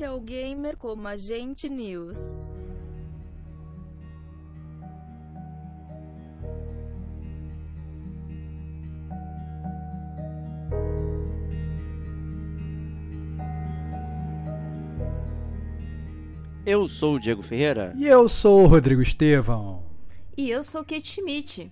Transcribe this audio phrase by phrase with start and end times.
[0.00, 2.16] Este é o Gamer como Agente News.
[16.64, 17.92] Eu sou o Diego Ferreira.
[17.94, 19.84] E eu sou o Rodrigo Estevão.
[20.34, 21.70] E eu sou Kate Schmidt.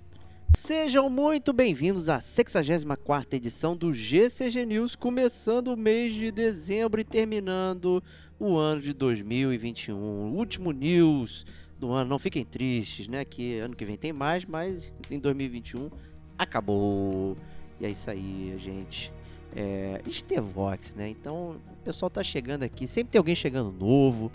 [0.54, 7.04] Sejam muito bem-vindos à 64ª edição do GCG News, começando o mês de dezembro e
[7.04, 8.02] terminando
[8.38, 9.96] o ano de 2021.
[9.96, 11.44] O último news
[11.78, 12.10] do ano.
[12.10, 13.24] Não fiquem tristes, né?
[13.24, 15.90] Que ano que vem tem mais, mas em 2021
[16.36, 17.36] acabou.
[17.80, 19.12] E é isso aí, gente.
[19.54, 21.08] É, Estevox, né?
[21.08, 22.86] Então o pessoal tá chegando aqui.
[22.86, 24.30] Sempre tem alguém chegando novo.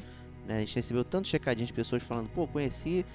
[0.48, 0.58] Né?
[0.58, 3.06] A gente recebeu tanto checadinho de pessoas falando, pô, conheci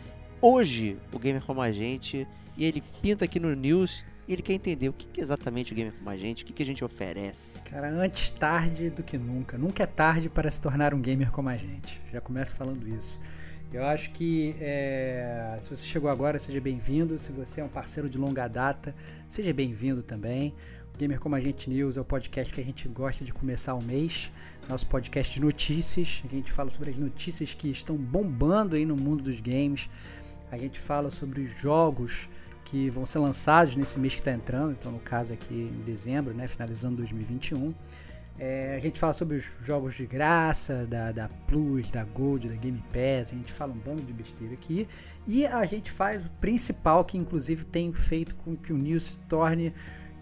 [0.41, 2.27] hoje o Gamer Como a Gente
[2.59, 5.73] e ele pinta aqui no News e ele quer entender o que, que é exatamente
[5.73, 7.63] o Gamer Como a Gente, o que, que a gente oferece.
[7.63, 9.57] Cara, antes tarde do que nunca.
[9.57, 12.03] Nunca é tarde para se tornar um gamer como a gente.
[12.13, 13.21] Já começo falando isso.
[13.73, 17.17] Eu acho que é, se você chegou agora, seja bem-vindo.
[17.17, 18.95] Se você é um parceiro de longa data,
[19.29, 20.53] seja bem-vindo também.
[20.93, 23.75] O Gamer Como a Gente News é o podcast que a gente gosta de começar
[23.75, 24.33] o mês.
[24.69, 26.23] Nosso podcast de notícias.
[26.25, 29.89] A gente fala sobre as notícias que estão bombando aí no mundo dos games.
[30.51, 32.29] A gente fala sobre os jogos
[32.71, 36.35] que vão ser lançados nesse mês que está entrando, então no caso aqui em dezembro,
[36.35, 37.75] né, finalizando 2021.
[38.39, 42.55] É, a gente fala sobre os jogos de graça, da, da Plus, da Gold, da
[42.55, 44.87] Game Pass, a gente fala um bando de besteira aqui.
[45.27, 49.19] E a gente faz o principal que inclusive tem feito com que o News se
[49.21, 49.73] torne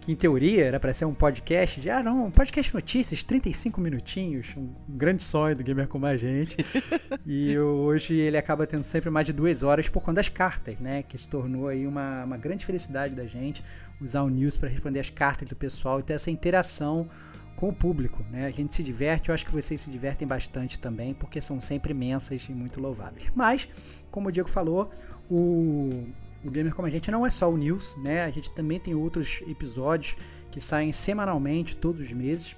[0.07, 3.81] que em teoria era para ser um podcast, já ah, não, um podcast notícias, 35
[3.81, 6.55] minutinhos, um grande sonho do gamer como a gente.
[7.27, 11.03] e hoje ele acaba tendo sempre mais de duas horas por conta das cartas, né?
[11.03, 13.61] Que se tornou aí uma, uma grande felicidade da gente
[13.99, 17.09] usar o news para responder as cartas do pessoal e ter essa interação
[17.57, 18.45] com o público, né?
[18.45, 21.91] A gente se diverte, eu acho que vocês se divertem bastante também, porque são sempre
[21.91, 23.29] imensas e muito louváveis.
[23.35, 23.67] Mas,
[24.09, 24.89] como o Diego falou,
[25.29, 26.05] o
[26.47, 28.23] o Gamer Como a Gente não é só o news, né?
[28.23, 30.15] A gente também tem outros episódios
[30.51, 32.55] que saem semanalmente, todos os meses,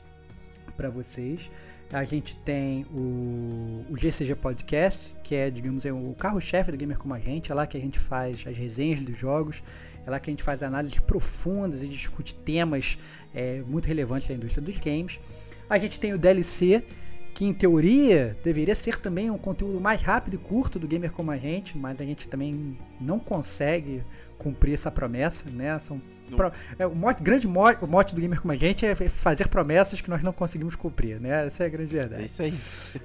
[0.77, 1.49] para vocês.
[1.91, 6.99] A gente tem o, o GCG Podcast, que é, digamos, é o carro-chefe do Gamer
[6.99, 7.51] Como a Gente.
[7.51, 9.63] É lá que a gente faz as resenhas dos jogos.
[10.05, 12.97] É lá que a gente faz análises profundas e discute temas
[13.33, 15.19] é, muito relevantes da indústria dos games.
[15.67, 16.85] A gente tem o DLC,
[17.33, 21.31] que em teoria deveria ser também um conteúdo mais rápido e curto do gamer como
[21.31, 24.03] a gente, mas a gente também não consegue
[24.37, 25.77] cumprir essa promessa, né?
[25.79, 26.01] São
[26.35, 29.47] pro, é, o mote, grande mote, o mote do gamer como a gente é fazer
[29.47, 31.45] promessas que nós não conseguimos cumprir, né?
[31.47, 32.23] Essa é a grande verdade.
[32.23, 32.53] É isso aí.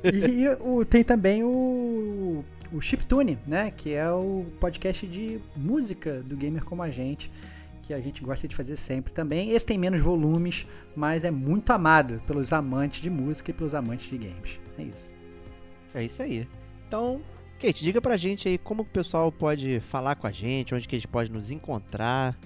[0.04, 3.70] e o, tem também o, o Chiptune, né?
[3.70, 7.30] Que é o podcast de música do gamer como a gente
[7.86, 9.50] que a gente gosta de fazer sempre também.
[9.50, 14.08] Esse tem menos volumes, mas é muito amado pelos amantes de música e pelos amantes
[14.08, 14.60] de games.
[14.78, 15.12] É isso.
[15.94, 16.48] É isso aí.
[16.88, 17.20] Então,
[17.60, 20.96] Kate, diga pra gente aí como o pessoal pode falar com a gente, onde que
[20.96, 22.36] a gente pode nos encontrar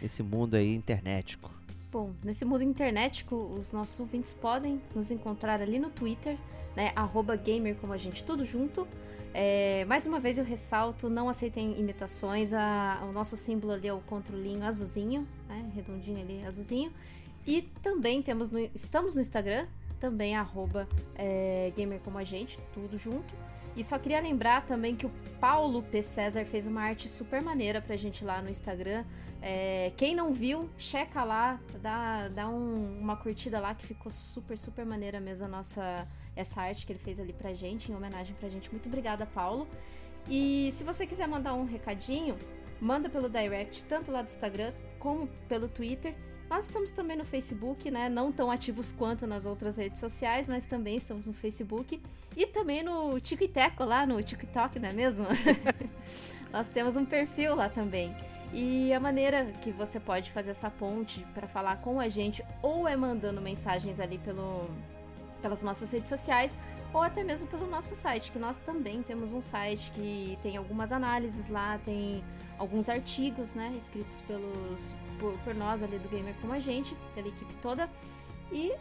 [0.00, 1.50] nesse mundo aí internetico.
[1.90, 6.36] Bom, nesse mundo internetico, os nossos ouvintes podem nos encontrar ali no Twitter,
[6.74, 6.92] né?
[6.94, 8.86] Arroba gamer como a gente, tudo junto.
[9.38, 12.54] É, mais uma vez eu ressalto, não aceitem imitações.
[12.54, 15.70] A, o nosso símbolo ali é o controlinho azulzinho, né?
[15.74, 16.90] Redondinho ali, azulzinho.
[17.46, 19.66] E também temos no, estamos no Instagram,
[20.00, 23.34] também arroba é, gamer como a gente, tudo junto.
[23.76, 26.00] E só queria lembrar também que o Paulo P.
[26.00, 29.04] César fez uma arte super maneira pra gente lá no Instagram.
[29.42, 34.56] É, quem não viu, checa lá, dá, dá um, uma curtida lá que ficou super,
[34.56, 38.36] super maneira mesmo a nossa essa arte que ele fez ali pra gente, em homenagem
[38.38, 38.70] pra gente.
[38.70, 39.66] Muito obrigada, Paulo.
[40.28, 42.36] E se você quiser mandar um recadinho,
[42.80, 46.14] manda pelo direct, tanto lá do Instagram como pelo Twitter.
[46.48, 48.08] Nós estamos também no Facebook, né?
[48.08, 52.00] Não tão ativos quanto nas outras redes sociais, mas também estamos no Facebook.
[52.36, 55.26] E também no Tico e Teco, lá no TikTok, não é mesmo?
[56.52, 58.14] Nós temos um perfil lá também.
[58.52, 62.86] E a maneira que você pode fazer essa ponte para falar com a gente ou
[62.86, 64.70] é mandando mensagens ali pelo,
[65.40, 66.56] pelas nossas redes sociais
[66.92, 70.92] ou até mesmo pelo nosso site, que nós também temos um site que tem algumas
[70.92, 72.24] análises lá, tem
[72.58, 77.28] alguns artigos, né, escritos pelos por, por nós ali do Gamer Como a Gente, pela
[77.28, 77.88] equipe toda.
[78.50, 78.72] E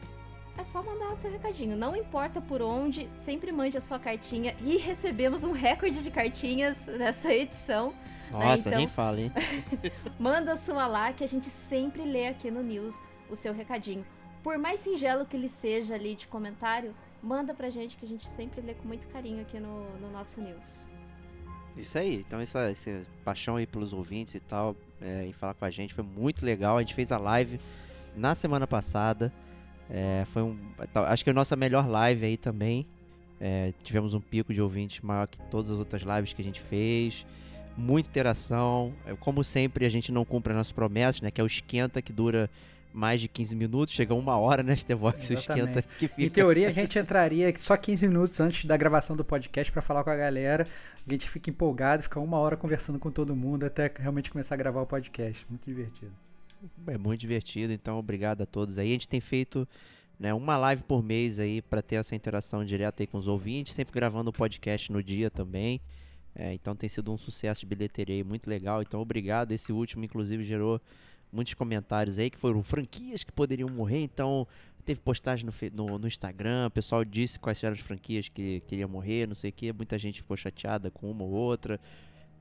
[0.57, 1.75] é só mandar o seu recadinho.
[1.75, 4.55] Não importa por onde, sempre mande a sua cartinha.
[4.61, 7.93] E recebemos um recorde de cartinhas nessa edição.
[8.31, 8.57] Nossa, né?
[8.59, 9.31] então, nem fala, hein?
[10.17, 14.05] manda a sua lá que a gente sempre lê aqui no News o seu recadinho.
[14.45, 18.27] Por mais singelo que ele seja ali de comentário, manda pra gente que a gente
[18.27, 20.87] sempre lê com muito carinho aqui no, no nosso News.
[21.75, 25.65] Isso aí, então essa, essa paixão aí pelos ouvintes e tal, é, em falar com
[25.65, 26.77] a gente, foi muito legal.
[26.77, 27.59] A gente fez a live
[28.15, 29.33] na semana passada.
[29.89, 30.55] É, foi um.
[31.07, 32.85] Acho que é a nossa melhor live aí também.
[33.41, 36.61] É, tivemos um pico de ouvintes maior que todas as outras lives que a gente
[36.61, 37.25] fez.
[37.75, 38.93] Muita interação.
[39.07, 41.31] É, como sempre, a gente não cumpre as nossas promessas, né?
[41.31, 42.47] Que é o esquenta que dura
[42.95, 46.23] mais de 15 minutos, chega uma hora, né, Stevox, o esquenta que fica...
[46.23, 50.03] Em teoria, a gente entraria só 15 minutos antes da gravação do podcast para falar
[50.03, 50.65] com a galera.
[51.05, 54.57] A gente fica empolgado, fica uma hora conversando com todo mundo até realmente começar a
[54.57, 55.45] gravar o podcast.
[55.49, 56.11] Muito divertido.
[56.87, 58.89] É muito divertido, então obrigado a todos aí.
[58.89, 59.67] A gente tem feito
[60.19, 63.73] né, uma live por mês aí para ter essa interação direta aí com os ouvintes,
[63.73, 65.81] sempre gravando o podcast no dia também.
[66.33, 68.81] É, então tem sido um sucesso de bilheteria aí, muito legal.
[68.81, 69.51] Então obrigado.
[69.51, 70.81] Esse último, inclusive, gerou
[71.31, 74.47] muitos comentários aí que foram franquias que poderiam morrer, então
[74.85, 78.87] teve postagem no, no, no, Instagram, o pessoal disse quais eram as franquias que queriam
[78.87, 81.79] morrer, não sei o que, muita gente ficou chateada com uma ou outra.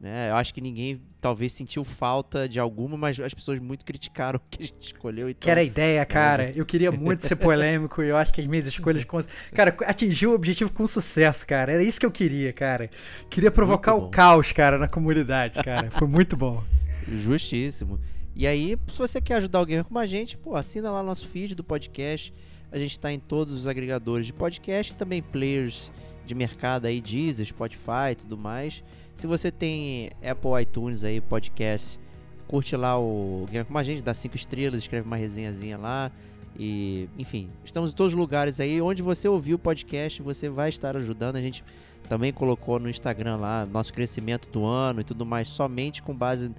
[0.00, 0.28] Né?
[0.28, 4.50] Eu acho que ninguém talvez sentiu falta de alguma, mas as pessoas muito criticaram o
[4.50, 5.30] que a gente escolheu.
[5.30, 6.52] Então, que era a ideia, cara.
[6.54, 9.04] Eu queria muito ser polêmico e eu acho que as minhas escolhas.
[9.04, 9.18] Com...
[9.54, 11.72] Cara, atingiu o objetivo com sucesso, cara.
[11.72, 12.90] Era isso que eu queria, cara.
[13.30, 15.90] Queria provocar o caos, cara, na comunidade, cara.
[15.90, 16.62] Foi muito bom.
[17.08, 17.98] Justíssimo.
[18.36, 21.54] E aí, se você quer ajudar alguém como a gente, pô, assina lá nosso feed
[21.54, 22.34] do podcast.
[22.72, 25.92] A gente está em todos os agregadores de podcast e também players
[26.26, 28.82] de mercado aí, Deezer, Spotify e tudo mais.
[29.14, 32.00] Se você tem Apple iTunes aí, podcast,
[32.48, 36.10] curte lá o Game como a gente, dá cinco estrelas, escreve uma resenhazinha lá.
[36.58, 38.82] E, enfim, estamos em todos os lugares aí.
[38.82, 41.36] Onde você ouviu o podcast, você vai estar ajudando.
[41.36, 41.64] A gente
[42.08, 46.50] também colocou no Instagram lá nosso crescimento do ano e tudo mais, somente com base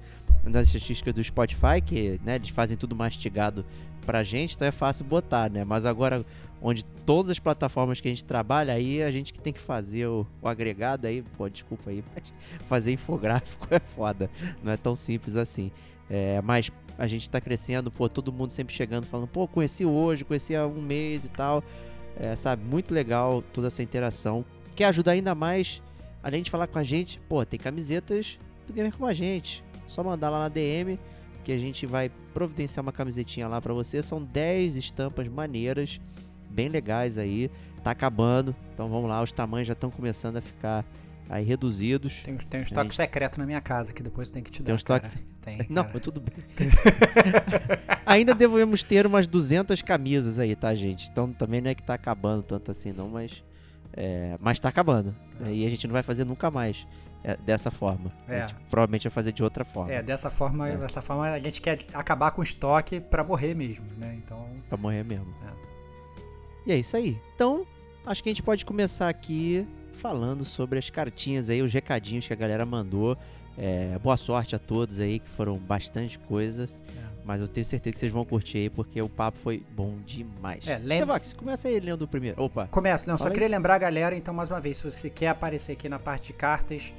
[0.51, 3.65] das estatísticas do Spotify, que né, eles fazem tudo mastigado
[4.05, 5.63] pra gente, então é fácil botar, né?
[5.63, 6.23] Mas agora,
[6.61, 10.05] onde todas as plataformas que a gente trabalha, aí a gente que tem que fazer
[10.07, 12.03] o, o agregado aí, pô, desculpa aí,
[12.69, 14.29] fazer infográfico é foda,
[14.63, 15.71] não é tão simples assim.
[16.09, 20.23] É, mas a gente tá crescendo, pô, todo mundo sempre chegando falando, pô, conheci hoje,
[20.23, 21.63] conheci há um mês e tal.
[22.17, 24.45] É, sabe, muito legal toda essa interação.
[24.75, 25.81] Quer ajudar ainda mais,
[26.23, 29.63] além de falar com a gente, pô, tem camisetas do Gamer com a gente.
[29.95, 30.99] Só mandar lá na DM
[31.41, 34.01] que a gente vai providenciar uma camisetinha lá para você.
[34.01, 36.01] São 10 estampas maneiras,
[36.49, 37.49] bem legais aí.
[37.81, 40.83] Tá acabando, então vamos lá, os tamanhos já estão começando a ficar
[41.29, 42.23] aí reduzidos.
[42.23, 42.95] Tem, tem um estoque gente...
[42.95, 44.65] secreto na minha casa que depois tem que te dar.
[44.65, 45.17] Tem um estoque se...
[45.39, 45.59] Tem.
[45.69, 46.33] Não, tudo bem.
[48.05, 51.07] Ainda devemos ter umas 200 camisas aí, tá, gente?
[51.09, 53.43] Então também não é que tá acabando tanto assim, não, mas.
[53.93, 55.15] É, mas tá acabando.
[55.43, 55.51] É.
[55.51, 56.85] E a gente não vai fazer nunca mais
[57.25, 58.11] é, dessa forma.
[58.27, 58.41] É.
[58.43, 59.91] A gente provavelmente vai fazer de outra forma.
[59.91, 60.77] É, dessa forma, é.
[60.77, 64.15] dessa forma a gente quer acabar com o estoque para morrer mesmo, né?
[64.23, 64.47] Então.
[64.69, 65.33] Pra morrer mesmo.
[65.43, 65.55] É.
[66.67, 67.19] E é isso aí.
[67.33, 67.65] Então,
[68.05, 72.33] acho que a gente pode começar aqui falando sobre as cartinhas aí, os recadinhos que
[72.33, 73.17] a galera mandou.
[73.57, 76.69] É, boa sorte a todos aí, que foram bastante coisa.
[76.95, 77.05] É.
[77.23, 80.67] Mas eu tenho certeza que vocês vão curtir aí, porque o papo foi bom demais.
[80.67, 81.19] É, lembra...
[81.35, 82.39] começa aí lendo o primeiro.
[82.39, 82.67] Opa.
[82.67, 83.33] Começa, não, só aí.
[83.33, 86.27] queria lembrar a galera, então, mais uma vez, se você quer aparecer aqui na parte
[86.27, 86.93] de cartas,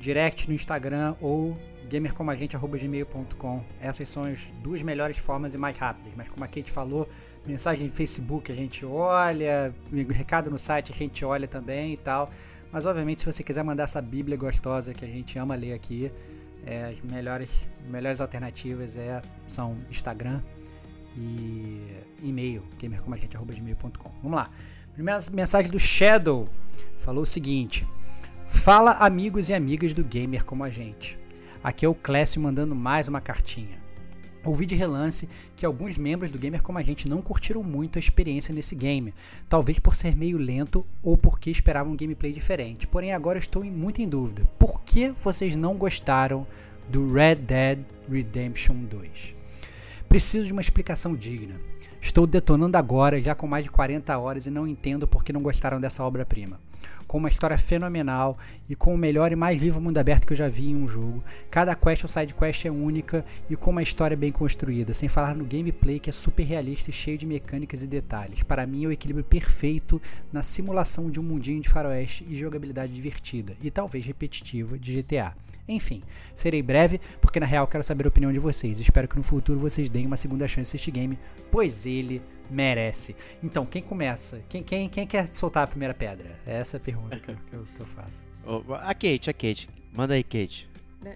[0.00, 1.56] direct no Instagram ou
[1.88, 3.62] gamercomagente.gmail.com.
[3.80, 6.12] Essas são as duas melhores formas e mais rápidas.
[6.16, 7.08] Mas como a Kate falou,
[7.46, 9.74] mensagem no Facebook a gente olha,
[10.08, 12.30] recado no site a gente olha também e tal.
[12.72, 16.10] Mas obviamente se você quiser mandar essa bíblia gostosa que a gente ama ler aqui,
[16.64, 20.40] é, as melhores, melhores alternativas é, são Instagram
[21.16, 21.84] e
[22.22, 24.10] e-mail, gamercomagente.gmail.com.
[24.22, 24.50] Vamos lá.
[24.94, 26.48] Primeira mensagem do Shadow
[26.98, 27.86] falou o seguinte...
[28.50, 31.18] Fala amigos e amigas do gamer como a gente.
[31.64, 33.80] Aqui é o Clécio mandando mais uma cartinha.
[34.44, 38.00] Ouvi de relance que alguns membros do Gamer Como a Gente não curtiram muito a
[38.00, 39.14] experiência nesse game,
[39.48, 42.86] talvez por ser meio lento ou porque esperavam um gameplay diferente.
[42.86, 44.46] Porém, agora estou muito em dúvida.
[44.58, 46.46] Por que vocês não gostaram
[46.88, 47.78] do Red Dead
[48.10, 49.34] Redemption 2?
[50.06, 51.54] Preciso de uma explicação digna.
[51.98, 55.40] Estou detonando agora, já com mais de 40 horas, e não entendo por que não
[55.40, 56.58] gostaram dessa obra-prima.
[57.06, 60.36] Com uma história fenomenal e com o melhor e mais vivo mundo aberto que eu
[60.36, 61.22] já vi em um jogo.
[61.50, 65.34] Cada quest ou side quest é única e com uma história bem construída, sem falar
[65.34, 68.42] no gameplay que é super realista e cheio de mecânicas e detalhes.
[68.42, 70.00] Para mim é o equilíbrio perfeito
[70.32, 75.34] na simulação de um mundinho de faroeste e jogabilidade divertida e talvez repetitiva de GTA.
[75.70, 76.02] Enfim,
[76.34, 78.80] serei breve, porque na real quero saber a opinião de vocês.
[78.80, 81.18] Espero que no futuro vocês deem uma segunda chance a este game,
[81.50, 83.14] pois ele merece.
[83.42, 84.40] Então, quem começa?
[84.48, 86.38] Quem, quem, quem quer soltar a primeira pedra?
[86.46, 88.24] É essa a pergunta que, eu- que eu, que eu faço.
[88.44, 89.68] Ô, A Kate, a Kate.
[89.92, 90.68] Manda aí, Kate.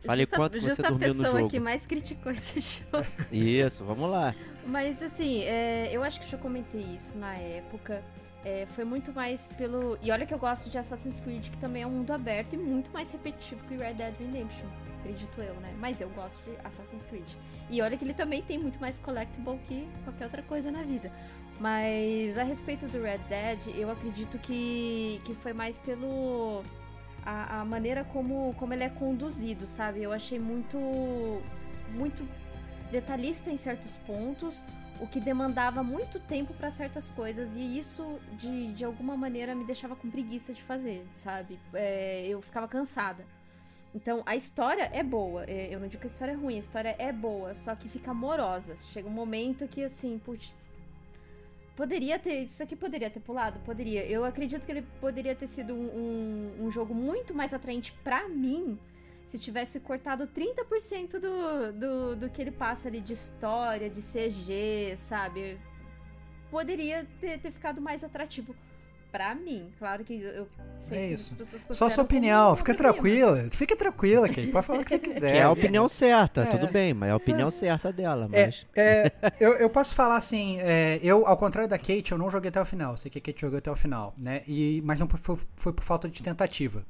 [0.07, 1.51] Fale Justa- quanto você justa dormiu a no pessoa jogo.
[1.51, 3.07] que mais criticou esse jogo.
[3.31, 4.35] Isso, vamos lá.
[4.67, 8.03] Mas assim, é, eu acho que eu já comentei isso na época.
[8.45, 9.99] É, foi muito mais pelo.
[10.03, 12.59] E olha que eu gosto de Assassin's Creed, que também é um mundo aberto e
[12.59, 14.67] muito mais repetitivo que Red Dead Redemption.
[15.01, 15.75] Acredito eu, né?
[15.79, 17.27] Mas eu gosto de Assassin's Creed.
[17.71, 21.11] E olha que ele também tem muito mais collectible que qualquer outra coisa na vida.
[21.59, 26.63] Mas a respeito do Red Dead, eu acredito que, que foi mais pelo.
[27.25, 30.03] A, a maneira como, como ele é conduzido, sabe?
[30.03, 30.79] Eu achei muito.
[31.95, 32.27] Muito
[32.91, 34.65] detalhista em certos pontos,
[35.01, 39.65] o que demandava muito tempo para certas coisas e isso de, de alguma maneira me
[39.65, 41.59] deixava com preguiça de fazer, sabe?
[41.73, 43.25] É, eu ficava cansada.
[43.95, 46.61] Então a história é boa, é, eu não digo que a história é ruim, a
[46.61, 48.77] história é boa, só que fica amorosa.
[48.77, 50.79] Chega um momento que assim, putz,
[51.77, 53.61] poderia ter, isso aqui poderia ter pulado?
[53.61, 54.05] Poderia.
[54.05, 55.87] Eu acredito que ele poderia ter sido um,
[56.59, 58.79] um, um jogo muito mais atraente pra mim
[59.25, 64.95] se tivesse cortado 30% do, do, do que ele passa ali de história, de CG,
[64.97, 65.59] sabe?
[66.51, 68.55] Poderia ter, ter ficado mais atrativo
[69.11, 69.73] pra mim.
[69.79, 70.47] Claro que eu
[70.79, 71.37] sei É que isso.
[71.41, 73.49] as pessoas Só sua opinião, fica tranquila.
[73.53, 74.49] Fica tranquila, Kate.
[74.49, 75.33] Pode falar o que você quiser.
[75.33, 76.47] Que é a opinião certa, É.
[76.47, 78.29] tudo bem, mas é a opinião certa dela.
[78.33, 82.19] É, Mas é, eu, eu posso falar assim, é, eu, ao contrário da Kate, eu
[82.19, 82.97] não joguei até o final.
[82.97, 84.43] Sei que a Kate jogou até o final, né?
[84.47, 86.85] E, mas não foi, foi por falta de tentativa.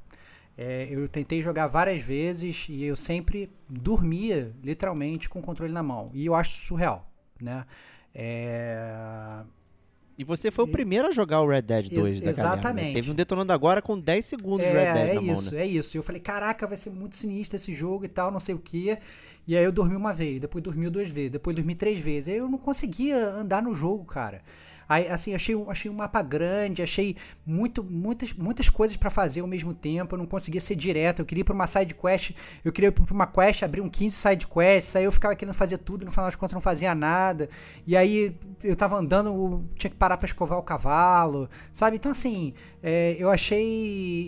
[0.57, 5.83] É, eu tentei jogar várias vezes e eu sempre dormia, literalmente, com o controle na
[5.83, 6.09] mão.
[6.13, 7.09] E eu acho surreal,
[7.41, 7.65] né?
[8.13, 9.43] É,
[10.17, 12.73] E você foi o primeiro a jogar o Red Dead 2 da galera, né?
[12.73, 12.93] exatamente.
[12.93, 15.51] Teve um detonando agora com 10 segundos de Red É, Dead é na mão, isso,
[15.51, 15.61] né?
[15.61, 15.97] é isso.
[15.97, 18.59] E eu falei, caraca, vai ser muito sinistro esse jogo e tal, não sei o
[18.59, 18.97] quê.
[19.45, 22.29] E aí eu dormi uma vez, depois dormi duas vezes, depois dormi três vezes.
[22.29, 24.41] Aí eu não conseguia andar no jogo, cara.
[24.87, 27.15] Aí, assim, achei, achei um mapa grande, achei
[27.45, 30.15] muito, muitas, muitas coisas pra fazer ao mesmo tempo.
[30.15, 31.19] Eu não conseguia ser direto.
[31.21, 32.31] Eu queria ir pra uma side quest,
[32.63, 34.95] eu queria ir pra uma quest, abrir um 15 side quests.
[34.95, 37.49] Aí eu ficava querendo fazer tudo, no final das contas não fazia nada.
[37.85, 41.97] E aí eu tava andando, eu tinha que parar pra escovar o cavalo, sabe?
[41.97, 43.65] Então, assim, é, eu achei.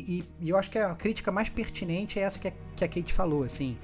[0.08, 2.88] E, e eu acho que a crítica mais pertinente é essa que a, que a
[2.88, 3.78] Kate falou, assim.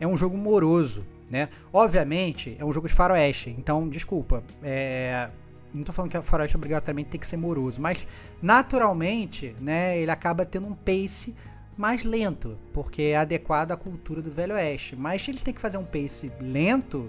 [0.00, 1.48] É um jogo moroso, né?
[1.72, 4.42] Obviamente, é um jogo de faroeste, então, desculpa.
[4.62, 5.28] É,
[5.72, 8.06] não tô falando que a faroeste obrigatoriamente tem que ser moroso, mas
[8.40, 11.34] naturalmente, né, ele acaba tendo um pace
[11.76, 14.96] mais lento, porque é adequado à cultura do Velho Oeste.
[14.96, 17.08] Mas eles têm que fazer um pace lento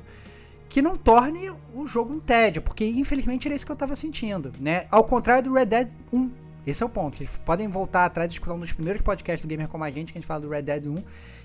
[0.70, 4.54] que não torne o jogo um tédio, porque infelizmente era isso que eu tava sentindo,
[4.60, 4.86] né?
[4.92, 6.32] Ao contrário do Red Dead 1.
[6.70, 7.18] Esse é o ponto.
[7.18, 10.12] Vocês podem voltar atrás e escutar um dos primeiros podcasts do Gamer Como a Gente,
[10.14, 11.04] que a gente fala do Red Dead 1.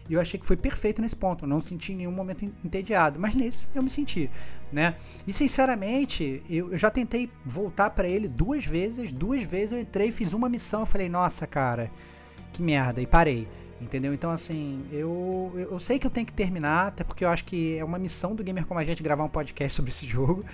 [0.09, 1.45] E eu achei que foi perfeito nesse ponto.
[1.45, 3.19] Eu não senti em nenhum momento entediado.
[3.19, 4.31] Mas nesse eu me senti,
[4.71, 4.97] né?
[5.26, 9.12] E sinceramente, eu, eu já tentei voltar pra ele duas vezes.
[9.12, 10.81] Duas vezes eu entrei, fiz uma missão.
[10.81, 11.90] Eu falei, nossa, cara,
[12.52, 13.00] que merda.
[13.00, 13.49] E parei.
[13.81, 14.14] Entendeu?
[14.14, 17.76] Então, assim, eu, eu sei que eu tenho que terminar, até porque eu acho que
[17.76, 20.45] é uma missão do Gamer Como a Gente gravar um podcast sobre esse jogo.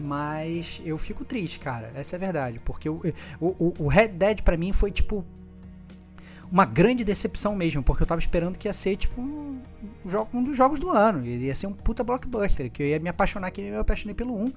[0.00, 1.90] Mas eu fico triste, cara.
[1.94, 2.60] Essa é a verdade.
[2.64, 3.00] Porque o,
[3.40, 5.24] o, o Red Dead pra mim foi tipo.
[6.50, 9.60] Uma grande decepção mesmo, porque eu tava esperando que ia ser tipo um,
[10.32, 11.26] um dos jogos do ano.
[11.26, 14.32] Ia ser um puta blockbuster, que eu ia me apaixonar que nem eu apaixonei pelo
[14.32, 14.52] 1.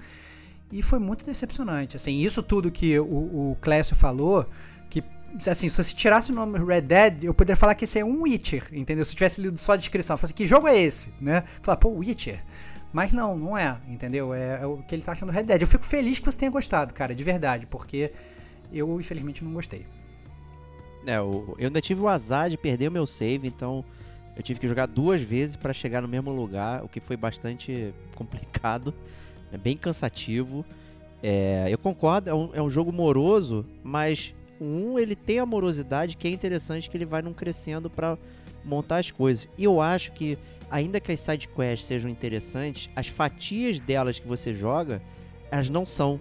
[0.72, 1.96] E foi muito decepcionante.
[1.96, 3.04] Assim, isso tudo que o,
[3.52, 4.48] o Clécio falou,
[4.88, 5.04] que
[5.48, 8.22] assim, se você tirasse o nome Red Dead, eu poderia falar que esse é um
[8.22, 9.04] Witcher, entendeu?
[9.04, 11.44] Se eu tivesse lido só a descrição, falasse, que jogo é esse, né?
[11.62, 12.44] Falar, pô, Witcher.
[12.92, 14.34] Mas não, não é, entendeu?
[14.34, 15.62] É, é o que ele tá achando Red Dead.
[15.62, 18.12] Eu fico feliz que você tenha gostado, cara, de verdade, porque
[18.74, 19.86] eu, infelizmente, não gostei.
[21.06, 23.86] É, o- eu ainda tive o azar de perder o meu save, então
[24.36, 27.94] eu tive que jogar duas vezes pra chegar no mesmo lugar, o que foi bastante
[28.16, 28.94] complicado,
[29.52, 30.66] né, bem cansativo.
[31.22, 36.18] É, eu concordo, é um, é um jogo moroso, mas um ele tem a morosidade
[36.18, 38.18] que é interessante que ele vai num crescendo pra
[38.66, 39.48] montar as coisas.
[39.58, 40.38] E eu acho que,
[40.70, 45.02] ainda que as side quests sejam interessantes, as fatias delas que você joga,
[45.52, 46.20] elas não são.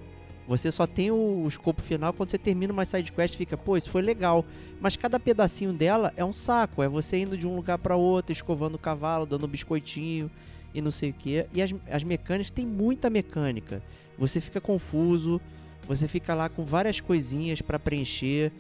[0.48, 3.76] Você só tem o, o escopo final quando você termina uma side quest fica, pô,
[3.76, 4.44] isso foi legal.
[4.80, 6.82] Mas cada pedacinho dela é um saco.
[6.82, 10.30] É você indo de um lugar para outro, escovando o cavalo, dando biscoitinho
[10.72, 11.46] e não sei o que.
[11.52, 13.82] E as, as mecânicas, tem muita mecânica.
[14.16, 15.38] Você fica confuso,
[15.86, 18.50] você fica lá com várias coisinhas para preencher.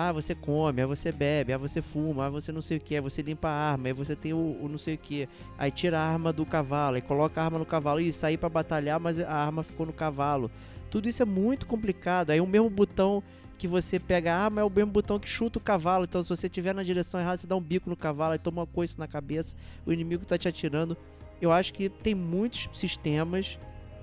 [0.00, 2.94] Ah, você come, aí você bebe, aí você fuma, aí você não sei o que,
[2.94, 5.28] aí você limpa a arma, aí você tem o, o não sei o que,
[5.58, 8.48] aí tira a arma do cavalo, aí coloca a arma no cavalo e sair para
[8.48, 10.52] batalhar, mas a arma ficou no cavalo.
[10.88, 12.30] Tudo isso é muito complicado.
[12.30, 13.24] Aí o mesmo botão
[13.58, 16.04] que você pega a arma é o mesmo botão que chuta o cavalo.
[16.04, 18.60] Então se você estiver na direção errada, você dá um bico no cavalo e toma
[18.60, 20.96] uma coisa na cabeça, o inimigo tá te atirando.
[21.42, 23.58] Eu acho que tem muitos sistemas,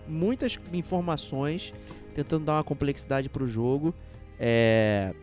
[0.05, 1.73] muitas informações,
[2.13, 3.95] tentando dar uma complexidade pro jogo.
[4.37, 5.15] É...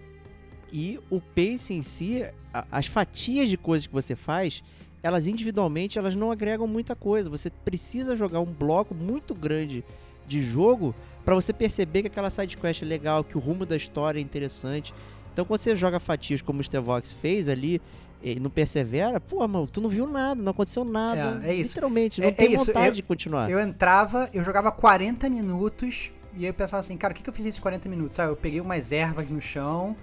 [0.73, 4.63] E o pace em si, a- as fatias de coisas que você faz,
[5.03, 7.29] elas individualmente elas não agregam muita coisa.
[7.29, 9.85] Você precisa jogar um bloco muito grande
[10.27, 13.77] de jogo para você perceber que aquela side quest é legal, que o rumo da
[13.77, 14.95] história é interessante.
[15.33, 17.81] Então quando você joga fatias como o Stevox fez ali
[18.23, 21.41] e não persevera, pô, mano, tu não viu nada, não aconteceu nada.
[21.45, 21.71] É, é isso.
[21.71, 23.51] Literalmente, não É- é tem isso, vontade eu- de continuar.
[23.51, 27.29] Eu entrava, eu jogava 40 minutos e aí eu pensava assim, cara, o que, que
[27.29, 28.17] eu fiz nesses 40 minutos?
[28.17, 29.97] Sabe, eu peguei umas ervas no chão,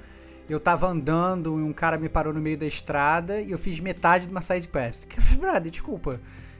[0.50, 3.80] eu tava andando e um cara me parou no meio da estrada e eu fiz
[3.80, 5.08] metade de uma side quest.
[5.08, 6.20] Que brother, desculpa.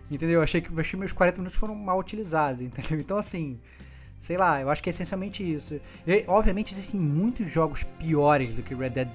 [0.10, 0.36] Entendeu?
[0.36, 3.00] Eu achei que achei meus 40 minutos foram mal utilizados, entendeu?
[3.00, 3.60] Então assim,
[4.18, 5.80] sei lá, eu acho que é essencialmente isso.
[6.06, 9.10] E, obviamente existem muitos jogos piores do que Red Dead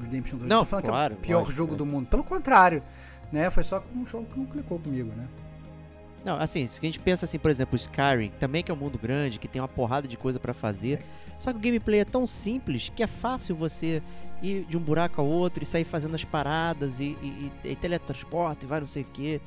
[0.00, 0.48] Redemption 2.
[0.48, 1.76] Não, tô falando claro, que é o pior lógico, jogo é.
[1.76, 2.06] do mundo.
[2.06, 2.82] Pelo contrário,
[3.30, 3.50] né?
[3.50, 5.26] Foi só um jogo que não clicou comigo, né?
[6.24, 8.76] Não, assim, se a gente pensa assim, por exemplo, o Skyrim, também que é um
[8.76, 11.00] mundo grande, que tem uma porrada de coisa pra fazer,
[11.42, 14.00] só que o gameplay é tão simples que é fácil você
[14.40, 17.74] ir de um buraco ao outro e sair fazendo as paradas e, e, e, e
[17.74, 19.40] teletransporta e vai não sei o que.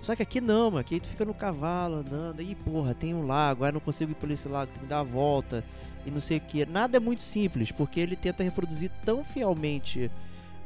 [0.00, 3.26] Só que aqui não, mano, aqui tu fica no cavalo andando e porra, tem um
[3.26, 5.64] lago, aí não consigo ir por esse lago, tem que dar a volta
[6.06, 6.64] e não sei o que.
[6.64, 10.08] Nada é muito simples, porque ele tenta reproduzir tão fielmente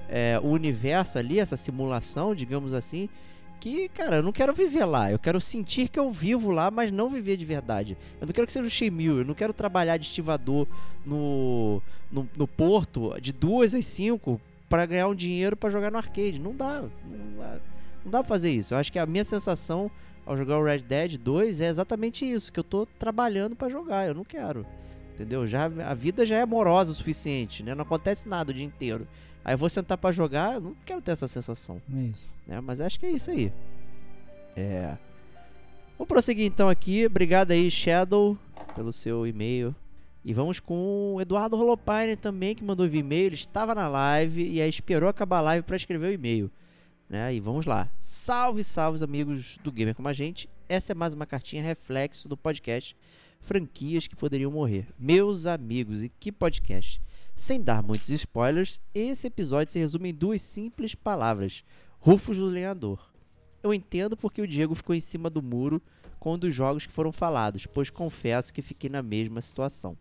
[0.06, 3.08] é, o universo ali, essa simulação, digamos assim,
[3.64, 5.10] que, cara, eu não quero viver lá.
[5.10, 7.96] Eu quero sentir que eu vivo lá, mas não viver de verdade.
[8.20, 10.66] Eu não quero que seja o Shenmue, eu não quero trabalhar de estivador
[11.04, 11.80] no,
[12.12, 16.38] no, no porto de duas às cinco para ganhar um dinheiro para jogar no arcade.
[16.38, 17.56] Não dá, não dá.
[18.04, 18.74] Não dá pra fazer isso.
[18.74, 19.90] Eu acho que a minha sensação
[20.26, 24.06] ao jogar o Red Dead 2 é exatamente isso, que eu tô trabalhando pra jogar,
[24.06, 24.66] eu não quero.
[25.14, 25.46] Entendeu?
[25.46, 27.74] Já a vida já é amorosa o suficiente, né?
[27.74, 29.08] Não acontece nada o dia inteiro.
[29.44, 32.34] Aí eu vou sentar pra jogar, eu não quero ter essa sensação É isso.
[32.46, 32.60] né?
[32.60, 33.52] Mas acho que é isso aí.
[34.56, 34.96] É.
[35.98, 37.04] Vamos prosseguir então aqui.
[37.06, 38.38] Obrigado aí, Shadow,
[38.74, 39.74] pelo seu e-mail.
[40.24, 43.26] E vamos com o Eduardo Holopainen também, que mandou e-mail.
[43.26, 46.50] Ele estava na live e aí esperou acabar a live para escrever o e-mail.
[47.08, 47.34] Né?
[47.34, 47.90] E vamos lá.
[47.98, 50.48] Salve, salve, os amigos do Gamer Como a Gente.
[50.66, 52.96] Essa é mais uma cartinha reflexo do podcast
[53.42, 54.86] Franquias que Poderiam Morrer.
[54.98, 57.02] Meus amigos, e que podcast!
[57.34, 61.64] Sem dar muitos spoilers, esse episódio se resume em duas simples palavras:
[61.98, 63.12] Rufus do Lenhador.
[63.62, 65.82] Eu entendo porque o Diego ficou em cima do muro
[66.20, 69.96] com um dos jogos que foram falados, pois confesso que fiquei na mesma situação.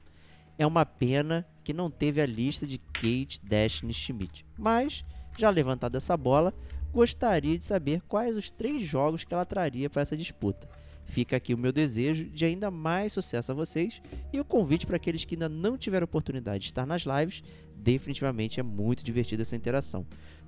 [0.58, 5.04] É uma pena que não teve a lista de Kate Destiny Schmidt, mas,
[5.38, 6.54] já levantada essa bola,
[6.93, 10.69] gostaria de saber quais os três jogos que ela traria para essa disputa.
[11.06, 14.96] Fica aqui o meu desejo de ainda mais sucesso a vocês e o convite para
[14.96, 17.44] aqueles que ainda não tiveram oportunidade de estar nas lives.
[17.76, 20.06] Definitivamente é muito divertida essa interação.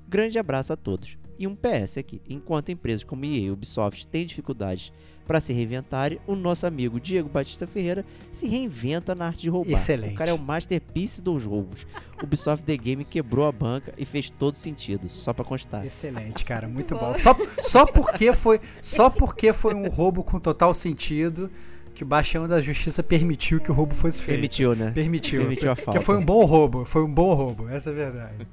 [0.07, 1.17] Grande abraço a todos.
[1.37, 4.91] E um PS aqui: enquanto empresas como EA e Ubisoft têm dificuldades
[5.27, 9.71] para se reinventarem, o nosso amigo Diego Batista Ferreira se reinventa na arte de roubar.
[9.73, 10.13] Excelente.
[10.13, 11.85] O cara é o masterpiece dos roubos.
[12.23, 15.85] Ubisoft The Game quebrou a banca e fez todo sentido, só para constar.
[15.85, 17.11] Excelente, cara, muito Muito bom.
[17.13, 17.19] bom.
[17.19, 21.49] Só, só porque foi, só porque foi um roubo com total sentido
[21.93, 24.35] que o Baixão da Justiça permitiu que o roubo fosse feito.
[24.37, 24.91] Permitiu, né?
[24.91, 25.41] Permitiu.
[25.41, 25.99] Permitiu a Que falta.
[26.01, 28.47] foi um bom roubo, foi um bom roubo, essa é a verdade.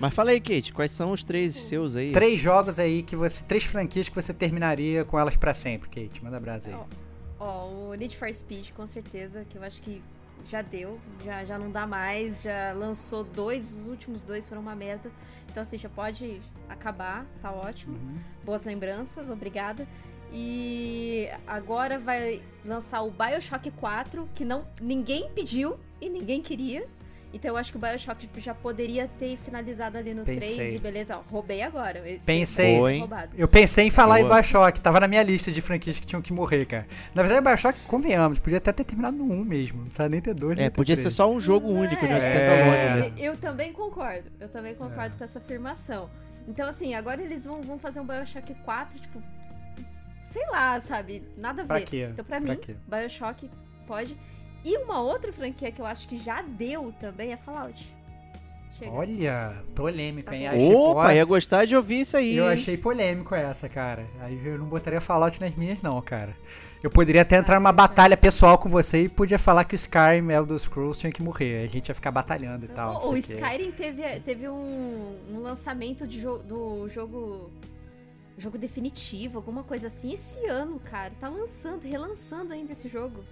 [0.00, 2.10] Mas fala aí, Kate, quais são os três seus aí?
[2.12, 6.24] Três jogos aí que você, três franquias que você terminaria com elas pra sempre, Kate.
[6.24, 6.74] Manda abraço aí.
[7.38, 10.02] Ó, o Need for Speed, com certeza, que eu acho que
[10.44, 14.74] já deu, já, já não dá mais, já lançou dois, os últimos dois foram uma
[14.74, 15.12] merda.
[15.50, 17.94] Então, assim, já pode acabar, tá ótimo.
[17.94, 18.18] Uhum.
[18.42, 19.86] Boas lembranças, obrigada.
[20.32, 26.88] E agora vai lançar o Bioshock 4, que não ninguém pediu e ninguém queria.
[27.32, 30.56] Então eu acho que o Bioshock tipo, já poderia ter finalizado ali no Pensei.
[30.56, 32.02] 3 e beleza, ó, roubei agora.
[32.10, 32.76] Esse Pensei.
[32.78, 33.08] foi.
[33.36, 34.26] Eu pensei em falar Boa.
[34.26, 36.86] em Bioshock, tava na minha lista de franquias que tinham que morrer, cara.
[37.14, 39.78] Na verdade, Bioshock, convenhamos, podia até ter terminado no 1 mesmo.
[39.78, 42.14] Não precisava nem ter dois, nem É, ter podia ser só um jogo único, né?
[42.14, 42.18] É.
[42.18, 43.12] Standalone, né?
[43.16, 44.30] Eu, eu também concordo.
[44.40, 46.10] Eu também concordo com essa afirmação.
[46.48, 49.22] Então, assim, agora eles vão, vão fazer um Bioshock 4, tipo.
[50.24, 51.24] Sei lá, sabe?
[51.36, 51.84] Nada a Pra ver.
[51.84, 52.08] quê?
[52.12, 52.74] Então, pra, Pra mim, quê?
[52.86, 53.50] Bioshock
[53.86, 54.16] pode.
[54.64, 57.94] E uma outra franquia que eu acho que já deu também é Fallout.
[58.78, 58.92] Chega.
[58.92, 60.48] Olha, polêmico, Tá hein?
[60.48, 62.36] Achei, Opa, pô, ia gostar de ouvir isso aí.
[62.36, 62.52] eu hein?
[62.52, 64.06] achei polêmico essa, cara.
[64.20, 66.34] Aí eu não botaria Fallout nas minhas, não, cara.
[66.82, 70.30] Eu poderia até entrar numa batalha pessoal com você e podia falar que o Skyrim
[70.30, 71.62] Elder Scrolls tinha que morrer.
[71.62, 72.96] A gente ia ficar batalhando e tal.
[73.06, 73.16] o.
[73.16, 77.50] Skyrim teve, teve um, um lançamento de jo- do jogo.
[78.38, 81.12] Jogo definitivo, alguma coisa assim, esse ano, cara.
[81.20, 83.22] Tá lançando, relançando ainda esse jogo.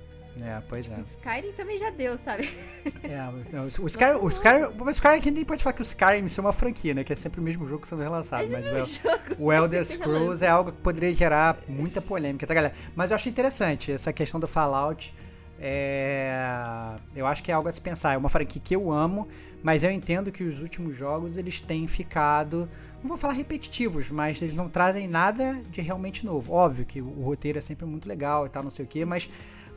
[0.41, 0.95] É, pois é.
[0.95, 2.49] O Skyrim também já deu, sabe?
[3.03, 5.81] É, o, o, o Skyrim, o Skyrim, o Skyrim, a gente nem pode falar que
[5.81, 7.03] o Skyrim é uma franquia, né?
[7.03, 8.49] Que é sempre o mesmo jogo sendo relançado.
[8.49, 9.19] Mas, o, El- jogo.
[9.39, 12.75] o Elder Scrolls é algo que poderia gerar muita polêmica, tá, galera?
[12.95, 15.13] Mas eu acho interessante essa questão do Fallout.
[15.61, 16.33] É,
[17.17, 18.15] eu acho que é algo a se pensar.
[18.15, 19.27] É uma franquia que eu amo,
[19.61, 22.69] mas eu entendo que os últimos jogos eles têm ficado,
[23.03, 26.53] não vou falar repetitivos, mas eles não trazem nada de realmente novo.
[26.53, 29.05] Óbvio que o, o roteiro é sempre muito legal e tal, não sei o que,
[29.05, 29.29] mas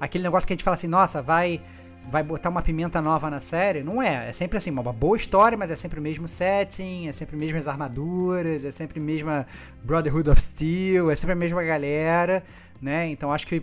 [0.02, 1.62] aquele negócio que a gente fala assim, nossa, vai
[2.10, 4.28] vai botar uma pimenta nova na série, não é.
[4.28, 7.40] É sempre assim, uma boa história, mas é sempre o mesmo setting, é sempre as
[7.40, 9.46] mesmas armaduras, é sempre a mesma
[9.84, 12.44] Brotherhood of Steel, é sempre a mesma galera,
[12.82, 13.08] né?
[13.08, 13.62] Então acho que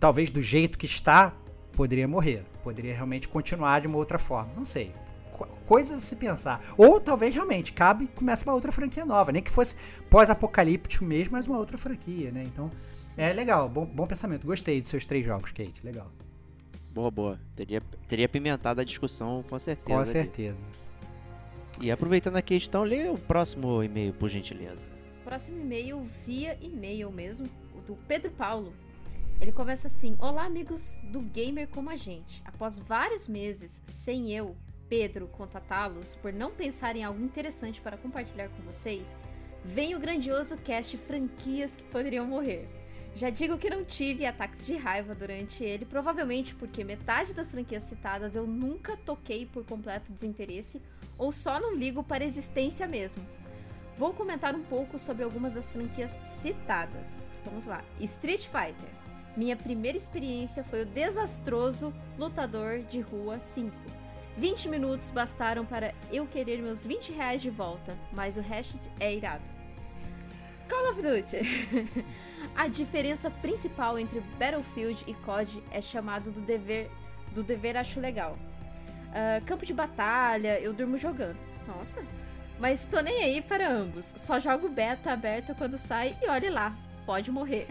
[0.00, 1.32] talvez do jeito que está,
[1.72, 2.42] poderia morrer.
[2.64, 4.50] Poderia realmente continuar de uma outra forma.
[4.56, 4.92] Não sei.
[5.32, 6.60] Co- Coisas a se pensar.
[6.76, 9.30] Ou talvez realmente cabe e comece uma outra franquia nova.
[9.30, 9.76] Nem que fosse
[10.10, 12.42] pós-apocalíptico mesmo, mas uma outra franquia, né?
[12.42, 12.70] Então,
[13.18, 13.68] é legal.
[13.68, 14.46] Bom, bom pensamento.
[14.46, 15.84] Gostei dos seus três jogos, Kate.
[15.84, 16.10] Legal.
[16.92, 17.40] Boa, boa.
[17.54, 19.98] Teria, teria pimentado a discussão com certeza.
[19.98, 20.64] Com certeza.
[21.80, 24.88] E aproveitando a questão, lê o próximo e-mail, por gentileza.
[25.24, 28.72] Próximo e-mail via e-mail mesmo, o do Pedro Paulo.
[29.40, 32.42] Ele começa assim: Olá, amigos do Gamer como a gente.
[32.44, 34.56] Após vários meses sem eu,
[34.88, 39.16] Pedro, contatá-los por não pensar em algo interessante para compartilhar com vocês,
[39.64, 42.68] vem o grandioso cast Franquias que poderiam morrer.
[43.18, 47.82] Já digo que não tive ataques de raiva durante ele, provavelmente porque metade das franquias
[47.82, 50.80] citadas eu nunca toquei por completo desinteresse
[51.18, 53.26] ou só não ligo para a existência mesmo.
[53.98, 57.32] Vou comentar um pouco sobre algumas das franquias citadas.
[57.44, 57.82] Vamos lá.
[57.98, 58.88] Street Fighter.
[59.36, 63.74] Minha primeira experiência foi o desastroso Lutador de Rua 5.
[64.36, 69.12] 20 minutos bastaram para eu querer meus 20 reais de volta, mas o resto é
[69.12, 69.50] irado.
[70.68, 72.06] Call of Duty.
[72.56, 76.90] A diferença principal entre Battlefield e COD é chamado do dever,
[77.34, 78.36] do dever acho legal.
[79.12, 81.36] Ah, campo de batalha, eu durmo jogando.
[81.66, 82.02] Nossa.
[82.58, 84.12] Mas tô nem aí para ambos.
[84.16, 86.74] Só jogo beta aberta quando sai e olhe lá.
[87.06, 87.66] Pode morrer.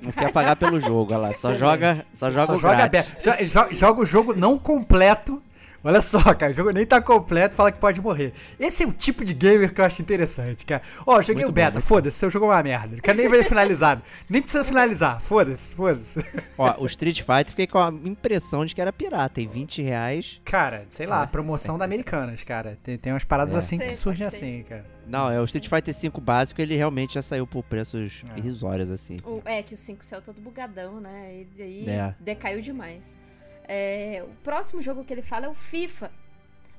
[0.00, 1.28] Não quer pagar pelo jogo, olha lá.
[1.28, 1.58] Só Excelente.
[1.58, 3.12] joga, só joga Só o joga grátis.
[3.12, 3.22] aberto.
[3.22, 5.42] Jo- jo- Joga o jogo não completo.
[5.84, 8.32] Olha só, cara, o jogo nem tá completo, fala que pode morrer.
[8.58, 10.80] Esse é o tipo de gamer que eu acho interessante, cara.
[11.06, 12.94] Ó, joguei Muito o beta, foda-se, seu jogo é uma merda.
[12.96, 14.02] Não quero nem ver finalizado.
[14.28, 16.24] Nem precisa finalizar, foda-se, foda-se.
[16.56, 19.34] Ó, o Street Fighter fiquei com a impressão de que era pirata.
[19.34, 20.40] Tem 20 reais.
[20.44, 22.78] Cara, sei lá, promoção da Americanas, cara.
[22.82, 23.58] Tem, tem umas paradas É.
[23.58, 24.86] assim que surgem assim, cara.
[25.06, 28.38] Não, é o Street Fighter 5 básico, ele realmente já saiu por preços É.
[28.38, 29.18] irrisórios, assim.
[29.22, 31.44] O- é que o 5 céu todo bugadão, né?
[31.58, 32.14] E aí É.
[32.18, 33.18] decaiu demais.
[33.66, 36.12] É, o próximo jogo que ele fala é o FIFA.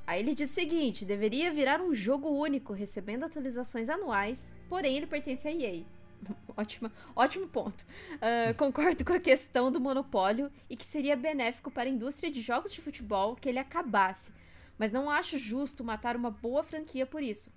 [0.07, 5.07] Aí ele diz o seguinte: deveria virar um jogo único, recebendo atualizações anuais, porém ele
[5.07, 5.83] pertence à EA.
[6.57, 7.85] Ótimo, ótimo ponto.
[8.21, 12.41] Ah, concordo com a questão do monopólio e que seria benéfico para a indústria de
[12.41, 14.31] jogos de futebol que ele acabasse.
[14.77, 17.51] Mas não acho justo matar uma boa franquia por isso.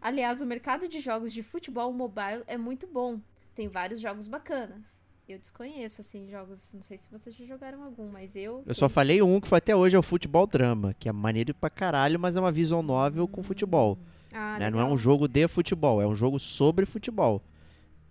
[0.00, 3.20] Aliás, o mercado de jogos de futebol mobile é muito bom.
[3.54, 5.02] Tem vários jogos bacanas.
[5.28, 6.72] Eu desconheço, assim, jogos.
[6.74, 8.62] Não sei se vocês já jogaram algum, mas eu.
[8.66, 11.54] Eu só falei um que foi até hoje, é o Futebol Drama, que é maneiro
[11.54, 13.98] pra caralho, mas é uma visual novel com futebol.
[14.32, 14.70] Ah, né?
[14.70, 17.40] Não é um jogo de futebol, é um jogo sobre futebol.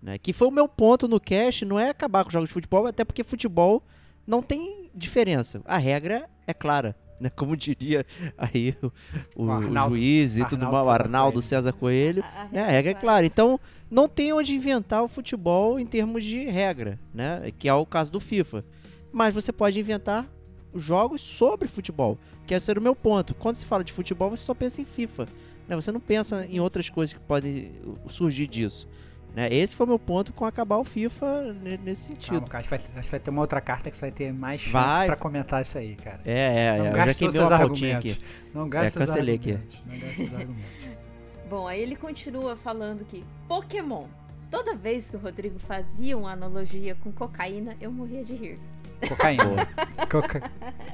[0.02, 0.18] Né?
[0.18, 3.04] Que foi o meu ponto no cast, não é acabar com jogos de futebol, até
[3.04, 3.84] porque futebol
[4.26, 5.62] não tem diferença.
[5.66, 6.96] A regra é clara.
[7.22, 7.30] Né?
[7.36, 8.06] Como diria
[8.38, 8.88] aí o,
[9.36, 11.42] o- O Arnaldo- o juiz e tudo mais, Arnaldo.
[11.42, 12.24] César Coelho.
[12.24, 12.64] A, a né?
[12.64, 13.26] A regra é clara.
[13.26, 17.52] Então, não tem onde inventar o futebol em termos de regra, né?
[17.60, 18.66] Que é o caso do FIFA.
[19.14, 20.28] Mas você pode inventar
[20.74, 23.36] jogos sobre futebol, que esse era o meu ponto.
[23.36, 25.28] Quando se fala de futebol, você só pensa em FIFA.
[25.68, 25.76] Né?
[25.76, 27.74] Você não pensa em outras coisas que podem
[28.08, 28.88] surgir disso.
[29.36, 29.48] Né?
[29.54, 32.32] Esse foi o meu ponto com acabar o FIFA ne- nesse sentido.
[32.34, 34.12] Calma, cara, acho que, vai, acho que vai ter uma outra carta que você vai
[34.12, 35.08] ter mais chance Vai.
[35.08, 36.20] pra comentar isso aí, cara.
[36.26, 36.32] É,
[36.76, 38.18] é, Não é, eu já gaste queimei seus uma pautinha aqui.
[38.54, 39.52] Não gaste É, cancelei aqui.
[39.54, 39.84] argumentos.
[39.88, 40.72] Não gaste seus argumentos.
[41.50, 44.06] Bom, aí ele continua falando que Pokémon.
[44.50, 48.60] Toda vez que o Rodrigo fazia uma analogia com cocaína, eu morria de rir.
[49.08, 49.68] Cocaína.
[50.10, 50.42] Coca-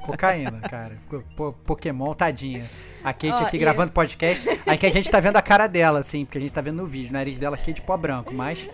[0.06, 0.96] Cocaína, cara.
[1.36, 2.64] Po- Pokémon, tadinha.
[3.04, 4.48] A Kate Ó, aqui gravando podcast.
[4.66, 6.78] Aí que a gente tá vendo a cara dela, assim, porque a gente tá vendo
[6.78, 7.10] no vídeo.
[7.10, 8.70] O nariz dela cheio de pó branco, mas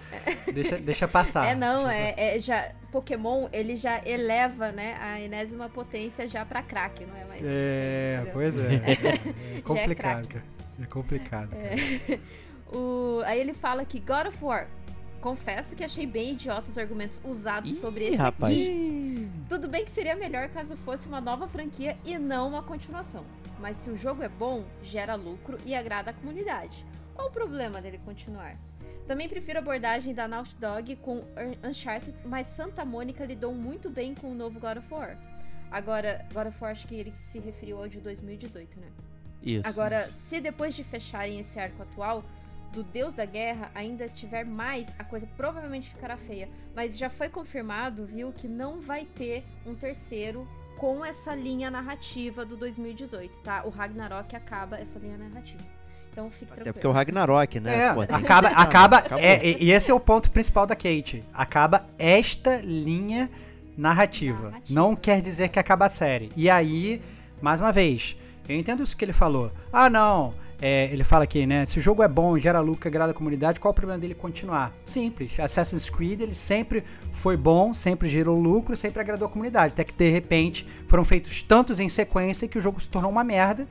[0.54, 1.48] deixa, deixa passar.
[1.48, 2.72] é, não, Deixa é, é já.
[2.92, 7.42] Pokémon, ele já eleva, né, a enésima potência já pra crack, não é mais.
[7.44, 8.34] É, entendeu?
[8.34, 8.70] pois é.
[9.58, 10.28] É complicado, craque.
[10.28, 10.46] cara.
[10.82, 12.20] É complicado, cara.
[12.76, 14.68] O, aí ele aqui que God of War.
[15.24, 18.54] Confesso que achei bem idiota os argumentos usados Ih, sobre esse rapaz.
[18.54, 19.30] aqui.
[19.48, 23.24] Tudo bem que seria melhor caso fosse uma nova franquia e não uma continuação.
[23.58, 26.86] Mas se o jogo é bom, gera lucro e agrada a comunidade.
[27.16, 28.58] Qual o problema dele continuar?
[29.08, 33.90] Também prefiro a abordagem da Naughty Dog com Un- Uncharted, mas Santa Mônica lidou muito
[33.90, 35.18] bem com o novo God of War.
[35.72, 38.88] Agora, God of War acho que ele se referiu ao de 2018, né?
[39.42, 39.66] Isso.
[39.66, 42.26] Agora, se depois de fecharem esse arco atual
[42.74, 46.50] do Deus da Guerra ainda tiver mais, a coisa provavelmente ficará feia.
[46.76, 52.44] Mas já foi confirmado, viu, que não vai ter um terceiro com essa linha narrativa
[52.44, 53.64] do 2018, tá?
[53.64, 55.64] O Ragnarok acaba essa linha narrativa.
[56.12, 56.74] Então fique Até tranquilo.
[56.74, 57.86] porque é o Ragnarok, né?
[57.86, 61.24] É, Pô, acaba, acaba, é, e e esse é o ponto principal da Kate.
[61.34, 63.30] Acaba esta linha
[63.78, 64.50] narrativa.
[64.50, 64.80] Narrativa.
[64.80, 66.32] Não quer dizer que acaba a série.
[66.36, 67.02] E aí,
[67.42, 68.16] mais uma vez,
[68.48, 69.52] eu entendo isso que ele falou.
[69.72, 70.34] Ah, não.
[70.66, 71.66] É, ele fala aqui, né?
[71.66, 74.72] Se o jogo é bom, gera lucro, agrada a comunidade, qual o problema dele continuar?
[74.86, 75.38] Simples.
[75.38, 79.74] Assassin's Creed, ele sempre foi bom, sempre gerou lucro, sempre agradou a comunidade.
[79.74, 83.26] Até que, de repente, foram feitos tantos em sequência que o jogo se tornou uma
[83.26, 83.68] merda.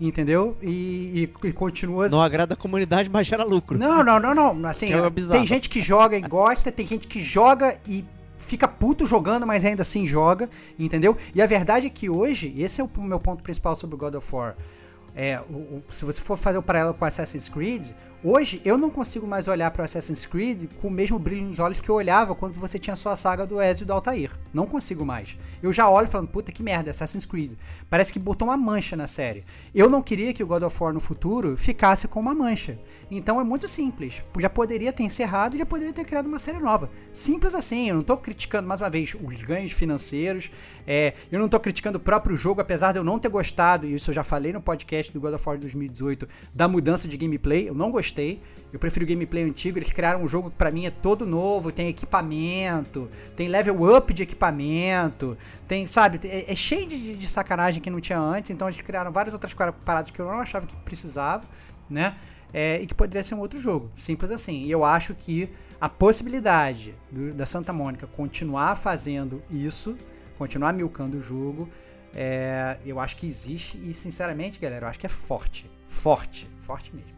[0.00, 0.56] Entendeu?
[0.62, 3.76] E, e, e continua Não agrada a comunidade, mas gera lucro.
[3.76, 4.66] não, não, não, não.
[4.70, 8.04] Assim, é tem gente que joga e gosta, tem gente que joga e
[8.38, 11.16] fica puto jogando, mas ainda assim joga, entendeu?
[11.34, 14.14] E a verdade é que hoje, esse é o meu ponto principal sobre o God
[14.14, 14.54] of War.
[15.18, 18.90] É, o- o- se você for fazer o paralelo com Assassin's Creed, hoje eu não
[18.90, 22.34] consigo mais olhar para Assassin's Creed com o mesmo brilho nos olhos que eu olhava
[22.34, 24.32] quando você tinha a saga do Ezio e do Altair.
[24.52, 25.36] Não consigo mais.
[25.62, 27.52] Eu já olho falando, puta que merda, Assassin's Creed.
[27.88, 29.44] Parece que botou uma mancha na série.
[29.74, 32.78] Eu não queria que o God of War no futuro ficasse com uma mancha.
[33.10, 34.22] Então é muito simples.
[34.38, 36.90] Já poderia ter encerrado e já poderia ter criado uma série nova.
[37.12, 37.90] Simples assim.
[37.90, 40.50] Eu não tô criticando, mais uma vez, os ganhos financeiros.
[40.86, 43.94] É, eu não tô criticando o próprio jogo, apesar de eu não ter gostado, e
[43.94, 47.68] isso eu já falei no podcast do God of War 2018, da mudança de gameplay.
[47.68, 48.15] Eu não gostei.
[48.72, 49.78] Eu prefiro gameplay antigo.
[49.78, 54.12] Eles criaram um jogo que pra mim é todo novo, tem equipamento, tem level up
[54.12, 55.36] de equipamento,
[55.68, 58.50] tem, sabe, é, é cheio de, de sacanagem que não tinha antes.
[58.50, 61.44] Então eles criaram várias outras paradas que eu não achava que precisava,
[61.88, 62.16] né?
[62.52, 63.90] É, e que poderia ser um outro jogo.
[63.96, 64.62] Simples assim.
[64.64, 65.48] E eu acho que
[65.80, 69.96] a possibilidade do- da Santa Mônica continuar fazendo isso,
[70.38, 71.68] continuar milcando o jogo,
[72.14, 73.78] é, eu acho que existe.
[73.82, 75.68] E sinceramente, galera, eu acho que é forte.
[75.86, 76.48] Forte.
[76.62, 77.15] Forte mesmo.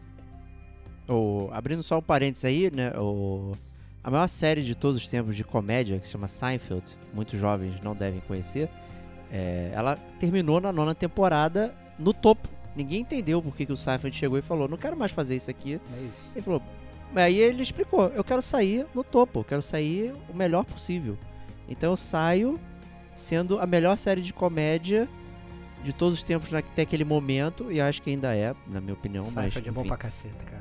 [1.09, 2.91] O- abrindo só um parênteses aí, né?
[2.97, 3.53] O,
[4.03, 7.81] a maior série de todos os tempos de comédia, que se chama Seinfeld, muitos jovens
[7.81, 8.69] não devem conhecer,
[9.31, 12.47] é, ela terminou na nona temporada no topo.
[12.75, 15.49] Ninguém entendeu por que, que o Seinfeld chegou e falou: não quero mais fazer isso
[15.51, 15.79] aqui.
[15.97, 16.31] É isso.
[16.35, 16.61] Ele falou.
[17.15, 21.17] Aí ele explicou: eu quero sair no topo, eu quero sair o melhor possível.
[21.67, 22.59] Então eu saio
[23.15, 25.09] sendo a melhor série de comédia
[25.83, 29.23] de todos os tempos até aquele momento, e acho que ainda é, na minha opinião.
[29.23, 30.58] mas, Seinfeld é bom enfim pra caceta, cara.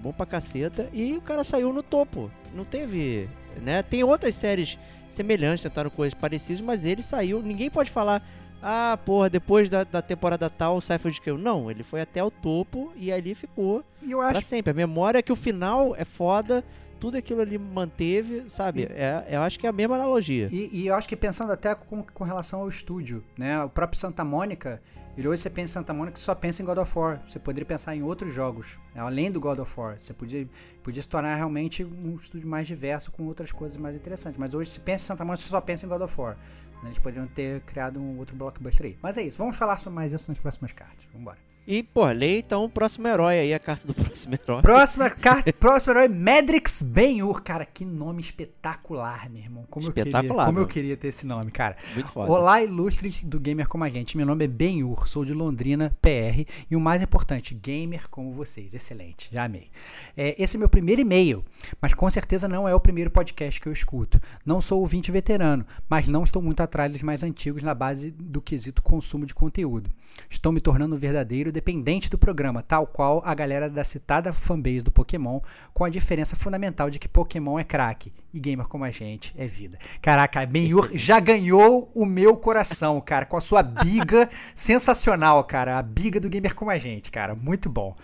[0.00, 2.30] Bom pra caceta e o cara saiu no topo.
[2.54, 3.28] Não teve,
[3.60, 3.82] né?
[3.82, 4.78] Tem outras séries
[5.10, 7.42] semelhantes, tentaram coisas parecidas, mas ele saiu.
[7.42, 8.26] Ninguém pode falar,
[8.62, 11.38] ah, porra, depois da, da temporada tal o Seinfeld caiu.
[11.38, 14.70] Não, ele foi até o topo e ali ficou E eu pra acho sempre.
[14.70, 16.64] A memória é que o final é foda,
[17.00, 18.84] tudo aquilo ali manteve, sabe?
[18.90, 20.48] É, eu acho que é a mesma analogia.
[20.50, 23.64] E, e eu acho que pensando até com, com relação ao estúdio, né?
[23.64, 24.80] O próprio Santa Mônica,
[25.16, 27.20] ele hoje você pensa em Santa Mônica, só pensa em God of War.
[27.26, 29.98] Você poderia pensar em outros jogos, né, além do God of War.
[29.98, 30.48] Você podia,
[30.82, 34.38] podia se tornar realmente um estúdio mais diverso com outras coisas mais interessantes.
[34.38, 36.36] Mas hoje, se pensa em Santa Mônica, você só pensa em God of War.
[36.84, 38.98] Eles poderiam ter criado um outro blockbuster aí.
[39.02, 41.06] Mas é isso, vamos falar sobre mais isso nas próximas cartas.
[41.12, 41.49] Vambora.
[41.70, 44.60] E, pô, lê então o próximo herói aí, a carta do próximo herói.
[44.60, 47.40] Próxima carta, próximo herói, Medrix Ben-Hur.
[47.44, 49.64] Cara, que nome espetacular, meu irmão.
[49.70, 51.76] Como eu queria, Espetacular, como eu queria ter esse nome, cara.
[51.94, 52.28] Muito foda.
[52.28, 54.16] Olá, ilustres do Gamer Como a Gente.
[54.16, 56.44] Meu nome é Ben-Hur, sou de Londrina, PR.
[56.68, 58.74] E o mais importante, gamer como vocês.
[58.74, 59.70] Excelente, já amei.
[60.16, 61.44] É, esse é meu primeiro e-mail,
[61.80, 64.20] mas com certeza não é o primeiro podcast que eu escuto.
[64.44, 68.42] Não sou ouvinte veterano, mas não estou muito atrás dos mais antigos na base do
[68.42, 69.88] quesito consumo de conteúdo.
[70.28, 74.80] Estou me tornando um verdadeiro dependente do programa, tal qual a galera da citada fanbase
[74.80, 75.40] do Pokémon,
[75.74, 79.46] com a diferença fundamental de que Pokémon é craque e gamer como a gente é
[79.46, 79.78] vida.
[80.00, 85.78] Caraca, Ben-Hur já ganhou o meu coração, cara, com a sua biga sensacional, cara.
[85.78, 87.34] A biga do gamer como a gente, cara.
[87.34, 87.94] Muito bom.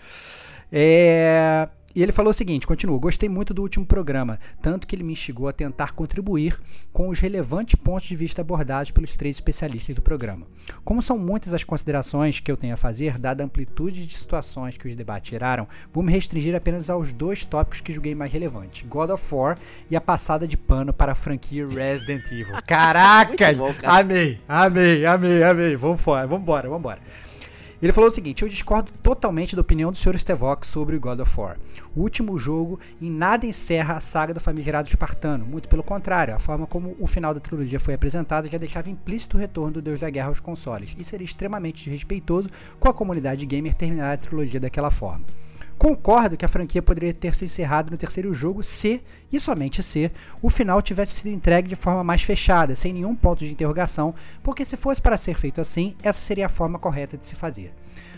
[0.71, 5.03] É, E ele falou o seguinte: continua, gostei muito do último programa, tanto que ele
[5.03, 6.59] me instigou a tentar contribuir
[6.93, 10.45] com os relevantes pontos de vista abordados pelos três especialistas do programa.
[10.83, 14.77] Como são muitas as considerações que eu tenho a fazer, dada a amplitude de situações
[14.77, 18.87] que os debates geraram, vou me restringir apenas aos dois tópicos que julguei mais relevantes:
[18.87, 19.57] God of War
[19.89, 22.61] e a passada de pano para a franquia Resident Evil.
[22.67, 23.53] Caraca!
[23.53, 23.99] Bom, cara.
[23.99, 25.75] amei, amei, amei, amei.
[25.75, 26.99] Vamos fora, vambora, vambora.
[27.81, 30.17] Ele falou o seguinte: Eu discordo totalmente da opinião do Sr.
[30.17, 31.57] Stevok sobre God of War.
[31.95, 36.39] O último jogo em nada encerra a saga do famigerado espartano, muito pelo contrário, a
[36.39, 39.99] forma como o final da trilogia foi apresentada já deixava implícito o retorno do Deus
[39.99, 44.59] da Guerra aos consoles, e seria extremamente desrespeitoso com a comunidade gamer terminar a trilogia
[44.59, 45.25] daquela forma.
[45.77, 50.11] Concordo que a franquia poderia ter se encerrado no terceiro jogo se, e somente se,
[50.41, 54.65] o final tivesse sido entregue de forma mais fechada, sem nenhum ponto de interrogação, porque
[54.65, 57.71] se fosse para ser feito assim, essa seria a forma correta de se fazer.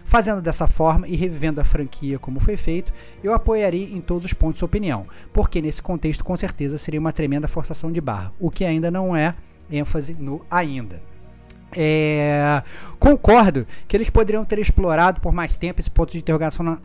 [0.05, 4.33] Fazendo dessa forma e revivendo a franquia como foi feito, eu apoiaria em todos os
[4.33, 8.49] pontos sua opinião, porque nesse contexto com certeza seria uma tremenda forçação de barra, o
[8.49, 9.35] que ainda não é
[9.69, 11.01] ênfase no ainda.
[11.75, 12.63] É,
[12.97, 16.79] concordo que eles poderiam ter explorado por mais tempo esse ponto de interrogação na,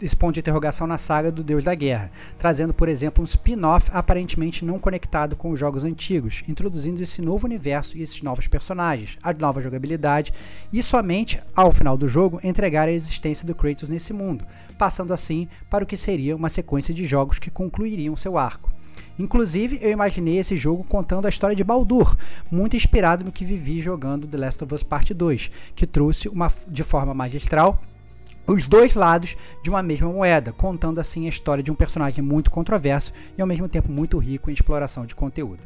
[0.00, 3.90] esse ponto de interrogação na saga do Deus da Guerra, trazendo, por exemplo, um spin-off
[3.92, 9.16] aparentemente não conectado com os jogos antigos, introduzindo esse novo universo e esses novos personagens,
[9.22, 10.32] a nova jogabilidade,
[10.72, 14.44] e somente ao final do jogo entregar a existência do Kratos nesse mundo,
[14.78, 18.72] passando assim para o que seria uma sequência de jogos que concluiriam seu arco.
[19.18, 22.16] Inclusive, eu imaginei esse jogo contando a história de Baldur,
[22.50, 26.52] muito inspirado no que vivi jogando The Last of Us Part 2, que trouxe uma,
[26.68, 27.80] de forma magistral
[28.48, 32.50] os dois lados de uma mesma moeda, contando assim a história de um personagem muito
[32.50, 35.60] controverso e ao mesmo tempo muito rico em exploração de conteúdo.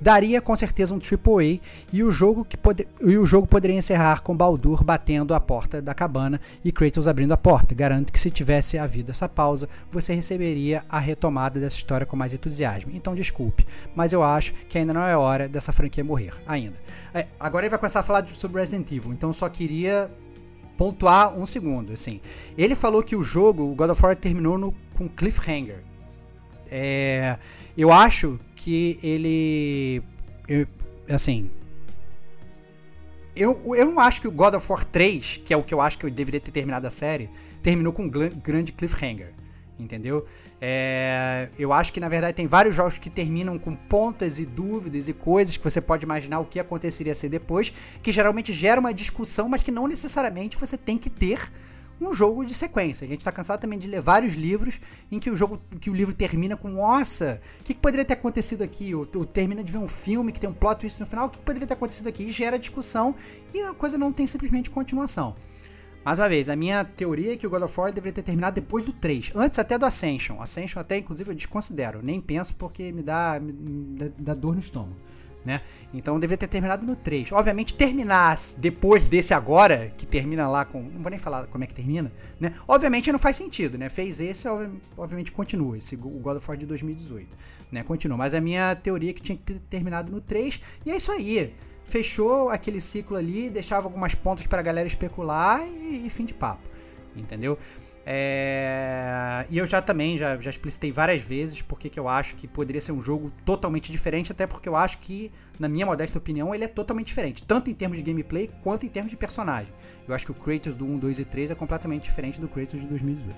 [0.00, 1.60] Daria com certeza um AAA
[1.92, 5.82] e o jogo, que pode, e o jogo poderia encerrar com Baldur batendo a porta
[5.82, 7.74] da cabana e Kratos abrindo a porta.
[7.74, 12.32] Garanto que se tivesse havido essa pausa, você receberia a retomada dessa história com mais
[12.32, 12.90] entusiasmo.
[12.94, 16.32] Então desculpe, mas eu acho que ainda não é hora dessa franquia morrer.
[16.46, 16.76] Ainda.
[17.12, 20.10] É, agora ele vai começar a falar sobre Resident Evil, então só queria
[20.80, 22.22] pontuar um segundo, assim.
[22.56, 25.80] Ele falou que o jogo, o God of War, terminou no, com cliffhanger.
[26.70, 27.36] É,
[27.76, 30.02] eu acho que ele,
[30.48, 30.66] eu,
[31.06, 31.50] assim,
[33.36, 35.82] eu, eu não acho que o God of War 3, que é o que eu
[35.82, 37.28] acho que eu deveria ter terminado a série,
[37.62, 39.34] terminou com um grande cliffhanger,
[39.78, 40.26] entendeu?
[40.62, 45.08] É, eu acho que na verdade tem vários jogos que terminam com pontas e dúvidas
[45.08, 48.92] e coisas que você pode imaginar o que aconteceria ser depois, que geralmente gera uma
[48.92, 51.50] discussão, mas que não necessariamente você tem que ter
[52.00, 53.04] um jogo de sequência.
[53.04, 54.80] A gente tá cansado também de ler vários livros
[55.12, 58.14] em que o jogo, que o livro termina com, nossa, o que, que poderia ter
[58.14, 58.94] acontecido aqui?
[58.94, 61.30] Ou, ou termina de ver um filme que tem um plot twist no final, o
[61.30, 62.24] que poderia ter acontecido aqui?
[62.24, 63.14] E gera discussão
[63.52, 65.36] e a coisa não tem simplesmente continuação.
[66.04, 68.54] Mais uma vez, a minha teoria é que o God of War deveria ter terminado
[68.54, 70.40] depois do 3, antes até do Ascension.
[70.40, 74.60] Ascension até, inclusive, eu desconsidero, nem penso porque me dá, me, dá, dá dor no
[74.60, 74.96] estômago.
[75.44, 75.62] Né?
[75.94, 77.32] Então deveria ter terminado no 3.
[77.32, 80.82] Obviamente, terminar depois desse agora, que termina lá com.
[80.82, 82.52] Não vou nem falar como é que termina, né?
[82.68, 83.88] Obviamente não faz sentido, né?
[83.88, 84.46] Fez esse,
[84.98, 87.34] obviamente continua, esse o God of War de 2018.
[87.72, 87.82] Né?
[87.82, 88.18] Continua.
[88.18, 90.60] Mas a minha teoria é que tinha que ter terminado no 3.
[90.84, 91.54] E é isso aí.
[91.90, 96.62] Fechou aquele ciclo ali, deixava algumas pontas pra galera especular e, e fim de papo.
[97.16, 97.58] Entendeu?
[98.06, 99.44] É...
[99.50, 102.80] E eu já também, já, já explicitei várias vezes porque que eu acho que poderia
[102.80, 106.62] ser um jogo totalmente diferente, até porque eu acho que, na minha modesta opinião, ele
[106.62, 109.72] é totalmente diferente, tanto em termos de gameplay quanto em termos de personagem.
[110.06, 112.80] Eu acho que o Kratos do 1, 2 e 3 é completamente diferente do Kratos
[112.80, 113.36] de 2018.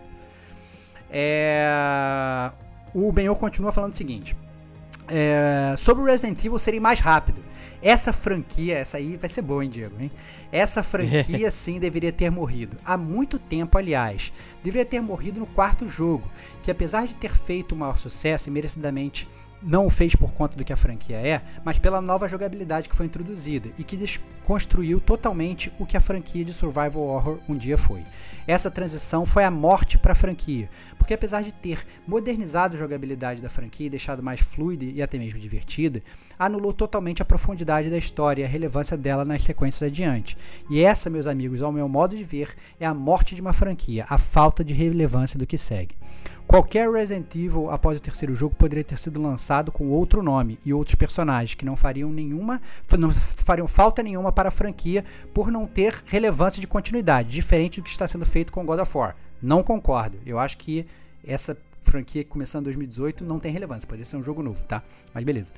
[1.11, 2.53] É...
[2.93, 4.37] O Benhor continua falando o seguinte.
[5.15, 7.45] É, sobre o Resident Evil seria mais rápido.
[7.83, 9.95] Essa franquia, essa aí vai ser boa, hein, Diego?
[10.01, 10.11] Hein?
[10.51, 12.79] Essa franquia sim deveria ter morrido.
[12.83, 14.33] Há muito tempo, aliás.
[14.65, 16.27] Deveria ter morrido no quarto jogo,
[16.63, 19.29] que apesar de ter feito o maior sucesso e merecidamente
[19.63, 22.97] não o fez por conta do que a franquia é, mas pela nova jogabilidade que
[22.97, 27.79] foi introduzida e que desconstruiu totalmente o que a franquia de survival horror um dia
[27.79, 28.05] foi.
[28.47, 33.41] Essa transição foi a morte para a franquia, porque apesar de ter modernizado a jogabilidade
[33.41, 36.03] da franquia e deixado mais fluida e até mesmo divertida,
[36.39, 40.37] anulou totalmente a profundidade da história e a relevância dela nas sequências adiante.
[40.69, 44.05] E essa, meus amigos, ao meu modo de ver, é a morte de uma franquia,
[44.09, 45.95] a falta de relevância do que segue.
[46.53, 50.75] Qualquer Resident Evil após o terceiro jogo poderia ter sido lançado com outro nome e
[50.75, 52.61] outros personagens que não fariam nenhuma,
[52.99, 57.85] não fariam falta nenhuma para a franquia por não ter relevância de continuidade, diferente do
[57.85, 59.17] que está sendo feito com God of War.
[59.41, 60.19] Não concordo.
[60.27, 60.87] Eu acho que
[61.27, 64.83] essa franquia começando em 2018 não tem relevância, poderia ser um jogo novo, tá?
[65.13, 65.53] Mas beleza.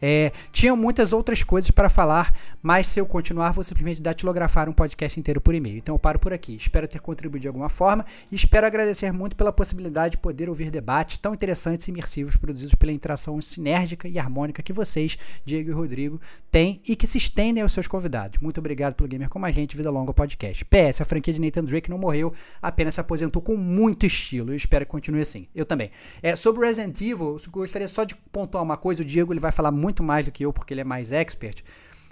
[0.00, 4.72] É, tinham muitas outras coisas para falar, mas se eu continuar, vou simplesmente datilografar um
[4.72, 5.78] podcast inteiro por e-mail.
[5.78, 6.56] Então eu paro por aqui.
[6.56, 10.70] Espero ter contribuído de alguma forma e espero agradecer muito pela possibilidade de poder ouvir
[10.70, 15.72] debates tão interessantes e imersivos produzidos pela interação sinérgica e harmônica que vocês, Diego e
[15.72, 16.20] Rodrigo,
[16.50, 18.38] têm e que se estendem aos seus convidados.
[18.40, 20.64] Muito obrigado pelo Gamer Como a Gente, Vida Longa Podcast.
[20.64, 24.52] PS, a franquia de Nathan Drake não morreu, apenas se aposentou com muito estilo.
[24.52, 25.48] Eu espero que continue assim.
[25.54, 25.90] Eu também.
[26.22, 29.02] É, sobre Resident Evil, eu gostaria só de pontuar uma coisa.
[29.02, 31.62] O Diego ele vai falar muito mais do que eu, porque ele é mais expert.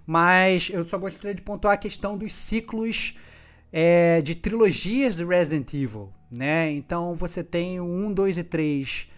[0.06, 3.16] Mas eu só gostaria de pontuar a questão dos ciclos
[3.72, 6.12] é, de trilogias de Resident Evil.
[6.30, 6.72] Né?
[6.72, 9.08] Então você tem o 1, 2 e 3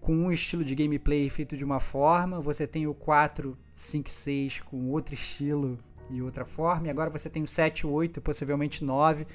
[0.00, 4.10] com um estilo de gameplay feito de uma forma, você tem o 4, 5 e
[4.10, 5.78] 6 com outro estilo
[6.08, 9.26] e outra forma, e agora você tem o 7, 8 e possivelmente 9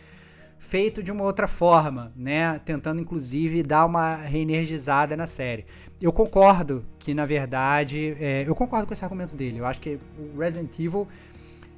[0.58, 2.60] feito de uma outra forma, né?
[2.60, 5.66] Tentando inclusive dar uma reenergizada na série.
[6.02, 9.60] Eu concordo que na verdade, é, eu concordo com esse argumento dele.
[9.60, 11.08] Eu acho que o Resident Evil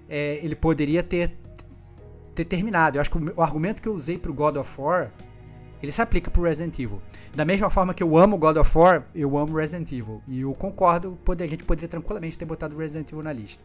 [0.09, 1.35] é, ele poderia ter
[2.33, 2.97] ter terminado.
[2.97, 5.11] Eu acho que o, o argumento que eu usei pro God of War
[5.85, 7.01] ele se aplica pro Resident Evil.
[7.35, 10.21] Da mesma forma que eu amo God of War, eu amo Resident Evil.
[10.27, 13.63] E eu concordo, a gente poderia tranquilamente ter botado Resident Evil na lista.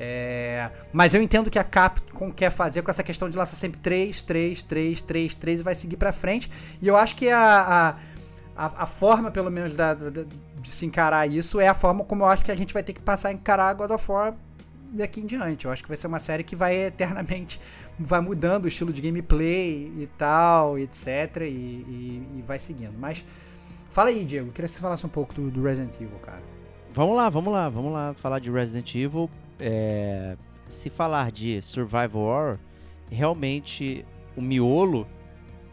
[0.00, 3.80] É, mas eu entendo que a Capcom quer fazer com essa questão de lançar sempre
[3.80, 6.48] 3, 3, 3, 3, 3 e vai seguir pra frente.
[6.80, 7.96] E eu acho que a,
[8.56, 10.22] a, a, forma, pelo menos, da, da,
[10.60, 12.92] de se encarar isso é a forma como eu acho que a gente vai ter
[12.92, 14.36] que passar a encarar God of War
[14.92, 15.64] daqui em diante.
[15.64, 17.60] Eu acho que vai ser uma série que vai eternamente
[17.98, 21.38] vai mudando o estilo de gameplay e tal, etc.
[21.40, 22.96] E, e, e vai seguindo.
[22.96, 23.24] Mas
[23.90, 24.52] fala aí, Diego.
[24.52, 26.42] Queria que você falasse um pouco do, do Resident Evil, cara.
[26.94, 29.28] Vamos lá, vamos lá, vamos lá falar de Resident Evil
[29.60, 30.36] é,
[30.68, 32.58] se falar de Survival Horror,
[33.10, 34.04] realmente
[34.36, 35.06] o miolo.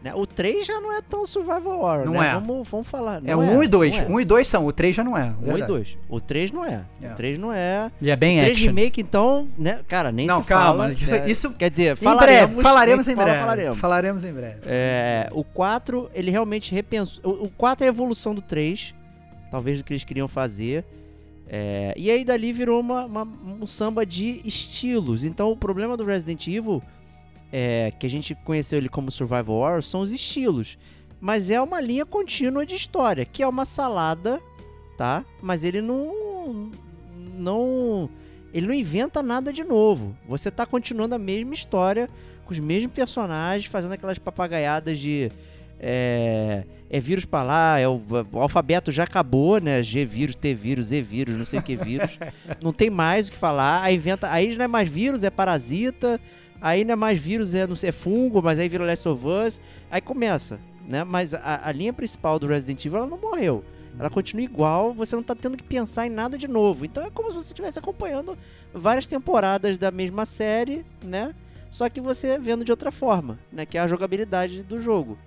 [0.02, 0.14] Né?
[0.14, 2.28] O 3 já não é tão Survival Horror, não né?
[2.28, 2.34] é.
[2.34, 3.20] Vamos, vamos falar.
[3.24, 4.00] é o 1 e 2.
[4.08, 5.34] 1 e 2 são, o 3 já não é.
[5.42, 5.98] 1 e 2.
[6.08, 6.84] O 3 não é.
[7.02, 7.10] É.
[7.10, 7.90] O 3 não é.
[8.00, 8.66] E é bem o 3 action.
[8.68, 9.80] remake, então, né?
[9.88, 10.84] Cara, nem Não, se calma.
[10.84, 10.92] fala.
[10.92, 11.30] isso, né?
[11.30, 12.62] isso Quer dizer, em falaremos, breve.
[12.62, 13.40] Falaremos em fala, breve.
[13.40, 13.78] falaremos.
[13.78, 14.60] Falaremos em breve.
[14.66, 17.24] É, o 4, ele realmente repensou.
[17.24, 18.94] O, o 4 é a evolução do 3,
[19.50, 20.84] talvez do que eles queriam fazer.
[21.48, 23.28] É, e aí dali virou uma, uma-
[23.60, 25.22] um samba de estilos.
[25.24, 26.82] Então o problema do Resident Evil,
[27.52, 30.76] é, que a gente conheceu ele como Survival Horror, são os estilos.
[31.20, 34.40] Mas é uma linha contínua de história, que é uma salada,
[34.98, 35.24] tá?
[35.40, 36.70] Mas ele não.
[37.36, 38.10] não
[38.52, 40.16] ele não inventa nada de novo.
[40.28, 42.08] Você tá continuando a mesma história,
[42.44, 45.30] com os mesmos personagens, fazendo aquelas papagaiadas de.
[45.78, 48.00] É, é vírus pra lá, é o,
[48.32, 49.82] o alfabeto já acabou, né?
[49.82, 52.18] G vírus, T vírus, Z vírus, não sei o que vírus.
[52.62, 53.82] não tem mais o que falar.
[53.82, 56.20] Aí inventa, aí não é mais vírus, é parasita.
[56.60, 59.24] Aí não é mais vírus, é, não sei, é fungo, mas aí vira Last of
[59.26, 59.60] Us.
[59.90, 61.04] Aí começa, né?
[61.04, 63.64] Mas a, a linha principal do Resident Evil ela não morreu.
[63.98, 66.84] Ela continua igual, você não tá tendo que pensar em nada de novo.
[66.84, 68.36] Então é como se você estivesse acompanhando
[68.72, 71.34] várias temporadas da mesma série, né?
[71.70, 73.66] Só que você vendo de outra forma, né?
[73.66, 75.18] Que é a jogabilidade do jogo.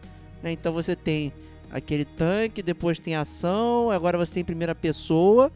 [0.41, 0.51] Né?
[0.51, 1.33] Então você tem
[1.71, 5.51] aquele tanque, depois tem ação, agora você tem primeira pessoa,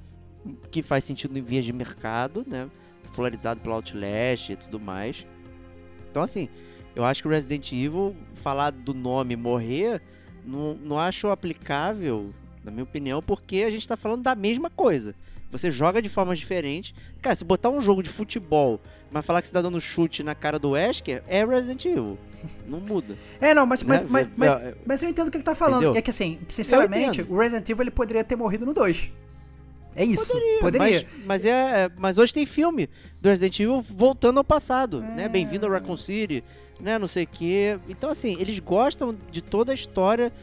[0.70, 2.70] que faz sentido em vias de mercado, né?
[3.03, 5.26] Popularizado pelo Outlast e tudo mais.
[6.09, 6.49] Então assim,
[6.95, 10.01] eu acho que o Resident Evil, falar do nome morrer,
[10.45, 12.34] não, não acho aplicável,
[12.64, 15.16] na minha opinião, porque a gente tá falando da mesma coisa.
[15.53, 16.93] Você joga de formas diferentes.
[17.21, 18.81] Cara, se botar um jogo de futebol,
[19.11, 22.17] mas falar que você tá dando chute na cara do Wesker, é Resident Evil.
[22.67, 23.15] Não muda.
[23.39, 24.07] É, não, mas, mas, né?
[24.09, 25.83] mas, É, mas, é, mas eu entendo o que ele tá falando.
[25.83, 25.99] Entendeu?
[25.99, 29.11] É que assim, sinceramente, o Resident Evil ele poderia ter morrido no 2.
[29.95, 30.33] É isso.
[30.59, 31.05] Poderia.
[31.05, 32.89] Mas, mas, é, mas hoje tem filme
[33.21, 35.15] do Resident Evil voltando ao passado, É.
[35.15, 35.29] né?
[35.29, 36.43] Bem-vindo a Raccoon City,
[36.79, 36.97] né?
[36.97, 37.77] Não sei o quê.
[37.87, 40.33] Então, assim, eles gostam de toda a história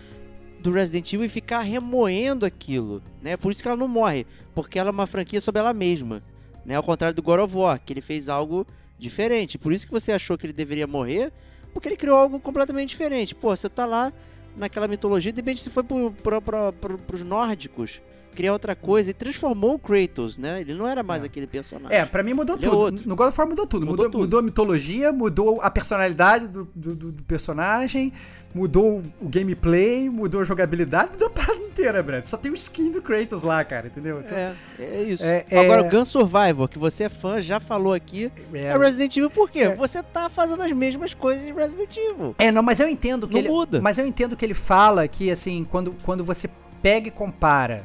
[0.61, 3.37] do Resident Evil e ficar remoendo aquilo, né?
[3.37, 6.23] Por isso que ela não morre, porque ela é uma franquia sobre ela mesma,
[6.65, 6.77] né?
[6.77, 8.67] Ao contrário do God of War, que ele fez algo
[8.99, 9.59] diferente.
[9.59, 11.33] Por isso que você achou que ele deveria morrer,
[11.73, 13.35] porque ele criou algo completamente diferente.
[13.35, 14.13] Pô, você tá lá
[14.57, 18.03] naquela mitologia, de repente você foi pro, pro, pro, pro, pros nórdicos,
[18.35, 20.61] criar outra coisa e transformou o Kratos, né?
[20.61, 21.27] Ele não era mais É.
[21.27, 21.97] aquele personagem.
[21.97, 22.79] É, pra mim mudou Ele é tudo.
[22.79, 23.09] outro.
[23.09, 23.81] No God of War mudou tudo.
[23.87, 24.21] Mudou Mudou, tudo.
[24.21, 28.13] mudou a mitologia, mudou a personalidade do, do, do- personagem,
[28.55, 32.25] mudou o gameplay, mudou a jogabilidade, mudou a parada inteira, Brad.
[32.25, 34.21] Só tem o skin do Kratos lá, cara, entendeu?
[34.21, 35.23] Então, É, é isso.
[35.25, 38.77] É, é- Agora, o Gun Survivor, que você é fã, já falou aqui, é, é
[38.79, 39.61] Resident Evil por quê?
[39.61, 39.77] É.
[39.77, 42.35] Você tá fazendo as mesmas coisas em Resident Evil.
[42.39, 43.49] É, não, mas eu entendo que Não ele.
[43.49, 43.81] muda.
[43.81, 46.49] Mas eu entendo que ele fala que, assim, quando, quando você
[46.83, 47.85] pega e compara.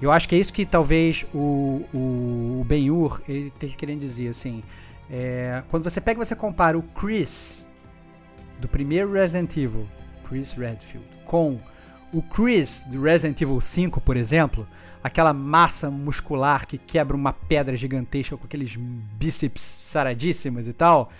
[0.00, 4.62] Eu acho que é isso que talvez o, o, o Ben-Hur esteja querendo dizer, assim.
[5.10, 7.66] é, quando você pega e você compara o Chris
[8.60, 9.88] do primeiro Resident Evil,
[10.28, 11.58] Chris Redfield, com
[12.12, 14.66] o Chris do Resident Evil 5, por exemplo,
[15.02, 21.10] aquela massa muscular que quebra uma pedra gigantesca com aqueles bíceps saradíssimos e tal.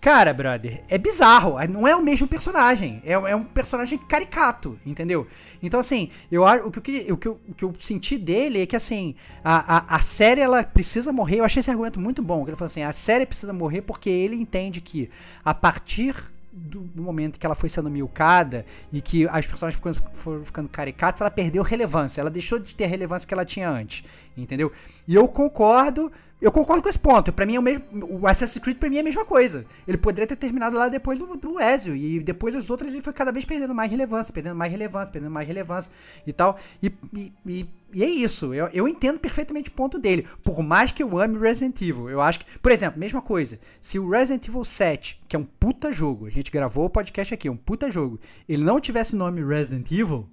[0.00, 1.56] Cara, brother, é bizarro.
[1.68, 3.02] Não é o mesmo personagem.
[3.04, 5.26] É, é um personagem caricato, entendeu?
[5.60, 8.76] Então, assim, eu o que, o, que eu, o que eu senti dele é que,
[8.76, 11.40] assim, a, a, a série ela precisa morrer.
[11.40, 12.46] Eu achei esse argumento muito bom.
[12.46, 15.10] Ele falou assim: a série precisa morrer porque ele entende que
[15.44, 16.14] a partir
[16.52, 20.68] do, do, momento que ela foi sendo milcada e que as personagens foram, foram ficando
[20.68, 22.20] caricatas, ela perdeu relevância.
[22.20, 24.04] Ela deixou de ter a relevância que ela tinha antes,
[24.36, 24.72] entendeu?
[25.06, 26.10] E eu concordo
[26.40, 27.32] eu concordo com esse ponto.
[27.32, 27.84] Para mim é o mesmo.
[28.08, 29.66] O Assassin's Creed pra mim é a mesma coisa.
[29.86, 31.96] Ele poderia ter terminado lá depois do, do Ezio.
[31.96, 35.32] E depois os outros ele foi cada vez perdendo mais relevância, perdendo mais relevância, perdendo
[35.32, 35.90] mais relevância
[36.24, 36.56] e tal.
[36.80, 38.54] E, e, e, e é isso.
[38.54, 40.26] Eu, eu entendo perfeitamente o ponto dele.
[40.44, 42.08] Por mais que eu ame Resident Evil.
[42.08, 42.58] Eu acho que.
[42.60, 43.58] Por exemplo, mesma coisa.
[43.80, 47.34] Se o Resident Evil 7, que é um puta jogo, a gente gravou o podcast
[47.34, 50.28] aqui, é um puta jogo, ele não tivesse o nome Resident Evil,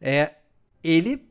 [0.00, 0.32] é.
[0.82, 1.27] Ele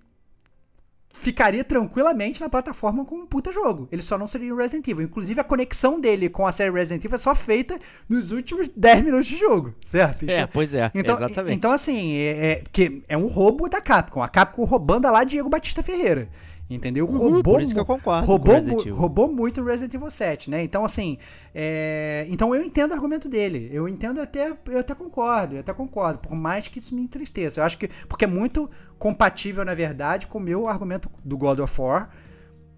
[1.20, 3.88] ficaria tranquilamente na plataforma com um puta jogo.
[3.92, 5.06] Ele só não seria o Resident Evil.
[5.06, 9.06] Inclusive, a conexão dele com a série Resident Evil é só feita nos últimos 10
[9.06, 10.24] minutos de jogo, certo?
[10.24, 11.56] É, então, é, pois é, então, exatamente.
[11.56, 14.22] Então, assim, é, é, que é um roubo da Capcom.
[14.22, 16.30] A Capcom roubando lá Diego Batista Ferreira.
[16.70, 17.06] Entendeu?
[17.06, 20.62] Uhum, roubou, por isso que eu concordo roubou, roubou muito Resident Evil 7, né?
[20.64, 21.18] Então, assim,
[21.56, 22.26] é...
[22.30, 23.70] então eu entendo o argumento dele.
[23.72, 27.62] Eu entendo até, eu até concordo, eu até concordo, por mais que isso me entristeça.
[27.62, 31.60] Eu acho que, porque é muito compatível, na verdade, com o meu argumento do God
[31.60, 32.10] of War,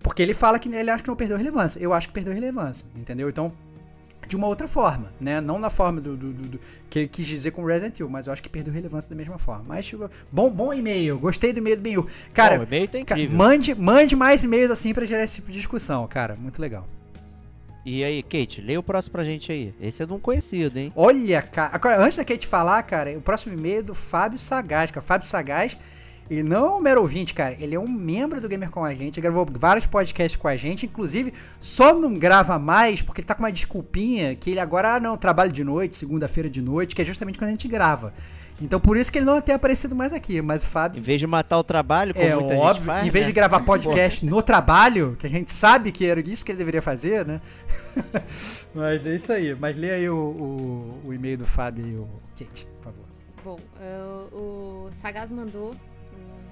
[0.03, 1.79] porque ele fala que ele acha que não perdeu relevância.
[1.79, 3.27] Eu acho que perdeu relevância, entendeu?
[3.27, 3.51] Então,
[4.29, 5.41] de uma outra forma, né?
[5.41, 8.27] Não na forma do, do, do, do, que ele quis dizer com Resident Evil, mas
[8.27, 9.65] eu acho que perdeu relevância da mesma forma.
[9.67, 12.07] Mas, tipo, bom, bom e-mail, gostei do e-mail do Benhur.
[12.31, 13.35] Cara, bom, e-mail tá incrível.
[13.35, 16.35] mande, mande mais e-mails assim pra gerar esse tipo de discussão, cara.
[16.35, 16.87] Muito legal.
[17.83, 19.73] E aí, Kate, leia o próximo pra gente aí.
[19.81, 20.93] Esse é de um conhecido, hein?
[20.95, 21.71] Olha, cara.
[21.73, 25.03] Agora, antes da Kate falar, cara, o próximo e-mail é do Fábio Sagaz, cara.
[25.03, 25.75] Fábio Sagaz
[26.29, 27.55] ele não é um mero ouvinte, cara.
[27.59, 29.19] Ele é um membro do Gamer com a gente.
[29.19, 30.85] Gravou vários podcasts com a gente.
[30.85, 34.99] Inclusive, só não grava mais porque ele tá com uma desculpinha que ele agora, ah,
[34.99, 38.13] não, trabalha de noite, segunda-feira de noite, que é justamente quando a gente grava.
[38.61, 40.99] Então por isso que ele não tem aparecido mais aqui, mas o Fábio.
[40.99, 43.27] Em vez de matar o trabalho, como é muita óbvio, gente faz, em vez né?
[43.27, 46.81] de gravar podcast no trabalho, que a gente sabe que era isso que ele deveria
[46.81, 47.39] fazer, né?
[48.75, 49.55] mas é isso aí.
[49.55, 52.07] Mas lê aí o, o, o e-mail do Fábio e o
[52.37, 53.05] Kate, por favor.
[53.45, 55.73] Bom, uh, o Sagaz mandou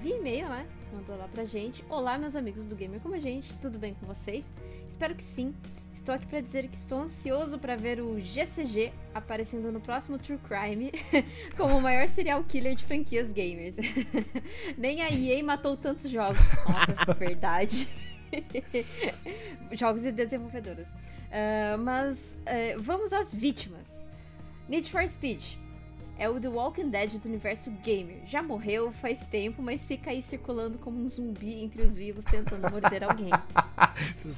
[0.00, 0.66] via e-mail, né?
[0.92, 1.84] Mandou lá pra gente.
[1.88, 4.50] Olá, meus amigos do Gamer Como a Gente, tudo bem com vocês?
[4.88, 5.54] Espero que sim.
[5.92, 10.38] Estou aqui para dizer que estou ansioso para ver o GCG aparecendo no próximo True
[10.38, 10.90] Crime
[11.56, 13.76] como o maior serial killer de franquias gamers.
[14.78, 16.38] Nem a EA matou tantos jogos.
[16.68, 17.88] Nossa, verdade.
[19.72, 20.90] jogos e desenvolvedoras.
[20.90, 24.06] Uh, mas uh, vamos às vítimas.
[24.68, 25.58] Need for Speed
[26.18, 28.18] é o The Walking Dead do universo gamer.
[28.26, 32.68] Já morreu faz tempo, mas fica aí circulando como um zumbi entre os vivos tentando
[32.68, 33.30] morder alguém.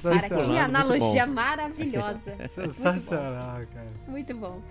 [0.03, 2.37] Cara, que analogia maravilhosa.
[2.47, 3.87] Sensacional, cara.
[4.07, 4.61] Muito bom.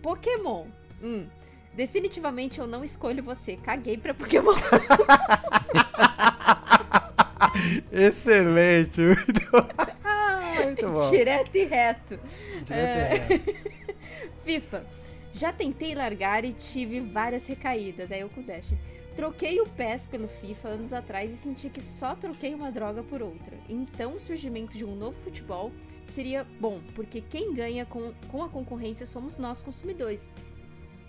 [0.00, 0.66] Pokémon.
[1.02, 1.26] Hum,
[1.74, 3.56] definitivamente eu não escolho você.
[3.56, 4.54] Caguei pra Pokémon.
[7.90, 9.00] Excelente.
[9.00, 9.42] Muito,
[10.64, 11.10] muito bom.
[11.10, 12.20] Direto e reto.
[12.64, 13.14] Direto é...
[13.14, 13.92] e reto.
[14.44, 15.01] FIFA.
[15.32, 18.74] Já tentei largar e tive várias recaídas, aí eu com o Dash.
[19.16, 23.22] Troquei o PES pelo FIFA anos atrás e senti que só troquei uma droga por
[23.22, 23.58] outra.
[23.68, 25.72] Então o surgimento de um novo futebol
[26.06, 30.30] seria bom, porque quem ganha com, com a concorrência somos nós consumidores.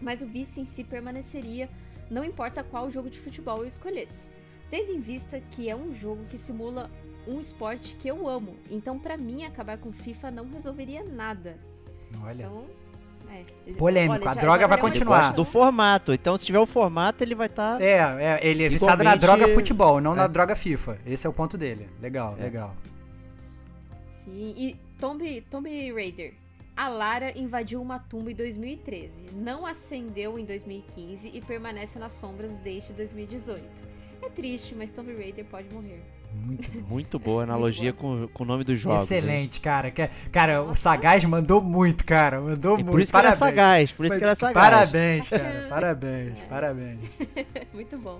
[0.01, 1.69] Mas o vício em si permaneceria,
[2.09, 4.29] não importa qual jogo de futebol eu escolhesse.
[4.69, 6.89] Tendo em vista que é um jogo que simula
[7.27, 11.57] um esporte que eu amo, então para mim acabar com FIFA não resolveria nada.
[12.21, 12.43] Olha.
[12.43, 12.65] Então,
[13.33, 13.73] é.
[13.73, 15.33] Polêmico, Olha, a já, droga já vai continuar.
[15.33, 16.13] Do formato.
[16.13, 17.77] Então, se tiver o formato, ele vai estar.
[17.77, 19.27] Tá é, é, ele é viciado igualmente...
[19.27, 20.15] na droga futebol, não é.
[20.15, 20.97] na droga FIFA.
[21.05, 21.89] Esse é o ponto dele.
[22.01, 22.43] Legal, é.
[22.43, 22.75] legal.
[24.23, 26.33] Sim, e Tomb, Tomb Raider.
[26.75, 32.57] A Lara invadiu uma tumba em 2013, não acendeu em 2015 e permanece nas sombras
[32.57, 33.63] desde 2018.
[34.23, 36.01] É triste, mas Tomb Raider pode morrer.
[36.33, 39.03] Muito, muito boa analogia com, com o nome dos jogos.
[39.03, 39.91] Excelente, cara.
[40.31, 40.71] Cara, Nossa.
[40.71, 42.41] o Sagaz mandou muito, cara.
[42.41, 42.91] Mandou e muito.
[42.91, 43.37] Por isso parabéns.
[43.39, 43.91] que é sagaz.
[43.91, 44.53] Por isso que é sagaz.
[44.53, 45.67] Parabéns, cara.
[45.69, 47.19] Parabéns, parabéns.
[47.73, 48.19] muito bom.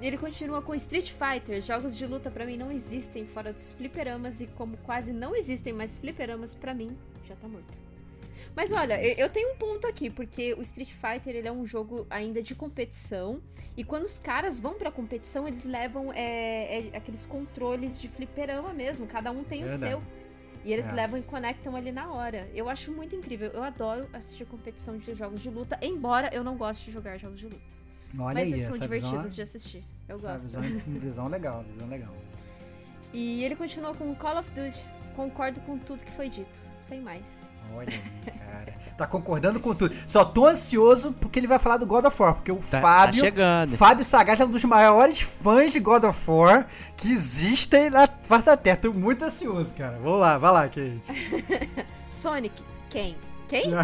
[0.00, 1.62] Ele continua com Street Fighter.
[1.62, 5.72] Jogos de luta para mim não existem fora dos fliperamas e como quase não existem
[5.72, 7.91] mais fliperamas para mim, já tá morto.
[8.54, 12.06] Mas olha, eu tenho um ponto aqui, porque o Street Fighter ele é um jogo
[12.10, 13.40] ainda de competição.
[13.76, 18.72] E quando os caras vão pra competição, eles levam é, é, aqueles controles de fliperama
[18.74, 19.06] mesmo.
[19.06, 19.84] Cada um tem Verdade.
[19.84, 20.02] o seu.
[20.64, 20.92] E eles é.
[20.92, 22.48] levam e conectam ali na hora.
[22.54, 23.50] Eu acho muito incrível.
[23.52, 27.40] Eu adoro assistir competição de jogos de luta, embora eu não goste de jogar jogos
[27.40, 27.72] de luta.
[28.18, 29.84] Olha Mas aí, eles são divertidos visão, de assistir.
[30.06, 30.42] Eu gosto.
[30.42, 32.14] visão, visão legal, visão legal.
[33.12, 34.86] E ele continuou com Call of Duty.
[35.16, 36.60] Concordo com tudo que foi dito.
[36.76, 37.51] Sem mais.
[37.74, 38.74] Olha aí, cara.
[38.96, 39.94] Tá concordando com tudo.
[40.06, 42.80] Só tô ansioso porque ele vai falar do God of War, porque o Tá, tá
[42.80, 43.20] Fábio.
[43.20, 43.76] chegando.
[43.76, 48.46] Fábio Sagaz é um dos maiores fãs de God of War que existem na face
[48.46, 48.76] da Terra.
[48.76, 49.98] Tô muito ansioso, cara.
[50.02, 51.00] Vamos lá, vai lá, Kate.
[52.08, 52.62] Sonic.
[52.90, 53.16] Quem?
[53.48, 53.70] Quem?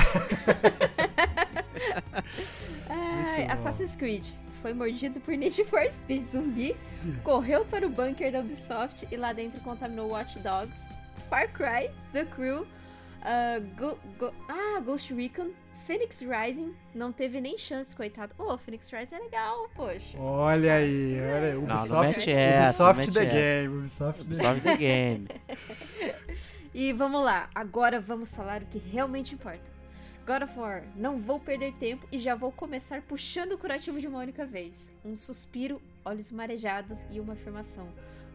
[2.91, 3.47] Ai.
[3.51, 4.25] Assassin's Creed.
[4.63, 6.77] Foi mordido por Need for Speed zumbi,
[7.23, 10.89] correu para o bunker da Ubisoft e lá dentro contaminou Watch Dogs,
[11.31, 12.67] Far Cry, The Crew,
[13.23, 15.51] ah, Go- Go- ah, Ghost Recon,
[15.87, 18.35] Phoenix Rising, não teve nem chance, coitado.
[18.39, 20.19] Oh, Phoenix Rising é legal, poxa.
[20.19, 21.55] Olha aí, olha aí.
[21.55, 23.35] Não, não Ubisoft, mete essa, não Ubisoft the essa.
[23.35, 23.77] game.
[23.79, 25.29] Ubisoft the Ubisoft The Game.
[26.75, 29.65] E vamos lá, agora vamos falar o que realmente importa.
[30.27, 34.07] God of War, não vou perder tempo e já vou começar puxando o curativo de
[34.07, 34.93] uma única vez.
[35.03, 37.89] Um suspiro, olhos marejados e uma afirmação.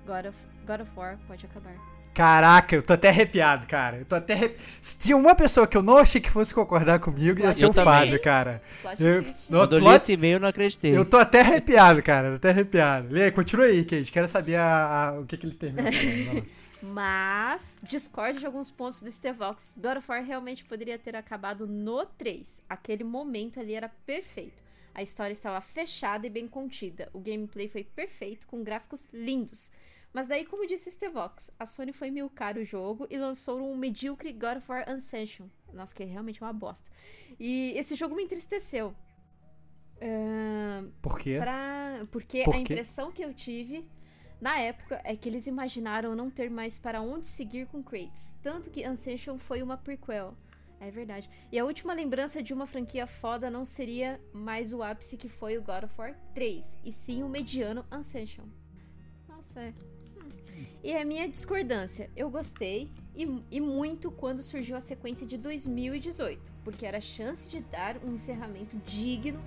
[0.06, 1.76] God of, God of War pode acabar.
[2.14, 3.98] Caraca, eu tô até arrepiado, cara.
[3.98, 4.62] Eu tô até arrepi...
[4.80, 7.74] Se tinha uma pessoa que eu não achei que fosse concordar comigo, ia ser o
[7.74, 7.92] também.
[7.94, 8.62] Fábio, cara.
[8.82, 10.96] Plot Eu- no- Quando eu li esse e-mail, eu não acreditei.
[10.96, 12.30] Eu tô até arrepiado, cara.
[12.30, 13.08] Tô até arrepiado.
[13.12, 14.12] Lê, continua aí, Kate.
[14.12, 16.36] Quero saber a- a- o que, que ele falando.
[16.36, 16.44] Lá.
[16.84, 19.80] Mas discordo de alguns pontos do Stevox.
[19.82, 22.62] God of War realmente poderia ter acabado no 3.
[22.70, 24.62] Aquele momento ali era perfeito.
[24.94, 27.10] A história estava fechada e bem contida.
[27.14, 29.72] O gameplay foi perfeito, com gráficos lindos.
[30.14, 34.32] Mas daí, como disse Stevox, a Sony foi milcar o jogo e lançou um medíocre
[34.32, 35.48] God of War Ascension.
[35.74, 36.90] Nossa, que é realmente uma bosta.
[37.40, 38.94] E esse jogo me entristeceu.
[40.02, 41.38] Ahn, Por quê?
[41.40, 42.62] Pra- porque Por a quê?
[42.64, 43.88] impressão que eu tive
[44.42, 48.36] na época é que eles imaginaram não ter mais para onde seguir com Kratos.
[48.44, 50.36] Tanto que Ascension foi uma prequel.
[50.80, 51.30] É verdade.
[51.50, 55.58] E a última lembrança de uma franquia foda não seria mais o ápice que foi
[55.58, 58.44] o God of War 3, e sim o mediano Ascension.
[59.30, 59.74] Nossa, é.
[60.84, 66.52] E a minha discordância, eu gostei e, e muito quando surgiu a sequência de 2018,
[66.64, 69.42] porque era a chance de dar um encerramento digno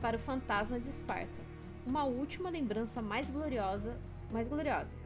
[0.00, 1.50] para o fantasma de Esparta.
[1.86, 3.98] Uma última lembrança mais gloriosa,
[4.30, 4.96] mais gloriosa.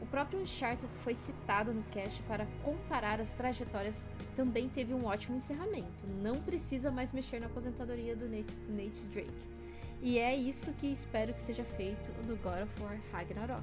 [0.00, 5.36] O próprio Uncharted foi citado no cast para comparar as trajetórias, também teve um ótimo
[5.36, 6.06] encerramento.
[6.22, 9.54] Não precisa mais mexer na aposentadoria do Nate, Nate Drake.
[10.02, 13.62] E é isso que espero que seja feito no God of War Ragnarok.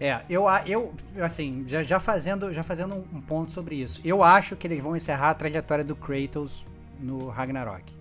[0.00, 4.00] É, eu, eu assim, já, já fazendo, já fazendo um, um ponto sobre isso.
[4.02, 6.64] Eu acho que eles vão encerrar a trajetória do Kratos
[6.98, 8.00] no Ragnarok.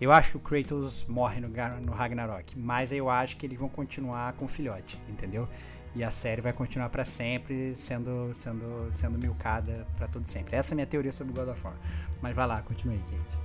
[0.00, 3.68] Eu acho que o Kratos morre no, no Ragnarok, mas eu acho que eles vão
[3.68, 5.48] continuar com o filhote, entendeu?
[5.94, 10.56] E a série vai continuar pra sempre sendo sendo sendo milcada pra todo sempre.
[10.56, 11.76] Essa é a minha teoria sobre God of War.
[12.20, 13.38] Mas vai lá, continue Kate.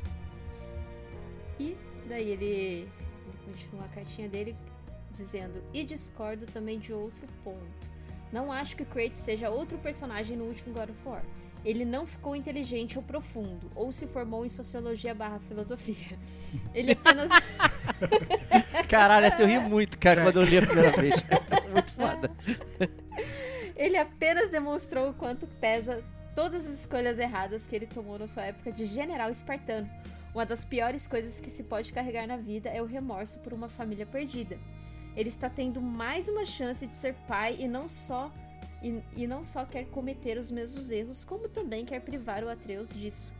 [1.60, 1.78] E
[2.08, 2.90] daí ele, ele
[3.46, 4.56] continua a cartinha dele
[5.18, 7.96] dizendo: E discordo também de outro ponto.
[8.32, 11.24] Não acho que Kratos seja outro personagem no último God of War.
[11.64, 16.18] Ele não ficou inteligente ou profundo, ou se formou em sociologia barra filosofia.
[16.76, 17.30] Ele apenas.
[18.88, 21.16] Caralho, essa eu ri muito, cara, quando eu li a primeira vez.
[21.72, 22.32] muito foda.
[23.76, 26.04] Ele apenas demonstrou o quanto pesa
[26.36, 29.90] todas as escolhas erradas que ele tomou na sua época de general espartano.
[30.36, 33.70] Uma das piores coisas que se pode carregar na vida é o remorso por uma
[33.70, 34.60] família perdida.
[35.16, 38.32] Ele está tendo mais uma chance de ser pai e não só
[38.84, 42.94] e, e não só quer cometer os mesmos erros, como também quer privar o Atreus
[42.94, 43.34] disso.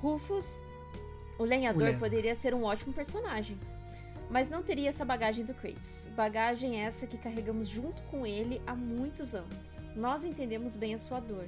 [0.00, 0.62] Rufus,
[1.38, 2.00] o lenhador, O lenhador.
[2.00, 3.58] poderia ser um ótimo personagem,
[4.30, 6.08] mas não teria essa bagagem do Kratos.
[6.16, 9.78] Bagagem essa que carregamos junto com ele há muitos anos.
[9.94, 11.46] Nós entendemos bem a sua dor.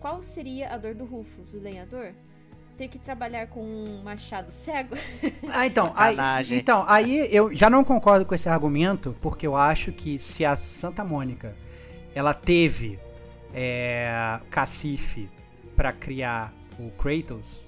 [0.00, 2.12] Qual seria a dor do Rufus, o lenhador?
[2.76, 4.94] Ter que trabalhar com um machado cego?
[5.48, 6.16] Ah, então, aí,
[6.50, 10.56] então, aí eu já não concordo com esse argumento, porque eu acho que se a
[10.56, 11.56] Santa Mônica
[12.14, 12.98] ela teve
[13.54, 15.30] é, cacife
[15.74, 17.64] pra criar o Kratos,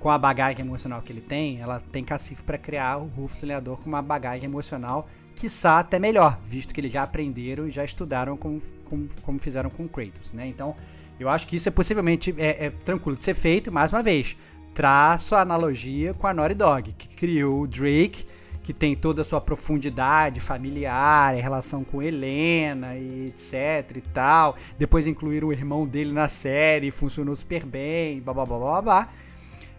[0.00, 3.80] com a bagagem emocional que ele tem, ela tem cacife pra criar o Rufus Leador
[3.80, 8.36] com uma bagagem emocional, quiçá até melhor, visto que eles já aprenderam e já estudaram
[8.36, 10.46] como, como, como fizeram com o Kratos, né?
[10.46, 10.74] Então,
[11.20, 14.36] eu acho que isso é possivelmente é, é tranquilo de ser feito, mais uma vez
[14.74, 18.24] traço a analogia com a Naughty Dog, que criou o Drake,
[18.62, 24.56] que tem toda a sua profundidade familiar, em relação com Helena e etc e tal.
[24.78, 29.08] Depois incluíram o irmão dele na série, funcionou super bem, blá blá blá blá blá.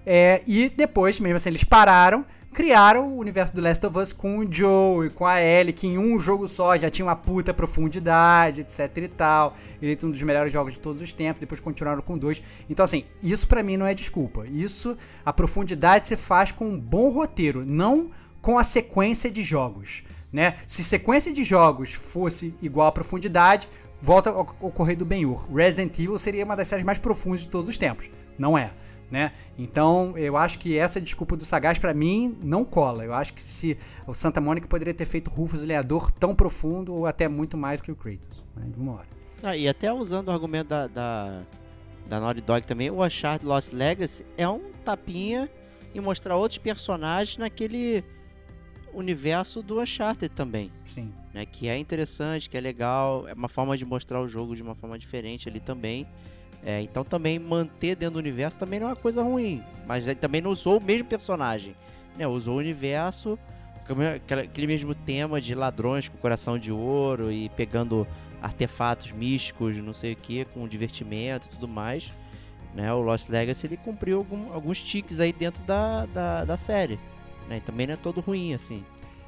[0.06, 4.40] É, e depois, mesmo assim, eles pararam, criaram o universo do Last of Us com
[4.40, 7.54] o Joe e com a Ellie, que em um jogo só já tinha uma puta
[7.54, 9.56] profundidade, etc e tal.
[9.82, 12.42] Ele é um dos melhores jogos de todos os tempos, depois continuaram com dois.
[12.70, 14.46] Então, assim, isso pra mim não é desculpa.
[14.48, 20.04] Isso, a profundidade se faz com um bom roteiro, não com a sequência de jogos.
[20.32, 20.56] Né?
[20.68, 23.68] Se sequência de jogos fosse igual à profundidade,
[24.02, 25.54] volta ao ocorrer do Ben-Hur.
[25.54, 28.10] Resident Evil seria uma das séries mais profundas de todos os tempos.
[28.38, 28.72] Não é.
[29.12, 29.34] Né?
[29.60, 33.04] Então, eu acho que essa desculpa do Sagaz para mim não cola.
[33.04, 37.06] Eu acho que se o Santa Mônica poderia ter feito Rufus Leador tão profundo ou
[37.06, 38.68] até muito mais que o Kratos, né?
[38.68, 39.08] de uma hora.
[39.44, 41.42] Ah, e até usando o argumento da, da,
[42.08, 45.50] da Naughty Dog também, o Uncharted Lost Legacy é um tapinha
[45.94, 48.06] e mostrar outros personagens naquele
[48.94, 50.72] universo do Uncharted também.
[50.86, 51.12] Sim.
[51.34, 54.62] Né, que é interessante, que é legal, é uma forma de mostrar o jogo de
[54.62, 56.08] uma forma diferente ali também.
[56.64, 60.20] É, então também manter dentro do universo também não é uma coisa ruim, mas ele
[60.20, 61.76] também não usou o mesmo personagem,
[62.16, 62.28] né?
[62.28, 63.38] Usou o universo,
[64.44, 68.08] aquele mesmo tema de ladrões com coração de ouro e pegando
[68.42, 72.12] artefatos místicos, não sei o que, com divertimento e tudo mais.
[72.74, 72.92] Né?
[72.94, 77.00] O Lost Legacy ele cumpriu algum, alguns tiques aí dentro da, da, da série.
[77.48, 77.58] Né?
[77.58, 78.84] E também não é todo ruim, assim.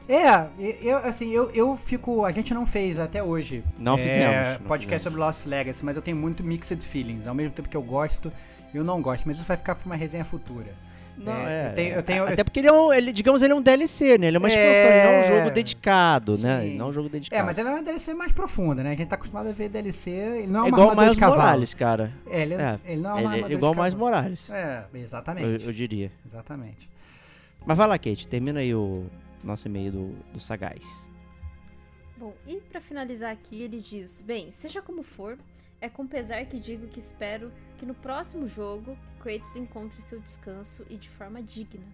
[0.08, 0.48] É,
[0.82, 2.26] eu, assim, eu, eu fico.
[2.26, 3.64] A gente não fez até hoje.
[3.80, 4.60] Não é, fizemos.
[4.62, 5.04] Não podcast fizemos.
[5.04, 7.26] sobre Lost Legacy, mas eu tenho muito mixed feelings.
[7.26, 8.32] Ao mesmo tempo que eu gosto,
[8.74, 9.26] eu não gosto.
[9.26, 10.74] Mas isso vai ficar pra uma resenha futura.
[11.16, 11.70] Não, É, é.
[11.70, 14.18] eu tenho- eu tenho- Até porque ele é um, ele, digamos, ele é um DLC,
[14.18, 14.28] né?
[14.28, 16.60] Ele é uma expansão, ele não é um jogo dedicado, né?
[16.60, 16.66] Sim.
[16.66, 17.40] Ele não é um jogo dedicado.
[17.40, 18.90] É, mas ele é uma DLC mais profunda, né?
[18.90, 20.10] A gente tá acostumado a ver DLC.
[20.10, 21.40] Ele não é é uma igual Miles cavalo.
[21.40, 22.12] Morales, cara.
[22.30, 24.00] É, ele, É, ele não é uma Ele- igual Miles cavalo.
[24.00, 25.66] Morales, É, eu, exatamente.
[25.66, 26.12] eu diria.
[26.26, 26.90] Exatamente.
[27.64, 29.06] Mas vai lá, Kate, termina aí o
[29.44, 31.10] nosso e-mail do, do Sagaz.
[32.18, 35.38] Bom, e pra finalizar aqui, ele diz: Bem, seja como for,
[35.82, 40.86] é com pesar que digo que espero que no próximo jogo Kratos encontre seu descanso
[40.90, 41.86] e de forma digna.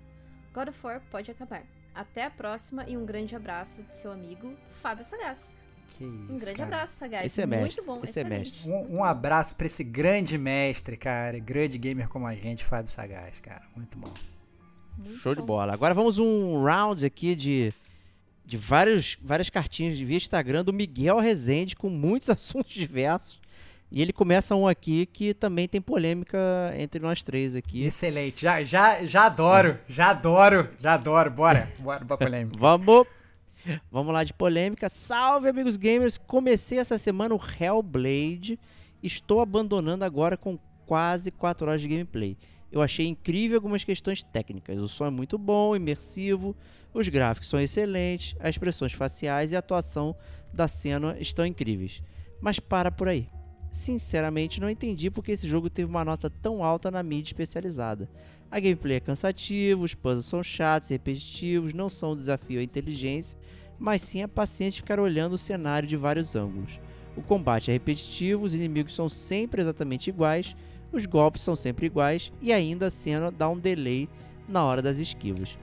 [0.53, 1.63] God of War pode acabar.
[1.93, 5.55] Até a próxima e um grande abraço de seu amigo Fábio Sagaz.
[5.87, 6.31] Que isso.
[6.31, 6.63] Um grande cara.
[6.63, 7.25] abraço, Sagaz.
[7.25, 8.69] Esse é Muito mestre, bom, esse é mestre.
[8.69, 11.39] Um, um abraço pra esse grande mestre, cara.
[11.39, 13.63] Grande gamer como a gente, Fábio Sagaz, cara.
[13.75, 14.13] Muito bom.
[14.99, 15.47] Muito Show de bom.
[15.47, 15.73] bola.
[15.73, 17.73] Agora vamos um round aqui de,
[18.45, 23.39] de vários, várias cartinhas de via Instagram do Miguel Rezende com muitos assuntos diversos.
[23.91, 26.37] E ele começa um aqui que também tem polêmica
[26.77, 27.83] entre nós três aqui.
[27.83, 28.43] Excelente.
[28.43, 29.79] Já, já, já adoro.
[29.87, 30.69] Já adoro.
[30.77, 31.31] Já adoro.
[31.31, 31.67] Bora.
[31.79, 32.55] Bora pra polêmica.
[32.57, 33.07] Vamos!
[33.91, 34.87] Vamos lá de polêmica.
[34.89, 36.17] Salve, amigos gamers!
[36.17, 38.59] Comecei essa semana o Hellblade.
[39.01, 42.37] Estou abandonando agora com quase 4 horas de gameplay.
[42.71, 44.79] Eu achei incrível algumas questões técnicas.
[44.79, 46.55] O som é muito bom, imersivo,
[46.93, 50.15] os gráficos são excelentes, as expressões faciais e a atuação
[50.53, 52.01] da cena estão incríveis.
[52.41, 53.27] Mas para por aí.
[53.71, 58.09] Sinceramente, não entendi porque esse jogo teve uma nota tão alta na mídia especializada.
[58.49, 62.63] A gameplay é cansativa, os puzzles são chatos e repetitivos, não são um desafio à
[62.63, 63.37] inteligência,
[63.77, 66.79] mas sim a paciência de ficar olhando o cenário de vários ângulos.
[67.15, 70.55] O combate é repetitivo, os inimigos são sempre exatamente iguais,
[70.91, 74.09] os golpes são sempre iguais e ainda a cena dá um delay
[74.47, 75.57] na hora das esquivas.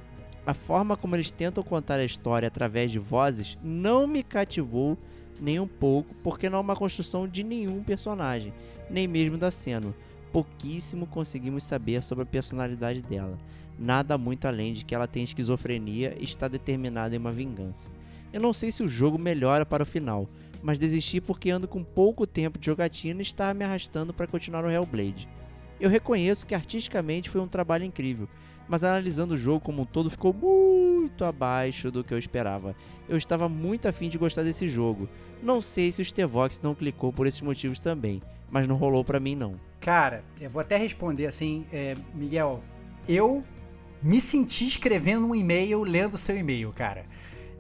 [0.47, 4.97] A forma como eles tentam contar a história através de vozes não me cativou
[5.41, 8.55] nem um pouco, porque não é uma construção de nenhum personagem,
[8.89, 9.93] nem mesmo da cena.
[10.33, 13.37] Pouquíssimo conseguimos saber sobre a personalidade dela.
[13.79, 17.91] Nada muito além de que ela tem esquizofrenia e está determinada em uma vingança.
[18.33, 20.29] Eu não sei se o jogo melhora para o final,
[20.67, 24.63] mas desisti porque ando com pouco tempo de jogatina e estava me arrastando para continuar
[24.63, 25.29] no Hellblade.
[25.79, 28.29] Eu reconheço que artisticamente foi um trabalho incrível,
[28.67, 32.75] mas analisando o jogo como um todo ficou muito abaixo do que eu esperava.
[33.09, 35.09] Eu estava muito afim de gostar desse jogo.
[35.41, 39.21] Não sei se o Stevox não clicou por esses motivos também, mas não rolou pra
[39.21, 39.61] mim não.
[39.79, 42.61] Cara, eu vou até responder assim, é, Miguel.
[43.07, 43.45] Eu
[44.03, 47.07] me senti escrevendo um e-mail lendo seu e-mail, cara.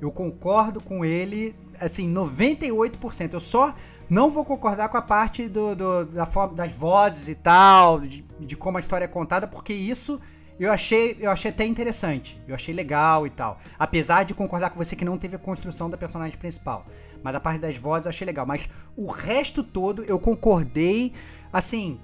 [0.01, 3.33] Eu concordo com ele, assim, 98%.
[3.33, 3.75] Eu só
[4.09, 8.23] não vou concordar com a parte do, do- da forma das vozes e tal, de,
[8.41, 10.21] de como a história é contada, porque isso
[10.61, 12.41] eu achei, eu achei até interessante.
[12.47, 13.59] Eu achei legal e tal.
[13.79, 16.87] Apesar de concordar com você que não teve a construção da personagem principal.
[17.23, 18.47] Mas a parte das vozes eu achei legal.
[18.47, 21.13] Mas o resto todo eu concordei,
[21.53, 22.01] assim.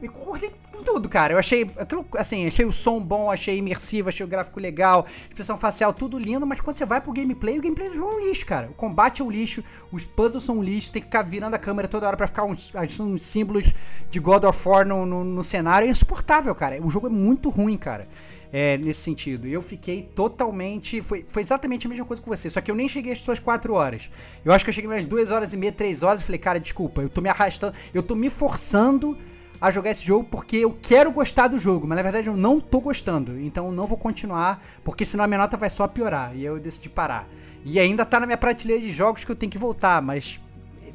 [0.00, 1.32] Eu concordei com tudo, cara.
[1.32, 5.56] Eu achei aquilo, assim, achei o som bom, achei imersivo, achei o gráfico legal, expressão
[5.56, 8.68] facial, tudo lindo, mas quando você vai pro gameplay, o gameplay é um lixo, cara.
[8.68, 11.58] O combate é um lixo, os puzzles são um lixo, tem que ficar virando a
[11.58, 13.72] câmera toda hora pra ficar uns, uns símbolos
[14.08, 15.88] de God of War no, no, no cenário.
[15.88, 16.80] É insuportável, cara.
[16.80, 18.06] O jogo é muito ruim, cara.
[18.50, 19.46] É, nesse sentido.
[19.46, 21.02] Eu fiquei totalmente.
[21.02, 22.48] Foi, foi exatamente a mesma coisa que você.
[22.48, 24.08] Só que eu nem cheguei às suas 4 horas.
[24.42, 26.22] Eu acho que eu cheguei umas 2 horas e meia, 3 horas.
[26.22, 27.74] E falei, cara, desculpa, eu tô me arrastando.
[27.92, 29.18] Eu tô me forçando
[29.60, 32.60] a jogar esse jogo porque eu quero gostar do jogo, mas na verdade eu não
[32.60, 33.38] tô gostando.
[33.40, 36.34] Então eu não vou continuar, porque senão a minha nota vai só piorar.
[36.36, 37.28] E eu decidi parar.
[37.64, 40.40] E ainda tá na minha prateleira de jogos que eu tenho que voltar, mas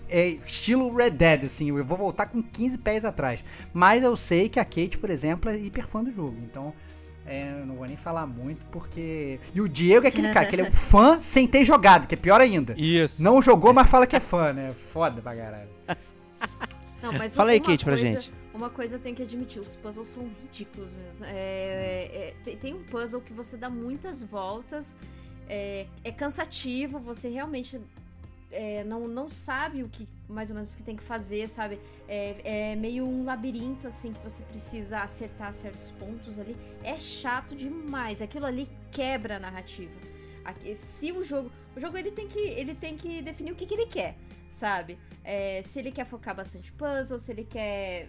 [0.10, 3.44] é estilo Red Dead, assim, eu vou voltar com 15 pés atrás.
[3.74, 6.38] Mas eu sei que a Kate, por exemplo, é hiper fã do jogo.
[6.44, 6.74] Então
[7.26, 9.40] É, eu não vou nem falar muito, porque.
[9.56, 12.16] E o Diego é aquele cara que ele é um fã sem ter jogado, que
[12.16, 12.76] é pior ainda.
[12.78, 13.24] Isso.
[13.24, 14.74] Não jogou, mas fala que é fã, né?
[14.92, 15.70] Foda pra caralho.
[17.02, 18.34] Não, mas Fala aí, Kate, pra coisa- gente.
[18.54, 21.26] Uma coisa eu tenho que admitir, os puzzles são ridículos mesmo.
[21.26, 24.96] É, é- é- tem, um puzzle que você dá muitas voltas,
[25.50, 27.82] é, é cansativo, você realmente
[28.52, 31.80] é, não, não sabe o que mais ou menos o que tem que fazer, sabe?
[32.08, 36.56] É, é meio um labirinto assim que você precisa acertar certos pontos ali.
[36.84, 38.22] É chato demais.
[38.22, 39.92] Aquilo ali quebra a narrativa.
[40.46, 43.66] Aqui- se o jogo, o jogo ele tem que ele tem que definir o que,
[43.66, 44.16] que ele quer,
[44.50, 45.00] sabe?
[45.24, 48.08] É, se ele quer focar bastante puzzle, se ele quer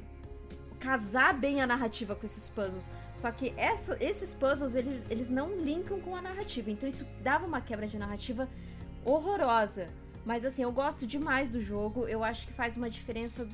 [0.81, 2.91] casar bem a narrativa com esses puzzles.
[3.15, 6.71] Só que essa- esses puzzles, eles, eles não linkam com a narrativa.
[6.71, 8.49] Então isso dava uma quebra de narrativa
[9.05, 9.89] horrorosa.
[10.25, 12.07] Mas assim, eu gosto demais do jogo.
[12.09, 13.47] Eu acho que faz uma diferença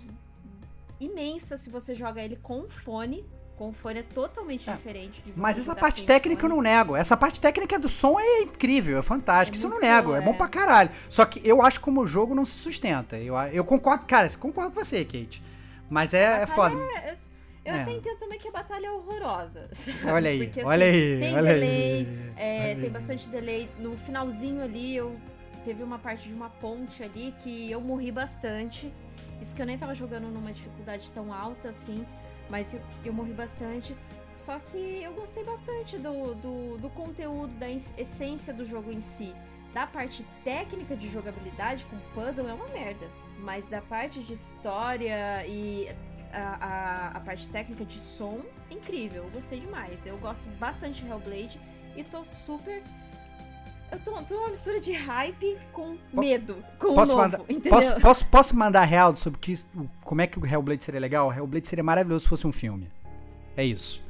[1.01, 3.25] imensa se você joga ele com fone.
[3.57, 6.63] Com fone é totalmente É, diferente Mas essa parte técnica eu fone.
[6.63, 6.97] não nego.
[6.97, 9.55] Essa parte técnica do som é incrível, é fantástico.
[9.55, 10.37] É Isso eu não muito nego, é bom é.
[10.37, 10.91] pra caralho.
[11.11, 13.19] Só que eu acho como o jogo não se sustenta.
[13.19, 15.43] Eu, eu concordo, cara, eu concordo com você, Kate.
[15.91, 16.75] Mas é, é foda.
[16.77, 17.15] é-
[17.63, 17.83] Eu É.
[17.83, 19.69] até entendo também que a batalha é horrorosa.
[19.75, 20.11] sabe?
[20.11, 22.33] Olha aí, Porque, olha assim, aí, tem olha delay, aí.
[22.37, 22.91] É, olha tem aí.
[22.91, 23.71] bastante delay.
[23.79, 25.15] No finalzinho ali, eu
[25.63, 28.91] teve uma parte de uma ponte ali que eu morri bastante.
[29.43, 32.07] Isso que eu nem tava jogando numa dificuldade tão alta assim,
[32.49, 33.95] mas eu, eu morri bastante.
[34.35, 39.03] Só que eu gostei bastante do, do, do conteúdo, da es- essência do jogo em
[39.03, 39.35] si.
[39.75, 43.07] Da parte técnica de jogabilidade com puzzle é uma merda.
[43.39, 45.89] Mas da parte de história e
[46.33, 49.25] a, a, a parte técnica de som, é incrível.
[49.25, 50.05] Eu gostei demais.
[50.07, 51.61] Eu gosto bastante de Hellblade
[51.97, 52.83] e tô super.
[53.93, 57.41] Eu tô, tô numa mistura de hype com Po- medo, com o posso novo, mandar-
[57.49, 57.71] entendeu?
[57.71, 59.59] Posso, posso, posso mandar real sobre que,
[60.05, 61.29] como é que o Hellblade seria legal?
[61.29, 62.89] O Hellblade seria maravilhoso se fosse um filme.
[63.57, 64.01] É isso.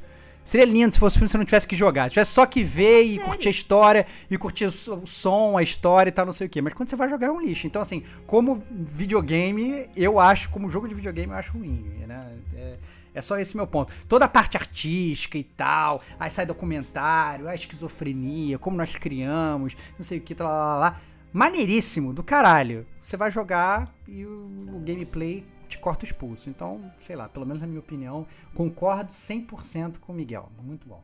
[0.43, 2.09] Seria lindo se fosse um filme e você não tivesse que jogar.
[2.09, 3.25] Se tivesse só que ver e Sério?
[3.25, 6.47] curtir a história, e curtir o so- o som, a história e tal, não sei
[6.47, 6.61] o quê.
[6.61, 7.67] Mas quando você vai jogar é um lixo.
[7.67, 11.83] Então, assim, como videogame, eu acho, como jogo de videogame, eu acho ruim.
[12.07, 12.37] Né?
[12.55, 12.77] É,
[13.15, 13.93] é só esse meu ponto.
[14.07, 20.03] Toda a parte artística e tal, aí sai documentário, a esquizofrenia, como nós criamos, não
[20.03, 21.01] sei o que, lá, lá, lá.
[21.31, 22.85] Maneiríssimo, do caralho.
[23.01, 26.47] Você vai jogar e o, o gameplay te corta os pulsos.
[26.47, 30.49] Então, sei lá, pelo menos na minha opinião, concordo 100% com o Miguel.
[30.63, 31.03] Muito bom.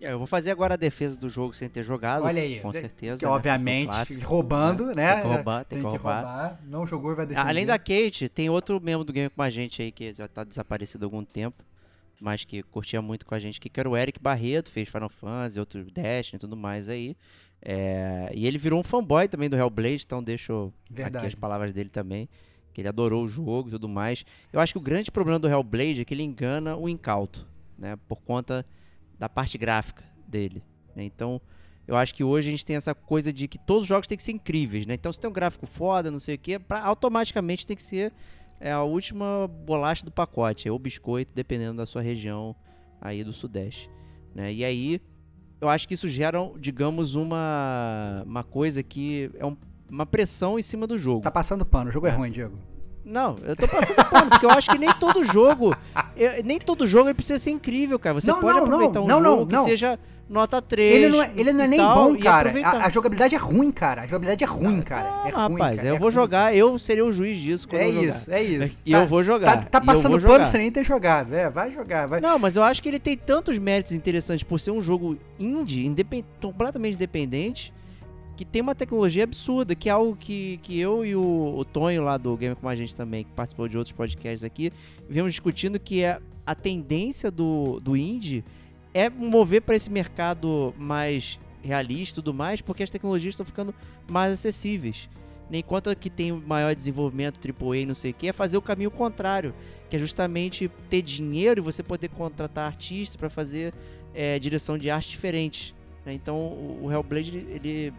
[0.00, 2.24] É, Eu vou fazer agora a defesa do jogo sem ter jogado.
[2.24, 3.20] Olha aí, Com de- certeza.
[3.20, 3.30] Que, né?
[3.30, 5.12] obviamente, Questão clássica, roubando, né?
[5.14, 6.60] Tem que roubar, tem que roubar.
[6.66, 7.48] Não jogou e vai defender.
[7.48, 10.42] Além da Kate, tem outro membro do game com a gente aí que já tá
[10.42, 11.62] desaparecido há algum tempo,
[12.20, 15.60] mas que curtia muito com a gente, que era o Eric Barreto, fez Final Fantasy,
[15.60, 17.16] outro Destiny e tudo mais aí.
[17.64, 21.26] É, e ele virou um fanboy também do Hellblade, então deixo aqui Verdade.
[21.28, 22.28] as palavras dele também,
[22.72, 24.24] que ele adorou o jogo e tudo mais.
[24.52, 27.46] Eu acho que o grande problema do Hellblade é que ele engana o incauto,
[27.78, 28.64] né, por conta
[29.18, 30.62] da parte gráfica dele.
[30.96, 31.04] né.
[31.04, 31.40] Então,
[31.86, 34.16] eu acho que hoje a gente tem essa coisa de que todos os jogos têm
[34.16, 34.94] que ser incríveis, né?
[34.94, 38.12] Então, se tem um gráfico foda, não sei o quê, pra, automaticamente tem que ser
[38.60, 42.54] é, a última bolacha do pacote, é o biscoito, dependendo da sua região
[43.00, 43.90] aí do Sudeste,
[44.34, 44.52] né?
[44.52, 45.00] E aí,
[45.60, 49.56] eu acho que isso gera, digamos, uma, uma coisa que é um-
[49.92, 51.20] uma pressão em cima do jogo.
[51.22, 51.90] Tá passando pano.
[51.90, 52.58] O jogo é ruim, Diego.
[53.04, 55.76] Não, eu tô passando pano, porque eu acho que nem todo jogo,
[56.16, 58.14] eu- nem todo jogo precisa ser incrível, cara.
[58.20, 61.20] Você Não, pode não, aproveitar não, um não, jogo que seja nota 3 Ele não
[61.20, 62.52] é, ele não é nem tal, bom, cara.
[62.64, 64.02] A, a jogabilidade é ruim, cara.
[64.02, 65.08] A jogabilidade é ruim, cara.
[65.10, 65.88] Ah, é ruim, rapaz, cara.
[65.88, 66.14] eu é vou ruim.
[66.14, 68.08] jogar, eu seria o juiz disso quando É eu jogar.
[68.08, 68.82] isso, é isso.
[68.86, 69.56] E Tá- eu vou jogar.
[69.56, 71.34] Tá, tá passando pano sem nem ter jogado.
[71.34, 72.06] É, vai jogar.
[72.06, 72.20] Vai.
[72.20, 75.84] Não, mas eu acho que ele tem tantos méritos interessantes por ser um jogo indie,
[75.84, 77.74] independ- completamente independente,
[78.36, 82.02] que tem uma tecnologia absurda, que é algo que, que eu e o, o Tonho
[82.02, 84.72] lá do Game Com a gente também, que participou de outros podcasts aqui,
[85.08, 88.44] vimos discutindo que é a tendência do, do indie
[88.94, 93.74] é mover para esse mercado mais realista e tudo mais, porque as tecnologias estão ficando
[94.10, 95.08] mais acessíveis.
[95.48, 98.90] Né, Enquanto que tem maior desenvolvimento AAA não sei o que, é fazer o caminho
[98.90, 99.54] contrário,
[99.88, 103.72] que é justamente ter dinheiro e você poder contratar artistas para fazer
[104.14, 105.74] é, direção de arte diferente.
[106.04, 106.12] né?
[106.12, 106.36] Então
[106.82, 107.92] o Hellblade ele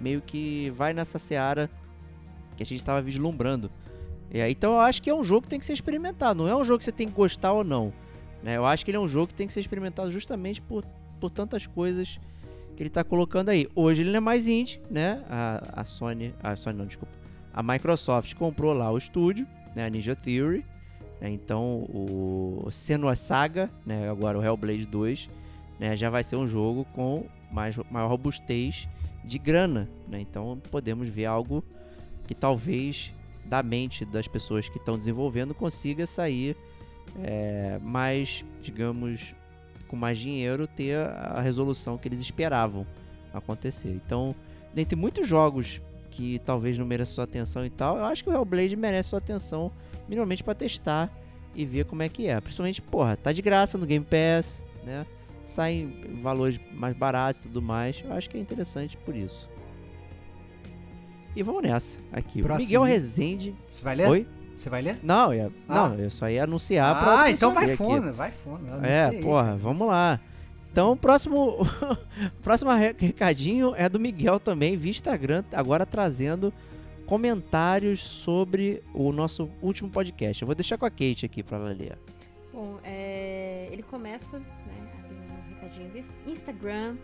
[0.00, 1.70] meio que vai nessa seara
[2.56, 3.70] que a gente estava vislumbrando.
[4.30, 6.54] É, então eu acho que é um jogo que tem que ser experimentado, não é
[6.54, 7.92] um jogo que você tem que gostar ou não.
[8.42, 8.56] né?
[8.56, 10.84] Eu acho que ele é um jogo que tem que ser experimentado justamente por,
[11.20, 12.18] por tantas coisas
[12.76, 13.66] que ele está colocando aí.
[13.74, 15.24] Hoje ele não é mais indie, né?
[15.28, 17.12] A, a Sony, a Sony não, desculpa.
[17.52, 19.86] A Microsoft comprou lá o estúdio, né?
[19.86, 20.64] A Ninja Theory.
[21.20, 21.30] né?
[21.30, 24.10] Então o Senua Saga, né?
[24.10, 25.30] Agora o Hellblade 2,
[25.80, 25.96] né?
[25.96, 28.86] Já vai ser um jogo com mais, maior robustez
[29.24, 30.20] de grana, né?
[30.20, 31.64] Então podemos ver algo
[32.26, 33.12] que talvez
[33.44, 36.56] da mente das pessoas que estão desenvolvendo consiga sair
[37.22, 39.34] é, mais, digamos,
[39.86, 42.86] com mais dinheiro, ter a resolução que eles esperavam
[43.32, 43.88] acontecer.
[43.88, 44.34] Então,
[44.74, 48.32] dentre muitos jogos que talvez não mereçam sua atenção e tal, eu acho que o
[48.32, 49.72] Hellblade merece sua atenção,
[50.08, 51.10] minimamente para testar
[51.54, 52.40] e ver como é que é.
[52.40, 55.06] Principalmente, porra, tá de graça no Game Pass, né?
[55.48, 58.02] Saem valores mais baratos e tudo mais.
[58.04, 59.48] Eu acho que é interessante por isso.
[61.34, 61.96] E vamos nessa.
[62.12, 62.66] Aqui, Próximo.
[62.66, 63.54] Miguel Rezende.
[63.68, 64.08] Você vai ler?
[64.08, 64.26] Oi?
[64.54, 64.98] Você vai ler?
[65.02, 65.88] Não, eu, Ah.
[65.88, 68.30] não, eu só ia anunciar pra Ah, então vai fundo, vai
[68.60, 69.56] não É, porra, cara.
[69.56, 70.20] vamos lá.
[70.70, 71.56] Então, o próximo,
[72.42, 76.52] próximo re- recadinho é do Miguel também, via Instagram, agora trazendo
[77.06, 80.42] comentários sobre o nosso último podcast.
[80.42, 81.96] Eu vou deixar com a Kate aqui pra ela ler.
[82.52, 84.44] Bom, é, ele começa, né,
[86.26, 86.96] Instagram,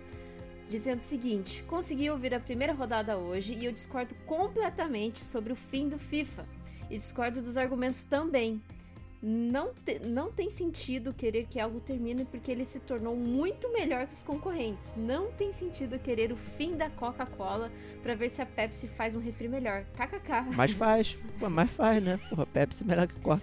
[0.68, 5.56] dizendo o seguinte: consegui ouvir a primeira rodada hoje e eu discordo completamente sobre o
[5.56, 6.46] fim do FIFA.
[6.90, 8.60] E discordo dos argumentos também.
[9.26, 14.06] Não, te- não tem sentido querer que algo termine porque ele se tornou muito melhor
[14.06, 14.92] que os concorrentes.
[14.98, 19.20] Não tem sentido querer o fim da Coca-Cola pra ver se a Pepsi faz um
[19.20, 19.86] refri melhor.
[19.96, 20.54] KKK.
[20.54, 21.16] Mas faz,
[21.50, 22.20] mas faz, né?
[22.28, 23.40] Porra, Pepsi melhor que Coca.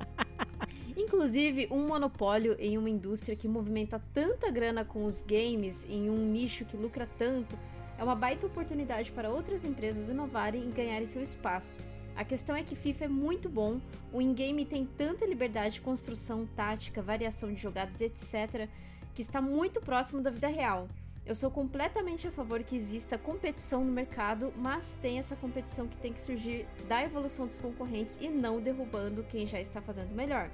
[1.08, 6.18] Inclusive, um monopólio em uma indústria que movimenta tanta grana com os games em um
[6.30, 7.58] nicho que lucra tanto
[7.96, 11.78] é uma baita oportunidade para outras empresas inovarem e ganharem seu espaço.
[12.14, 13.80] A questão é que FIFA é muito bom,
[14.12, 18.68] o in-game tem tanta liberdade de construção, tática, variação de jogadas, etc.,
[19.14, 20.90] que está muito próximo da vida real.
[21.24, 25.96] Eu sou completamente a favor que exista competição no mercado, mas tem essa competição que
[25.96, 30.50] tem que surgir da evolução dos concorrentes e não derrubando quem já está fazendo melhor.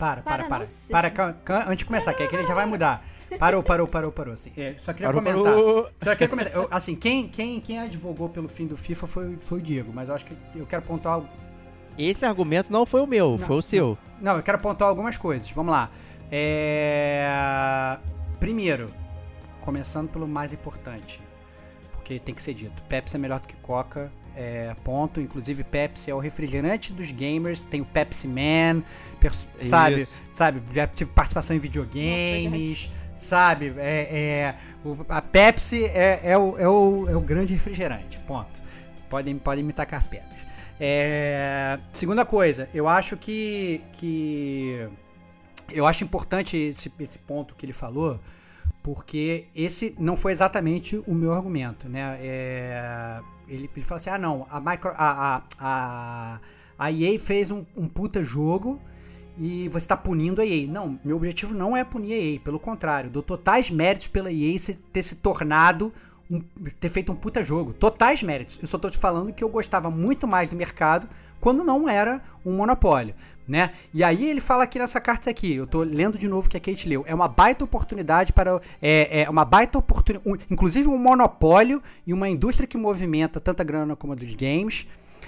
[0.00, 1.10] Para, Para para, para.
[1.10, 3.04] Para, ca- antes de começar, que aqui ele já vai mudar.
[3.38, 4.32] Parou, parou, parou, parou.
[4.34, 5.44] Assim, é, só queria Parou, comentar.
[5.52, 5.90] parou.
[6.02, 6.52] Só queria comentar.
[6.54, 10.08] Eu, assim, quem, quem, quem advogou pelo fim do FIFA foi, foi o Diego, mas
[10.08, 11.14] eu acho que eu quero pontuar.
[11.16, 11.28] algo-
[11.98, 13.96] Esse argumento não foi o meu, Não, foi o seu.
[14.20, 15.48] Não, eu quero pontuar algumas coisas.
[15.50, 15.90] Vamos lá.
[16.32, 17.98] É...
[18.40, 18.90] Primeiro,
[19.60, 21.20] começando pelo mais importante,
[21.92, 24.10] porque tem que ser dito: Pepsi é melhor do que Coca.
[24.36, 25.20] É, ponto.
[25.20, 27.64] Inclusive, Pepsi é o refrigerante dos gamers.
[27.64, 28.82] Tem o Pepsi Man,
[29.66, 29.96] sabe?
[30.02, 30.20] Isso.
[30.32, 30.62] sabe?
[30.74, 33.74] Já tive participação em videogames, sabe?
[33.76, 34.54] É, é,
[34.84, 38.60] o- a Pepsi é, é o, é, o, é o grande refrigerante, ponto.
[39.08, 40.30] Podem, podem me tacar pedras.
[40.78, 44.88] É, segunda coisa, eu acho que, que
[45.70, 48.18] eu acho importante esse, esse ponto que ele falou,
[48.82, 52.18] porque esse não foi exatamente o meu argumento, né?
[52.20, 56.40] É, ele, ele falou assim, ah não, a, micro, a, a,
[56.78, 58.80] a, EA fez um, um puta jogo
[59.36, 60.66] e você está punindo a EA.
[60.66, 64.56] Não, meu objetivo não é punir a EA, pelo contrário, dou totais méritos pela EA
[64.92, 65.92] ter se tornado,
[66.30, 66.42] um-
[66.78, 67.72] ter feito um puta jogo.
[67.72, 68.58] Totais méritos.
[68.62, 71.08] Eu só tô te falando que eu gostava muito mais do mercado
[71.40, 73.14] quando não era um monopólio,
[73.48, 73.72] né?
[73.94, 76.60] E aí ele fala aqui nessa carta aqui, eu tô lendo de novo que a
[76.60, 81.82] Kate leu, é uma baita oportunidade para, é, é uma baita oportunidade, inclusive um monopólio
[82.06, 84.86] e uma indústria que movimenta tanta grana como a dos games,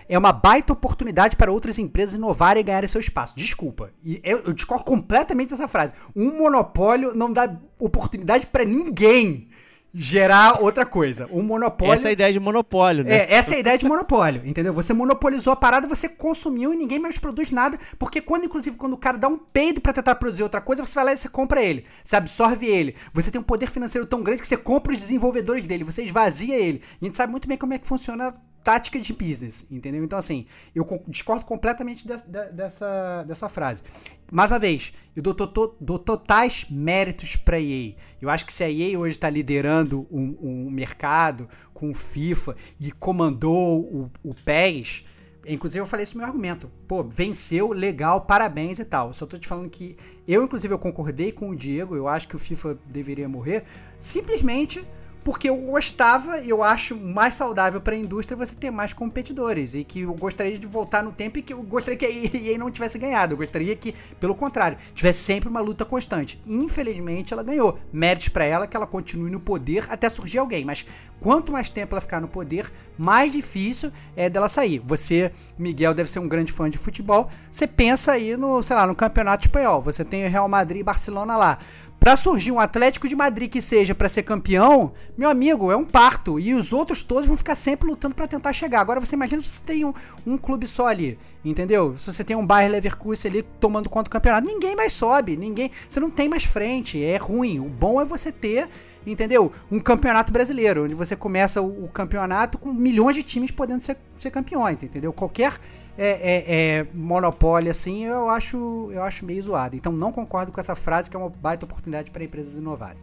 [0.09, 3.35] é uma baita oportunidade para outras empresas inovarem e ganharem seu espaço.
[3.37, 3.91] Desculpa.
[4.05, 5.95] E eu, eu discordo completamente dessa frase.
[6.15, 9.49] Um monopólio não dá oportunidade para ninguém
[9.93, 11.29] gerar outra coisa.
[11.31, 11.95] Um monopólio.
[11.95, 13.15] Essa é a ideia de monopólio, né?
[13.15, 14.73] É, essa é a ideia de monopólio, entendeu?
[14.73, 18.95] Você monopolizou a parada, você consumiu e ninguém mais produz nada, porque quando, inclusive, quando
[18.95, 21.29] o cara dá um peido pra tentar produzir outra coisa, você vai lá e você
[21.29, 22.95] compra ele, você absorve ele.
[23.13, 26.57] Você tem um poder financeiro tão grande que você compra os desenvolvedores dele, você esvazia
[26.57, 26.83] ele.
[27.01, 30.05] E a gente sabe muito bem como é que funciona tática de business, entendeu?
[30.05, 33.83] Então, assim, eu co- discordo completamente des- de- dessa, dessa frase.
[34.31, 37.95] Mais uma vez, eu dou, to- dou totais méritos pra EA.
[38.21, 42.57] Eu acho que se a EA hoje tá liderando um, um mercado com o FIFA
[42.81, 45.05] e comandou o, o PES,
[45.47, 46.71] inclusive eu falei isso no meu argumento.
[46.89, 49.13] Pô, venceu, legal, parabéns e tal.
[49.13, 49.97] Só tô te falando que
[50.27, 53.65] eu, inclusive, eu concordei com o Diego, eu acho que o FIFA deveria morrer,
[53.99, 54.87] simplesmente
[55.25, 59.75] porque eu gostava e eu acho mais saudável para a indústria você ter mais competidores
[59.75, 62.59] e que eu gostaria de voltar no tempo e que eu gostaria que a EA
[62.59, 63.35] não tivesse ganhado.
[63.35, 66.41] Eu gostaria que, pelo contrário, tivesse sempre uma luta constante.
[66.47, 67.79] Infelizmente, ela ganhou.
[67.93, 70.85] Méritos para ela que ela continue no poder até surgir alguém, mas
[71.21, 74.81] quanto mais tempo ela ficar no poder, mais difícil é dela sair.
[74.85, 77.29] Você, Miguel, deve ser um grande fã de futebol.
[77.51, 79.81] Você pensa aí no, sei lá, no Campeonato Espanhol.
[79.83, 81.59] Você tem o Real Madrid e Barcelona lá.
[82.03, 85.85] Pra surgir um Atlético de Madrid que seja pra ser campeão, meu amigo, é um
[85.85, 86.37] parto.
[86.41, 88.81] E os outros todos vão ficar sempre lutando pra tentar chegar.
[88.81, 89.93] Agora você imagina se você tem um,
[90.27, 91.95] um clube só ali, entendeu?
[91.97, 95.71] Se você tem um Bayer Leverkusen ali tomando conta do campeonato, ninguém mais sobe, ninguém,
[95.89, 97.61] você não tem mais frente, é ruim.
[97.61, 98.69] O bom é você ter,
[99.07, 99.53] entendeu?
[99.71, 103.97] Um campeonato brasileiro, onde você começa o, o campeonato com milhões de times podendo ser,
[104.17, 105.13] ser campeões, entendeu?
[105.13, 105.59] Qualquer
[105.97, 109.77] é, é, é monopólio assim, eu acho, eu acho meio zoado.
[109.77, 113.01] Então não concordo com essa frase que é uma baita oportunidade para empresas inovarem.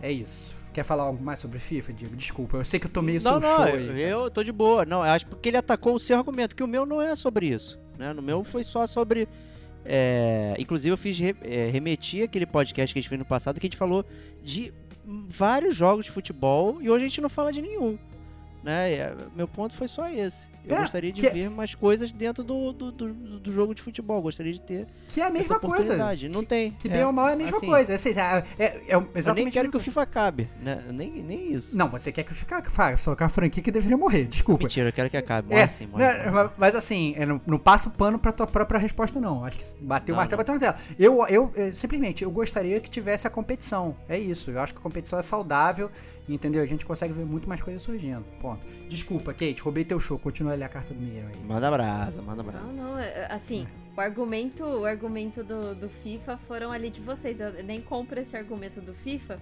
[0.00, 0.56] É isso.
[0.72, 2.16] Quer falar algo mais sobre FIFA, Diego?
[2.16, 4.02] Desculpa, eu sei que eu tô meio Não, não, show eu, aí.
[4.02, 4.84] eu tô de boa.
[4.84, 7.46] Não, eu acho porque ele atacou o seu argumento, que o meu não é sobre
[7.46, 7.78] isso.
[7.98, 8.12] Né?
[8.12, 9.28] No meu foi só sobre.
[9.84, 13.58] é, inclusive, eu fiz re, é, remeti aquele podcast que a gente fez no passado,
[13.58, 14.04] que a gente falou
[14.42, 14.72] de
[15.08, 17.98] vários jogos de futebol e hoje a gente não fala de nenhum.
[18.62, 18.92] Né?
[18.92, 20.48] É, meu ponto foi só esse.
[20.64, 23.80] Eu É, gostaria de que- ver mais coisas dentro do, do, do, do jogo de
[23.80, 24.20] futebol.
[24.20, 25.96] Gostaria de ter Que é a mesma coisa.
[26.30, 26.72] Não tem.
[26.72, 27.92] Que é, bem ou mal é a mesma assim, coisa.
[27.92, 30.84] É, assim, é, é, é Eu nem exatamente quero que o FIFA acabe, né?
[30.92, 31.76] Nem, nem isso.
[31.78, 32.52] Não, você quer que fique
[32.98, 34.64] só com a franquia que deveria morrer, desculpa.
[34.64, 35.52] Mentira, eu quero que acabe.
[35.54, 36.50] É, Morre sim, morre, né, morre.
[36.58, 39.44] mas- assim, não, não passo pano pra tua própria resposta, não.
[39.44, 40.86] Acho que bateu o martelo, bateu o martelo.
[40.98, 43.96] Eu, eu, simplesmente, eu gostaria que tivesse a competição.
[44.08, 44.50] É isso.
[44.50, 45.90] Eu acho que a competição é saudável,
[46.28, 46.62] entendeu?
[46.62, 48.24] A gente consegue ver muito mais coisas surgindo.
[48.88, 50.18] Desculpa, Kate, roubei teu show.
[50.18, 51.40] Continua ali a carta do Miguel aí.
[51.46, 52.72] Manda brasa, manda Não, brasa.
[52.72, 57.40] não, é- é, assim, o argumento, o argumento do, do FIFA foram ali de vocês.
[57.40, 59.38] Eu nem compro esse argumento do FIFA,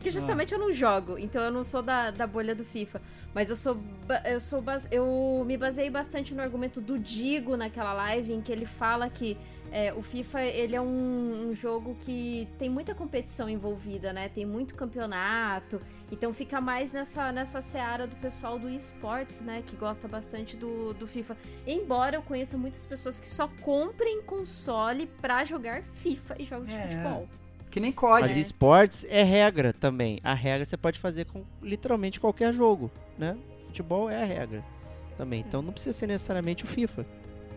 [0.00, 3.00] que justamente eu não jogo, então eu não sou da, da bolha do FIFA.
[3.34, 3.76] Mas eu sou,
[4.24, 8.64] eu sou, eu me baseei bastante no argumento do Digo naquela live, em que ele
[8.66, 9.36] fala que
[9.72, 14.28] é, o FIFA ele é um, um jogo que tem muita competição envolvida, né?
[14.28, 19.62] Tem muito campeonato, então fica mais nessa, nessa seara do pessoal do esportes, né?
[19.66, 21.36] Que gosta bastante do, do FIFA.
[21.66, 26.76] Embora eu conheça muitas pessoas que só comprem console pra jogar FIFA e jogos É.
[26.76, 27.28] de futebol.
[27.70, 28.22] Que nem COD.
[28.22, 30.18] Mas esportes é regra também.
[30.24, 33.36] A regra você pode fazer com literalmente qualquer jogo, né?
[33.66, 34.64] Futebol é a regra
[35.18, 35.40] também.
[35.46, 37.04] Então não precisa ser necessariamente o FIFA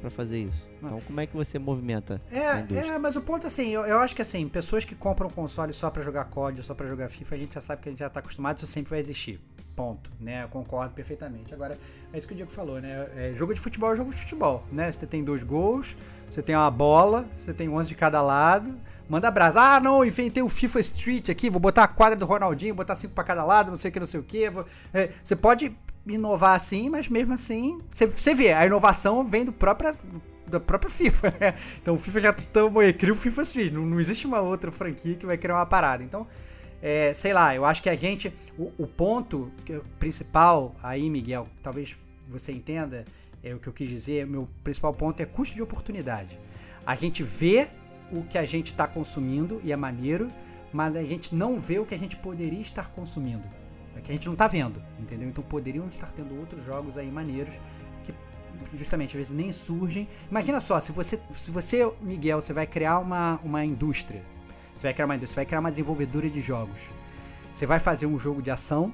[0.01, 0.69] pra fazer isso.
[0.77, 4.15] Então como é que você movimenta É, é, mas o ponto assim, eu, eu acho
[4.15, 7.37] que assim, pessoas que compram console só pra jogar COD só pra jogar FIFA, a
[7.37, 9.39] gente já sabe que a gente já tá acostumado, isso sempre vai existir.
[9.75, 10.43] Ponto, né?
[10.43, 11.53] Eu concordo perfeitamente.
[11.53, 11.79] Agora,
[12.11, 13.07] é isso que o Diego falou, né?
[13.15, 14.91] É, jogo de futebol é jogo de futebol, né?
[14.91, 15.95] Você tem dois gols,
[16.29, 18.77] você tem uma bola, você tem 11 de cada lado,
[19.07, 19.61] manda brasa.
[19.61, 23.13] Ah, não, inventei o FIFA Street aqui, vou botar a quadra do Ronaldinho, botar cinco
[23.13, 24.43] pra cada lado, não sei o que, não sei o que.
[24.93, 25.75] É, você pode
[26.05, 29.95] inovar assim, mas mesmo assim, você, vê, a inovação vem do próprio
[30.47, 31.53] da própria FIFA, né?
[31.81, 33.71] Então o FIFA já tomou cria o FIFA Street.
[33.71, 36.03] Não, não existe uma outra franquia que vai criar uma parada.
[36.03, 36.27] Então,
[36.81, 38.33] é, sei lá, eu acho que a gente.
[38.57, 39.51] O, o ponto
[39.97, 41.97] principal aí, Miguel, talvez
[42.27, 43.05] você entenda,
[43.43, 46.37] é o que eu quis dizer, meu principal ponto é custo de oportunidade.
[46.85, 47.69] A gente vê
[48.11, 50.29] o que a gente está consumindo e é maneiro,
[50.73, 53.43] mas a gente não vê o que a gente poderia estar consumindo.
[53.95, 55.27] É que a gente não tá vendo, entendeu?
[55.27, 57.55] Então poderiam estar tendo outros jogos aí maneiros
[58.69, 60.07] que justamente às vezes nem surgem.
[60.29, 64.21] Imagina só, se você, se você Miguel, você vai criar uma, uma indústria,
[64.75, 66.81] você vai criar uma indústria, você vai criar uma desenvolvedora de jogos.
[67.51, 68.93] Você vai fazer um jogo de ação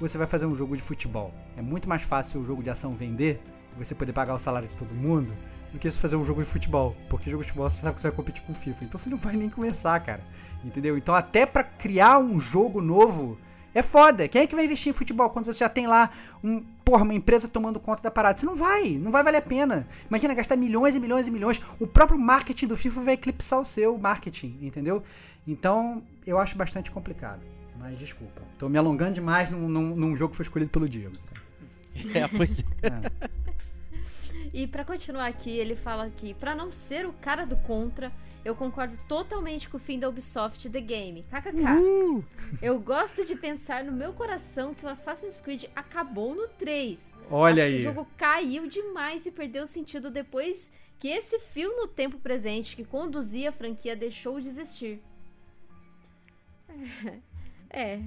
[0.00, 1.34] ou você vai fazer um jogo de futebol?
[1.56, 3.40] É muito mais fácil o jogo de ação vender
[3.74, 5.32] e você poder pagar o salário de todo mundo
[5.72, 6.96] do que fazer um jogo de futebol.
[7.08, 8.84] Porque jogo de futebol você sabe que você vai competir com FIFA.
[8.84, 10.22] Então você não vai nem começar, cara.
[10.64, 10.96] Entendeu?
[10.96, 13.36] Então até pra criar um jogo novo
[13.74, 14.26] é foda.
[14.28, 16.10] Quem é que vai investir em futebol quando você já tem lá
[16.42, 18.38] um, porra, uma empresa tomando conta da parada?
[18.38, 19.86] Você não vai, não vai valer a pena.
[20.08, 21.60] Imagina gastar milhões e milhões e milhões.
[21.78, 25.02] O próprio marketing do FIFA vai eclipsar o seu marketing, entendeu?
[25.46, 27.40] Então, eu acho bastante complicado.
[27.78, 28.42] Mas desculpa.
[28.58, 31.14] Tô me alongando demais num, num- num jogo que foi escolhido pelo Diego.
[32.14, 32.64] É, pois é.
[32.86, 33.30] É.
[34.52, 38.12] E pra continuar aqui, ele fala que pra não ser o cara do contra,
[38.44, 41.22] eu concordo totalmente com o fim da Ubisoft The Game.
[41.22, 42.24] KKK.
[42.62, 47.14] Eu gosto de pensar no meu coração que o Assassin's Creed acabou no 3.
[47.30, 47.80] Olha Acho aí.
[47.80, 52.84] O jogo caiu demais e perdeu sentido depois que esse fio no tempo presente que
[52.84, 55.00] conduzia a franquia deixou de existir.
[57.72, 58.00] É.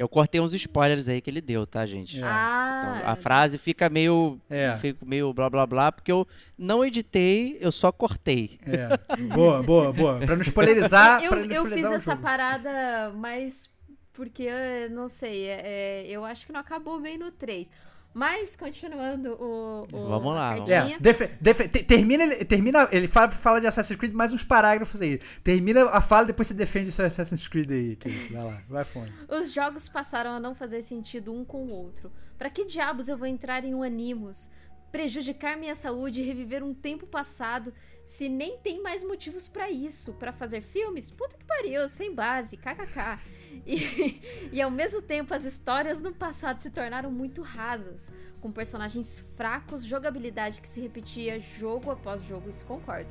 [0.00, 2.20] Eu cortei uns spoilers aí que ele deu, tá, gente?
[2.20, 2.24] É.
[2.24, 2.96] Ah.
[2.96, 4.74] Então, a frase fica meio, É.
[4.80, 6.26] fica meio blá blá blá, porque eu
[6.58, 8.58] não editei, eu só cortei.
[8.66, 8.88] É.
[9.34, 10.18] Boa, boa, boa.
[10.20, 11.22] Pra não spoilerizar.
[11.22, 12.22] eu, pra não eu fiz essa jogo.
[12.22, 13.70] parada, mas
[14.14, 17.70] porque eu não sei, é- é, eu acho que não acabou bem no 3.
[18.12, 20.56] Mas continuando o, o Vamos lá.
[20.68, 24.42] É, defe- defe- te- termina, ele- termina, ele fala, fala de Assassin's Creed mais uns
[24.42, 25.18] parágrafos aí.
[25.44, 28.32] Termina a fala, depois você defende o seu Assassin's Creed aí, Kate.
[28.32, 29.12] Vai lá, vai fundo.
[29.30, 32.10] Os jogos passaram a não fazer sentido um com o outro.
[32.36, 34.50] Pra que diabos eu vou entrar em um Animus?
[34.90, 37.72] Prejudicar minha saúde e reviver um tempo passado
[38.10, 40.14] se nem tem mais motivos pra isso?
[40.14, 41.12] Pra fazer filmes?
[41.12, 43.20] Puta que pariu, sem base, kkk.
[43.64, 44.20] E,
[44.50, 48.10] e ao mesmo tempo as histórias no passado se tornaram muito rasas,
[48.40, 53.08] com personagens fracos, jogabilidade que se repetia jogo após jogo, isso concordo.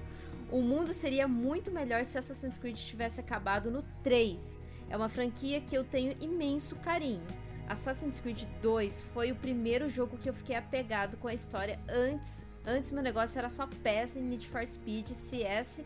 [0.52, 4.60] O mundo seria muito melhor se Assassin's Creed tivesse acabado no 3.
[4.90, 7.26] É uma franquia que eu tenho imenso carinho.
[7.70, 12.49] Assassin's Creed 2 foi o primeiro jogo que eu fiquei apegado com a história antes
[12.66, 15.82] Antes meu negócio era só PES, Need for Speed, CS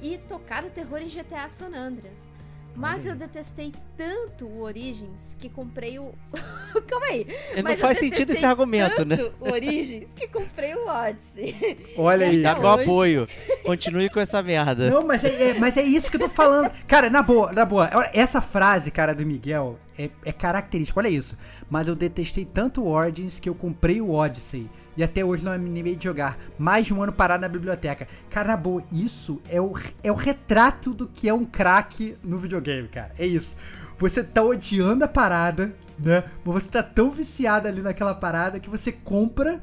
[0.00, 2.30] e tocar o terror em GTA San Andreas.
[2.78, 6.14] Mas eu detestei tanto o Origins que comprei o.
[6.86, 7.26] Calma aí.
[7.56, 9.16] Não Mas eu faz sentido esse argumento, né?
[9.16, 11.56] tanto o Origins que comprei o Odyssey.
[11.98, 12.40] Olha aí.
[12.40, 12.82] Dá meu hoje.
[12.82, 13.28] apoio.
[13.64, 14.88] Continue com essa merda.
[14.88, 16.70] Não, mas é, é- mas é isso que eu tô falando.
[16.86, 17.90] Cara, na boa, na boa.
[18.12, 21.00] Essa frase, cara, do Miguel é, é característica.
[21.00, 21.36] Olha isso.
[21.68, 24.70] Mas eu detestei tanto o Origins que eu comprei o Odyssey.
[24.98, 26.36] E até hoje não me animei de jogar.
[26.58, 28.08] Mais de um ano parado na biblioteca.
[28.28, 29.72] Cara, na boa, isso é o,
[30.02, 33.12] é o retrato do que é um craque no videogame, cara.
[33.16, 33.56] É isso.
[33.96, 35.72] Você tá odiando a parada,
[36.04, 36.24] né?
[36.44, 39.60] Mas você tá tão viciado ali naquela parada que você compra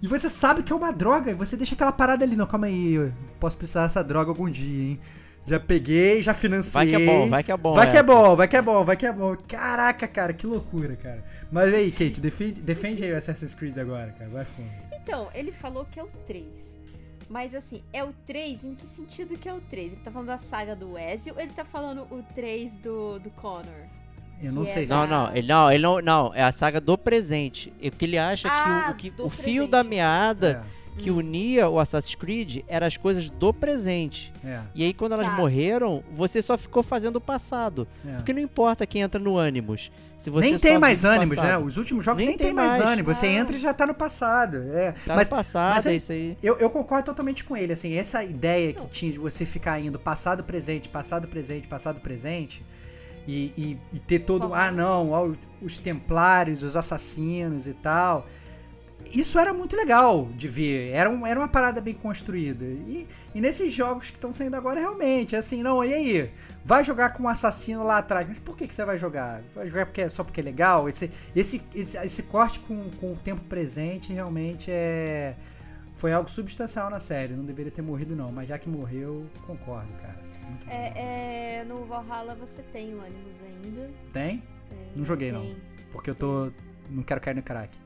[0.00, 2.34] e você sabe que é uma droga, e você deixa aquela parada ali.
[2.34, 5.00] Não, calma aí, eu posso precisar dessa droga algum dia, hein?
[5.48, 6.72] Já peguei, já financiei.
[6.72, 7.72] Vai que é bom, vai que é bom.
[7.74, 8.06] Vai que é essa.
[8.06, 9.36] bom, vai que é bom, vai que é bom.
[9.48, 11.24] Caraca, cara, que loucura, cara.
[11.50, 14.30] Mas aí, Kate, defende, defende aí o Assassin's Creed agora, cara.
[14.30, 14.68] Vai fundo.
[14.92, 16.76] Então, ele falou que é o 3.
[17.28, 18.64] Mas assim, é o 3?
[18.64, 19.92] Em que sentido que é o 3?
[19.92, 23.30] Ele tá falando da saga do Ezio ou ele tá falando o 3 do, do
[23.30, 23.86] Connor?
[24.40, 24.94] Eu não sei é se.
[24.94, 27.72] Não, não, ele não, ele não, não, é a saga do presente.
[27.80, 31.10] E porque ele acha Ah, que o, o que o fio da meada É, que
[31.10, 31.16] Hum.
[31.18, 34.32] unia o Assassin's Creed eram as coisas do presente.
[34.44, 35.32] é, E aí quando elas Tá.
[35.36, 37.86] morreram, você só ficou fazendo o passado.
[38.06, 38.16] é.
[38.16, 39.90] Porque não importa quem entra no Animus.
[40.18, 41.56] Se você Nem tem mais ânimos, né?
[41.56, 42.82] Os últimos jogos nem, Nem tem tem mais, mais.
[42.92, 43.14] ânimo.
[43.14, 43.32] Você Ah.
[43.32, 44.56] entra e já tá no passado.
[44.72, 44.90] É.
[45.06, 46.36] Tá mas no passado, mas é aí- isso aí.
[46.42, 49.96] Eu, eu concordo totalmente com ele, assim, essa ideia que tinha de você ficar indo
[49.98, 52.64] passado, presente, passado, presente, passado, presente,
[53.28, 55.30] e, e- e ter todo, ah não, ó,
[55.62, 58.26] os templários, os assassinos e tal.
[59.12, 62.64] Isso era muito legal de ver, era, um- era uma parada bem construída.
[62.64, 66.30] E, e nesses jogos que estão saindo agora, realmente, é assim, não, e aí?
[66.64, 69.42] Vai jogar com um assassino lá atrás, mas por que, que você vai jogar?
[69.54, 70.88] Vai jogar porque, é- só porque é legal?
[70.88, 75.34] Esse, esse, esse, esse corte com, com o tempo presente realmente é
[75.94, 77.32] foi algo substancial na série.
[77.34, 78.30] Não deveria ter morrido, não.
[78.30, 80.16] Mas já que morreu, concordo, cara.
[80.68, 83.90] É, é, no Valhalla você tem o Animus ainda.
[84.12, 84.42] Tem?
[84.70, 85.40] É, Não joguei, não.
[85.40, 85.56] tem.
[85.90, 86.52] Porque eu tô.
[86.88, 87.76] Não quero cair no crack.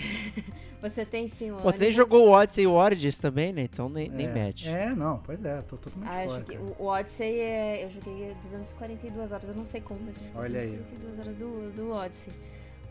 [0.80, 3.62] Você tem sim o Pô, nem jogou o Odyssey e o Origins também, né?
[3.62, 4.32] Então nem, nem é.
[4.32, 4.68] mete.
[4.68, 6.40] É, não, pois é, tô totalmente Ah, eu fora.
[6.40, 10.40] joguei, o Odyssey é, eu joguei 242 horas, eu não sei como, mas eu joguei
[10.40, 10.76] Olha aí.
[10.78, 12.32] 242 horas do, do Odyssey.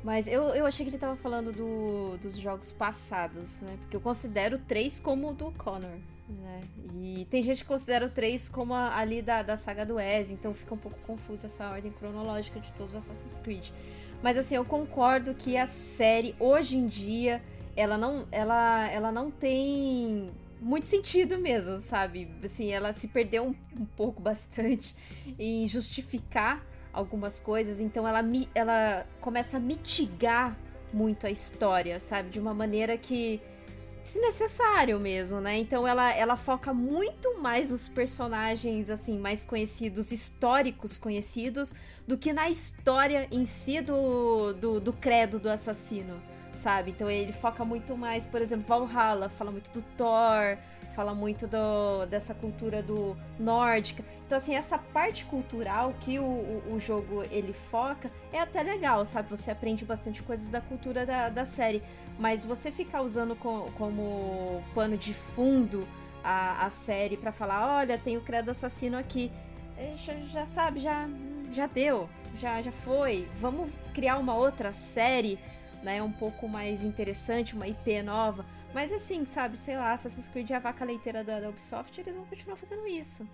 [0.04, 3.76] Mas eu, eu achei que ele tava falando do, dos jogos passados, né?
[3.82, 5.98] Porque eu considero o 3 como o do Connor,
[6.30, 6.62] né?
[6.94, 10.36] E tem gente que considera o 3 como a, ali da, da saga do Ezio,
[10.36, 13.70] então fica um pouco confusa essa ordem cronológica de todos os Assassin's Creed.
[14.22, 17.42] Mas assim, eu concordo que a série, hoje em dia,
[17.76, 22.30] ela não, ela, ela não tem muito sentido mesmo, sabe?
[22.44, 24.96] Assim, ela se perdeu um, um pouco bastante
[25.40, 28.22] em justificar algumas coisas, então ela,
[28.54, 30.58] ela começa a mitigar
[30.92, 32.30] muito a história, sabe?
[32.30, 33.40] De uma maneira que
[34.04, 35.58] desnecessário mesmo, né?
[35.58, 41.74] Então ela, ela foca muito mais nos personagens assim mais conhecidos, históricos conhecidos,
[42.10, 46.20] do que na história em si do, do, do credo do assassino,
[46.54, 46.90] sabe?
[46.90, 50.58] Então ele foca muito mais, por exemplo, Valhalla fala muito do Thor,
[50.96, 54.04] fala muito do, dessa cultura do nórdica.
[54.26, 59.06] Então, assim, essa parte cultural que o, o, o jogo ele foca é até legal,
[59.06, 59.30] sabe?
[59.30, 61.84] Você aprende bastante coisas da cultura da, da série.
[62.18, 65.88] Mas você ficar usando co- como pano de fundo
[66.24, 69.32] a, a série pra falar, olha, tem o credo assassino aqui.
[69.78, 71.08] É, Já, já sabe, já,
[71.52, 73.28] já deu, já, já foi.
[73.36, 75.40] Vamos criar uma outra série,
[75.84, 76.02] né?
[76.02, 78.46] Um pouco mais interessante, uma IP nova.
[78.74, 82.16] Mas assim, sabe, sei lá, Assassin's Creed é a vaca leiteira da, da Ubisoft, eles
[82.16, 83.28] vão continuar fazendo isso.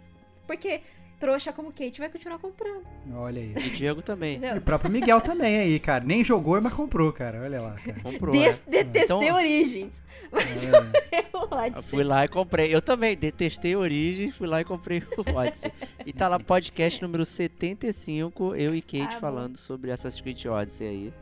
[0.47, 0.81] Porque
[1.19, 2.83] trouxa como Kate vai continuar comprando.
[3.13, 3.53] Olha aí.
[3.55, 4.33] E Diego também.
[4.33, 4.57] E Entendeu?
[4.57, 6.03] o próprio Miguel também aí, cara.
[6.03, 7.41] Nem jogou, mas comprou, cara.
[7.41, 7.99] Olha lá, cara.
[8.01, 8.31] Comprou.
[8.33, 8.83] Des- né?
[8.83, 10.03] detestei Então- Origins.
[10.31, 11.83] Mas eu Eu Odyssey.
[11.83, 12.73] fui lá e comprei.
[12.73, 15.71] Eu também detestei Origem, fui lá e comprei o Odyssey.
[16.05, 19.19] e tá lá podcast número 75, eu e Kate Ah, bom.
[19.19, 21.13] falando sobre Assassin's Creed Odyssey aí.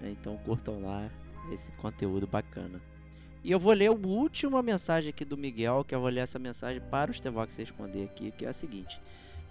[0.00, 0.10] né?
[0.20, 1.08] Então curtam lá
[1.52, 2.80] esse conteúdo bacana.
[3.42, 6.38] E eu vou ler a última mensagem aqui do Miguel, que eu vou ler essa
[6.38, 9.00] mensagem para o Stevox responder aqui, que é a seguinte.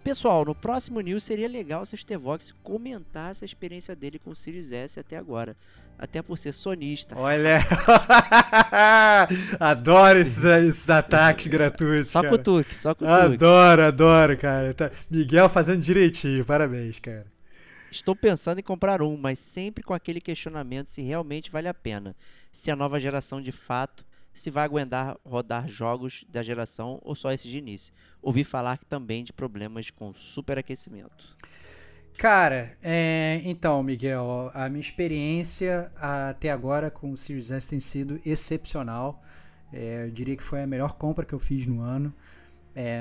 [0.03, 4.35] Pessoal, no próximo news seria legal se o Stevox comentasse a experiência dele com o
[4.35, 5.55] Series S até agora.
[5.97, 7.17] Até por ser sonista.
[7.17, 7.59] Olha.
[9.59, 12.09] adoro esses, esses ataques gratuitos.
[12.09, 12.37] Só cara.
[12.37, 13.11] cutuque, só cutuque.
[13.11, 14.73] Adoro, adoro, cara.
[14.73, 17.25] Tá- Miguel fazendo direitinho, parabéns, cara.
[17.91, 22.15] Estou pensando em comprar um, mas sempre com aquele questionamento se realmente vale a pena.
[22.53, 24.05] Se a nova geração de fato
[24.39, 27.93] se vai aguentar rodar jogos da geração ou só esse de início.
[28.21, 31.35] Ouvi falar também de problemas com superaquecimento.
[32.17, 38.19] Cara, é, então, Miguel, a minha experiência até agora com o Series S tem sido
[38.25, 39.21] excepcional.
[39.71, 42.13] É, eu diria que foi a melhor compra que eu fiz no ano.
[42.75, 42.99] É,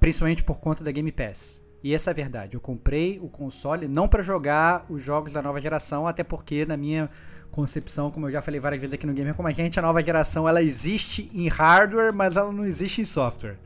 [0.00, 1.60] principalmente por conta da Game Pass.
[1.82, 2.54] E essa é a verdade.
[2.54, 6.76] Eu comprei o console não para jogar os jogos da nova geração, até porque na
[6.76, 7.08] minha
[7.52, 10.02] concepção, como eu já falei várias vezes aqui no Gamer como a gente, a nova
[10.02, 13.58] geração ela existe em hardware, mas ela não existe em software.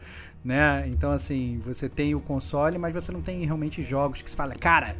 [0.44, 0.86] Né?
[0.88, 4.54] Então, assim, você tem o console, mas você não tem realmente jogos que se fala,
[4.54, 4.96] cara,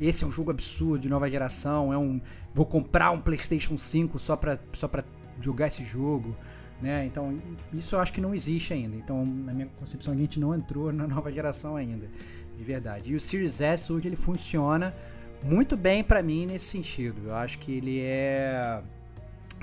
[0.00, 2.20] esse é um jogo absurdo de nova geração, é um.
[2.52, 5.04] Vou comprar um PlayStation 5 só pra, só pra
[5.40, 6.36] jogar esse jogo.
[6.82, 7.06] Né?
[7.06, 7.40] Então,
[7.72, 8.96] isso eu acho que não existe ainda.
[8.96, 12.08] Então, na minha concepção, a gente não entrou na nova geração ainda,
[12.56, 13.12] de verdade.
[13.12, 14.94] E o Series S hoje ele funciona
[15.44, 17.28] muito bem para mim nesse sentido.
[17.28, 18.80] Eu acho que ele é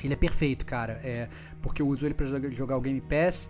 [0.03, 0.99] ele é perfeito, cara.
[1.03, 1.27] É
[1.61, 3.49] porque eu uso ele para jogar o Game Pass.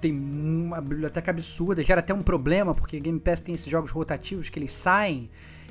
[0.00, 3.90] Tem uma biblioteca absurda, gera até um problema, porque o Game Pass tem esses jogos
[3.90, 5.28] rotativos que eles saem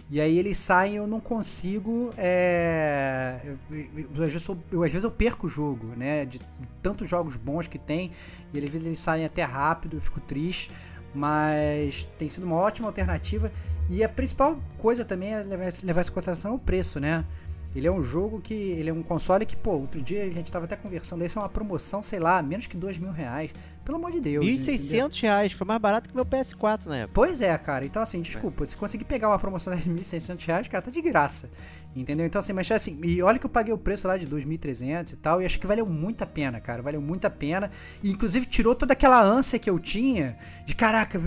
[0.10, 2.14] e aí eles saem eu não consigo.
[2.18, 3.40] É,
[3.70, 6.24] eu, às vezes eu, eu, às vezes eu perco o jogo, né?
[6.26, 6.40] De
[6.82, 8.12] tantos jogos bons que tem.
[8.54, 10.72] E às vezes eles saem até rápido, eu fico triste.
[11.14, 13.52] Mas tem sido uma ótima alternativa.
[13.90, 17.26] E a principal coisa também é levar, essa consideração o preço, né?
[17.76, 18.54] Ele é um jogo que.
[18.54, 21.24] Ele é um console que, pô, outro dia a gente tava até conversando.
[21.24, 23.52] Esse é uma promoção, sei lá, menos que dois mil reais.
[23.88, 24.46] Pelo amor de Deus.
[24.46, 25.54] 1.600 reais.
[25.54, 27.14] Foi mais barato que meu PS4 na época.
[27.14, 27.86] Pois é, cara.
[27.86, 28.66] Então, assim, desculpa.
[28.66, 31.50] Se conseguir pegar uma promoção de 1.600 reais, cara, tá de graça.
[31.96, 32.26] Entendeu?
[32.26, 35.16] Então, assim, mas assim, e olha que eu paguei o preço lá de 2.300 e
[35.16, 36.82] tal, e acho que valeu muito a pena, cara.
[36.82, 37.72] Valeu muito a pena.
[38.04, 41.18] E, inclusive, tirou toda aquela ânsia que eu tinha de caraca,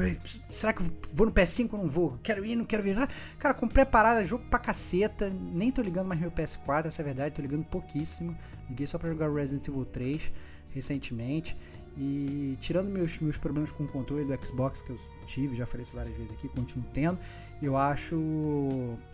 [0.51, 0.83] será que
[1.15, 2.19] vou no PS5 ou não vou?
[2.23, 3.09] Quero ir, não quero viajar.
[3.39, 5.33] Cara, comprei a parada, jogo pra caceta.
[5.35, 8.37] Nem tô ligando mais meu PS4, essa é a verdade, tô ligando pouquíssimo.
[8.69, 10.31] Liguei só pra jogar Resident Evil 3
[10.73, 11.57] recentemente.
[12.03, 14.97] E tirando meus, meus problemas com o controle do Xbox que eu
[15.27, 17.19] tive, já falei isso várias vezes aqui, continuo tendo,
[17.61, 18.15] eu acho.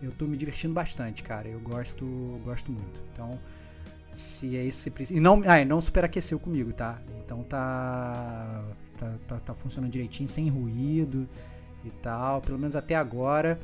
[0.01, 1.49] Eu tô me divertindo bastante, cara.
[1.49, 2.05] Eu gosto,
[2.45, 3.03] gosto muito.
[3.11, 3.37] Então,
[4.09, 5.15] se é isso que você.
[5.15, 7.01] E não, ah, não superaqueceu comigo, tá?
[7.25, 8.63] Então tá,
[8.97, 11.27] tá, tá, tá funcionando direitinho, sem ruído
[11.83, 12.39] e tal.
[12.39, 13.59] Pelo menos até agora.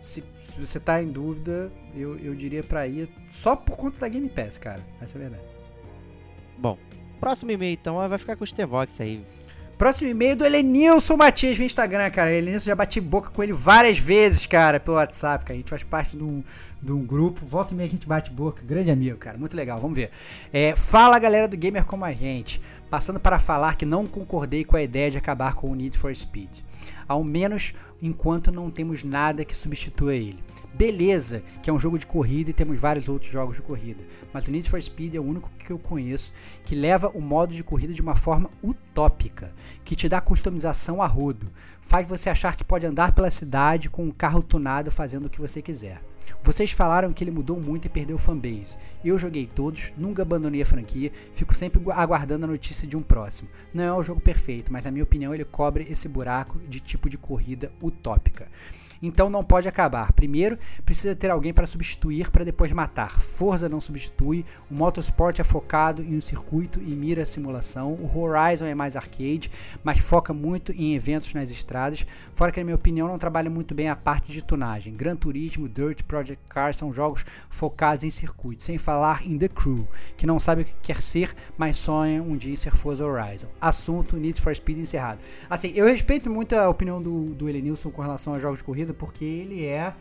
[0.00, 4.08] Se, se você tá em dúvida, eu, eu diria para ir só por conta da
[4.08, 4.86] Game Pass, cara.
[5.00, 5.48] Essa é a verdade.
[6.56, 6.78] Bom,
[7.20, 9.24] Próximo e-mail, então, vai ficar com o Stevox aí.
[9.78, 12.32] Próximo e-mail do Elenilson Matias no Instagram, cara.
[12.32, 15.54] Elenilson já bati boca com ele várias vezes, cara, pelo WhatsApp, cara.
[15.54, 16.42] A gente faz parte de um,
[16.82, 17.46] de um grupo.
[17.46, 18.60] Volta e meia a gente bate boca.
[18.66, 19.38] Grande amigo, cara.
[19.38, 19.80] Muito legal.
[19.80, 20.10] Vamos ver.
[20.52, 22.60] É, fala, galera do Gamer Como a Gente.
[22.90, 26.14] Passando para falar que não concordei com a ideia de acabar com o Need for
[26.14, 26.60] Speed.
[27.06, 30.38] Ao menos enquanto não temos nada que substitua ele.
[30.72, 34.48] Beleza, que é um jogo de corrida e temos vários outros jogos de corrida, mas
[34.48, 36.32] o Need for Speed é o único que eu conheço
[36.64, 39.52] que leva o modo de corrida de uma forma utópica,
[39.84, 41.50] que te dá customização a rodo,
[41.82, 45.40] faz você achar que pode andar pela cidade com um carro tunado fazendo o que
[45.40, 46.00] você quiser.
[46.42, 48.76] Vocês falaram que ele mudou muito e perdeu fanbase.
[49.04, 53.48] Eu joguei todos, nunca abandonei a franquia, fico sempre aguardando a notícia de um próximo.
[53.72, 57.08] Não é o jogo perfeito, mas na minha opinião ele cobre esse buraco de tipo
[57.08, 58.48] de corrida utópica
[59.02, 60.12] então não pode acabar.
[60.12, 63.18] Primeiro, precisa ter alguém para substituir para depois matar.
[63.18, 68.18] Forza não substitui, o Motorsport é focado em um circuito e mira a simulação, o
[68.18, 69.50] Horizon é mais arcade,
[69.82, 73.74] mas foca muito em eventos nas estradas, fora que na minha opinião não trabalha muito
[73.74, 74.94] bem a parte de tunagem.
[74.94, 79.86] Gran Turismo, Dirt, Project Cars são jogos focados em circuitos, sem falar em The Crew,
[80.16, 83.48] que não sabe o que quer ser, mas sonha um dia em ser Forza Horizon.
[83.60, 85.20] Assunto Need for Speed encerrado.
[85.48, 88.87] Assim, eu respeito muito a opinião do, do Elenilson com relação a jogos de corrida,
[88.94, 89.94] porque ele é,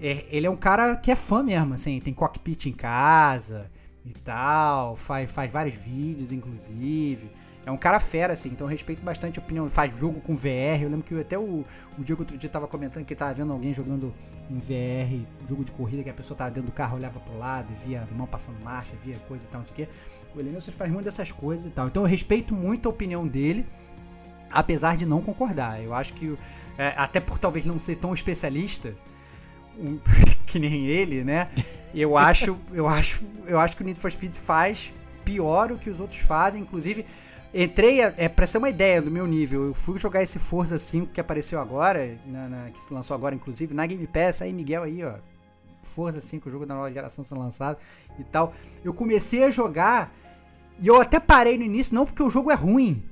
[0.00, 3.70] é, ele é um cara que é fã mesmo, assim, tem cockpit em casa
[4.04, 7.30] e tal, faz, faz vários vídeos, inclusive.
[7.66, 9.68] É um cara fera, assim, então respeito bastante a opinião.
[9.68, 10.82] Faz jogo com VR.
[10.82, 11.64] Eu lembro que até o,
[11.98, 14.14] o Diego outro dia tava comentando que tava vendo alguém jogando
[14.48, 17.74] um VR, jogo de corrida, que a pessoa tava dentro do carro, olhava pro lado,
[17.84, 19.88] via mão passando marcha, via coisa e tal, não sei o quê.
[20.32, 21.88] O Elenilson faz muito dessas coisas e tal.
[21.88, 23.66] Então eu respeito muito a opinião dele,
[24.48, 25.82] apesar de não concordar.
[25.82, 26.38] Eu acho que
[26.78, 28.94] é, até por talvez não ser tão especialista
[29.78, 29.98] um,
[30.46, 31.48] que nem ele, né?
[31.94, 34.92] Eu acho, eu acho, eu acho que o Need for Speed faz
[35.24, 37.04] pior o que os outros fazem, inclusive
[37.54, 41.12] entrei, é pra ser uma ideia do meu nível, eu fui jogar esse Forza 5
[41.12, 44.82] que apareceu agora, na, na, que se lançou agora inclusive, na Game Pass, aí Miguel
[44.82, 45.14] aí, ó,
[45.82, 47.78] Forza 5, o jogo da nova geração sendo lançado
[48.18, 48.52] e tal.
[48.84, 50.12] Eu comecei a jogar
[50.78, 53.02] e eu até parei no início, não porque o jogo é ruim,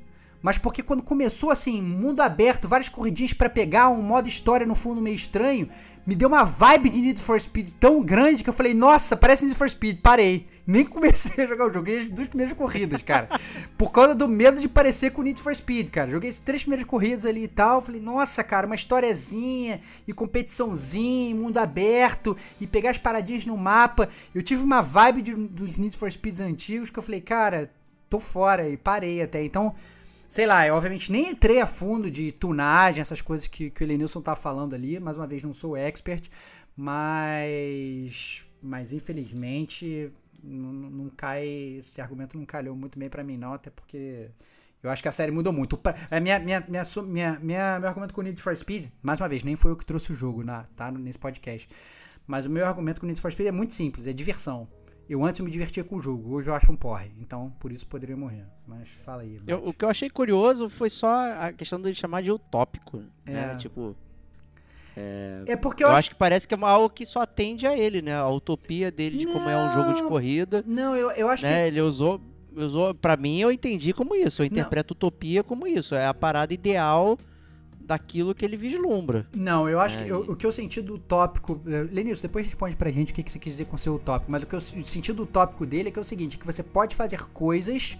[0.44, 4.74] mas porque quando começou assim, mundo aberto, várias corridinhas para pegar, um modo história no
[4.74, 5.70] fundo meio estranho,
[6.06, 9.46] me deu uma vibe de Need for Speed tão grande que eu falei, nossa, parece
[9.46, 10.46] Need for Speed, parei.
[10.66, 13.26] Nem comecei a jogar o jogo, joguei as duas primeiras corridas, cara.
[13.78, 16.10] por causa do medo de parecer com Need for Speed, cara.
[16.10, 21.34] Joguei as três primeiras corridas ali e tal, falei, nossa, cara, uma historiazinha e competiçãozinha,
[21.34, 24.10] mundo aberto e pegar as paradinhas no mapa.
[24.34, 27.70] Eu tive uma vibe de, dos Need for Speeds antigos que eu falei, cara,
[28.10, 29.42] tô fora e parei até.
[29.42, 29.74] Então,
[30.34, 33.86] sei lá, eu obviamente nem entrei a fundo de tunagem, essas coisas que, que o
[33.86, 34.98] Elenilson tá falando ali.
[34.98, 36.28] Mais uma vez, não sou expert,
[36.76, 38.44] mas.
[38.60, 40.10] Mas infelizmente
[40.42, 41.46] não, não cai.
[41.78, 44.28] Esse argumento não calhou muito bem para mim, não, até porque.
[44.82, 45.80] Eu acho que a série mudou muito.
[46.10, 49.28] A minha, minha, minha, minha, minha, meu argumento com o Need for Speed, mais uma
[49.28, 50.90] vez, nem foi eu que trouxe o jogo, na, tá?
[50.90, 51.68] Nesse podcast.
[52.26, 54.66] Mas o meu argumento com o Need for Speed é muito simples, é diversão.
[55.08, 57.10] Eu antes me divertia com o jogo, hoje eu acho um porre.
[57.20, 58.44] Então, por isso poderia morrer.
[58.66, 59.40] Mas fala aí.
[59.46, 61.08] Eu, o que eu achei curioso foi só
[61.38, 63.02] a questão dele chamar de utópico.
[63.26, 63.32] É.
[63.32, 63.56] Né?
[63.56, 63.94] Tipo.
[64.96, 65.98] É, é porque eu, eu acho...
[66.00, 66.10] acho...
[66.10, 68.14] que parece que é algo que só atende a ele, né?
[68.14, 70.64] A utopia dele de não, como é um jogo de corrida.
[70.66, 71.62] Não, eu, eu acho né?
[71.62, 71.68] que.
[71.68, 72.20] Ele usou.
[72.56, 74.40] usou para mim, eu entendi como isso.
[74.40, 74.96] Eu interpreto não.
[74.96, 75.94] utopia como isso.
[75.94, 77.18] É a parada ideal
[77.84, 79.26] daquilo que ele vislumbra.
[79.34, 81.60] Não, eu acho é, que eu, o que eu senti do tópico.
[81.66, 83.98] Eh, Lenilson, depois responde pra gente o que, que você quis dizer com o seu
[83.98, 84.30] tópico.
[84.30, 86.62] Mas o que eu senti do tópico dele é que é o seguinte: que você
[86.62, 87.98] pode fazer coisas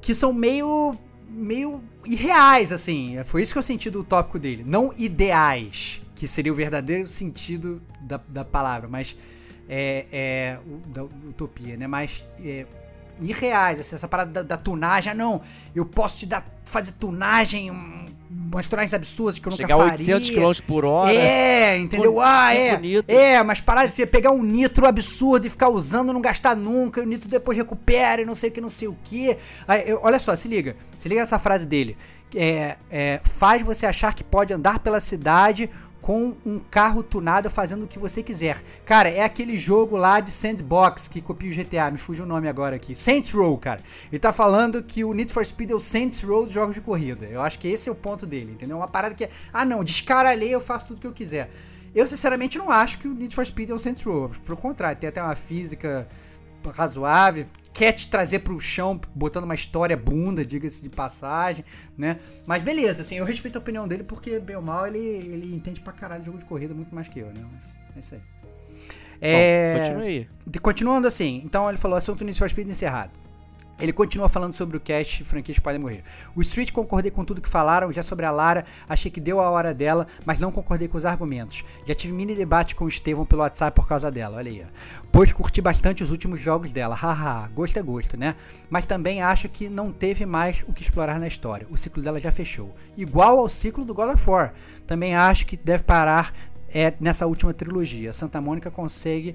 [0.00, 0.96] que são meio.
[1.28, 3.22] meio irreais, assim.
[3.24, 4.64] Foi isso que eu senti do tópico dele.
[4.66, 9.16] Não ideais, que seria o verdadeiro sentido da, da palavra, mas.
[9.68, 10.58] É, é,
[10.88, 11.86] da utopia, né?
[11.86, 12.66] Mas é,
[13.20, 15.12] irreais, assim, essa parada da, da tunagem.
[15.12, 15.40] Ah, não,
[15.74, 18.01] eu posso te dar, fazer tunagem, um,
[18.52, 20.14] umas tunagens absurdas que eu nunca Chegar faria.
[20.14, 21.12] a 800 km por hora.
[21.12, 22.20] É, entendeu?
[22.20, 22.78] ah, é.
[22.78, 23.14] Nitro.
[23.14, 27.04] É, mas parar de pegar um nitro absurdo e ficar usando, não gastar nunca, e
[27.04, 29.36] o nitro depois recupera e não sei o que, não sei o que.
[29.68, 30.76] Aí, eu, olha só, se liga.
[30.96, 31.96] Se liga nessa frase dele.
[32.34, 35.68] É, é, faz você achar que pode andar pela cidade
[36.02, 38.60] com um carro tunado fazendo o que você quiser.
[38.84, 42.48] Cara, é aquele jogo lá de sandbox que copia o GTA, me fugiu o nome
[42.48, 42.94] agora aqui.
[42.94, 43.80] Saints Row, cara.
[44.10, 46.80] Ele tá falando que o Need for Speed é o Saints Row dos jogos de
[46.80, 47.26] corrida.
[47.26, 48.76] Eu acho que esse é o ponto dele, entendeu?
[48.76, 51.48] Uma parada que é, ah não, descaralhei, eu faço tudo que eu quiser.
[51.94, 54.28] Eu sinceramente não acho que o Need for Speed é o Saints Row.
[54.44, 56.08] Pelo contrário, tem até uma física
[56.74, 61.64] razoável, quer te trazer pro chão, botando uma história bunda, diga-se de passagem,
[61.96, 62.18] né?
[62.46, 65.80] Mas beleza, assim, eu respeito a opinião dele porque, bem ou mal, ele, ele entende
[65.80, 67.44] pra caralho jogo de corrida muito mais que eu, né?
[67.96, 68.20] É isso aí.
[69.20, 69.74] É...
[69.74, 70.28] Bom, continue aí.
[70.60, 73.12] Continuando assim, então ele falou assunto for Speed encerrado.
[73.82, 76.04] Ele continua falando sobre o cast Franquias Podem Morrer.
[76.36, 79.50] O Street concordei com tudo que falaram, já sobre a Lara, achei que deu a
[79.50, 81.64] hora dela, mas não concordei com os argumentos.
[81.84, 84.64] Já tive mini debate com o Estevão pelo WhatsApp por causa dela, olha aí.
[85.10, 88.36] Pois curti bastante os últimos jogos dela, haha, gosto é gosto, né?
[88.70, 91.66] Mas também acho que não teve mais o que explorar na história.
[91.68, 92.72] O ciclo dela já fechou.
[92.96, 94.54] Igual ao ciclo do God of War.
[94.86, 96.32] Também acho que deve parar
[96.72, 98.12] é, nessa última trilogia.
[98.12, 99.34] Santa Mônica consegue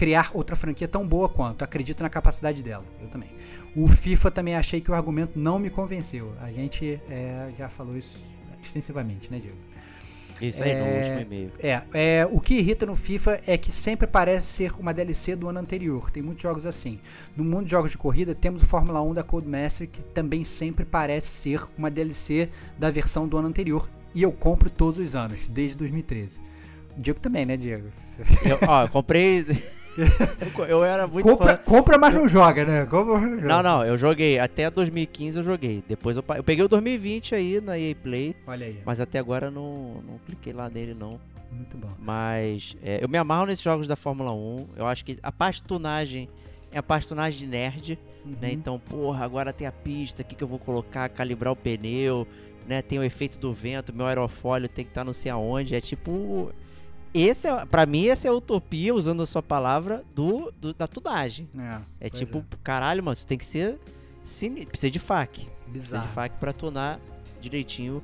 [0.00, 1.62] criar outra franquia tão boa quanto.
[1.62, 2.84] Acredito na capacidade dela.
[3.02, 3.30] Eu também.
[3.74, 6.34] O FIFA também achei que o argumento não me convenceu.
[6.40, 8.20] A gente é, já falou isso
[8.60, 9.56] extensivamente, né, Diego?
[10.40, 11.52] Isso aí, é, no último e-mail.
[11.60, 15.48] É, é, o que irrita no FIFA é que sempre parece ser uma DLC do
[15.48, 16.10] ano anterior.
[16.10, 16.98] Tem muitos jogos assim.
[17.36, 20.84] No mundo de jogos de corrida, temos o Fórmula 1 da Codemaster, que também sempre
[20.84, 22.48] parece ser uma DLC
[22.78, 23.88] da versão do ano anterior.
[24.14, 26.40] E eu compro todos os anos, desde 2013.
[26.96, 27.88] O Diego também, né, Diego?
[28.44, 29.44] Eu, ó, eu comprei.
[30.68, 31.62] eu era muito compra, fã.
[31.64, 32.86] compra, mas não joga, né?
[32.86, 33.48] Compra, mas não, joga.
[33.48, 34.38] não, não, eu joguei.
[34.38, 35.82] Até 2015 eu joguei.
[35.88, 38.36] Depois eu, eu peguei o 2020 aí na EA Play.
[38.46, 38.80] Olha aí.
[38.84, 41.18] Mas até agora não, não cliquei lá nele, não.
[41.50, 41.90] Muito bom.
[41.98, 44.66] Mas é, eu me amarro nesses jogos da Fórmula 1.
[44.76, 46.28] Eu acho que a parte de tunagem
[46.72, 47.98] é a parte de tunagem de nerd.
[48.24, 48.32] Né?
[48.32, 48.36] Uhum.
[48.40, 48.52] Né?
[48.52, 51.08] Então, porra, agora tem a pista, o que, que eu vou colocar?
[51.08, 52.26] Calibrar o pneu,
[52.66, 52.82] né?
[52.82, 55.74] Tem o efeito do vento, meu aerofólio tem que estar tá não sei aonde.
[55.74, 56.52] É tipo
[57.12, 60.86] esse é, pra mim, essa é a utopia, usando a sua palavra, do, do da
[60.86, 61.48] tunagem.
[61.58, 62.56] É, é tipo, é.
[62.62, 63.78] caralho, mano, você tem que ser.
[64.22, 65.40] Precisa de FAQ.
[65.40, 65.72] Bizarro.
[65.72, 67.00] Precisa de FAQ pra tunar
[67.40, 68.02] direitinho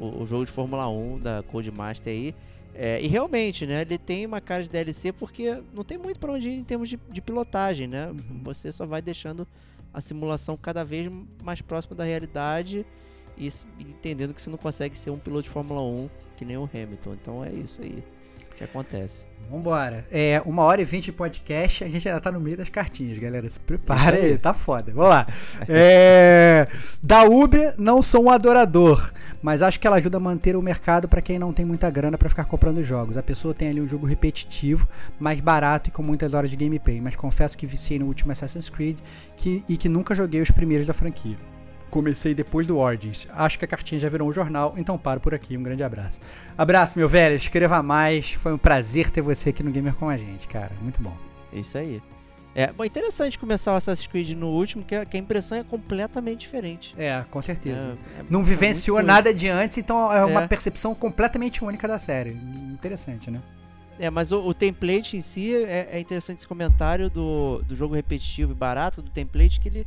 [0.00, 2.34] o, o, jogo de Fórmula 1 da Codemaster aí.
[2.74, 6.32] É, e realmente, né, ele tem uma cara de DLC porque não tem muito para
[6.32, 8.08] onde ir em termos de, de pilotagem, né?
[8.08, 8.40] Uhum.
[8.44, 9.46] Você só vai deixando
[9.92, 11.10] a simulação cada vez
[11.42, 12.84] mais próxima da realidade
[13.36, 16.68] e entendendo que você não consegue ser um piloto de Fórmula 1 que nem o
[16.72, 17.14] Hamilton.
[17.14, 18.02] Então é isso aí
[18.56, 19.24] que acontece.
[19.48, 20.04] Vambora.
[20.10, 23.16] É, uma hora e vinte de podcast, a gente já tá no meio das cartinhas,
[23.16, 23.48] galera.
[23.48, 24.92] Se prepara aí, tá foda.
[24.92, 25.26] Vamos lá.
[25.68, 26.66] É,
[27.00, 31.08] da Uber, não sou um adorador, mas acho que ela ajuda a manter o mercado
[31.08, 33.16] para quem não tem muita grana para ficar comprando jogos.
[33.16, 34.88] A pessoa tem ali um jogo repetitivo,
[35.18, 38.68] mais barato e com muitas horas de gameplay, mas confesso que viciei no último Assassin's
[38.68, 38.98] Creed
[39.36, 41.36] que, e que nunca joguei os primeiros da franquia.
[41.90, 43.26] Comecei depois do Origins.
[43.30, 45.56] Acho que a cartinha já virou um jornal, então paro por aqui.
[45.56, 46.20] Um grande abraço.
[46.56, 47.36] Abraço, meu velho.
[47.36, 48.32] Escreva mais.
[48.32, 50.72] Foi um prazer ter você aqui no Gamer com a gente, cara.
[50.82, 51.16] Muito bom.
[51.52, 52.02] Isso aí.
[52.58, 55.62] É bom, interessante começar o Assassin's Creed no último, que a, que a impressão é
[55.62, 56.90] completamente diferente.
[56.96, 57.98] É, com certeza.
[58.16, 60.48] É, é, Não vivenciou nada de antes, então é uma é.
[60.48, 62.30] percepção completamente única da série.
[62.30, 63.42] Interessante, né?
[63.98, 67.94] É, mas o, o template em si é, é, interessante esse comentário do, do jogo
[67.94, 69.86] repetitivo e barato do template que ele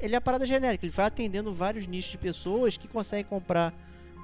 [0.00, 3.74] ele é a parada genérica, ele vai atendendo vários nichos de pessoas que conseguem comprar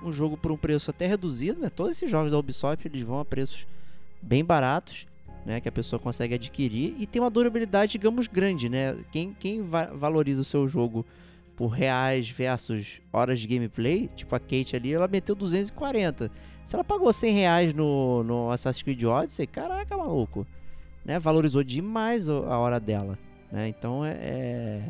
[0.02, 1.70] um jogo por um preço até reduzido, né?
[1.70, 3.66] Todos esses jogos da Ubisoft, eles vão a preços
[4.20, 5.06] bem baratos,
[5.44, 5.60] né?
[5.60, 8.96] Que a pessoa consegue adquirir e tem uma durabilidade, digamos, grande, né?
[9.10, 11.04] Quem, quem va valoriza o seu jogo
[11.56, 16.30] por reais versus horas de gameplay, tipo a Kate ali, ela meteu 240.
[16.64, 20.46] Se ela pagou 100 reais no, no Assassin's Creed Odyssey, caraca, maluco,
[21.04, 21.18] né?
[21.18, 23.18] Valorizou demais a hora dela,
[23.50, 23.68] né?
[23.68, 24.82] Então é, é...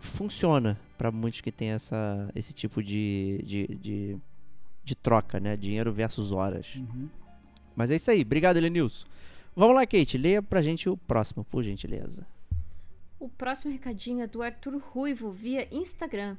[0.00, 4.16] funciona para muitos que tem essa, esse tipo de, de, de,
[4.84, 5.56] de troca, né?
[5.56, 6.76] Dinheiro versus horas.
[6.76, 7.08] Uhum.
[7.74, 8.22] Mas é isso aí.
[8.22, 9.06] Obrigado, Elenilson.
[9.54, 10.18] Vamos lá, Kate.
[10.18, 12.26] Leia pra gente o próximo, por gentileza.
[13.18, 16.36] O próximo recadinho é do Arthur Ruivo via Instagram.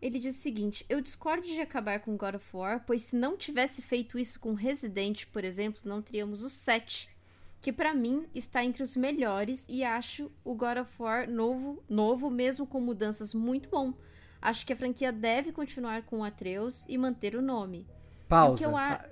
[0.00, 3.36] Ele diz o seguinte: Eu discordo de acabar com God of War, pois se não
[3.36, 7.08] tivesse feito isso com Resident, por exemplo, não teríamos o 7,
[7.60, 12.30] que para mim está entre os melhores e acho o God of War novo, novo
[12.30, 13.92] mesmo com mudanças muito bom.
[14.40, 17.86] Acho que a franquia deve continuar com o Atreus e manter o nome.
[18.28, 18.64] Pausa.
[18.66, 19.04] Eu Pa-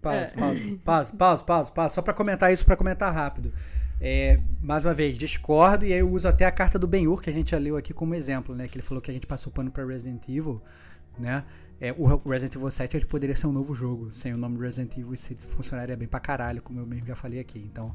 [0.00, 0.38] Pausa, É.
[0.38, 1.94] pausa, pausa, pausa, pausa, pausa.
[1.94, 3.52] Só pra comentar isso, pra comentar rápido.
[4.00, 7.28] É, mais uma vez, discordo e aí eu uso até a carta do Ben-Hur, que
[7.28, 8.66] a gente já leu aqui como exemplo, né?
[8.66, 10.62] Que ele falou que a gente passou pano pra Resident Evil,
[11.18, 11.44] né?
[11.80, 14.96] É, o Resident Evil 7 ele poderia ser um novo jogo, sem o nome Resident
[14.98, 17.58] Evil, isso funcionaria bem pra caralho, como eu mesmo já falei aqui.
[17.58, 17.94] Então,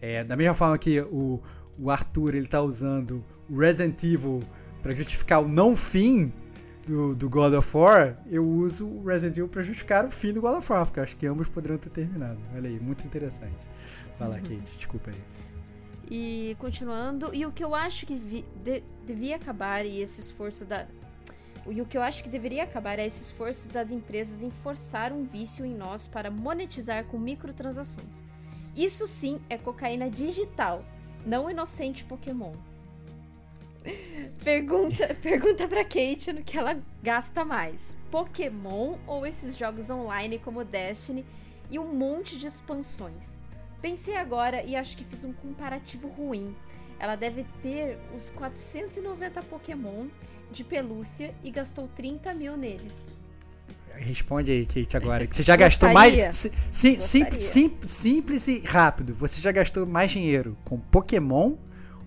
[0.00, 1.40] é, da mesma forma que o,
[1.78, 4.42] o Arthur ele tá usando o Resident Evil
[4.82, 6.32] pra justificar o não fim
[6.84, 10.40] do, do God of War, eu uso o Resident Evil pra justificar o fim do
[10.40, 12.40] God of War, porque eu acho que ambos poderiam ter terminado.
[12.52, 13.62] Olha aí, muito interessante.
[14.18, 15.16] Vai lá, Kate, desculpa aí.
[16.10, 20.64] E continuando, e o que eu acho que vi- de- devia acabar e esse esforço
[20.64, 20.86] da
[21.68, 25.12] e o que eu acho que deveria acabar é esse esforço das empresas em forçar
[25.12, 28.24] um vício em nós para monetizar com microtransações.
[28.74, 30.84] Isso sim é cocaína digital,
[31.26, 32.52] não inocente Pokémon.
[34.44, 40.64] Pergunta, pergunta pra Kate no que ela gasta mais: Pokémon ou esses jogos online como
[40.64, 41.24] Destiny
[41.70, 43.38] e um monte de expansões?
[43.80, 46.54] Pensei agora e acho que fiz um comparativo ruim.
[46.98, 50.08] Ela deve ter os 490 Pokémon
[50.52, 53.12] de pelúcia e gastou 30 mil neles.
[53.94, 55.26] Responde aí, Kate, agora.
[55.30, 56.34] Você já gastou mais.
[56.34, 57.40] si- si- sim- Gostaria.
[57.40, 59.12] sim- simples e rápido.
[59.14, 61.54] Você já gastou mais dinheiro com Pokémon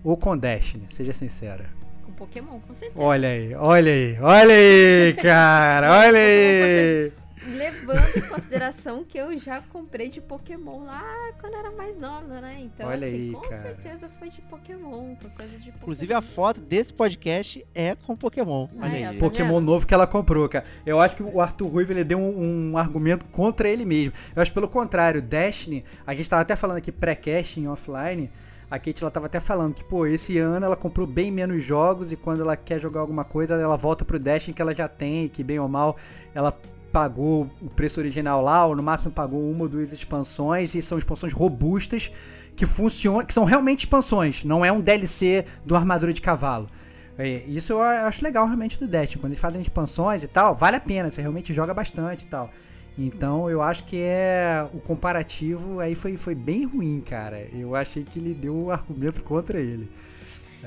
[0.02, 0.86] ou com Destiny?
[0.88, 1.66] Seja sincera.
[2.04, 3.00] Com Pokémon, com certeza.
[3.00, 7.12] Olha aí, olha aí, olha aí, cara, olha aí.
[7.46, 12.40] Levando em consideração que eu já comprei de Pokémon lá quando eu era mais nova,
[12.40, 12.58] né?
[12.60, 13.62] Então, Olha assim, aí, com cara.
[13.62, 15.82] certeza foi de Pokémon, com coisas de Pokémon.
[15.82, 18.68] Inclusive a foto desse podcast é com Pokémon.
[18.80, 20.64] Olha Aí, tá Pokémon novo que ela comprou, cara.
[20.86, 24.12] Eu acho que o Arthur Ruivo ele deu um, um argumento contra ele mesmo.
[24.34, 28.30] Eu acho pelo contrário, Destiny, a gente tava até falando aqui pré-cast em offline.
[28.70, 32.10] A Kate ela tava até falando que, pô, esse ano ela comprou bem menos jogos
[32.10, 35.28] e quando ela quer jogar alguma coisa, ela volta pro Destiny que ela já tem,
[35.28, 35.96] que bem ou mal
[36.34, 36.58] ela
[36.94, 40.96] pagou o preço original lá, ou no máximo pagou uma ou duas expansões, e são
[40.96, 42.12] expansões robustas
[42.54, 46.70] que funcionam, que são realmente expansões, não é um DLC do Armadura de Cavalo.
[47.18, 49.20] É, isso eu acho legal realmente do Destiny.
[49.20, 52.48] Quando eles fazem expansões e tal, vale a pena, você realmente joga bastante e tal.
[52.96, 54.68] Então eu acho que é.
[54.72, 57.48] O comparativo aí foi, foi bem ruim, cara.
[57.52, 59.88] Eu achei que ele deu um argumento contra ele.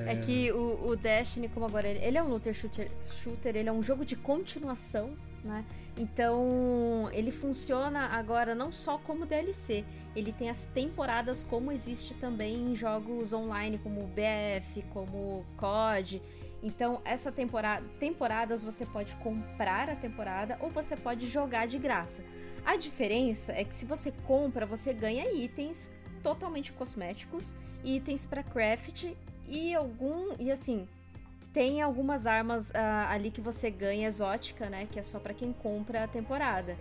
[0.06, 2.88] É que o, o Destiny, como agora ele, ele é um looter shooter,
[3.24, 5.12] shooter, ele é um jogo de continuação,
[5.44, 5.66] né?
[5.98, 9.84] Então ele funciona agora não só como DLC,
[10.16, 16.22] ele tem as temporadas como existe também em jogos online como o BF, como COD.
[16.62, 22.24] Então essa temporada, temporadas você pode comprar a temporada ou você pode jogar de graça.
[22.66, 25.92] A diferença é que se você compra, você ganha itens
[26.22, 29.14] totalmente cosméticos, itens para craft
[29.48, 30.88] e algum e assim
[31.58, 34.88] tem algumas armas ah, ali que você ganha exótica, né?
[34.92, 36.78] Que é só pra quem compra a temporada.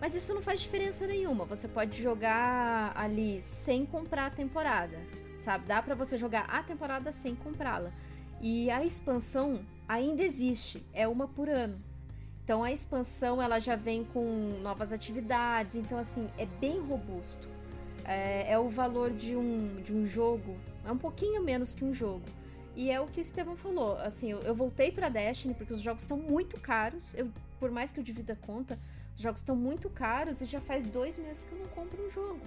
[0.00, 1.44] Mas isso não faz diferença nenhuma.
[1.46, 4.96] Você pode jogar ali sem comprar a temporada,
[5.36, 5.66] sabe?
[5.66, 7.90] Dá pra você jogar a temporada sem comprá-la.
[8.40, 11.82] E a expansão ainda existe, é uma por ano.
[12.44, 17.48] Então a expansão ela já vem com novas atividades, então assim é bem robusto.
[18.04, 21.92] É, é o valor de um, de um jogo, é um pouquinho menos que um
[21.92, 22.22] jogo.
[22.76, 23.96] E é o que o Estevão falou.
[23.98, 27.14] Assim, eu, eu voltei pra Destiny porque os jogos estão muito caros.
[27.14, 28.78] Eu, por mais que eu divida a conta,
[29.14, 32.08] os jogos estão muito caros e já faz dois meses que eu não compro um
[32.10, 32.40] jogo.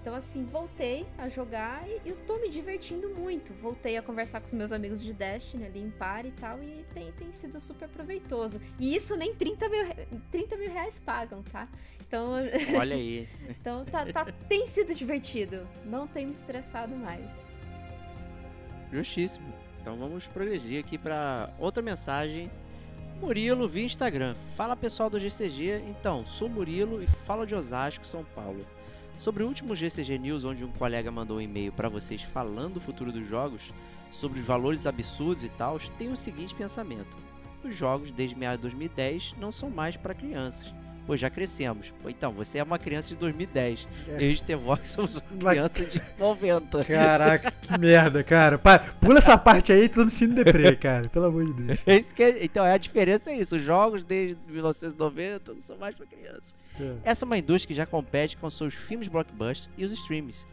[0.00, 3.52] Então, assim, voltei a jogar e eu tô me divertindo muito.
[3.54, 6.84] Voltei a conversar com os meus amigos de Destiny ali em par e tal, e
[6.94, 8.60] tem, tem sido super proveitoso.
[8.78, 11.68] E isso nem 30 mil, re- 30 mil reais pagam, tá?
[12.06, 12.34] Então,
[12.78, 13.28] Olha aí.
[13.50, 15.66] então tá, tá- tem sido divertido.
[15.84, 17.48] Não tem me estressado mais.
[18.96, 19.52] Justíssimo.
[19.78, 22.50] Então vamos progredir aqui para outra mensagem.
[23.20, 24.34] Murilo via Instagram.
[24.56, 25.82] Fala pessoal do GCG.
[25.86, 28.64] Então, sou Murilo e falo de Osasco, São Paulo.
[29.18, 32.80] Sobre o último GCG News, onde um colega mandou um e-mail para vocês falando do
[32.80, 33.70] futuro dos jogos,
[34.10, 37.16] sobre os valores absurdos e tal, tenho o seguinte pensamento:
[37.62, 40.72] os jogos desde meados de 2010 não são mais para crianças
[41.06, 41.92] Pô, já crescemos.
[42.02, 43.86] Pô, então, você é uma criança de 2010.
[44.08, 44.16] É.
[44.16, 46.84] Eu e Stevox somos uma criança de 90.
[46.84, 48.58] Caraca, que merda, cara.
[49.00, 51.08] Pula essa parte aí, tu me sinto deprê, cara.
[51.08, 51.80] Pelo amor de Deus.
[51.86, 53.54] É isso que é, então, a diferença é isso.
[53.54, 56.56] Os jogos desde 1990 não são mais para criança.
[56.80, 56.96] É.
[57.04, 60.44] Essa é uma indústria que já compete com seus filmes blockbusters e os streams.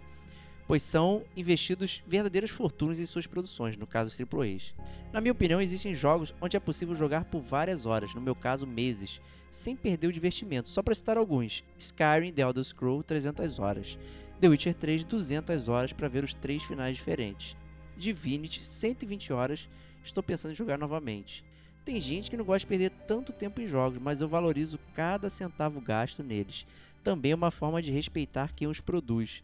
[0.67, 4.73] Pois são investidos verdadeiras fortunas em suas produções, no caso os AAAs.
[5.11, 8.65] Na minha opinião, existem jogos onde é possível jogar por várias horas, no meu caso
[8.65, 9.19] meses,
[9.53, 10.67] sem perder o divertimento.
[10.67, 13.97] Só para citar alguns: Skyrim The Elder Scrolls 300 horas,
[14.41, 17.55] The Witcher 3 200 horas para ver os três finais diferentes,
[17.95, 19.69] Divinity 120 horas.
[20.03, 21.45] Estou pensando em jogar novamente.
[21.85, 25.29] Tem gente que não gosta de perder tanto tempo em jogos, mas eu valorizo cada
[25.29, 26.65] centavo gasto neles.
[27.03, 29.43] Também é uma forma de respeitar quem os produz.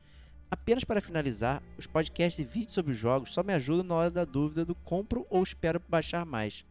[0.50, 4.10] Apenas para finalizar, os podcasts e vídeos sobre os jogos só me ajudam na hora
[4.10, 6.66] da dúvida do compro ou espero baixar mais.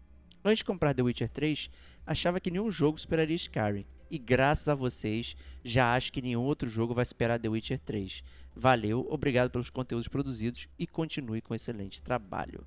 [0.44, 1.70] Antes de comprar The Witcher 3,
[2.08, 3.84] achava que nenhum jogo superaria Skyrim.
[4.10, 8.24] E graças a vocês, já acho que nenhum outro jogo vai superar The Witcher 3.
[8.56, 12.66] Valeu, obrigado pelos conteúdos produzidos e continue com excelente trabalho.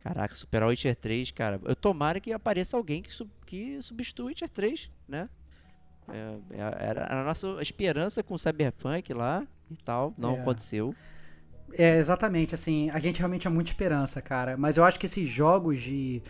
[0.00, 1.60] Caraca, superar o Witcher 3, cara.
[1.64, 5.28] Eu tomara que apareça alguém que, sub, que substitua o Witcher 3, né?
[6.08, 10.14] É, é era a nossa esperança com o Cyberpunk lá e tal.
[10.16, 10.40] Não é.
[10.40, 10.94] aconteceu.
[11.72, 14.56] É, exatamente, assim, a gente realmente é muita esperança, cara.
[14.56, 16.22] Mas eu acho que esses jogos de,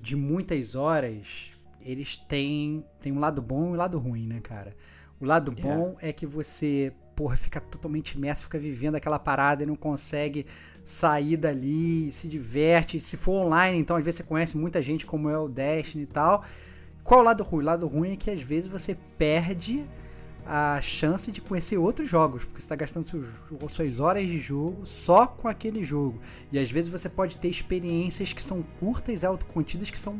[0.00, 1.52] de muitas horas,
[1.82, 4.74] eles têm, têm um lado bom e um lado ruim, né, cara?
[5.20, 5.76] O lado yeah.
[5.76, 10.46] bom é que você, porra, fica totalmente imerso, fica vivendo aquela parada e não consegue
[10.84, 12.98] sair dali, se diverte.
[12.98, 16.06] Se for online, então às vezes você conhece muita gente, como é o Destiny e
[16.06, 16.44] tal.
[17.04, 17.62] Qual o lado ruim?
[17.62, 19.84] O lado ruim é que às vezes você perde
[20.46, 23.26] a chance de conhecer outros jogos, porque você está gastando seus,
[23.68, 26.18] suas horas de jogo só com aquele jogo.
[26.50, 30.18] E às vezes você pode ter experiências que são curtas e autocontidas, que são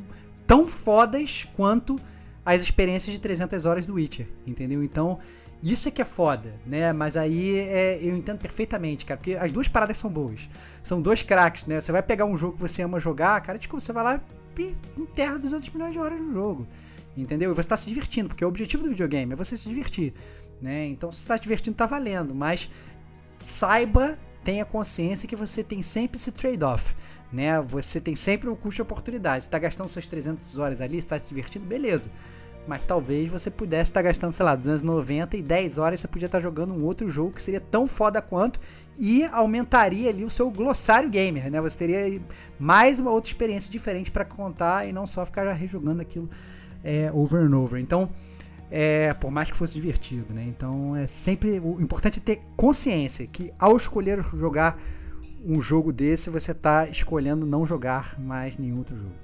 [0.51, 1.97] tão fodas quanto
[2.45, 4.83] as experiências de 300 horas do Witcher, entendeu?
[4.83, 5.21] Então,
[5.63, 6.93] isso é que é foda, né?
[6.93, 10.49] Mas aí é, eu entendo perfeitamente, cara, porque as duas paradas são boas.
[10.83, 11.81] São dois craques, né?
[11.81, 14.21] Você vai pegar um jogo que você ama jogar, cara, tipo, você vai lá
[14.59, 16.67] e enterra 200 milhões de horas no jogo,
[17.17, 17.53] entendeu?
[17.53, 20.13] E você tá se divertindo, porque o objetivo do videogame é você se divertir,
[20.61, 20.85] né?
[20.87, 22.69] Então, se você tá se divertindo, tá valendo, mas
[23.39, 26.93] saiba, tenha consciência que você tem sempre esse trade-off
[27.33, 27.61] né?
[27.63, 29.45] Você tem sempre um custo de oportunidade.
[29.45, 32.11] Você tá gastando suas 300 horas ali, está se divertindo, beleza.
[32.67, 36.27] Mas talvez você pudesse estar tá gastando, sei lá, 290 e 10 horas você podia
[36.27, 38.61] estar tá jogando um outro jogo que seria tão foda quanto
[38.99, 41.61] e aumentaria ali o seu glossário gamer, né?
[41.61, 42.21] Você teria
[42.59, 46.29] mais uma outra experiência diferente para contar e não só ficar já rejogando aquilo
[46.85, 47.81] é, over and over.
[47.81, 48.11] Então,
[48.71, 50.45] é, por mais que fosse divertido, né?
[50.47, 54.79] Então, é sempre o importante é ter consciência que ao escolher jogar
[55.45, 59.15] um jogo desse você está escolhendo não jogar mais nenhum outro jogo.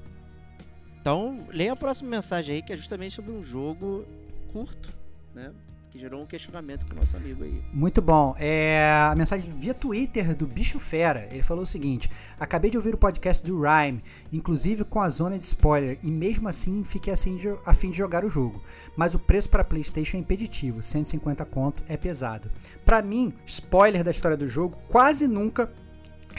[1.01, 4.05] Então, leia a próxima mensagem aí, que é justamente sobre um jogo
[4.53, 4.93] curto,
[5.33, 5.53] né?
[5.89, 7.63] Que gerou um questionamento com o nosso amigo aí.
[7.73, 8.35] Muito bom.
[8.41, 11.29] É a mensagem via Twitter do Bicho Fera.
[11.31, 12.11] Ele falou o seguinte:
[12.41, 14.03] Acabei de ouvir o podcast do Rhyme,
[14.33, 17.99] inclusive com a zona de spoiler, e mesmo assim fiquei assim de, a fim de
[17.99, 18.61] jogar o jogo.
[18.97, 22.51] Mas o preço para PlayStation é impeditivo, 150 conto é pesado.
[22.85, 25.73] Para mim, spoiler da história do jogo quase nunca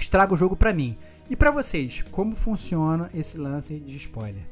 [0.01, 0.97] estraga o jogo para mim.
[1.29, 4.43] E para vocês, como funciona esse lance de spoiler?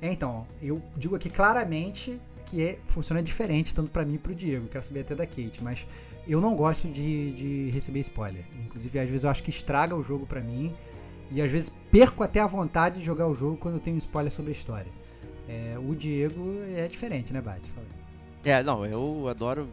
[0.00, 4.66] Então, eu digo aqui claramente que é, funciona diferente, tanto para mim e pro Diego.
[4.68, 5.86] Quero saber até da Kate, mas
[6.26, 8.44] eu não gosto de, de receber spoiler.
[8.64, 10.74] Inclusive, às vezes eu acho que estraga o jogo para mim.
[11.30, 14.32] E às vezes perco até a vontade de jogar o jogo quando eu tenho spoiler
[14.32, 14.92] sobre a história.
[15.48, 17.66] É, o Diego é diferente, né, Bate?
[18.44, 19.68] É, não, eu adoro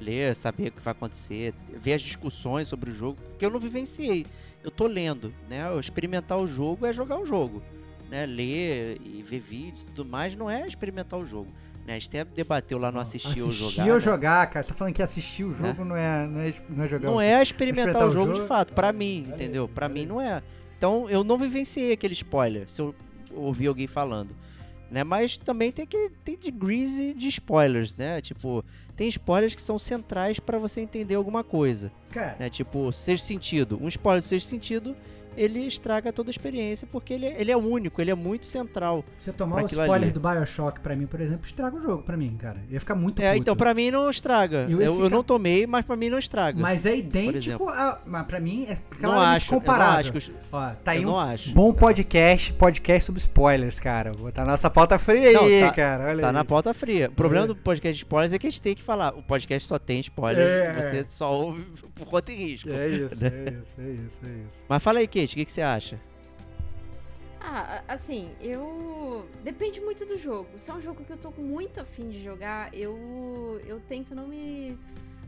[0.00, 3.60] ler, saber o que vai acontecer, ver as discussões sobre o jogo, que eu não
[3.60, 4.26] vivenciei.
[4.62, 5.62] Eu tô lendo, né?
[5.78, 7.62] Experimentar o jogo é jogar o jogo,
[8.10, 8.26] né?
[8.26, 11.50] Ler e ver vídeos e tudo mais não é experimentar o jogo.
[11.86, 11.96] Né?
[11.96, 13.66] A gente até debateu lá no assistir, assistir ou jogar.
[13.66, 14.00] Assistir ou né?
[14.00, 14.66] jogar, cara.
[14.66, 15.84] Tá falando que assistir o jogo é.
[15.84, 18.46] Não, é, não, é, não é jogar Não é experimentar, experimentar o, jogo, jogo de
[18.48, 19.68] fato, para mim, entendeu?
[19.68, 20.42] Para mim não é.
[20.76, 22.94] Então eu não vivenciei aquele spoiler, se eu
[23.32, 24.34] ouvir alguém falando.
[24.90, 25.04] Né?
[25.04, 28.20] Mas também tem que tem degrees de spoilers, né?
[28.20, 28.64] Tipo,
[29.00, 31.90] tem spoilers que são centrais para você entender alguma coisa.
[32.10, 32.36] Cara.
[32.38, 32.50] Né?
[32.50, 33.78] Tipo, sexto sentido.
[33.80, 34.94] Um spoiler do sexto sentido
[35.36, 39.04] ele estraga toda a experiência, porque ele, é- ele é único, ele é muito central.
[39.18, 40.10] Você tomar o spoiler ali.
[40.12, 42.58] do Bioshock pra mim, por exemplo, estraga o jogo pra mim, cara.
[42.68, 43.40] Eu ia ficar muito É, puto.
[43.42, 44.62] então pra mim não estraga.
[44.64, 46.60] Eu Eu, ia eu, ficar- não tomei, mas pra mim não estraga.
[46.60, 48.00] Mas é idêntico a.
[48.06, 48.80] Mas pra mim é não
[49.10, 50.12] claramente acho, eu não comparável.
[50.16, 51.52] acho que Ó, tá aí eu um não acho.
[51.52, 54.12] bom podcast, podcast sobre spoilers, cara.
[54.12, 56.04] Botar na nossa pauta fria Não, aí, tá- cara.
[56.10, 56.32] Olha Tá aí.
[56.34, 57.08] na pauta fria.
[57.08, 57.48] O problema É.
[57.48, 59.14] do podcast de spoilers é que a gente tem que falar.
[59.16, 60.72] O podcast só tem spoilers, É.
[60.82, 62.68] você só ouve por conta e risco.
[62.70, 63.28] É isso, é
[63.60, 64.64] isso, é isso, é isso.
[64.68, 66.00] Mas fala aí, O que, que você acha?
[67.40, 69.26] Ah, assim, eu.
[69.42, 70.58] Depende muito do jogo.
[70.58, 73.60] Se é um jogo que eu tô muito afim de jogar, eu.
[73.66, 74.78] Eu tento não me.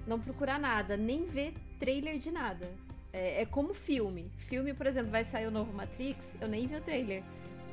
[0.06, 2.69] Não procurar nada, nem ver trailer de nada.
[3.12, 4.31] É, é como filme.
[4.36, 7.23] Filme, por exemplo, vai sair o novo Matrix, eu nem vi o trailer.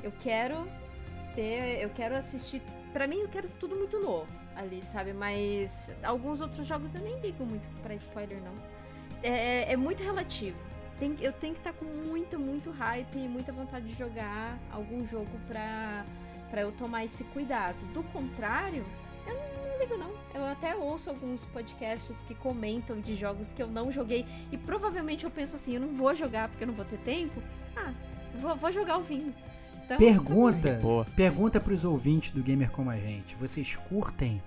[0.02, 0.66] Eu quero
[1.34, 1.82] ter.
[1.82, 2.62] Eu quero assistir.
[2.92, 4.26] Pra mim, eu quero tudo muito novo
[4.56, 5.12] ali, sabe?
[5.12, 8.54] Mas alguns outros jogos eu nem ligo muito pra spoiler, não.
[9.22, 10.69] É, é muito relativo
[11.00, 15.04] tem- eu tenho que estar com muita, muito hype e muita vontade de jogar algum
[15.06, 16.04] jogo pra,
[16.50, 17.76] pra eu tomar esse cuidado.
[17.92, 18.84] Do contrário,
[19.26, 20.10] eu não, não ligo não.
[20.32, 25.24] Eu até ouço alguns podcasts que comentam de jogos que eu não joguei e provavelmente
[25.24, 27.42] eu penso assim, eu não vou jogar porque eu não vou ter tempo.
[27.74, 27.92] Ah,
[28.40, 29.34] vou, vou jogar ouvindo.
[29.84, 31.04] Então, Pergunta, Boa.
[31.16, 33.34] pergunta pros ouvintes do Gamer Como a Gente.
[33.34, 34.40] Vocês curtem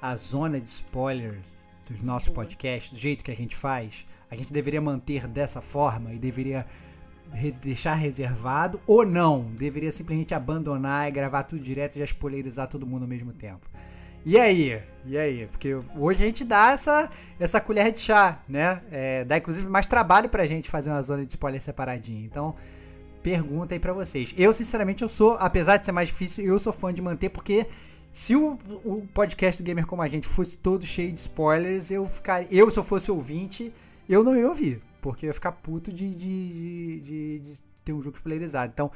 [0.00, 1.44] a zona de spoilers
[1.92, 4.06] dos nossos podcasts, do jeito que a gente faz?
[4.30, 6.66] A gente deveria manter dessa forma e deveria
[7.62, 9.42] deixar reservado ou não?
[9.56, 13.66] Deveria simplesmente abandonar e gravar tudo direto e já spoilerizar todo mundo ao mesmo tempo.
[14.24, 14.82] E aí?
[15.06, 15.46] E aí?
[15.46, 18.82] Porque hoje a gente dá essa, essa colher de chá, né?
[18.90, 22.24] É, dá inclusive mais trabalho pra gente fazer uma zona de spoiler separadinha.
[22.24, 22.54] Então,
[23.22, 24.34] pergunta aí pra vocês.
[24.36, 27.66] Eu, sinceramente, eu sou, apesar de ser mais difícil, eu sou fã de manter, porque
[28.18, 32.04] se o, o podcast do Gamer Como a Gente fosse todo cheio de spoilers, eu
[32.04, 32.48] ficaria.
[32.50, 33.72] Eu, se eu fosse ouvinte,
[34.08, 34.82] eu não ia ouvir.
[35.00, 38.72] Porque eu ia ficar puto de, de, de, de- ter um jogo spoilerizado.
[38.74, 38.90] Então,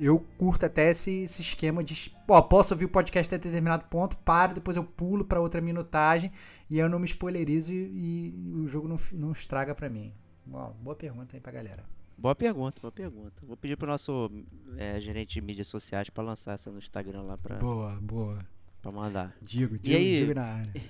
[0.00, 2.14] eu curto até esse, esse esquema de.
[2.26, 6.30] Ó, posso ouvir o podcast até determinado ponto, paro, depois eu pulo pra outra minutagem
[6.70, 10.14] e eu não me spoilerizo e, e o jogo não, não estraga pra mim.
[10.50, 11.84] Ó, boa pergunta aí pra galera.
[12.16, 13.44] Boa pergunta, boa pergunta.
[13.46, 14.30] Vou pedir pro nosso
[14.78, 18.38] é, gerente de mídias sociais pra lançar essa no Instagram lá pra, Boa, boa.
[18.82, 19.34] Pra mandar.
[19.40, 20.16] Digo, digo, aí?
[20.16, 20.82] digo na área.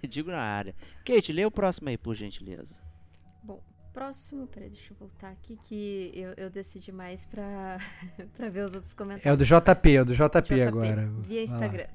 [0.08, 0.74] Digo na área.
[1.04, 2.76] Kate, lê o próximo aí, por gentileza.
[3.42, 7.78] Bom, próximo, peraí, deixa eu voltar aqui que eu, eu decidi mais pra,
[8.36, 9.26] pra ver os outros comentários.
[9.26, 11.06] É o do JP, é o do JP, JP, agora.
[11.22, 11.42] Via.
[11.42, 11.86] Instagram.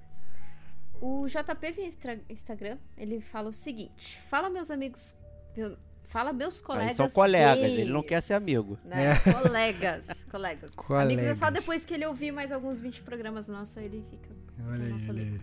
[0.99, 1.87] O JP via
[2.29, 5.15] Instagram, ele fala o seguinte: Fala meus amigos.
[5.55, 6.95] meu- fala meus colegas.
[6.95, 8.79] são colegas, ele não gays." quer ser amigo.
[8.85, 9.11] Né?
[9.11, 9.33] É.
[9.33, 10.73] Colegas, colegas.
[10.89, 11.61] Amigos é só Colegas.
[11.63, 14.29] depois que ele ouvir mais alguns 20 programas nossos, aí ele fica.
[14.67, 15.41] Olha aí, olha aí.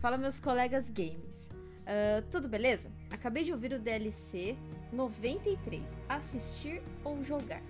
[0.00, 1.50] Fala meus colegas games.
[1.86, 2.88] Ah, tudo beleza?
[3.10, 4.56] Acabei de ouvir o DLC
[4.92, 7.62] 93, assistir ou jogar.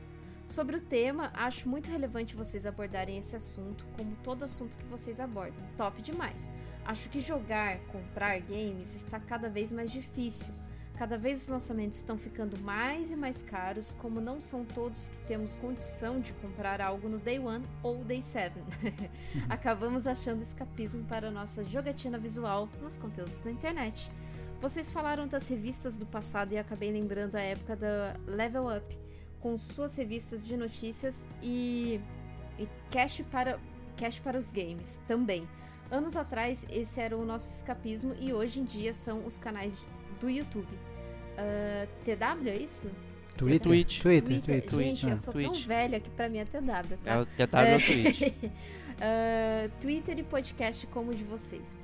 [0.47, 5.21] Sobre o tema, acho muito relevante vocês abordarem esse assunto, como todo assunto que vocês
[5.21, 5.65] abordam.
[5.77, 6.51] Top demais.
[6.85, 10.53] Acho que jogar, comprar games está cada vez mais difícil.
[11.01, 15.17] Cada vez os lançamentos estão ficando mais e mais caros, como não são todos que
[15.29, 18.55] temos condição de comprar algo no Day One ou Day 7.
[19.49, 24.13] Acabamos achando escapismo para a nossa jogatina visual nos conteúdos da internet.
[24.61, 28.99] Vocês falaram das revistas do passado e acabei lembrando a época da Level Up,
[29.41, 31.99] com suas revistas de notícias e,
[32.59, 33.59] e cash, para,
[33.97, 35.49] cash para os games também.
[35.91, 39.75] Anos atrás, esse era o nosso escapismo e hoje em dia são os canais
[40.21, 40.90] do YouTube.
[41.37, 42.91] Ah, TW, é isso?
[43.37, 43.61] Twitter?
[43.67, 44.01] Twitch.
[44.03, 44.79] Twitter, Twitter.
[44.79, 47.11] Gente, eu Ah, sou tão velha que pra mim é TW, tá?
[47.13, 48.21] É o TW é o Twitch.
[49.03, 51.75] Ah, Twitter e podcast como o de vocês.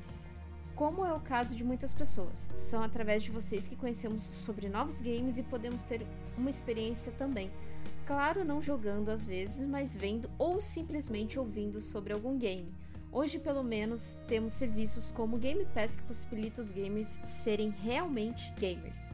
[0.75, 2.51] Como é o caso de muitas pessoas.
[2.53, 6.07] São através de vocês que conhecemos sobre novos games e podemos ter
[6.37, 7.51] uma experiência também.
[8.07, 12.71] Claro, não jogando às vezes, mas vendo ou simplesmente ouvindo sobre algum game.
[13.11, 19.11] Hoje, pelo menos, temos serviços como Game Pass que possibilita os gamers serem realmente gamers.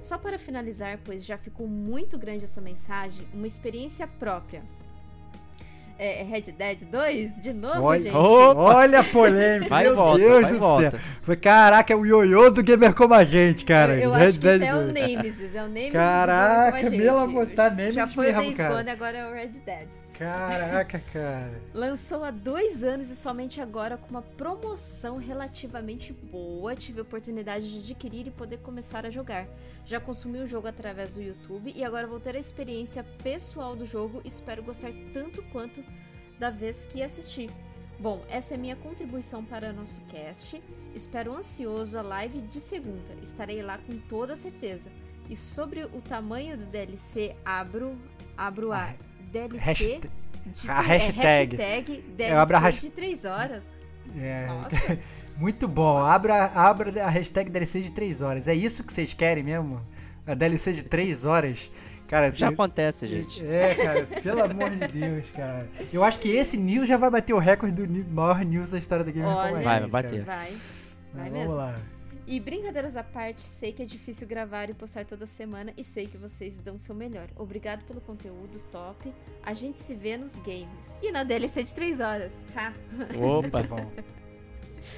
[0.00, 4.62] Só para finalizar, pois já ficou muito grande essa mensagem, uma experiência própria.
[5.98, 7.42] É, é Red Dead 2?
[7.42, 8.14] De novo, Olha, gente?
[8.16, 10.90] olha a polêmica, Vai meu volta, Deus vai do volta.
[10.92, 11.00] céu.
[11.20, 13.96] Foi, Caraca, é o ioiô do gamer como a gente, cara.
[13.96, 14.92] eu, eu Red acho que Dead esse é o 2.
[14.94, 15.92] Nemesis, é o Nemesis.
[15.92, 18.74] Caraca, do Gamer Como a pelo amor, tá Nemesis Já foi o mesmo, Days cara.
[18.76, 19.88] Gone, agora é o Red Dead.
[20.20, 21.62] Caraca, cara.
[21.72, 27.70] Lançou há dois anos e somente agora, com uma promoção relativamente boa, tive a oportunidade
[27.70, 29.48] de adquirir e poder começar a jogar.
[29.86, 33.86] Já consumi o jogo através do YouTube e agora vou ter a experiência pessoal do
[33.86, 34.20] jogo.
[34.22, 35.82] Espero gostar tanto quanto
[36.38, 37.48] da vez que assisti.
[37.98, 40.62] Bom, essa é minha contribuição para nosso cast.
[40.94, 43.14] Espero ansioso a live de segunda.
[43.22, 44.92] Estarei lá com toda certeza.
[45.30, 47.98] E sobre o tamanho do DLC, abro
[48.40, 48.94] Abro a
[49.32, 50.10] DLC hashtag-
[50.46, 51.56] de, a é, hashtag.
[51.56, 53.80] hashtag Eu abro a DLC hash- de 3 horas.
[54.18, 54.98] É, Nossa.
[55.38, 55.98] muito bom.
[55.98, 58.48] Abra, abra a hashtag DLC de 3 horas.
[58.48, 59.80] É isso que vocês querem mesmo?
[60.26, 61.70] A DLC de 3 horas?
[62.08, 63.44] Cara, Já eu- acontece, gente.
[63.46, 65.68] É, cara, pelo amor de Deus, cara.
[65.92, 69.04] Eu acho que esse news já vai bater o recorde do maior news da história
[69.04, 69.48] do Game Olha.
[69.50, 70.24] como a Vai, gente, vai bater.
[70.24, 70.36] Vai.
[70.38, 71.54] Mas Vai vamos mesmo.
[71.54, 71.76] lá.
[72.30, 76.06] E brincadeiras à parte, sei que é difícil gravar e postar toda semana e sei
[76.06, 77.26] que vocês dão o seu melhor.
[77.34, 79.12] Obrigado pelo conteúdo top.
[79.42, 80.96] A gente se vê nos games.
[81.02, 82.32] E na DLC de 3 horas.
[82.54, 82.72] Ha.
[83.18, 83.64] Opa.
[83.66, 83.90] Bom.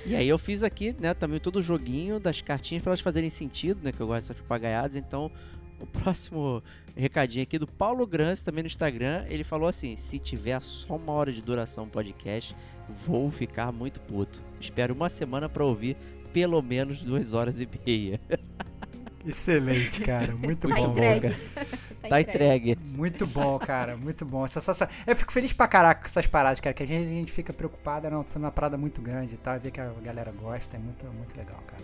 [0.05, 3.31] E aí eu fiz aqui, né, também todo o joguinho das cartinhas para elas fazerem
[3.31, 4.95] sentido, né, que eu gosto dessas papagaiadas.
[4.95, 5.33] Então,
[5.81, 6.63] o próximo
[6.95, 11.15] recadinho aqui do Paulo Grance, também no Instagram, ele falou assim: se tiver só uma
[11.15, 12.55] hora de duração podcast,
[13.07, 14.43] vou ficar muito puto.
[14.61, 15.97] Espero uma semana para ouvir
[16.33, 18.21] pelo menos duas horas e meia.
[19.27, 20.35] Excelente, cara.
[20.35, 20.91] Muito Tá bom.
[20.91, 21.31] entregue.
[21.31, 21.67] cara.
[22.03, 22.73] Tá Tá entregue.
[22.73, 22.97] entregue.
[22.97, 23.97] Muito bom, cara.
[23.97, 24.45] Muito bom.
[25.07, 26.75] Eu fico feliz pra caraca com essas paradas, cara.
[26.75, 29.59] Que a gente, a gente fica preocupada, não, foi uma parada muito grande e tal.
[29.61, 30.77] Ver que a galera gosta.
[30.77, 31.83] É muito, muito legal, cara.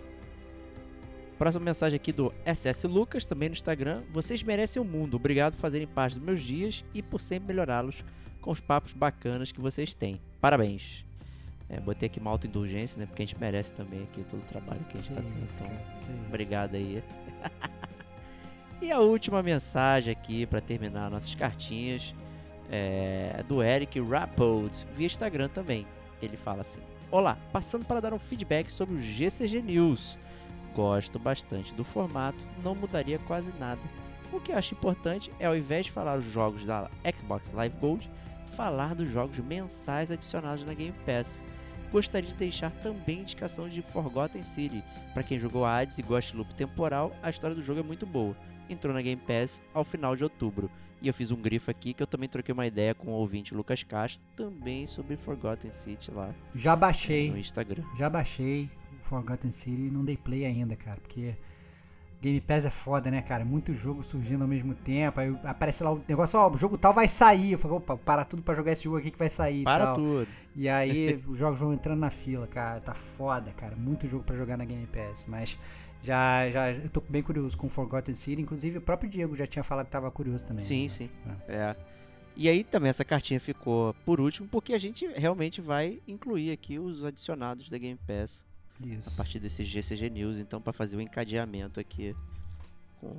[1.37, 4.03] Próxima mensagem aqui do SS Lucas, também no Instagram.
[4.11, 5.15] Vocês merecem o mundo.
[5.15, 8.03] Obrigado por fazerem parte dos meus dias e por sempre melhorá-los
[8.41, 10.19] com os papos bacanas que vocês têm.
[10.41, 11.05] Parabéns.
[11.69, 13.05] É, botei aqui uma autoindulgência, né?
[13.05, 15.45] Porque a gente merece também aqui todo o trabalho que a gente tá tendo.
[15.45, 15.77] isso, Então.
[16.01, 17.03] Que obrigado aí.
[18.81, 22.13] e a última mensagem aqui para terminar nossas cartinhas
[22.71, 25.85] é do Eric Rappold via Instagram também.
[26.21, 26.81] Ele fala assim:
[27.11, 30.17] Olá, passando para dar um feedback sobre o GCG News.
[30.75, 33.81] Gosto bastante do formato, não mudaria quase nada.
[34.31, 37.75] O que eu acho importante é, ao invés de falar os jogos da Xbox Live
[37.79, 38.09] Gold,
[38.55, 41.43] falar dos jogos mensais adicionados na Game Pass.
[41.91, 44.83] Gostaria de deixar também indicação de Forgotten City.
[45.13, 48.05] Para quem jogou Hades e gosta de loop temporal, a história do jogo é muito
[48.05, 48.35] boa.
[48.69, 50.69] Entrou na Game Pass ao final de outubro.
[51.01, 53.55] E eu fiz um grifo aqui que eu também troquei uma ideia com o ouvinte
[53.55, 57.31] Lucas Castro, também sobre Forgotten City lá Já baixei.
[57.31, 57.83] no Instagram.
[57.97, 58.69] Já baixei
[59.03, 61.35] Forgotten City e não dei play ainda, cara, porque
[62.21, 63.45] Game Pass é foda, né, cara?
[63.45, 66.91] Muito jogo surgindo ao mesmo tempo, aí aparece lá o negócio, ó, o jogo tal
[66.91, 67.53] vai sair.
[67.53, 69.95] Eu falo, opa, para tudo pra jogar esse jogo aqui que vai sair Para tal.
[69.95, 70.27] tudo.
[70.59, 72.81] E aí os jogos vão entrando na fila, cara.
[72.81, 73.77] Tá foda, cara.
[73.77, 75.25] Muito jogo pra jogar na Game Pass.
[75.25, 75.57] Mas
[76.03, 78.41] já, já eu tô bem curioso com Forgotten City.
[78.41, 80.61] Inclusive o próprio Diego já tinha falado que tava curioso também.
[80.61, 80.89] Sim, né?
[80.89, 81.09] sim.
[81.47, 81.77] É.
[82.35, 86.77] E aí também essa cartinha ficou por último, porque a gente realmente vai incluir aqui
[86.77, 88.45] os adicionados da Game Pass
[88.83, 89.15] a Isso.
[89.15, 92.13] partir desse GCG News, então para fazer o encadeamento aqui.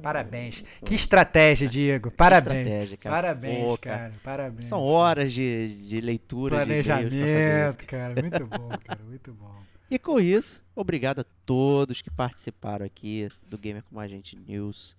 [0.02, 0.62] Parabéns.
[0.85, 2.11] Que estratégia, Diego.
[2.11, 2.66] Parabéns.
[2.66, 3.16] estratégia, cara.
[3.16, 4.12] Parabéns, Pô, cara.
[4.23, 4.66] Parabéns.
[4.66, 6.65] São horas de, de leitura, de.
[6.65, 8.20] Planejamento, cara.
[8.20, 9.01] Muito bom, cara.
[9.05, 9.62] Muito bom.
[9.90, 14.97] E com isso, obrigado a todos que participaram aqui do Gamer com a Gente News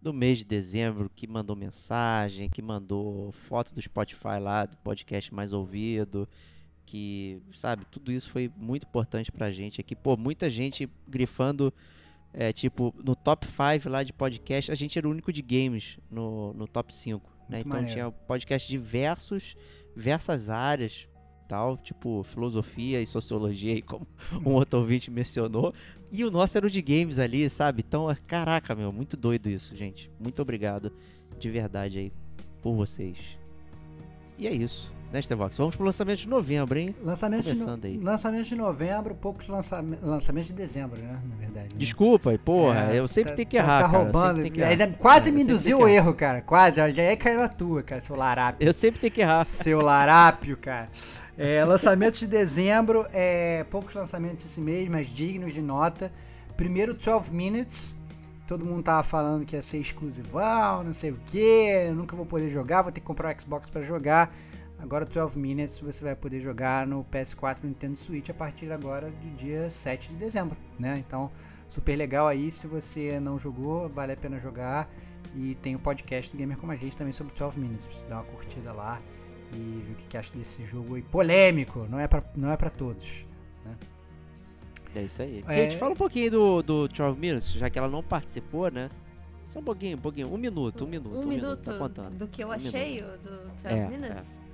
[0.00, 5.34] do mês de dezembro, que mandou mensagem, que mandou foto do Spotify lá, do podcast
[5.34, 6.28] mais ouvido,
[6.84, 9.96] que, sabe, tudo isso foi muito importante pra gente aqui.
[9.96, 11.72] Pô, muita gente grifando,
[12.32, 15.98] é, tipo, no top 5 lá de podcast, a gente era o único de games
[16.10, 17.60] no, no top 5, né?
[17.60, 17.92] Então maneiro.
[17.92, 19.56] tinha podcast de diversos,
[19.94, 21.08] diversas áreas,
[21.48, 24.06] tal, tipo filosofia e sociologia, aí como
[24.44, 25.72] um outro ouvinte mencionou.
[26.12, 27.82] E o nosso era o de games ali, sabe?
[27.86, 30.10] Então, caraca, meu, muito doido isso, gente.
[30.20, 30.92] Muito obrigado
[31.38, 32.12] de verdade aí
[32.62, 33.38] por vocês.
[34.38, 35.56] E é isso, né, Stevox?
[35.56, 36.94] Vamos pro lançamento de novembro, hein?
[37.02, 37.58] Lançamento de, no...
[37.60, 37.96] Começando aí.
[37.98, 41.18] lançamento de novembro, poucos lançamentos lançamento de dezembro, né?
[41.28, 41.68] Na verdade.
[41.72, 41.78] né?
[41.78, 43.98] Desculpa, porra, É, eu sempre tá- tenho que tá- errar, Tá cara.
[43.98, 44.50] eu roubando.
[44.50, 44.70] que errar.
[44.70, 46.40] Ainda quase É, me induziu o erro, cara.
[46.42, 46.76] Quase.
[46.76, 48.00] Já ia cair na tua, cara.
[48.00, 48.66] Seu larápio.
[48.66, 49.44] Eu sempre tenho que errar.
[49.44, 50.88] Seu larápio, cara.
[51.38, 53.06] É, lançamento de dezembro.
[53.12, 56.10] É, poucos lançamentos esse mês, mas dignos de nota.
[56.56, 57.94] Primeiro, 12 Minutes.
[58.46, 61.90] Todo mundo tava falando que ia ser exclusivão, não sei o que.
[61.92, 64.32] Nunca vou poder jogar, vou ter que comprar o Xbox pra jogar.
[64.78, 69.10] Agora, 12 Minutes você vai poder jogar no PS4 no Nintendo Switch a partir agora
[69.10, 71.02] do dia 7 de dezembro, né?
[71.06, 71.30] Então,
[71.66, 72.50] super legal aí.
[72.50, 74.88] Se você não jogou, vale a pena jogar.
[75.34, 77.86] E tem o podcast do Gamer Como a Gente também sobre 12 Minutes.
[77.86, 79.00] Pra você dar uma curtida lá
[79.52, 81.02] e ver o que, que acha desse jogo aí.
[81.02, 83.26] Polêmico, não é pra, não é pra todos.
[84.94, 85.44] É isso aí.
[85.46, 85.54] É.
[85.64, 88.88] Gente, fala um pouquinho do, do 12 Minutes, já que ela não participou, né?
[89.50, 90.32] Só um pouquinho, um pouquinho.
[90.32, 91.18] Um minuto, um minuto.
[91.18, 92.16] Um, minuto Tá contando.
[92.16, 94.40] do que eu Um achei o do 12 É, Minutes.
[94.42, 94.45] É.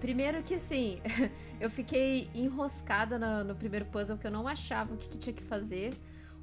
[0.00, 0.98] Primeiro que assim,
[1.60, 5.32] eu fiquei enroscada na- no primeiro puzzle que eu não achava o que, que tinha
[5.34, 5.94] que fazer.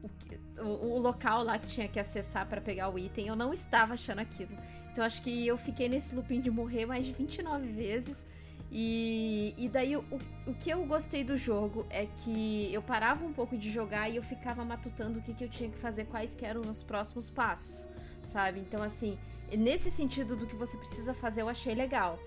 [0.01, 3.35] O, que- o- o local lá que tinha que acessar pra pegar o item, eu
[3.35, 4.55] não estava achando aquilo.
[4.91, 8.25] Então acho que eu fiquei nesse looping de morrer mais de 29 vezes.
[8.71, 10.03] E, e daí o,
[10.45, 14.15] o que eu gostei do jogo é que eu parava um pouco de jogar e
[14.15, 17.29] eu ficava matutando o que, que eu tinha que fazer, quais que eram os próximos
[17.29, 17.87] passos.
[18.23, 18.59] sabe?
[18.59, 19.17] Então, assim,
[19.57, 22.19] nesse sentido do que você precisa fazer, eu achei legal.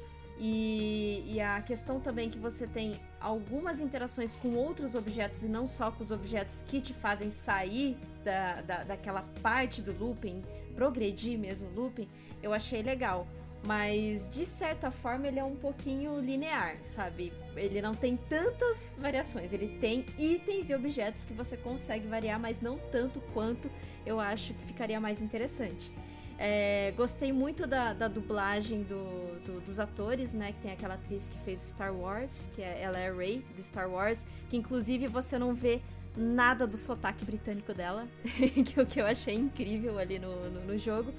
[0.45, 5.69] E, e, a questão também que você tem algumas interações com outros objetos e não
[5.69, 10.43] só com os objetos que te fazem sair da, da, daquela parte do looping,
[10.75, 12.09] progredir mesmo o looping,
[12.43, 13.25] eu achei legal.
[13.63, 17.33] Mas de certa forma ele é um pouquinho linear, sabe?
[17.55, 19.53] Ele não tem tantas variações.
[19.53, 23.71] Ele tem itens e objetos que você consegue variar, mas não tanto quanto
[24.05, 25.93] eu acho que ficaria mais interessante.
[26.39, 30.53] É, gostei muito da, da dublagem do, do, dos atores, né?
[30.53, 33.63] Que tem aquela atriz que fez Star Wars, que é, ela é a Rey do
[33.63, 35.81] Star Wars, que inclusive você não vê
[36.17, 38.07] nada do sotaque britânico dela,
[38.67, 41.13] que o que eu achei incrível ali no, no, no jogo.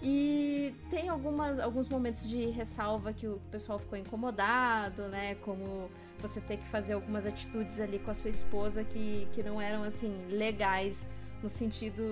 [0.00, 5.34] E tem algumas, alguns momentos de ressalva que o pessoal ficou incomodado, né?
[5.36, 5.90] Como
[6.20, 9.82] você ter que fazer algumas atitudes ali com a sua esposa que, que não eram,
[9.82, 11.08] assim, legais
[11.42, 12.02] no sentido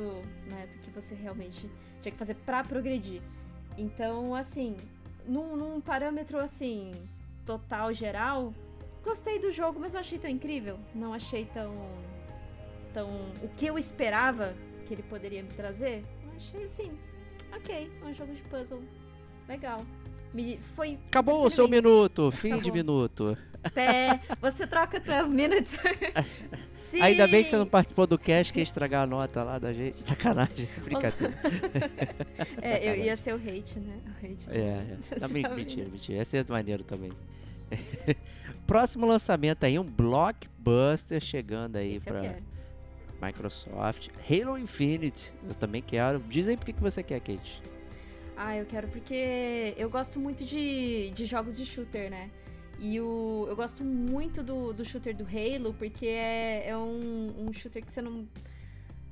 [0.47, 1.71] né, do que você realmente
[2.01, 3.23] tinha que fazer para progredir.
[3.77, 4.77] Então, assim,
[5.27, 6.93] num, num, parâmetro, assim,
[7.45, 8.55] total, geral,
[9.03, 10.79] gostei do jogo, mas não achei tão incrível.
[10.95, 11.75] Não achei tão...
[12.93, 13.09] tão
[13.43, 14.55] o que eu esperava
[14.87, 16.05] que ele poderia me trazer,
[16.37, 16.97] achei, assim,
[17.53, 18.83] ok, é um jogo de puzzle
[19.49, 19.85] legal.
[20.33, 20.99] Me, foi.
[21.09, 22.65] Acabou o seu minuto, fim Acabou.
[22.65, 23.39] de minuto.
[23.75, 25.79] Pé, você troca 12 minutes.
[26.77, 27.01] Sim.
[27.01, 29.73] Ainda bem que você não participou do cast que ia estragar a nota lá da
[29.73, 30.03] gente.
[30.03, 31.35] Sacanagem, brincadeira.
[32.63, 32.87] é, Sacanagem.
[32.87, 33.99] eu ia ser o hate, né?
[34.07, 35.21] O hate, é, é.
[35.21, 36.23] Não, mentira, mentira.
[36.23, 37.13] Esse é maneiro também.
[38.67, 42.37] Próximo lançamento aí, um blockbuster chegando aí Esse pra.
[43.21, 46.23] Microsoft, Halo Infinite, eu também quero.
[46.29, 47.63] Diz aí por que você quer, Kate.
[48.37, 52.31] Ah, eu quero porque eu gosto muito de, de jogos de shooter, né?
[52.79, 57.53] E o, eu gosto muito do, do shooter do Halo, porque é, é um, um
[57.53, 58.29] shooter que você não.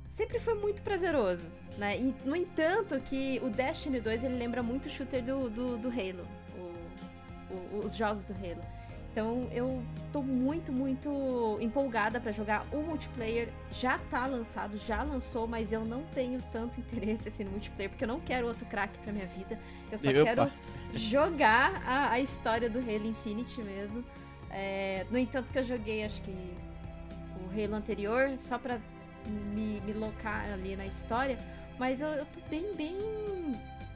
[0.07, 1.47] Sempre foi muito prazeroso,
[1.77, 1.97] né?
[1.99, 5.89] E, no entanto, que o Destiny 2 ele lembra muito o shooter do, do, do
[5.89, 8.74] Halo, o, o, os jogos do Halo.
[9.15, 9.81] Então eu
[10.11, 12.67] tô muito, muito empolgada para jogar.
[12.69, 17.51] O multiplayer já tá lançado, já lançou, mas eu não tenho tanto interesse assim, no
[17.51, 19.57] multiplayer, porque eu não quero outro crack pra minha vida.
[19.89, 20.21] Eu só Opa.
[20.21, 20.51] quero
[20.93, 24.03] jogar a, a, história do Halo Infinite mesmo.
[24.51, 26.53] É, no entanto, que eu joguei, acho que
[27.39, 28.81] o Halo anterior, só pra
[29.25, 31.39] me, me locar ali na história.
[31.79, 32.97] Mas eu, eu tô bem, bem.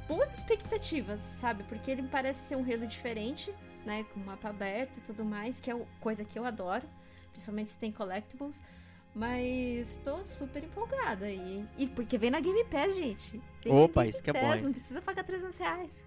[0.07, 1.63] boas expectativas, sabe?
[1.63, 3.53] Porque ele me parece ser um Halo diferente
[3.89, 6.87] né, com mapa aberto e tudo mais, que é coisa que eu adoro,
[7.31, 8.63] principalmente se tem collectibles.
[9.15, 11.65] Mas tô super empolgada aí.
[11.75, 13.41] E porque vem na Game Pass, gente.
[13.63, 14.53] Vem Opa, isso que é bom.
[14.53, 14.61] Hein?
[14.61, 16.05] Não precisa pagar 300 reais.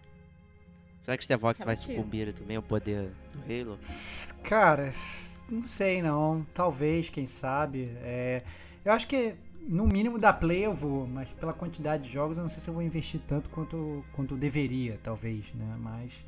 [1.01, 3.77] Será que Stevox tá vai sucumbir também ao poder do Halo?
[4.45, 4.95] Cara,
[5.51, 6.47] não sei não.
[6.55, 7.91] Talvez, quem sabe.
[8.03, 8.45] É,
[8.85, 9.35] eu acho que
[9.67, 12.71] no mínimo da Play eu vou, mas pela quantidade de jogos eu não sei se
[12.71, 15.77] eu vou investir tanto quanto, quanto deveria, talvez, né?
[15.77, 16.25] Mas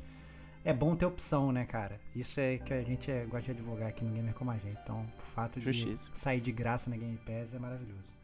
[0.65, 2.01] é bom ter opção, né, cara?
[2.15, 4.79] Isso é que a gente é, gosta de advogar aqui no Gamer como a gente.
[4.83, 6.09] Então, o fato de Justiça.
[6.15, 8.15] sair de graça na Game Pass é maravilhoso.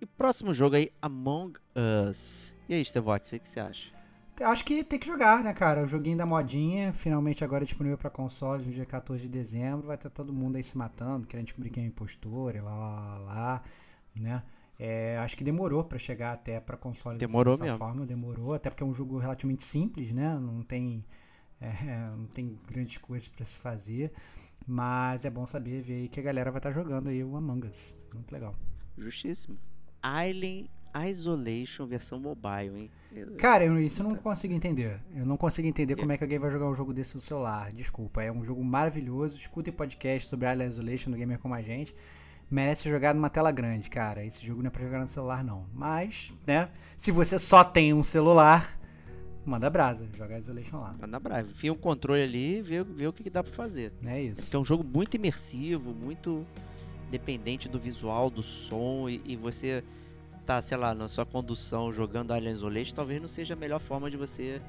[0.00, 1.58] E o próximo jogo aí, Among
[2.08, 2.54] Us.
[2.68, 3.96] E aí, Stevox, o que você acha?
[4.40, 5.82] Acho que tem que jogar, né, cara?
[5.82, 9.88] O joguinho da modinha, finalmente agora é disponível para console no dia 14 de dezembro.
[9.88, 13.18] Vai ter todo mundo aí se matando, querendo descobrir quem é impostor e lá, lá,
[13.18, 13.62] lá,
[14.14, 14.42] né?
[14.78, 17.78] É, acho que demorou para chegar até para console demorou dessa mesmo.
[17.78, 20.38] forma, demorou, até porque é um jogo relativamente simples, né?
[20.38, 21.02] Não tem
[21.60, 21.70] é,
[22.16, 24.12] não tem grandes coisas para se fazer,
[24.66, 27.36] mas é bom saber ver aí que a galera vai estar tá jogando aí o
[27.36, 27.96] Among Us.
[28.12, 28.54] Muito legal.
[28.98, 29.58] Justíssimo.
[30.02, 30.68] Alien
[31.08, 32.90] Isolation versão mobile, hein?
[33.38, 35.00] Cara, eu, isso eu não consigo entender.
[35.14, 37.70] Eu não consigo entender como é que alguém vai jogar um jogo desse no celular.
[37.72, 39.38] Desculpa, é um jogo maravilhoso.
[39.38, 41.94] Escutem podcast sobre Alien Isolation no Gamer Como a Gente
[42.50, 44.24] merece jogado numa tela grande, cara.
[44.24, 45.66] Esse jogo não é pra jogar no celular, não.
[45.74, 48.78] Mas, né, se você só tem um celular,
[49.44, 50.94] manda brasa, joga Isolation lá.
[51.00, 51.50] Manda brasa.
[51.50, 53.92] Enfia um controle ali e vê, vê o que, que dá pra fazer.
[54.04, 54.54] É isso.
[54.54, 56.46] É, é um jogo muito imersivo, muito
[57.10, 59.82] dependente do visual, do som, e, e você
[60.44, 64.10] tá, sei lá, na sua condução jogando Alien Isolation, talvez não seja a melhor forma
[64.10, 64.60] de você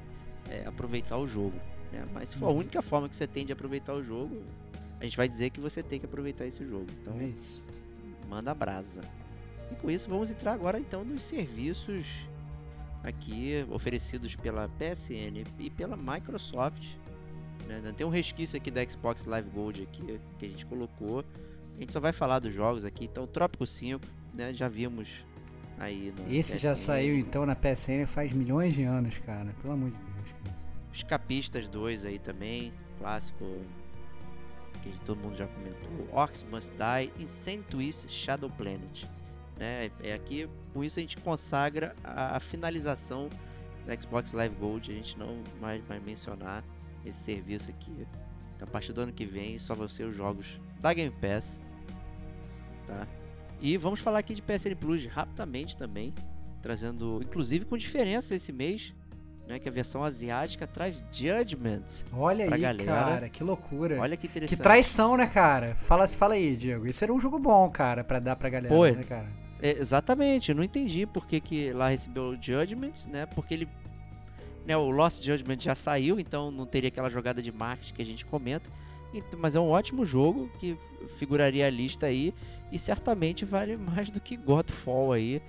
[0.48, 1.58] é, aproveitar o jogo.
[1.92, 2.06] Né?
[2.12, 2.58] Mas se for a uhum.
[2.58, 4.42] única forma que você tem de aproveitar o jogo,
[5.00, 6.86] a gente vai dizer que você tem que aproveitar esse jogo.
[7.00, 7.62] Então, é isso.
[8.28, 9.00] Manda brasa.
[9.72, 12.06] E com isso, vamos entrar agora então nos serviços
[13.02, 16.94] aqui oferecidos pela PSN e pela Microsoft.
[17.66, 17.92] Né?
[17.96, 21.24] Tem um resquício aqui da Xbox Live Gold aqui que a gente colocou.
[21.76, 23.04] A gente só vai falar dos jogos aqui.
[23.04, 24.52] Então, Trópico 5, né?
[24.52, 25.24] Já vimos
[25.78, 26.60] aí no Esse PSN.
[26.60, 29.54] já saiu então na PSN faz milhões de anos, cara.
[29.62, 30.32] Pelo amor de Deus.
[30.42, 30.56] Cara.
[30.92, 33.44] Escapistas 2 aí também, clássico
[34.80, 36.08] que todo mundo já comentou.
[36.12, 39.04] Orcs Must Die, Insane Twist, Shadow Planet.
[39.58, 39.90] Né?
[40.02, 43.28] É aqui, com isso a gente consagra a, a finalização
[43.84, 44.90] do Xbox Live Gold.
[44.90, 46.64] A gente não mais vai mencionar
[47.04, 48.06] esse serviço aqui.
[48.56, 51.60] Então, a partir do ano que vem só vão ser os jogos da Game Pass.
[52.86, 53.06] Tá?
[53.60, 56.14] E vamos falar aqui de PSN Plus rapidamente também,
[56.62, 58.94] trazendo, inclusive com diferença esse mês,
[59.48, 62.04] né, que a versão asiática traz Judgment.
[62.12, 62.84] Olha pra aí, galera.
[62.84, 63.98] cara, que loucura.
[63.98, 64.60] Olha que que interessante.
[64.60, 65.74] traição, né, cara?
[65.76, 66.86] Fala, fala aí, Diego.
[66.86, 69.26] Esse era um jogo bom, cara, pra dar pra galera, Pô, né, cara?
[69.60, 73.24] É, exatamente, eu não entendi por que, que lá recebeu o Judgment, né?
[73.26, 73.68] Porque ele.
[74.66, 78.06] Né, o Lost Judgment já saiu, então não teria aquela jogada de marketing que a
[78.06, 78.70] gente comenta.
[79.38, 80.76] Mas é um ótimo jogo que
[81.18, 82.34] figuraria a lista aí
[82.70, 85.40] e certamente vale mais do que Godfall aí.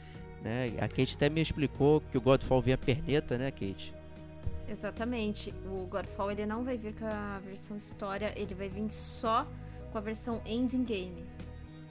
[0.44, 0.74] Né?
[0.80, 3.94] A Kate até me explicou que o Godfall vinha perneta, né, Kate?
[4.68, 5.54] Exatamente.
[5.66, 9.48] O Godfall ele não vai vir com a versão história, ele vai vir só
[9.92, 11.26] com a versão ending game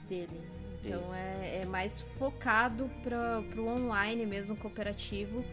[0.09, 0.41] dele.
[0.85, 5.45] Então é, é mais focado para o online mesmo, cooperativo,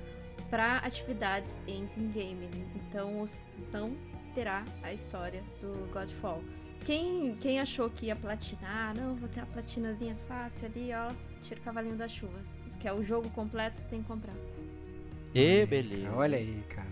[0.50, 2.48] para atividades ending game.
[2.76, 3.42] Então os-
[3.74, 3.96] não
[4.36, 6.44] terá a história do Godfall.
[6.86, 11.12] Quem, quem achou que ia platinar, não, vou ter uma platinazinha fácil ali, ó,
[11.42, 12.38] tira o cavalinho da chuva.
[12.86, 14.36] Que é o jogo completo, tem que comprar.
[15.34, 16.12] E beleza.
[16.16, 16.88] Olha aí, cara.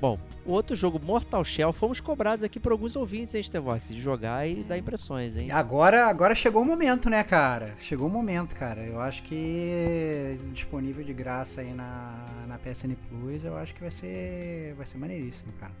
[0.00, 4.00] Bom, o outro jogo, Mortal Shell, fomos cobrados aqui por alguns ouvintes, hein, Stevox, de
[4.00, 5.46] jogar e dar impressões, hein?
[5.46, 7.76] E agora, agora chegou o momento, né, cara?
[7.78, 8.80] Chegou o momento, cara.
[8.80, 13.92] Eu acho que disponível de graça aí na, na PSN Plus, eu acho que vai
[13.92, 15.72] ser, vai ser maneiríssimo, cara.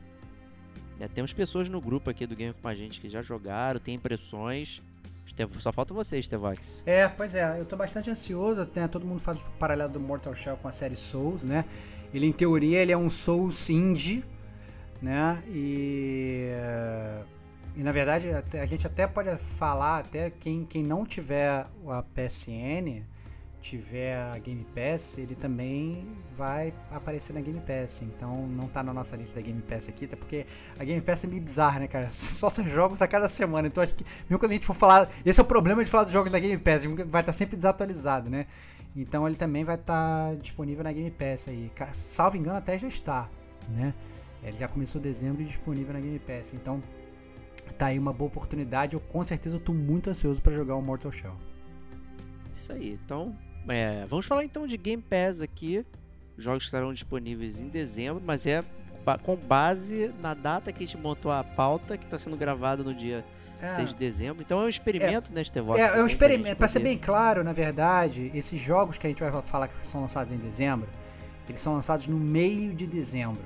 [1.00, 3.96] É, temos pessoas no grupo aqui do Game com a gente que já jogaram, tem
[3.96, 4.80] impressões.
[5.58, 6.82] Só falta você, Stevox.
[6.86, 8.88] É, pois é, eu tô bastante ansioso, né?
[8.88, 11.64] Todo mundo faz o paralelo do Mortal Shell com a série Souls, né?
[12.12, 14.24] Ele, em teoria, ele é um Souls indie,
[15.02, 15.42] né?
[15.48, 16.50] E...
[17.76, 23.02] E, na verdade, a gente até pode falar, até quem, quem não tiver a PSN,
[23.64, 28.02] tiver a Game Pass, ele também vai aparecer na Game Pass.
[28.02, 30.44] Então, não tá na nossa lista da Game Pass aqui, até porque
[30.78, 32.10] a Game Pass é meio bizarra, né, cara?
[32.12, 33.66] Solta jogos a cada semana.
[33.66, 35.08] Então, acho que, mesmo quando a gente for falar.
[35.24, 38.28] Esse é o problema de falar dos jogos da Game Pass, vai estar sempre desatualizado,
[38.28, 38.46] né?
[38.94, 41.72] Então, ele também vai estar disponível na Game Pass aí.
[41.94, 43.30] Salvo engano, até já está,
[43.70, 43.94] né?
[44.42, 46.52] Ele já começou dezembro e disponível na Game Pass.
[46.52, 46.82] Então,
[47.78, 48.92] tá aí uma boa oportunidade.
[48.92, 51.34] Eu com certeza tô muito ansioso para jogar o Mortal Shell.
[52.52, 52.98] Isso aí.
[53.02, 53.34] Então,
[53.68, 55.84] é, vamos falar então de Game Pass aqui.
[56.36, 58.64] Jogos que estarão disponíveis em dezembro, mas é
[59.22, 62.92] com base na data que a gente montou a pauta, que está sendo gravada no
[62.92, 63.24] dia
[63.76, 64.42] 6 de dezembro.
[64.42, 65.78] Então é um experimento, né, Stevox?
[65.78, 66.56] É, é um experimento.
[66.56, 70.00] Pra ser bem claro, na verdade, esses jogos que a gente vai falar que são
[70.00, 70.88] lançados em dezembro,
[71.48, 73.44] eles são lançados no meio de dezembro.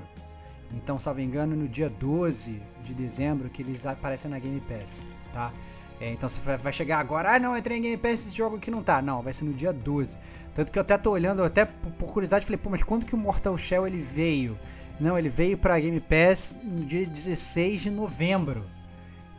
[0.71, 5.51] Então, salvo engano, no dia 12 de dezembro que eles aparecem na Game Pass, tá?
[5.99, 8.71] É, então você vai- chegar agora, ah não, entrei em Game Pass esse jogo aqui
[8.71, 9.01] não tá.
[9.01, 10.17] Não, vai ser no dia 12.
[10.55, 13.13] Tanto que eu até tô olhando, até por por curiosidade, falei, pô, mas quando que
[13.15, 14.57] o Mortal Shell ele veio?
[14.99, 18.65] Não, ele veio pra Game Pass no dia 16 de novembro.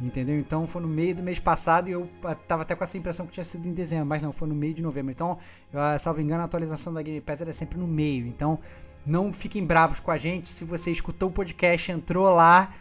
[0.00, 0.38] Entendeu?
[0.38, 3.26] Então foi no meio do mês passado e eu ah, tava até com essa impressão
[3.26, 5.10] que tinha sido em dezembro, mas não, foi no meio de novembro.
[5.12, 5.36] Então,
[5.70, 8.26] eu, ah, salvo engano, a atualização da Game Pass era sempre no meio.
[8.26, 8.58] Então,
[9.04, 12.72] não fiquem bravos com a gente se você escutou o podcast, entrou lá,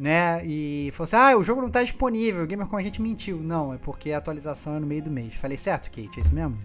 [0.00, 3.02] né, e falou assim: ah, o jogo não tá disponível, o Gamer com a gente
[3.02, 3.36] mentiu.
[3.36, 5.34] Não, é porque a atualização é no meio do mês.
[5.34, 6.18] Falei certo, Kate?
[6.18, 6.58] É isso mesmo?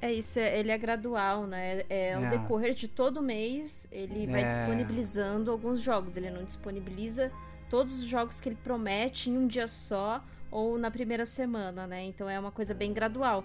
[0.00, 1.82] É isso, é- ele é gradual, né?
[1.88, 2.30] É ao É.
[2.30, 4.48] decorrer de todo mês, ele vai É.
[4.48, 6.16] disponibilizando alguns jogos.
[6.16, 7.32] Ele não disponibiliza
[7.70, 12.04] todos os jogos que ele promete em um dia só ou na primeira semana, né?
[12.04, 13.44] Então é uma coisa bem gradual.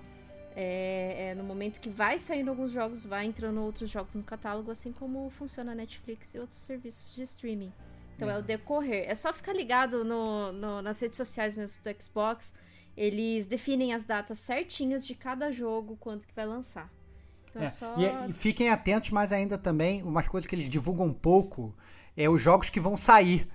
[0.55, 4.69] É, é no momento que vai saindo alguns jogos, vai entrando outros jogos no catálogo,
[4.69, 7.71] assim como funciona a Netflix e outros serviços de streaming.
[8.23, 9.05] Então é, o decorrer.
[9.07, 12.53] É só ficar ligado no, no- nas redes sociais mesmo do Xbox.
[12.95, 16.91] Eles definem as datas certinhas de cada jogo, quando que vai lançar.
[17.49, 17.95] Então é, É, só.
[17.97, 21.75] E, e fiquem atentos, mas ainda também, umas coisas que eles divulgam um pouco,
[22.15, 23.47] é os jogos que vão sair.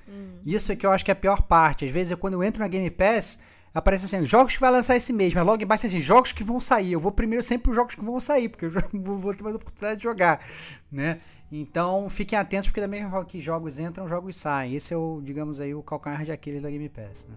[0.45, 1.85] Isso é que eu acho que é a pior parte.
[1.85, 3.39] Às vezes, eu, quando eu entro na Game Pass,
[3.73, 6.43] aparece assim, jogos que vai lançar esse mês, mas logo embaixo tem assim, jogos que
[6.43, 6.93] vão sair.
[6.93, 9.99] Eu vou primeiro sempre os jogos que vão sair, porque eu vou ter mais oportunidade
[9.99, 10.45] de jogar,
[10.91, 11.21] né?
[11.51, 14.75] Então, fiquem atentos, porque da mesma forma que jogos entram, jogos saem.
[14.75, 17.37] Esse é o, digamos aí, o calcanhar de Aquiles da Game Pass, né?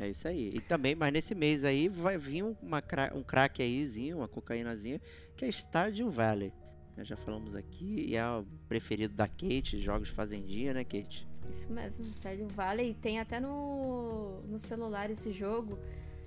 [0.00, 0.50] É isso aí.
[0.52, 2.82] E também, mas nesse mês aí vai vir uma,
[3.14, 5.00] um crack aízinho, uma cocaínazinha,
[5.36, 6.52] que é Stardew Valley.
[6.96, 11.28] Nós já falamos aqui, e é o preferido da Kate, jogos fazendinha, né, Kate?
[11.48, 12.94] Isso mesmo, Stardew Valley.
[12.94, 15.78] Tem até no, no celular esse jogo.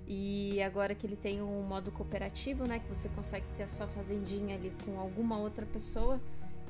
[0.08, 2.80] E agora que ele tem um modo cooperativo, né?
[2.80, 6.20] Que você consegue ter a sua fazendinha ali com alguma outra pessoa,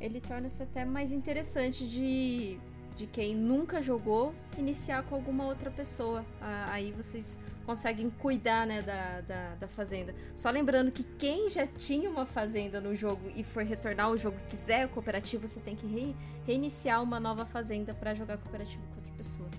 [0.01, 2.59] ele torna-se até mais interessante de
[2.93, 6.25] de quem nunca jogou iniciar com alguma outra pessoa.
[6.41, 10.13] Aí vocês conseguem cuidar né, da, da, da fazenda.
[10.35, 14.37] Só lembrando que quem já tinha uma fazenda no jogo e for retornar ao jogo
[14.45, 16.13] e quiser cooperativo, você tem que re-
[16.45, 19.49] reiniciar uma nova fazenda para jogar cooperativo com outra pessoa.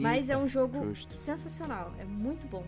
[0.00, 1.12] Mas é um jogo justo.
[1.12, 2.64] sensacional, é muito bom.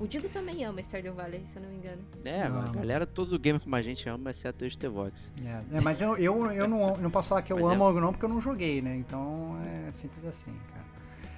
[0.00, 2.02] O Digo também ama Stardew Valley, se eu não me engano.
[2.24, 2.60] É, Não.
[2.60, 5.30] a galera, todo gamer como a gente ama, exceto o Stevox.
[5.44, 7.74] É, é, mas eu, eu, eu não, não posso falar que eu Mas é.
[7.74, 8.96] amo ou não, porque eu não joguei, né?
[8.96, 9.56] Então
[9.86, 10.82] é simples assim, cara.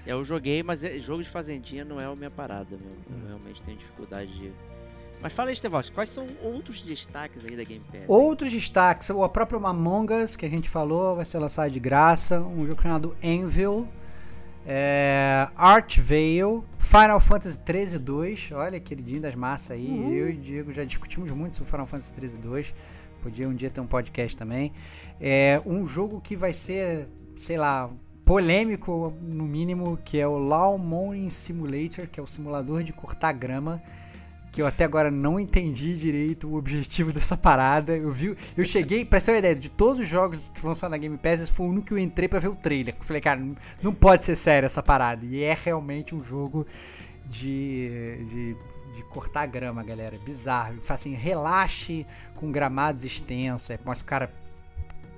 [0.07, 3.19] Eu joguei, mas é- jogo de fazendinha não é a minha parada, meu.
[3.21, 4.53] Eu realmente tenho dificuldade de.
[5.21, 8.03] Mas fala aí, Stevox, quais são outros destaques aí da Game Pass?
[8.07, 12.41] Outros destaques, o próprio Among Us, que a gente falou, vai ser lançado de graça.
[12.41, 13.89] Um jogo chamado Anvil.
[14.67, 16.65] É, Art Veil.
[16.79, 18.51] Final Fantasy 13 2.
[18.53, 19.89] Olha, queridinho das massas aí.
[19.89, 22.75] Eu e o Diego já discutimos muito sobre Final Fantasy 13 2.
[23.23, 24.73] Podia um dia ter um podcast também.
[25.21, 27.91] É um jogo que vai ser, sei lá,
[28.25, 33.33] polêmico no mínimo, que é o Lawn Mowing Simulator, que é o simulador de cortar
[33.33, 33.83] grama
[34.55, 37.97] que eu até agora não entendi direito o objetivo dessa parada.
[37.97, 40.91] Eu vi, eu cheguei, pra ter uma ideia, de todos os jogos que vão sair
[40.91, 42.95] na Game Pass, esse foi o único que eu entrei pra ver o trailer.
[42.97, 43.45] Eu falei, cara,
[43.83, 45.27] não, pode ser sério essa parada.
[45.27, 46.65] E é realmente um jogo
[47.27, 48.57] de, de,
[48.95, 50.17] de cortar grama, galera.
[50.25, 50.81] Bizarro.
[50.83, 52.07] Fala assim, relaxe
[52.37, 53.73] com gramados extensos.
[53.73, 54.33] Aí mostra o cara,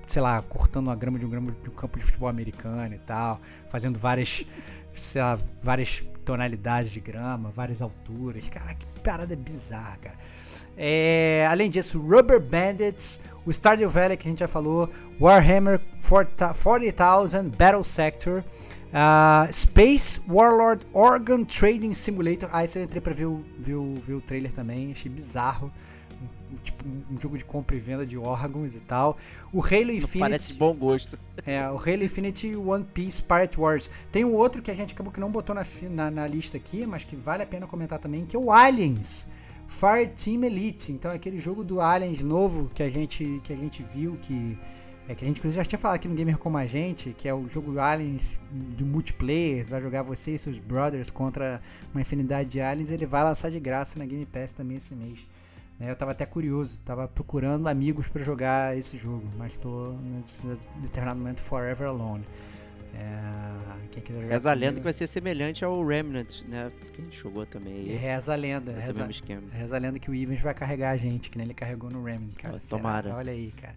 [0.07, 2.99] sei lá, cortando uma grama de um, grama de um campo de futebol americano e
[3.01, 3.39] tal,
[3.69, 4.47] fazendo várias,
[4.97, 8.49] sei lá, várias tonalidades de grama, várias alturas.
[8.49, 10.17] Cara, que parada bizarra, cara.
[10.77, 17.51] É, além disso, Rubber Bandits, o Stardew Valley que a gente já falou, Warhammer 40,000
[17.57, 18.45] Battle Sector,
[18.93, 22.49] ah, Space Warlord Organ Trading Simulator.
[22.53, 25.73] Ah, esse eu entrei pra ver o, ver o, ver o trailer também, achei bizarro.
[26.53, 29.17] Um- Tipo, um jogo de compra e venda de órgãos e tal.
[29.53, 30.19] O Halo Infinite.
[30.19, 31.19] parece bom gosto.
[31.47, 33.91] É, o Halo Infinite One Piece Pirate Wars.
[34.11, 36.87] Tem um outro que a gente acabou que não botou na, na, na lista aqui,
[36.87, 39.29] mas que vale a pena comentar também, que é o Aliens.
[39.69, 40.93] Fire Team Elite.
[40.93, 44.57] Então é aquele jogo do Aliens novo que a gente, que a gente viu, que,
[45.09, 47.29] é, que a gente inclusive já tinha falado aqui no Gamer Como a Gente, que
[47.29, 48.39] é o jogo Aliens
[48.77, 51.61] de multiplayer, vai jogar você e seus brothers contra
[51.93, 55.27] uma infinidade de aliens, ele vai lançar de graça na Game Pass também esse mês.
[55.79, 60.43] É, eu tava até curioso, tava procurando amigos pra jogar esse jogo, mas tô nesse
[60.81, 62.25] determinado momento forever alone.
[62.95, 66.73] É, quem quiser jogar Reza a lenda que vai ser semelhante ao Remnant, né?
[66.95, 67.85] Que a gente jogou também.
[67.85, 69.07] Reza a lenda, reza,
[69.53, 72.03] reza a lenda que o Ivens vai carregar a gente, que nem ele carregou no
[72.03, 72.55] Remnant, cara.
[72.55, 72.79] Ó, Será?
[72.79, 73.15] tomara.
[73.15, 73.75] Olha aí, cara.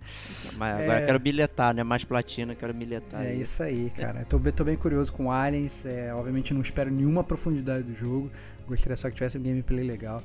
[0.58, 1.84] Mas agora eu quero bilhetar, né?
[1.84, 3.26] Mais platina, quero bilhetar.
[3.26, 3.42] É aí.
[3.42, 4.24] isso aí, cara.
[4.24, 5.86] Tô, bem- tô bem curioso com Aliens.
[5.86, 8.32] É, obviamente não espero nenhuma profundidade do jogo.
[8.66, 10.24] Gostaria só que tivesse um gameplay legal.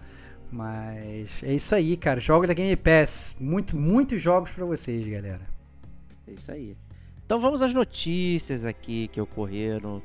[0.55, 2.21] Mas é isso aí, cara.
[2.21, 3.35] Jogos da Game Pass.
[3.41, 5.41] Muito, muitos jogos pra vocês, galera.
[6.29, 6.77] É isso aí.
[7.27, 10.01] Então vamos às notícias aqui que ocorreram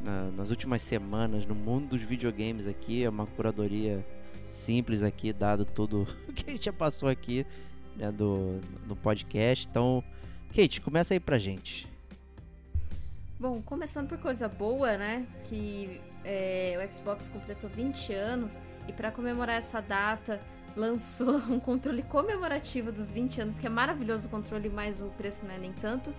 [0.00, 3.04] na- nas últimas semanas no mundo dos videogames aqui.
[3.04, 4.04] É uma curadoria
[4.50, 7.46] simples aqui, dado tudo o que a gente já passou aqui
[7.96, 9.68] né, do, no podcast.
[9.70, 10.02] Então,
[10.52, 11.86] Kate, começa aí pra gente.
[13.38, 15.24] Bom, começando por coisa boa, né?
[15.44, 20.40] Que é, o Xbox completou 20 anos e para comemorar essa data
[20.76, 25.44] lançou um controle comemorativo dos 20 anos, que é maravilhoso o controle, mas o preço
[25.46, 26.12] não é nem tanto,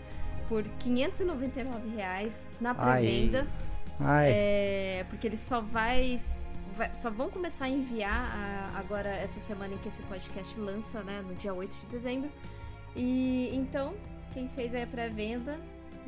[0.47, 3.47] por 599 reais na pré-venda.
[4.29, 6.19] É, porque ele só vai,
[6.75, 11.01] vai- Só vão começar a enviar a- agora essa semana em que esse podcast lança,
[11.03, 11.23] né?
[11.27, 12.29] No dia 8 de dezembro.
[12.95, 13.93] E então,
[14.33, 15.57] quem fez aí a pré-venda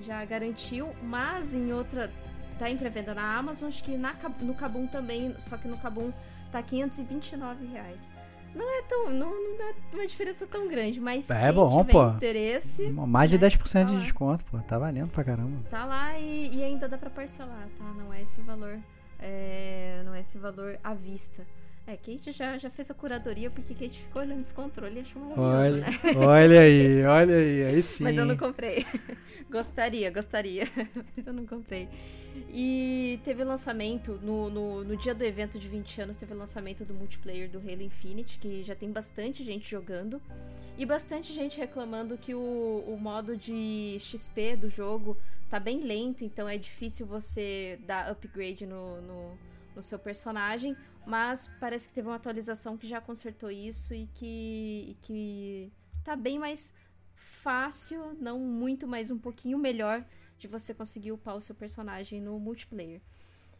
[0.01, 2.11] já garantiu, mas em outra.
[2.59, 6.11] Tá em pré-venda na Amazon, acho que na, no Kabum também, só que no Kabum
[6.51, 8.11] tá 529 reais.
[8.55, 9.09] Não é tão.
[9.11, 12.07] Não, não é uma diferença tão grande, mas É bom, pô.
[12.09, 12.89] interesse.
[12.89, 13.99] mais de né, 10% tá de lá.
[13.99, 14.57] desconto, pô.
[14.59, 15.61] Tá valendo pra caramba.
[15.69, 17.83] Tá lá e, e ainda dá pra parcelar, tá?
[17.97, 18.79] Não é esse valor.
[19.19, 21.45] é, não é esse valor à vista.
[21.85, 25.21] É, Kate já, já fez a curadoria porque Kate ficou olhando esse controle e achou
[25.21, 26.27] maravilhoso, Olha, né?
[26.27, 27.63] olha aí, olha aí.
[27.65, 28.03] Aí sim.
[28.05, 28.85] Mas eu não comprei.
[29.49, 30.67] gostaria, gostaria.
[31.15, 31.87] Mas eu não comprei.
[32.49, 36.93] E teve lançamento, no, no, no dia do evento de 20 anos, teve lançamento do
[36.93, 40.21] multiplayer do Halo Infinite, que já tem bastante gente jogando.
[40.77, 45.17] E bastante gente reclamando que o, o modo de XP do jogo
[45.49, 49.37] tá bem lento, então é difícil você dar upgrade no, no,
[49.75, 50.75] no seu personagem.
[51.05, 55.71] Mas parece que teve uma atualização que já consertou isso e que, e que
[56.03, 56.75] tá bem mais
[57.15, 60.03] fácil, não muito, mas um pouquinho melhor
[60.37, 63.01] de você conseguir upar o seu personagem no multiplayer.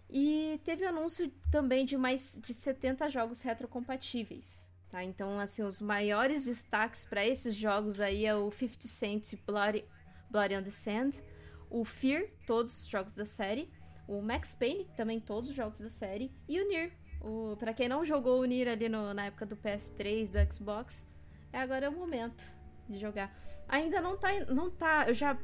[0.10, 4.72] E teve anúncio também de mais de 70 jogos retrocompatíveis.
[4.90, 5.04] Tá?
[5.04, 9.84] Então, assim, os maiores destaques para esses jogos aí é o 50 Cent Bloody,
[10.30, 11.22] Bloody on the Sand,
[11.70, 13.70] o Fear, todos os jogos da série,
[14.08, 16.92] o Max Payne, também todos os jogos da série, e o Nier.
[17.20, 21.06] O, pra quem não jogou o Nier ali no, na época do PS3, do Xbox,
[21.52, 22.46] é agora é o momento
[22.88, 23.36] de jogar.
[23.68, 25.38] Ainda não tá, não tá, eu já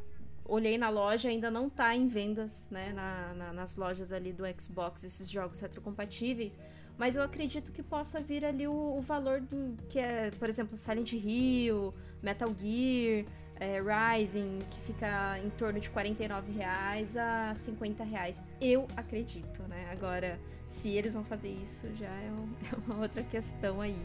[0.45, 4.43] olhei na loja, ainda não tá em vendas, né, na, na, nas lojas ali do
[4.59, 6.59] Xbox, esses jogos retrocompatíveis,
[6.97, 10.77] mas eu acredito que possa vir ali o, o valor do que é, por exemplo,
[10.77, 13.25] Silent Hill, Metal Gear,
[13.59, 18.41] é, Rising, que fica em torno de 49 reais a 50 reais.
[18.59, 19.89] Eu acredito, né?
[19.91, 24.01] Agora, se eles vão fazer isso, já é, um, é uma outra questão aí.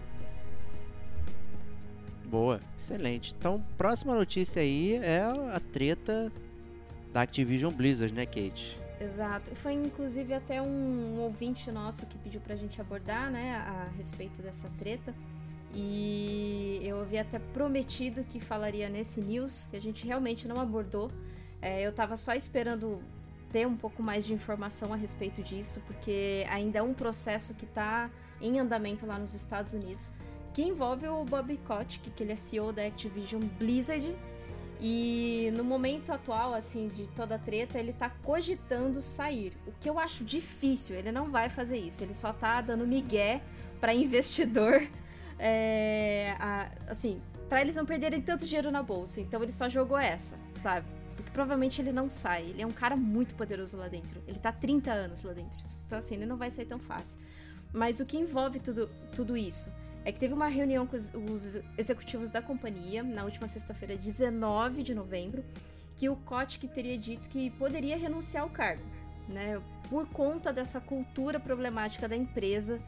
[2.28, 3.34] Boa, excelente.
[3.38, 6.30] Então, próxima notícia aí é a treta
[7.10, 8.76] da Activision Blizzard, né, Kate?
[9.00, 9.54] Exato.
[9.54, 14.68] Foi inclusive até um, ouvinte nosso que pediu pra gente abordar, né, a respeito dessa
[14.78, 15.14] treta.
[15.74, 21.10] E eu havia até prometido que falaria nesse news, que a gente realmente não abordou.
[21.62, 23.00] É, eu tava só esperando
[23.50, 27.64] ter um pouco mais de informação a respeito disso, porque ainda é um processo que
[27.64, 28.10] tá
[28.40, 30.12] em andamento lá nos Estados Unidos,
[30.58, 34.12] que envolve o Bob Kotick, que ele é CEO da Activision Blizzard,
[34.80, 39.52] e no momento atual, assim, de toda a treta, ele tá cogitando sair.
[39.68, 42.02] O que eu acho difícil, ele não vai fazer isso.
[42.02, 43.40] Ele só tá dando migué
[43.80, 44.84] para investidor,
[45.38, 49.20] é, a, assim, para eles não perderem tanto dinheiro na bolsa.
[49.20, 50.88] Então ele só jogou essa, sabe?
[51.14, 52.46] Porque provavelmente ele não sai.
[52.46, 54.20] Ele é um cara muito poderoso lá dentro.
[54.26, 55.56] Ele tá 30 anos lá dentro.
[55.86, 57.20] Então, assim, ele não vai sair tão fácil.
[57.72, 59.72] Mas o que envolve tudo, tudo isso?
[60.08, 64.82] É que teve uma reunião com os, os executivos da companhia na última sexta-feira, 19
[64.82, 65.44] de novembro,
[65.96, 68.82] que o Kotick teria dito que poderia renunciar ao cargo,
[69.28, 69.60] né,
[69.90, 72.80] por conta dessa cultura problemática da empresa,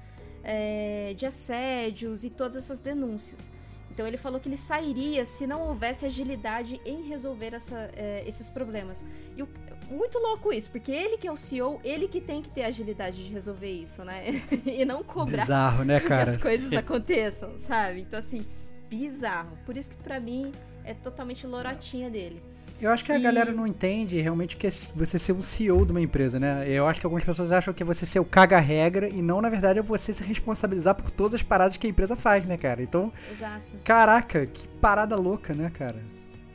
[0.43, 3.53] é, de assédios e todas essas denúncias.
[3.91, 8.49] Então ele falou que ele sairia se não houvesse agilidade em resolver essa, é, esses
[8.49, 9.05] problemas.
[9.37, 9.49] E o,
[9.91, 13.25] muito louco isso, porque ele que é o CEO, ele que tem que ter agilidade
[13.25, 14.43] de resolver isso, né?
[14.65, 16.25] e não cobrar bizarro, né, cara?
[16.25, 18.01] que as coisas aconteçam, sabe?
[18.03, 18.47] Então, assim,
[18.89, 19.59] bizarro.
[19.67, 20.53] Por isso que para mim
[20.85, 22.43] é totalmente lorotinha dele.
[22.81, 23.23] Eu acho que a e...
[23.23, 26.65] galera não entende realmente que é você ser um CEO de uma empresa, né?
[26.67, 29.51] Eu acho que algumas pessoas acham que é você ser o caga-regra e não, na
[29.51, 32.83] verdade, é você se responsabilizar por todas as paradas que a empresa faz, né, cara?
[32.83, 33.75] Então, Exato.
[33.85, 36.03] caraca, que parada louca, né, cara?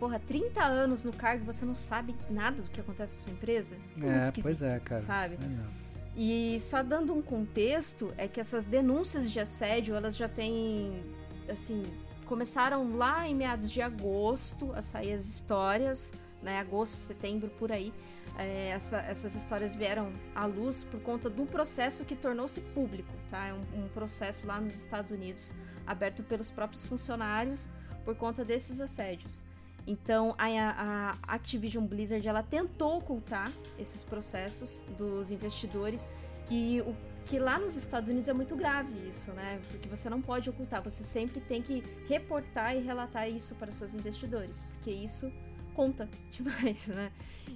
[0.05, 3.31] Porra, 30 anos no cargo e você não sabe nada do que acontece na sua
[3.33, 3.75] empresa?
[3.99, 5.01] É, pois é, cara.
[5.01, 5.39] Sabe?
[5.41, 11.03] É e só dando um contexto, é que essas denúncias de assédio, elas já têm,
[11.49, 11.83] assim,
[12.25, 16.59] começaram lá em meados de agosto a sair as histórias, né?
[16.59, 17.91] Agosto, setembro, por aí.
[18.37, 23.47] É, essa, essas histórias vieram à luz por conta do processo que tornou-se público, tá?
[23.47, 25.51] É um, um processo lá nos Estados Unidos,
[25.87, 27.67] aberto pelos próprios funcionários
[28.05, 29.43] por conta desses assédios.
[29.87, 36.09] Então a, a, Activision Blizzard ela tentou ocultar esses processos dos investidores
[36.47, 36.95] que o
[37.25, 39.59] que lá nos Estados Unidos é muito grave isso, né?
[39.71, 43.95] Porque você não pode ocultar, você sempre tem que reportar e relatar isso para seus
[43.95, 45.31] investidores, porque isso
[45.73, 47.11] conta demais, né?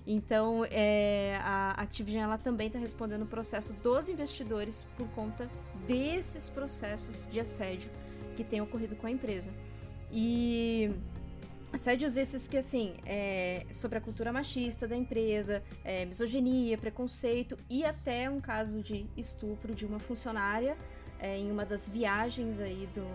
[0.07, 5.47] Então, é, a Activision ela também está respondendo o processo dos investidores por conta
[5.85, 7.91] desses processos de assédio
[8.35, 9.51] que tem ocorrido com a empresa.
[10.11, 10.91] E
[11.71, 17.85] Assédios esses que, assim, é, sobre a cultura machista da empresa, é, misoginia, preconceito e
[17.85, 20.75] até um caso de estupro de uma funcionária
[21.19, 23.05] é, em uma das viagens aí do,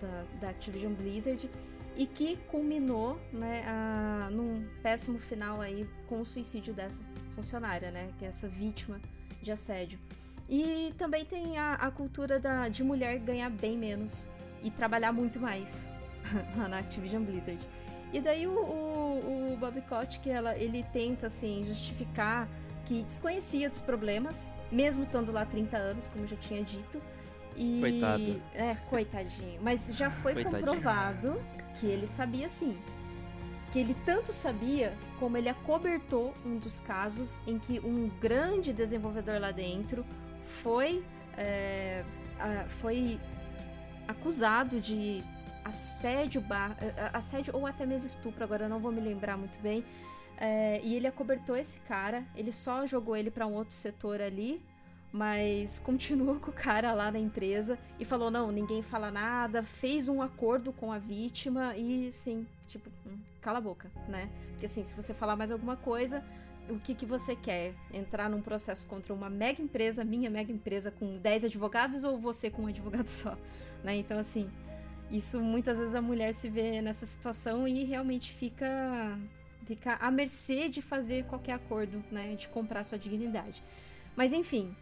[0.00, 1.50] da, da, Activision Blizzard
[1.96, 7.02] e que culminou né, a, num péssimo final aí com o suicídio dessa
[7.34, 9.00] funcionária, né, que é essa vítima
[9.42, 9.98] de assédio.
[10.48, 14.28] E também tem a, a cultura da, de mulher ganhar bem menos
[14.62, 15.90] e trabalhar muito mais
[16.56, 17.66] lá na Activision Blizzard.
[18.14, 22.48] E daí o, o, o Kotick, ela, ele tenta, assim, justificar
[22.86, 27.02] que desconhecia dos problemas, mesmo estando lá 30 anos, como eu já tinha dito.
[27.56, 28.42] E, Coitado.
[28.54, 29.60] É, coitadinho.
[29.60, 30.64] Mas já foi Coitadinho.
[30.64, 31.42] comprovado
[31.80, 32.78] que ele sabia sim.
[33.72, 39.40] Que ele tanto sabia como ele acobertou um dos casos em que um grande desenvolvedor
[39.40, 40.06] lá dentro
[40.44, 41.04] foi,
[41.36, 42.04] é,
[42.80, 43.18] foi
[44.06, 45.24] acusado de
[45.64, 49.36] assédio, bar, eh, eh, assédio ou até mesmo estupro, agora eu não vou me lembrar
[49.36, 49.84] muito bem.
[50.36, 54.60] É, e ele acobertou esse cara, ele só jogou ele para um outro setor ali,
[55.12, 60.08] mas continuou com o cara lá na empresa e falou: não, ninguém fala nada, fez
[60.08, 64.28] um acordo com a vítima e sim, tipo, hum, cala a boca, né?
[64.50, 66.24] Porque assim, se você falar mais alguma coisa,
[66.68, 67.74] o que, que você quer?
[67.92, 72.50] Entrar num processo contra uma mega empresa, minha mega empresa com 10 advogados ou você
[72.50, 73.36] com um advogado só?
[73.82, 73.96] Né?
[73.96, 74.50] Então, assim,
[75.10, 79.18] isso muitas vezes a mulher se vê nessa situação e realmente fica
[79.64, 83.64] fica à mercê de fazer qualquer acordo, né, de comprar sua dignidade.
[84.14, 84.76] Mas enfim,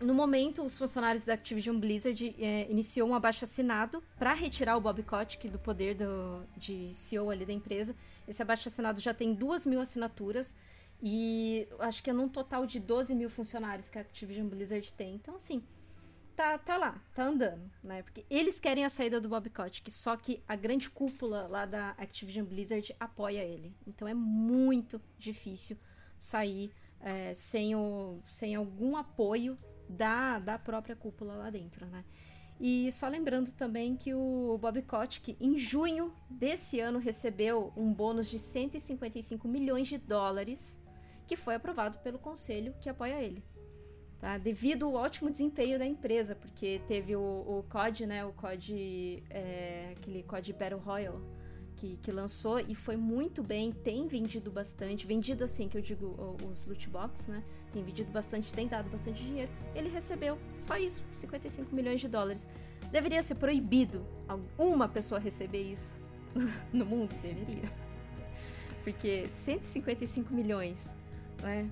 [0.00, 5.02] no momento, os funcionários da Activision Blizzard é, iniciou um abaixo-assinado para retirar o Bob
[5.02, 7.96] Kotick do poder do, de CEO ali da empresa.
[8.26, 10.56] Esse abaixo-assinado já tem duas mil assinaturas
[11.02, 15.14] e acho que é num total de 12 mil funcionários que a Activision Blizzard tem.
[15.14, 15.62] Então, assim,
[16.34, 18.02] tá, tá lá, tá andando, né?
[18.02, 21.90] Porque eles querem a saída do Bob Kotick, só que a grande cúpula lá da
[21.90, 23.74] Activision Blizzard apoia ele.
[23.86, 25.76] Então é muito difícil
[26.18, 29.58] sair é, sem, o, sem algum apoio
[29.88, 32.04] da, da própria cúpula lá dentro, né?
[32.60, 38.30] E só lembrando também que o Bob Kotick, em junho desse ano, recebeu um bônus
[38.30, 40.80] de 155 milhões de dólares,
[41.26, 43.44] que foi aprovado pelo conselho que apoia ele.
[44.24, 44.38] Tá?
[44.38, 48.24] Devido ao ótimo desempenho da empresa, porque teve o, o COD, né?
[48.24, 51.18] O COD, é, aquele COD Battle Royale,
[51.76, 56.38] que, que, lançou e foi muito bem, tem vendido bastante, vendido assim que eu digo
[56.42, 57.44] os loot box, né?
[57.70, 59.52] Tem vendido bastante, tem dado bastante dinheiro.
[59.74, 62.48] Ele recebeu só isso, 55 milhões de dólares.
[62.90, 64.06] Deveria ser proibido
[64.56, 65.98] uma pessoa receber isso
[66.72, 67.70] no mundo, deveria.
[68.82, 70.96] Porque 155 milhões,
[71.42, 71.68] né?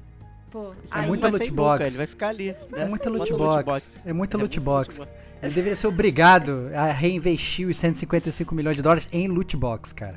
[0.52, 1.88] Pô, é muita loot box.
[1.88, 2.50] Ele vai ficar ali.
[2.50, 2.86] É né?
[2.86, 3.96] muita loot box.
[4.04, 5.00] É muita loot box.
[5.42, 10.14] Ele deveria ser obrigado a reinvestir os 155 milhões de dólares em loot box, cara.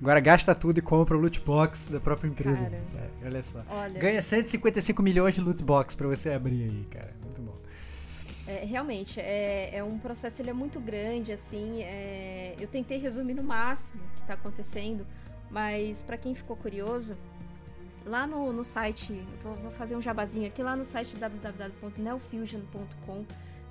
[0.00, 2.64] Agora gasta tudo e compra o loot box da própria empresa.
[2.64, 2.82] Cara,
[3.22, 3.62] é, olha só.
[3.70, 7.14] Olha, Ganha 155 milhões de loot box pra você abrir aí, cara.
[7.22, 7.56] Muito bom.
[8.48, 11.82] É, realmente, é, é, um processo ele é muito grande, assim.
[11.82, 15.06] É, eu tentei resumir no máximo o que está acontecendo,
[15.48, 17.16] mas para quem ficou curioso,
[18.06, 19.12] lá no, no site,
[19.42, 23.24] vou, vou, fazer um jabazinho aqui, lá no site www.neofusion.com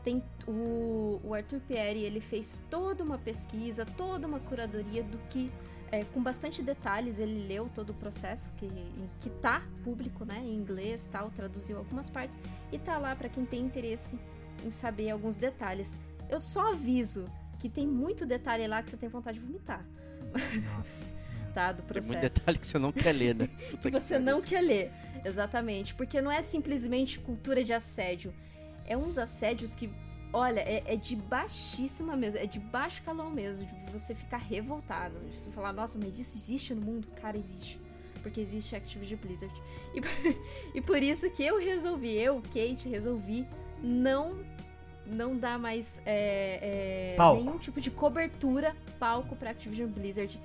[0.04, 5.52] tem o, o Arthur Pierre, ele fez toda uma pesquisa, toda uma curadoria do que
[5.92, 8.70] é, com bastante detalhes, ele leu todo o processo que,
[9.20, 12.38] que tá público, né, em inglês, tal, traduziu algumas partes
[12.72, 14.20] e tá lá para quem tem interesse
[14.64, 15.96] em saber alguns detalhes.
[16.30, 19.84] Eu só aviso que tem muito detalhe lá que você tem vontade de vomitar.
[20.76, 21.15] Nossa.
[21.56, 22.12] Tá, do processo.
[22.12, 23.50] Tem muito detalhe que você não quer ler, né?
[23.82, 24.92] que você não quer ler,
[25.24, 25.96] exatamente.
[25.96, 28.34] Porque não é simplesmente cultura de assédio.
[28.86, 29.90] É uns assédios que,
[30.34, 35.18] olha, é, é de baixíssima mesmo, é de baixo calão mesmo, de você ficar revoltado.
[35.32, 37.08] De você falar, nossa, mas isso existe no mundo?
[37.22, 37.80] Cara, existe.
[38.22, 39.54] Porque existe Activision Blizzard.
[39.94, 40.02] E,
[40.78, 43.48] e por isso que eu resolvi, eu, Kate, resolvi
[43.82, 44.44] não
[45.08, 50.42] não dar mais é, é, nenhum tipo de cobertura, palco pra Activision Blizzard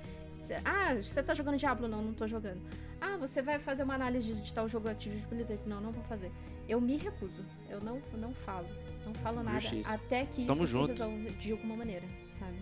[0.65, 1.87] ah, você tá jogando Diablo?
[1.87, 2.61] Não, não tô jogando.
[2.99, 5.67] Ah, você vai fazer uma análise de tal jogo Activision Blizzard?
[5.67, 6.31] Não, não vou fazer.
[6.67, 7.43] Eu me recuso.
[7.69, 8.67] Eu não, não falo.
[9.05, 9.93] Não falo nada Justiça.
[9.93, 10.93] até que Tamo isso junto.
[10.93, 12.57] se resolva de alguma maneira, sabe?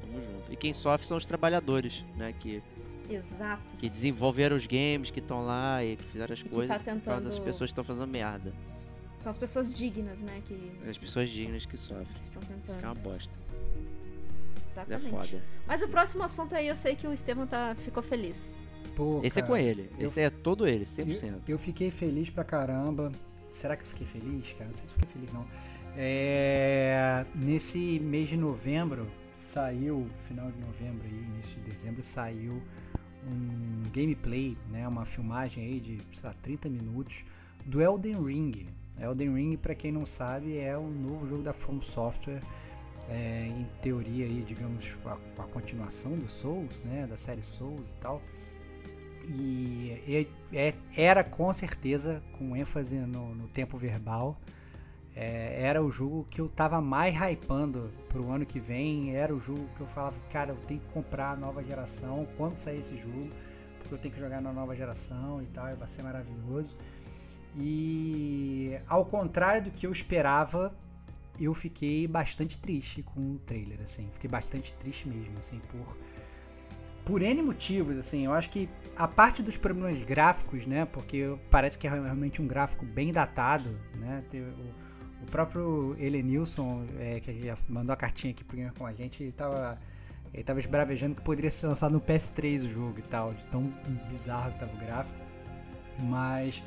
[0.00, 0.52] Tamo junto.
[0.52, 2.32] E quem sofre são os trabalhadores, né?
[2.38, 2.62] Que
[3.08, 3.76] Exato.
[3.76, 6.76] Que desenvolveram os games, que estão lá e que fizeram as e coisas.
[6.76, 7.24] Tá tentando...
[7.24, 8.52] Das pessoas que estão fazendo merda.
[9.18, 10.42] São as pessoas dignas, né?
[10.46, 10.72] Que...
[10.88, 12.06] As pessoas dignas que sofrem.
[12.22, 12.68] Estão tentando.
[12.68, 13.38] Isso é uma bosta.
[14.74, 15.06] Exatamente.
[15.06, 15.42] É foda.
[15.66, 18.58] Mas o próximo assunto aí eu sei que o Estevam tá, ficou feliz.
[18.96, 19.90] Pô, Esse cara, é com ele.
[19.98, 21.24] Esse eu, é todo ele, 100%.
[21.24, 23.12] Eu, eu fiquei feliz pra caramba.
[23.50, 24.66] Será que eu fiquei feliz, cara?
[24.66, 25.46] Não sei se fiquei feliz, não.
[25.96, 32.60] É, nesse mês de novembro, saiu, final de novembro e início de dezembro, saiu
[33.26, 37.24] um gameplay, né, uma filmagem aí de, sei lá, 30 minutos
[37.64, 38.66] do Elden Ring.
[38.98, 42.42] Elden Ring, para quem não sabe, é um novo jogo da From Software
[43.08, 47.96] é, em teoria aí, digamos, a, a, continuação do Souls, né, da série Souls e
[47.96, 48.22] tal.
[49.26, 54.38] E é, é, era com certeza, com ênfase no, no tempo verbal,
[55.16, 59.14] é, era o jogo que eu tava mais hypando pro ano que vem.
[59.14, 62.58] Era o jogo que eu falava, cara, eu tenho que comprar a nova geração quando
[62.58, 63.30] sair esse jogo,
[63.78, 66.76] porque eu tenho que jogar na nova geração e tal, e vai ser maravilhoso.
[67.56, 70.74] E ao contrário do que eu esperava,
[71.38, 74.08] eu fiquei bastante triste com o trailer, assim.
[74.12, 75.96] Fiquei bastante triste mesmo, assim, por
[77.04, 78.24] por N motivos, assim.
[78.24, 80.86] Eu acho que a parte dos problemas gráficos, né?
[80.86, 84.24] Porque parece que é realmente um gráfico bem datado, né?
[85.22, 89.32] O, próprio Elenilson, é, que já mandou a cartinha aqui pro com a gente, ele
[89.32, 89.78] tava
[90.32, 93.72] ele tava esbravejando que poderia ser lançado no PS3 o jogo e tal, de tão
[94.10, 95.16] bizarro que tava o gráfico.
[95.98, 96.62] Mas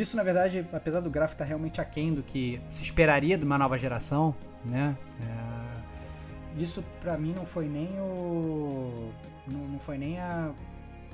[0.00, 3.56] isso, na verdade, apesar do gráfico estar realmente aquém do que se esperaria de uma
[3.56, 4.34] nova geração,
[4.64, 4.96] né?
[5.20, 9.10] É, isso para mim não foi nem o.
[9.46, 10.50] Não, não foi nem a,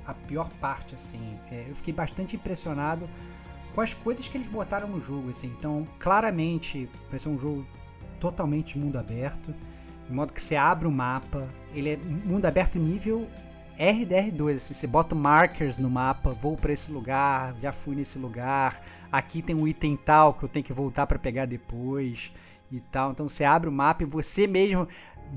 [0.06, 1.38] a pior parte, assim.
[1.50, 3.08] É, eu fiquei bastante impressionado
[3.74, 5.48] com as coisas que eles botaram no jogo, assim.
[5.58, 7.66] Então, claramente, vai ser um jogo
[8.18, 9.54] totalmente mundo aberto,
[10.06, 13.26] de modo que você abre o mapa, ele é mundo aberto nível
[13.80, 18.82] RDR2, assim, você bota markers no mapa, vou para esse lugar, já fui nesse lugar,
[19.10, 22.30] aqui tem um item tal que eu tenho que voltar para pegar depois
[22.70, 23.12] e tal.
[23.12, 24.86] Então você abre o mapa e você mesmo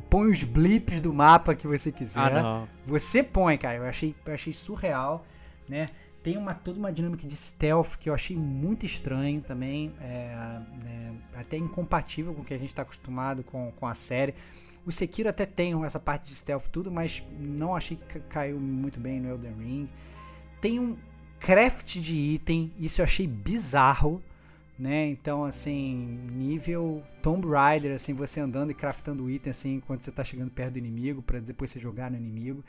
[0.10, 2.38] põe os blips do mapa que você quiser.
[2.38, 2.66] Ah.
[2.86, 3.78] Você põe, cara.
[3.78, 5.26] Eu achei, eu achei surreal,
[5.68, 5.88] né?
[6.22, 9.94] Tem uma, toda uma dinâmica de stealth que eu achei muito estranho também.
[10.02, 14.34] É, né, até incompatível com o que a gente está acostumado com, com a série.
[14.86, 18.60] O Sekiro até tem essa parte de stealth tudo, mas não achei que ca- caiu
[18.60, 19.90] muito bem no Elden Ring.
[20.60, 20.98] Tem um
[21.40, 24.22] craft de item, isso eu achei bizarro,
[24.78, 25.08] né?
[25.08, 30.24] Então, assim, nível Tomb Raider, assim, você andando e craftando item, assim, enquanto você tá
[30.24, 32.64] chegando perto do inimigo, para depois você jogar no inimigo.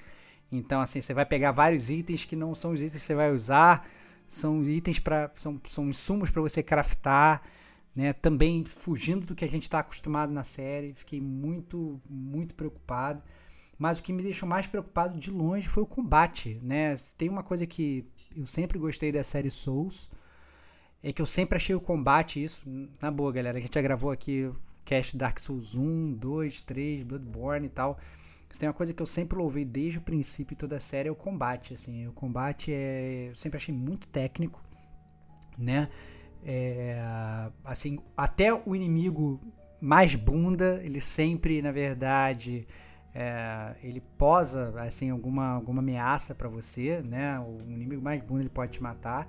[0.52, 3.32] Então, assim, você vai pegar vários itens que não são os itens que você vai
[3.32, 3.88] usar,
[4.28, 7.42] são itens para são, são insumos para você craftar,
[7.94, 8.12] né?
[8.12, 10.94] Também fugindo do que a gente está acostumado na série.
[10.94, 13.22] Fiquei muito, muito preocupado.
[13.78, 16.96] Mas o que me deixou mais preocupado de longe foi o combate, né?
[17.16, 18.06] Tem uma coisa que
[18.36, 20.08] eu sempre gostei da série Souls,
[21.02, 22.62] é que eu sempre achei o combate isso,
[23.00, 23.58] na boa, galera.
[23.58, 27.98] A gente já gravou aqui o cast Dark Souls 1, 2, 3, Bloodborne e tal.
[28.58, 31.12] Tem uma coisa que eu sempre louvei desde o princípio de toda a série é
[31.12, 32.06] o combate, assim.
[32.06, 34.62] O combate é, eu sempre achei muito técnico,
[35.58, 35.88] né?
[36.44, 37.00] É,
[37.64, 39.40] assim, até o inimigo
[39.80, 42.66] mais bunda, ele sempre, na verdade,
[43.14, 47.38] é, ele posa assim alguma, alguma ameaça para você, né?
[47.40, 49.28] O inimigo mais bunda ele pode te matar.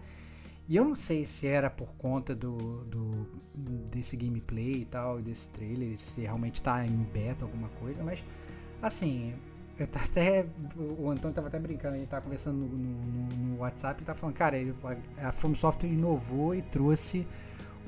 [0.67, 3.27] E eu não sei se era por conta do, do
[3.91, 8.23] desse gameplay e tal, desse trailer, se realmente tá em beta alguma coisa, mas
[8.81, 9.35] assim,
[9.77, 10.45] eu tá até
[10.77, 14.17] o Antônio tava até brincando, a gente tava conversando no, no, no WhatsApp e tava
[14.17, 14.73] falando, cara, ele-
[15.21, 17.27] a From Software inovou e trouxe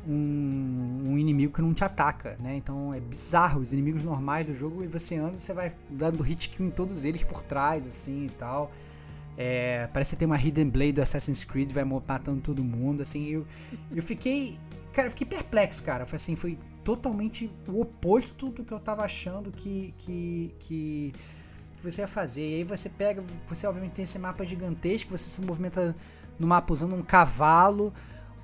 [0.07, 2.55] um, um inimigo que não te ataca, né?
[2.55, 6.23] Então é bizarro, os inimigos normais do jogo e você anda e você vai dando
[6.23, 8.71] hit kill em todos eles por trás, assim e tal.
[9.37, 13.27] É, parece que tem uma Hidden Blade do Assassin's Creed, vai matando todo mundo, assim,
[13.27, 13.45] eu,
[13.95, 14.57] eu fiquei,
[14.91, 19.03] cara, eu fiquei perplexo, cara, foi assim, foi totalmente o oposto do que eu tava
[19.03, 21.13] achando que, que, que,
[21.77, 25.29] que você ia fazer, e aí você pega, você obviamente tem esse mapa gigantesco, você
[25.29, 25.95] se movimenta
[26.39, 27.93] no mapa usando um cavalo,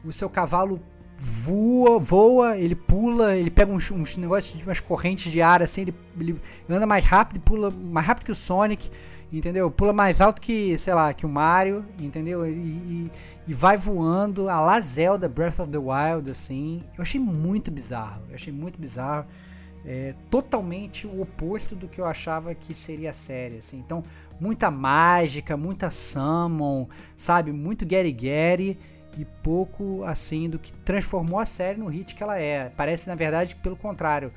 [0.03, 0.81] o seu cavalo
[1.17, 5.95] voa, voa, ele pula, ele pega uns, uns negócios, umas correntes de ar, assim, ele,
[6.19, 6.39] ele
[6.69, 8.89] anda mais rápido, pula mais rápido que o Sonic,
[9.31, 9.71] entendeu?
[9.71, 12.45] Pula mais alto que, sei lá, que o Mario, entendeu?
[12.45, 13.11] E, e,
[13.47, 16.83] e vai voando a la Zelda Breath of the Wild, assim.
[16.97, 19.25] Eu achei muito bizarro, eu achei muito bizarro.
[19.85, 23.77] É, totalmente o oposto do que eu achava que seria a série, assim.
[23.77, 24.03] Então,
[24.39, 27.51] muita mágica, muita summon, sabe?
[27.51, 28.79] Muito Gary Gary
[29.17, 32.69] e pouco, assim, do que transformou a série no hit que ela é.
[32.69, 34.31] Parece, na verdade, pelo contrário.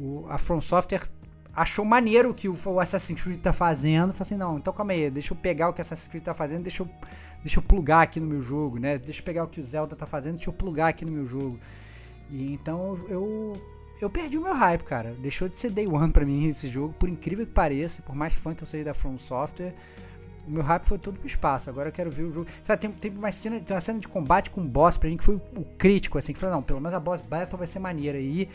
[0.00, 1.08] O, a From Software
[1.54, 4.12] achou maneiro o que o, o Assassin's Creed tá fazendo.
[4.12, 6.34] Falou assim, não, então calma aí, deixa eu pegar o que o Assassin's Creed tá
[6.34, 6.88] fazendo, deixa eu,
[7.42, 8.98] deixa eu plugar aqui no meu jogo, né?
[8.98, 11.26] Deixa eu pegar o que o Zelda tá fazendo, deixa eu plugar aqui no meu
[11.26, 11.58] jogo.
[12.30, 13.54] E então eu
[14.00, 15.14] eu perdi o meu hype, cara.
[15.18, 18.34] Deixou de ser day one pra mim esse jogo, por incrível que pareça, por mais
[18.34, 19.74] fã que eu seja da From Software.
[20.46, 21.68] O meu hype foi todo pro espaço.
[21.68, 22.46] Agora eu quero ver o jogo.
[22.62, 25.16] Sabe, tem, tem, uma cena, tem uma cena de combate com o boss pra mim
[25.16, 27.66] que foi o, o crítico, assim, que falou, não, pelo menos a boss battle vai
[27.66, 28.18] ser maneira.
[28.18, 28.48] E,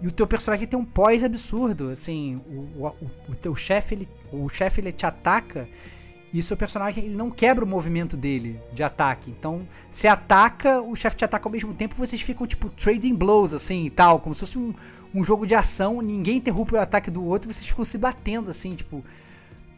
[0.00, 2.94] e o teu personagem tem um pós absurdo, assim, o, o,
[3.30, 5.68] o teu chefe, ele, o chefe ele te ataca
[6.34, 9.30] e o seu personagem ele não quebra o movimento dele de ataque.
[9.30, 13.54] Então, se ataca, o chefe te ataca ao mesmo tempo, vocês ficam tipo trading blows
[13.54, 14.74] assim e tal, como se fosse um,
[15.14, 18.74] um jogo de ação, ninguém interrompe o ataque do outro, vocês ficam se batendo assim,
[18.74, 19.04] tipo,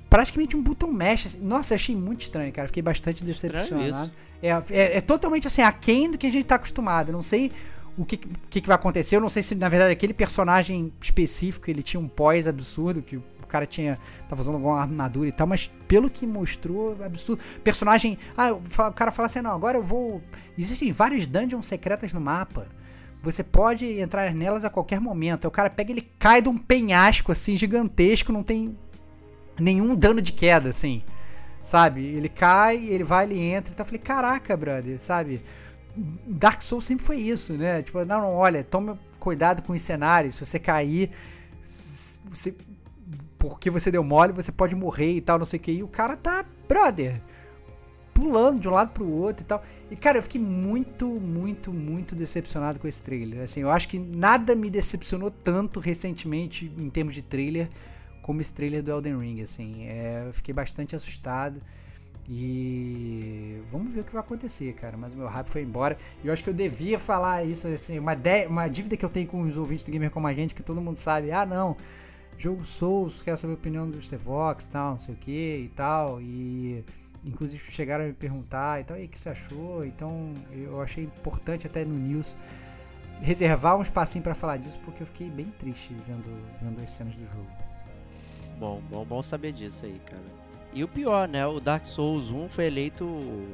[0.09, 1.27] praticamente um button mash.
[1.27, 1.41] Assim.
[1.43, 2.69] Nossa, eu achei muito estranho, cara.
[2.69, 4.11] Fiquei bastante decepcionado.
[4.43, 7.11] É, é, é, totalmente assim, aquém do que a gente tá acostumado.
[7.11, 7.53] Eu não sei
[7.99, 9.17] o que, que, que vai acontecer.
[9.17, 13.21] Eu não sei se, na verdade, aquele personagem específico ele tinha um pós absurdo, que
[13.47, 13.99] o cara tinha.
[14.29, 17.43] tava usando alguma armadura e tal, mas pelo que mostrou, absurdo.
[17.63, 18.19] Personagem.
[18.37, 20.23] Ah, o cara fala assim, não, agora eu vou.
[20.59, 22.67] Existem várias dungeons secretas no mapa.
[23.23, 25.47] Você pode entrar nelas a qualquer momento.
[25.47, 28.77] Aí o cara pega, ele cai de um penhasco assim gigantesco, não tem
[29.59, 31.03] nenhum dano de queda, assim.
[31.63, 32.05] Sabe?
[32.05, 33.73] Ele cai, ele vai, ele entra.
[33.73, 35.43] Então eu falei, caraca, brother, sabe?
[36.27, 37.83] Dark Souls sempre foi isso, né?
[37.83, 40.35] Tipo, não, não, olha, toma cuidado com os cenários.
[40.35, 41.11] Se você cair,
[42.31, 42.55] você,
[43.49, 45.73] porque você deu mole, você pode morrer e tal, não sei o que.
[45.73, 47.21] E o cara tá, brother,
[48.13, 49.63] pulando de um lado pro outro e tal.
[49.91, 53.43] E, cara, eu fiquei muito, muito, muito decepcionado com esse trailer.
[53.43, 57.69] Assim, eu acho que nada me decepcionou tanto recentemente em termos de trailer
[58.23, 59.85] como esse trailer do Elden Ring, assim.
[59.87, 61.61] É, eu fiquei bastante assustado.
[62.29, 64.97] E vamos ver o que vai acontecer, cara.
[64.97, 65.97] Mas o meu hype foi embora.
[66.25, 68.17] E eu acho que eu devia falar isso, assim, uma,
[68.49, 70.81] uma dívida que eu tenho com os ouvintes do Gamer como a gente, que todo
[70.81, 71.31] mundo sabe.
[71.31, 71.77] Ah, não.
[72.39, 76.21] Jogo Souls, quero saber a opinião do Stevox, tal, não sei o que e tal.
[76.21, 76.85] E
[77.25, 79.85] inclusive chegaram a me perguntar, e aí, o que você achou?
[79.85, 82.37] Então, eu achei importante até no news
[83.21, 86.25] reservar um espacinho para falar disso, porque eu fiquei bem triste vendo,
[86.61, 87.49] vendo as cenas do jogo.
[88.59, 90.47] Bom, bom, bom saber disso aí, cara.
[90.73, 91.47] E o pior, né?
[91.47, 93.47] O Dark Souls 1 foi eleito o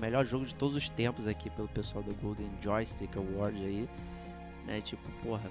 [0.00, 3.88] melhor jogo de todos os tempos aqui pelo pessoal do Golden Joystick Award aí.
[4.66, 4.80] Né?
[4.80, 5.50] Tipo, porra.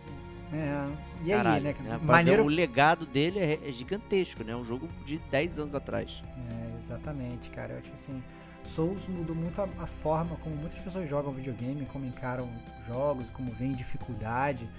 [0.54, 0.88] É.
[1.24, 1.76] E caralho, aí, né?
[1.82, 2.00] né?
[2.02, 2.44] Maneiro.
[2.44, 4.56] O legado dele é, é gigantesco, né?
[4.56, 6.24] Um jogo de 10 anos atrás.
[6.50, 7.74] É, exatamente, cara.
[7.74, 8.24] Eu acho que assim.
[8.64, 12.50] Souls mudou muito a, a, forma como muitas pessoas jogam videogame, como encaram
[12.86, 14.70] jogos, como vem dificuldade,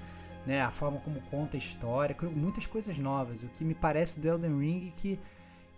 [0.47, 0.63] né?
[0.63, 3.43] A forma como conta a história, muitas coisas novas.
[3.43, 5.19] O que me parece do Elden Ring é que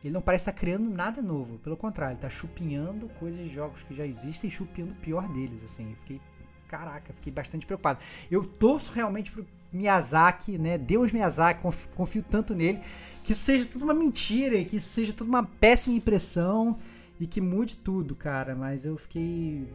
[0.04, 3.84] ele não parece estar criando nada novo, pelo contrário, ele está chupinhando coisas de jogos
[3.84, 5.90] que já existem e chupinhando o pior deles, assim.
[5.90, 6.20] Eu fiquei,
[6.66, 8.00] caraca, fiquei bastante preocupado.
[8.28, 10.76] Eu torço realmente pro Miyazaki, né?
[10.76, 12.80] Deus Miyazaki, confio, confio tanto nele,
[13.24, 16.78] que isso seja tudo uma mentira, que isso seja tudo uma péssima impressão
[17.18, 18.54] e que mude tudo, cara.
[18.54, 19.66] Mas eu fiquei,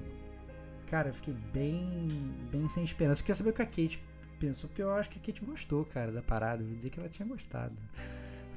[0.88, 2.10] cara, eu fiquei bem,
[2.52, 3.22] bem sem esperança.
[3.22, 4.04] Eu queria saber o que a Kate
[4.40, 6.62] pensou, porque eu acho que a Kate gostou, cara, da parada.
[6.62, 7.76] Eu vou dizer que ela tinha gostado.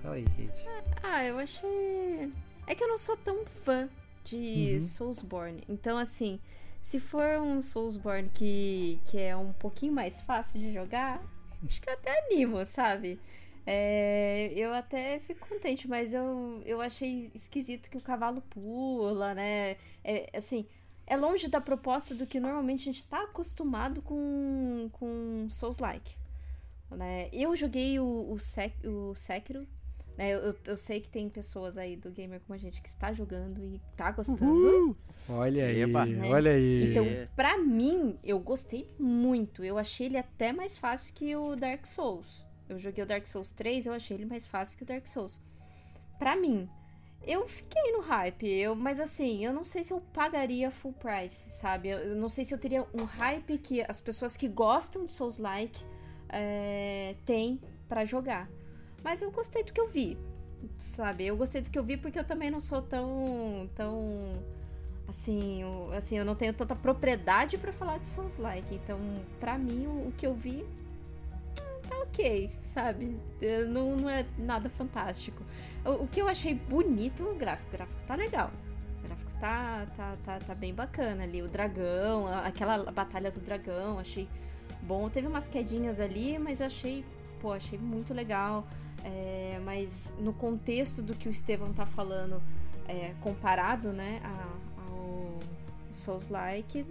[0.02, 0.68] Fala aí, Kate.
[1.02, 2.32] Ah, eu achei.
[2.66, 3.88] É que eu não sou tão fã
[4.24, 4.80] de uhum.
[4.80, 5.62] Soulsborne.
[5.68, 6.38] Então, assim,
[6.80, 11.22] se for um Soulsborne que, que é um pouquinho mais fácil de jogar,
[11.64, 13.18] acho que eu até animo, sabe?
[13.66, 19.76] É, eu até fico contente, mas eu, eu achei esquisito que o cavalo pula, né?
[20.02, 20.66] É, assim,
[21.06, 26.16] é longe da proposta do que normalmente a gente tá acostumado com, com Souls-like.
[26.90, 27.28] Né?
[27.32, 29.66] Eu joguei o, o, Sek, o Sekiro
[30.20, 30.34] né?
[30.34, 33.64] Eu, eu, sei que tem pessoas aí do gamer como a gente que está jogando
[33.64, 34.44] e está gostando.
[34.44, 34.96] Uhul!
[35.26, 36.28] Olha aí, né?
[36.28, 36.90] olha aí.
[36.90, 39.64] Então, pra mim, eu gostei muito.
[39.64, 42.46] Eu achei ele até mais fácil que o Dark Souls.
[42.68, 45.40] Eu joguei o Dark Souls 3, eu achei ele mais fácil que o Dark Souls.
[46.18, 46.68] Pra mim,
[47.26, 51.48] eu fiquei no hype, eu, mas assim, eu não sei se eu pagaria full price,
[51.48, 51.88] sabe?
[51.88, 55.82] Eu não sei se eu teria um hype que as pessoas que gostam de Souls-like
[56.28, 58.50] é, têm para jogar.
[59.02, 60.18] Mas eu gostei do que eu vi,
[60.78, 61.26] sabe?
[61.26, 63.68] Eu gostei do que eu vi porque eu também não sou tão.
[63.74, 64.42] tão.
[65.08, 68.74] Assim, eu, assim, eu não tenho tanta propriedade para falar de Souls Like.
[68.74, 69.00] Então,
[69.40, 70.64] pra mim, o, o que eu vi
[71.90, 73.16] tá ok, sabe?
[73.68, 75.42] Não, não é nada fantástico.
[75.84, 77.68] O, o, que eu achei bonito o gráfico.
[77.68, 78.50] O gráfico tá legal.
[78.98, 81.42] O gráfico tá, tá, tá, tá bem bacana ali.
[81.42, 84.28] O dragão, aquela batalha do dragão, achei
[84.82, 85.08] bom.
[85.10, 87.04] Teve umas quedinhas ali, mas eu achei,
[87.40, 88.66] pô, achei muito legal.
[89.04, 92.42] É, mas no contexto do que o Estevão tá falando,
[92.86, 95.38] é, comparado, né, a, ao
[95.92, 96.84] Souls-like,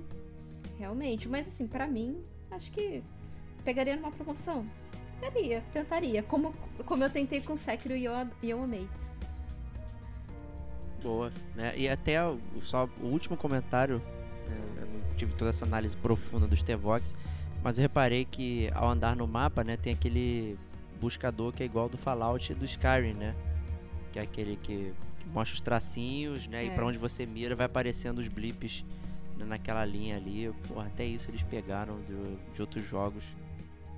[0.78, 1.28] realmente.
[1.28, 3.04] Mas assim, para mim, acho que
[3.64, 4.66] pegaria numa promoção.
[5.20, 6.24] Tentaria, tentaria.
[6.24, 6.54] Como,
[6.86, 8.88] como eu tentei com Sekiro e eu, e eu amei.
[11.04, 11.78] Boa, né?
[11.78, 14.02] E até o, só o último comentário,
[14.48, 17.16] né, eu não tive toda essa análise profunda dos T-Vox,
[17.64, 20.58] mas eu reparei que ao andar no mapa, né, tem aquele
[21.00, 23.36] buscador que é igual do Fallout e do Skyrim, né?
[24.12, 26.66] Que é aquele que, que mostra os tracinhos, né?
[26.66, 26.68] É.
[26.68, 28.84] E para onde você mira vai aparecendo os blips
[29.38, 30.52] né, naquela linha ali.
[30.68, 33.24] Porra, até isso eles pegaram de, de outros jogos.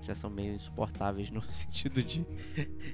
[0.03, 2.25] Já são meio insuportáveis no sentido de,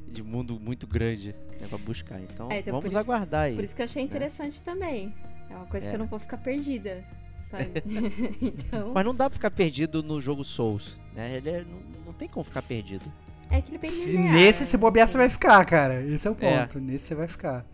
[0.08, 2.20] de mundo muito grande né, pra buscar.
[2.22, 3.56] Então, é, então vamos isso, aguardar aí.
[3.56, 4.08] Por isso que eu achei né?
[4.08, 4.62] interessante né?
[4.66, 5.16] também.
[5.50, 5.90] É uma coisa é.
[5.90, 7.06] que eu não vou ficar perdida.
[8.42, 8.92] então...
[8.94, 11.38] Mas não dá pra ficar perdido no jogo Souls, né?
[11.38, 13.06] Ele é, não, não tem como ficar perdido.
[13.50, 16.02] É aquele bem se Nesse, se bobear, você vai ficar, cara.
[16.02, 16.60] Esse é o é.
[16.60, 16.78] ponto.
[16.78, 16.82] É.
[16.82, 17.66] Nesse você vai ficar.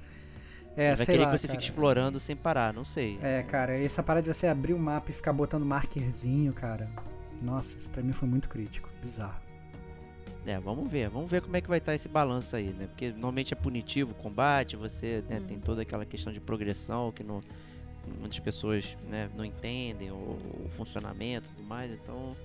[0.76, 1.60] É, vai sei querer lá, que você cara.
[1.60, 3.20] fique explorando sem parar, não sei.
[3.22, 6.90] É, cara, essa parada de você abrir o mapa e ficar botando markerzinho, cara.
[7.42, 8.90] Nossa, isso pra mim foi muito crítico.
[9.02, 9.42] Bizarro.
[10.46, 12.88] É, vamos ver, vamos ver como é que vai estar tá esse balanço aí, né?
[12.88, 15.46] Porque normalmente é punitivo o combate, você né, hum.
[15.48, 17.38] tem toda aquela questão de progressão que não,
[18.20, 22.36] muitas pessoas né, não entendem, o, o funcionamento e tudo mais, então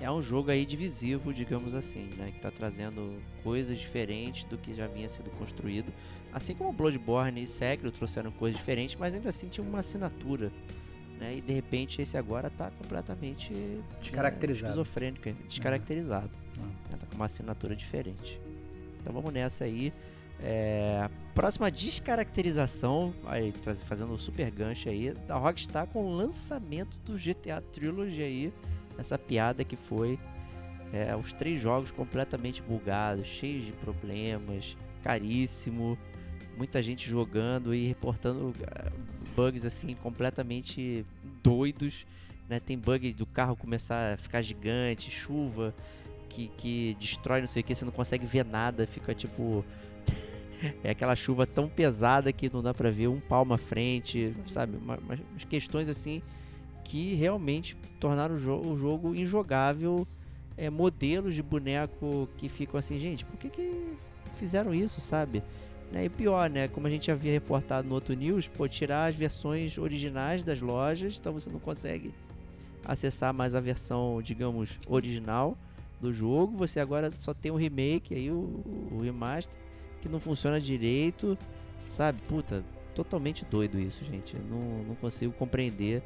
[0.00, 2.30] é um jogo aí divisivo, digamos assim, né?
[2.32, 5.92] Que tá trazendo coisas diferentes do que já vinha sendo construído.
[6.32, 10.52] Assim como Bloodborne e Sekiro trouxeram coisas diferentes, mas ainda assim tinha uma assinatura.
[11.18, 11.38] Né?
[11.38, 13.52] E de repente esse agora tá completamente
[14.00, 14.76] descaracterizado.
[14.76, 16.30] Né, esquizofrênico, descaracterizado.
[16.56, 16.66] Uhum.
[16.66, 16.98] Né?
[16.98, 18.40] Tá com uma assinatura diferente.
[19.00, 19.92] Então vamos nessa aí.
[20.40, 23.52] É, próxima descaracterização, aí,
[23.84, 28.52] fazendo um super gancho aí, da Rockstar com o lançamento do GTA Trilogy aí
[28.98, 30.18] essa piada que foi
[30.92, 35.96] é, os três jogos completamente bugados, cheios de problemas, caríssimo,
[36.56, 38.90] muita gente jogando e reportando é,
[39.36, 41.04] bugs assim completamente
[41.42, 42.04] doidos,
[42.48, 42.58] né?
[42.58, 45.74] Tem bug do carro começar a ficar gigante, chuva,
[46.28, 49.64] que, que destrói não sei o que, você não consegue ver nada, fica tipo.
[50.82, 54.42] é aquela chuva tão pesada que não dá pra ver um palmo à frente, Sim.
[54.46, 54.76] sabe?
[54.76, 56.22] Uma- umas questões assim
[56.88, 60.06] que realmente tornaram o, jo- o jogo injogável.
[60.56, 63.92] É, modelos de boneco que ficam assim, gente, por que, que
[64.40, 65.40] fizeram isso, sabe?
[65.92, 66.66] Né, E pior, né?
[66.66, 71.16] Como a gente havia reportado no outro news, pô, tirar as versões originais das lojas,
[71.20, 72.12] então você não consegue
[72.84, 75.56] acessar mais a versão, digamos, original
[76.00, 76.56] do jogo.
[76.56, 78.60] Você agora só tem o remake, aí o,
[78.90, 79.54] o remaster,
[80.02, 81.38] que não funciona direito,
[81.88, 82.20] sabe?
[82.28, 82.64] Puta,
[82.96, 84.34] totalmente doido isso, gente.
[84.34, 86.02] Eu não, não consigo compreender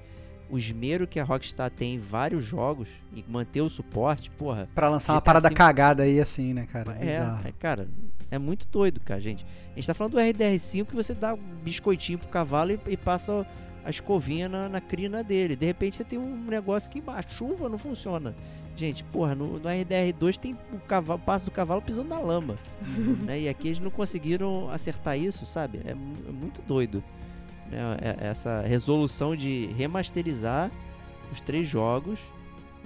[0.53, 4.69] o esmero que a Rockstar tem em vários jogos e manter o suporte, porra.
[4.75, 5.55] Pra lançar uma GTA parada V.
[5.55, 6.95] cagada aí assim, né, cara?
[7.01, 7.49] É, Bizarro.
[7.49, 7.89] é, cara,
[8.31, 9.47] é muito doido, cara, gente.
[9.73, 12.97] A gente tá falando do RDR5 que você dá um biscoitinho pro cavalo e, e
[12.99, 13.47] passa
[13.83, 15.57] a escovinha na, na crina dele.
[15.57, 18.35] De repente você tem um negócio que a chuva não funciona.
[18.77, 22.59] Gente, porra, no, no RDR2 tem o cavalo, o passo do cavalo pisando na lama.
[23.25, 23.41] né?
[23.41, 25.81] E aqui eles não conseguiram acertar isso, sabe?
[25.83, 27.03] É, é muito doido.
[27.73, 27.97] Né?
[28.01, 30.71] É- Essa resolução de remasterizar
[31.33, 32.21] os três jogos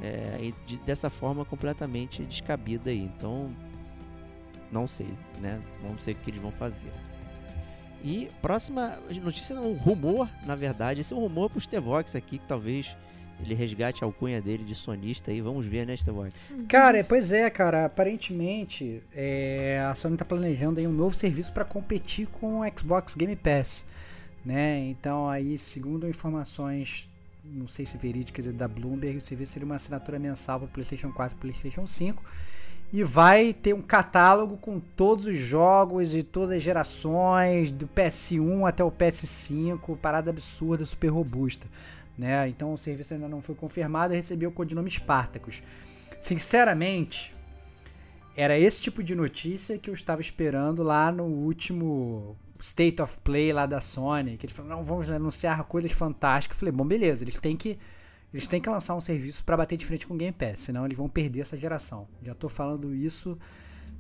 [0.03, 3.01] é, e de- dessa forma completamente descabida aí.
[3.03, 3.51] Então,
[4.71, 5.09] não sei,
[5.41, 5.61] né?
[5.83, 6.91] Não sei o que eles vão fazer.
[8.05, 11.01] E próxima notícia é um rumor, na verdade.
[11.01, 12.95] Esse é um rumor pro Stevox aqui, que talvez
[13.43, 15.41] ele resgate a alcunha dele de sonista aí.
[15.41, 16.53] Vamos ver, né, Stevox?
[16.69, 17.87] Cara, pois é, cara.
[17.87, 23.15] Aparentemente, é, a Sony tá planejando aí um novo serviço para competir com o Xbox
[23.15, 23.87] Game Pass,
[24.47, 24.79] né?
[24.89, 27.11] Então, aí, segundo informações,
[27.45, 31.11] não sei se verídicas, é da Bloomberg, o serviço seria uma assinatura mensal para PlayStation
[31.11, 32.23] 4 e PlayStation 5
[32.93, 38.69] e vai ter um catálogo com todos os jogos de todas as gerações, do PS1
[38.69, 41.67] até o PS5, parada absurda, super robusta.
[42.17, 42.49] Né?
[42.49, 45.61] Então o serviço ainda não foi confirmado e recebeu o codinome Spartacus.
[46.21, 47.35] Sinceramente,
[48.37, 53.53] era esse tipo de notícia que eu estava esperando lá no último State of Play
[53.53, 56.57] lá da Sony, que eles falaram, não, vamos anunciar coisas fantásticas.
[56.57, 57.79] Eu falei, bom, beleza, eles têm que
[58.33, 60.85] eles têm que lançar um serviço para bater de frente com o Game Pass, senão
[60.85, 62.07] eles vão perder essa geração.
[62.23, 63.39] Já tô falando isso,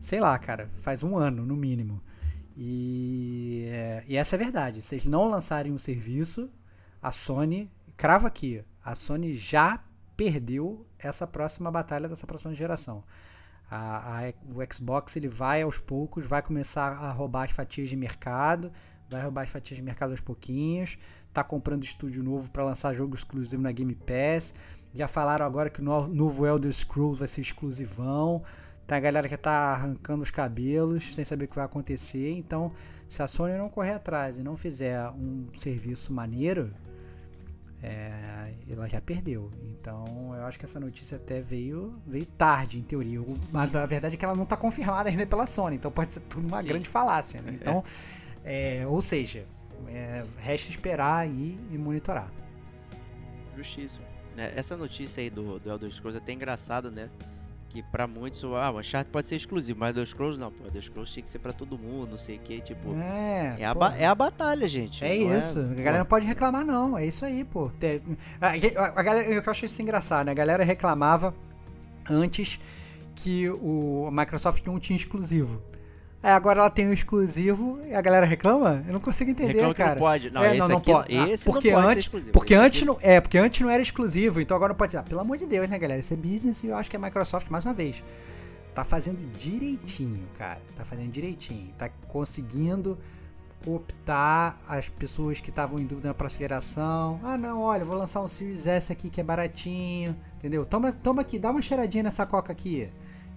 [0.01, 2.02] sei lá, cara, faz um ano no mínimo.
[2.57, 4.83] E, é, e essa é a verdade.
[4.83, 6.51] Se eles não lançarem um serviço,
[7.01, 9.83] a Sony, crava aqui, a Sony já
[10.17, 13.05] perdeu essa próxima batalha dessa próxima geração.
[13.70, 17.97] A, a- o Xbox ele vai aos poucos, vai começar a roubar as fatias de
[17.97, 18.70] mercado,
[19.11, 20.97] vai roubar as fatias de mercado aos pouquinhos,
[21.33, 24.55] tá comprando estúdio novo para lançar jogo exclusivo na Game Pass.
[24.95, 28.43] Já falaram agora que o no- novo Elder Scrolls vai ser exclusivão.
[28.86, 32.33] Tá a galera que tá arrancando os cabelos sem saber o que vai acontecer.
[32.39, 32.73] Então,
[33.09, 36.73] se a Sony não correr atrás e não fizer um serviço maneiro,
[37.83, 39.51] é, ela já perdeu.
[39.63, 43.21] Então, eu acho que essa notícia até veio, veio tarde, em teoria.
[43.53, 45.77] Mas a verdade é que ela não está confirmada ainda pela Sony.
[45.77, 46.69] Então, pode ser tudo uma Sim.
[46.69, 47.41] grande falácia.
[47.43, 47.59] Né?
[47.61, 47.85] Então,
[48.45, 49.47] é, ou seja,
[49.89, 52.31] é, resta esperar aí e monitorar.
[53.57, 54.05] Justíssimo.
[54.37, 54.53] né?
[54.55, 57.09] essa notícia aí do, do Elder Scrolls é até engraçado, né?
[57.77, 60.65] Que pra muitos, ah, o Uncharted pode ser exclusivo, mas Elder Scrolls não, pô.
[60.65, 62.95] Elder Scrolls tinha que ser pra todo mundo, não sei o que, tipo...
[62.95, 65.05] É, É a, é a batalha, gente.
[65.05, 65.75] É não isso, a pô.
[65.75, 67.71] galera não pode reclamar não, é isso aí, pô.
[68.41, 70.33] A, gente- a galera, eu acho isso engraçado, né?
[70.33, 71.35] A galera reclamava
[72.09, 72.59] antes
[73.15, 75.61] que o a Microsoft não tinha exclusivo.
[76.27, 78.83] Aí agora ela tem um exclusivo e a galera reclama?
[78.85, 79.91] Eu não consigo entender, Reclama cara.
[79.93, 80.29] não pode.
[80.33, 81.17] Não, É, esse não, não aqui, pode.
[81.17, 82.33] Ah, esse porque não pode antes- ser exclusivo.
[82.33, 84.91] Porque Esse antes aqui- não, é, porque antes não era exclusivo, então agora não pode
[84.91, 84.99] ser.
[84.99, 86.01] Ah, pelo amor de Deus, né, galera?
[86.01, 88.03] Isso é business e eu acho que a Microsoft, mais uma vez,
[88.75, 90.59] tá fazendo direitinho, cara.
[90.75, 91.73] Tá fazendo direitinho.
[91.79, 92.99] Tá conseguindo
[93.65, 97.21] optar as pessoas que estavam em dúvida na próxima geração.
[97.23, 100.65] Ah, não, olha, vou lançar um Series S aqui que é baratinho, entendeu?
[100.65, 102.89] Toma, toma aqui, dá uma cheiradinha nessa coca aqui,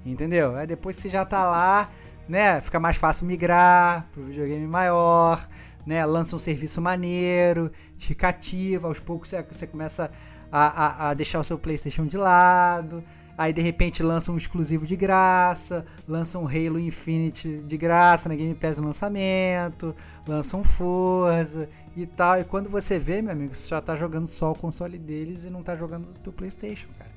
[0.06, 0.56] entendeu?
[0.56, 1.90] Aí depois que você já tá lá,
[2.30, 5.46] né, fica mais fácil migrar pro videogame maior,
[5.86, 10.12] né, lança um serviço maneiro, te cativa, aos poucos você, começa
[10.52, 13.04] a, a, a deixar o seu PlayStation de lado.
[13.36, 18.36] Aí de repente lança um exclusivo de graça, lança um Halo Infinite de graça na
[18.36, 19.96] Game Pass no lançamento,
[20.28, 22.38] lança um Forza e tal.
[22.38, 25.50] E quando você vê, meu amigo, você já tá jogando só o console deles e
[25.50, 27.10] não tá jogando do PlayStation, cara.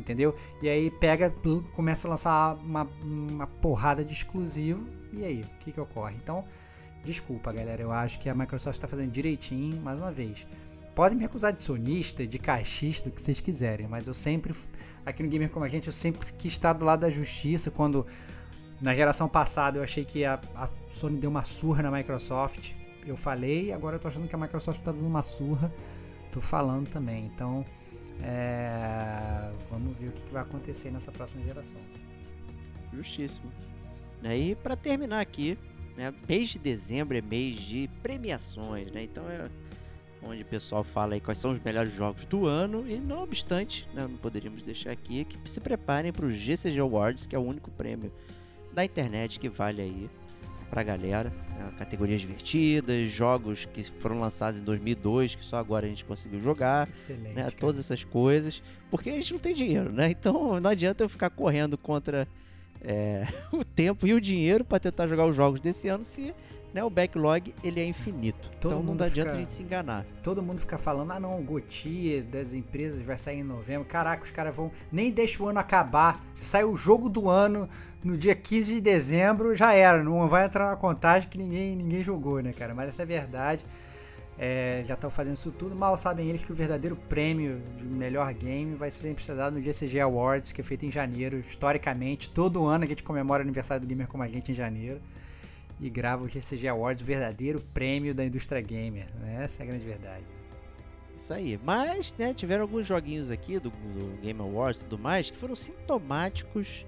[0.00, 0.34] Entendeu?
[0.60, 1.32] E aí pega,
[1.74, 4.84] começa a lançar uma, uma porrada de exclusivo.
[5.12, 6.16] E aí, o que que ocorre?
[6.16, 6.44] Então,
[7.04, 7.82] desculpa, galera.
[7.82, 10.46] Eu acho que a Microsoft está fazendo direitinho, mais uma vez.
[10.94, 14.54] Podem me acusar de sonista, de caixista, o que vocês quiserem, mas eu sempre,
[15.06, 17.70] aqui no Gamer Como a Gente, eu sempre quis estar do lado da justiça.
[17.70, 18.06] Quando
[18.80, 22.72] na geração passada eu achei que a, a Sony deu uma surra na Microsoft,
[23.06, 25.72] eu falei, agora eu tô achando que a Microsoft tá dando uma surra,
[26.30, 27.24] tô falando também.
[27.26, 27.64] Então,
[28.22, 31.80] é, vamos ver o que, vai acontecer nessa próxima geração.
[32.92, 33.50] justíssimo.
[34.22, 34.38] Né?
[34.38, 35.56] E para terminar aqui,
[35.96, 36.12] né?
[36.28, 39.04] mês de dezembro é mês de premiações, né?
[39.04, 39.48] Então é
[40.22, 43.88] onde o pessoal fala aí quais são os melhores jogos do ano e não obstante,
[43.94, 47.42] né, não poderíamos deixar aqui que se preparem para o GCG Awards, que é o
[47.42, 48.12] único prêmio
[48.72, 50.10] da internet que vale aí
[50.70, 55.88] pra galera, né, categorias divertidas, jogos que foram lançados em 2002 que só agora a
[55.88, 57.34] gente conseguiu jogar, Excelente.
[57.34, 60.10] né, todas essas coisas, porque a gente não tem dinheiro, né?
[60.10, 62.26] Então não adianta eu ficar correndo contra
[62.80, 66.32] é, o tempo e o dinheiro para tentar jogar os jogos desse ano se
[66.72, 68.48] né, o backlog ele é infinito.
[68.60, 70.04] Todo então não mundo adianta fica- a gente se enganar.
[70.22, 73.84] Todo mundo fica falando, ah não, o GOTY das empresas vai sair em novembro.
[73.88, 74.70] Caraca, os caras vão.
[74.92, 76.24] Nem deixa o ano acabar.
[76.34, 77.68] Se sai o jogo do ano
[78.04, 80.02] no dia 15 de dezembro, já era.
[80.02, 82.74] Não vai entrar na contagem que ninguém, ninguém jogou, né, cara?
[82.74, 83.64] Mas essa é a verdade.
[84.42, 85.76] É, já estão fazendo isso tudo.
[85.76, 89.60] Mal sabem eles que o verdadeiro prêmio de melhor game vai ser sempre dado no
[89.60, 91.38] GCG Awards, que é feito em janeiro.
[91.40, 94.98] Historicamente, todo ano a gente comemora o aniversário do Gamer como a gente em janeiro.
[95.80, 99.06] E grava o GCG Awards, o verdadeiro prêmio da indústria gamer.
[99.20, 99.42] Né?
[99.42, 100.24] Essa é a grande verdade.
[101.16, 101.58] Isso aí.
[101.62, 105.54] Mas, né, tiveram alguns joguinhos aqui do, do Game Awards e tudo mais que foram
[105.56, 106.84] sintomáticos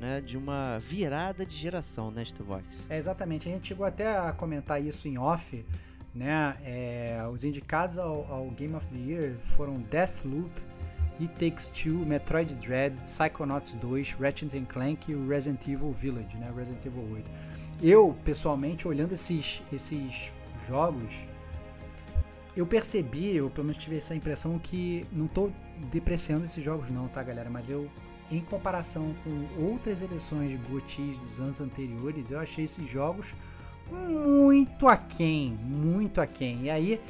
[0.00, 2.86] né, de uma virada de geração, né, Stevox?
[2.88, 3.48] É, exatamente.
[3.48, 5.64] A gente chegou até a comentar isso em off,
[6.14, 6.56] né?
[6.64, 10.50] É, os indicados ao, ao Game of the Year foram Deathloop,
[11.20, 16.52] It Takes Two, Metroid Dread, Psychonauts 2, Ratchet Clank e o Resident Evil Village, né?
[16.54, 17.30] Resident Evil 8.
[17.80, 20.32] Eu, pessoalmente, olhando esses, esses
[20.66, 21.12] jogos,
[22.56, 25.50] eu percebi, eu pelo menos tive essa impressão que não tô
[25.90, 27.50] depreciando esses jogos não, tá galera?
[27.50, 27.90] Mas eu,
[28.30, 33.34] em comparação com outras edições de GOTYs dos anos anteriores, eu achei esses jogos
[33.90, 36.62] muito aquém, muito aquém.
[36.64, 37.00] E aí,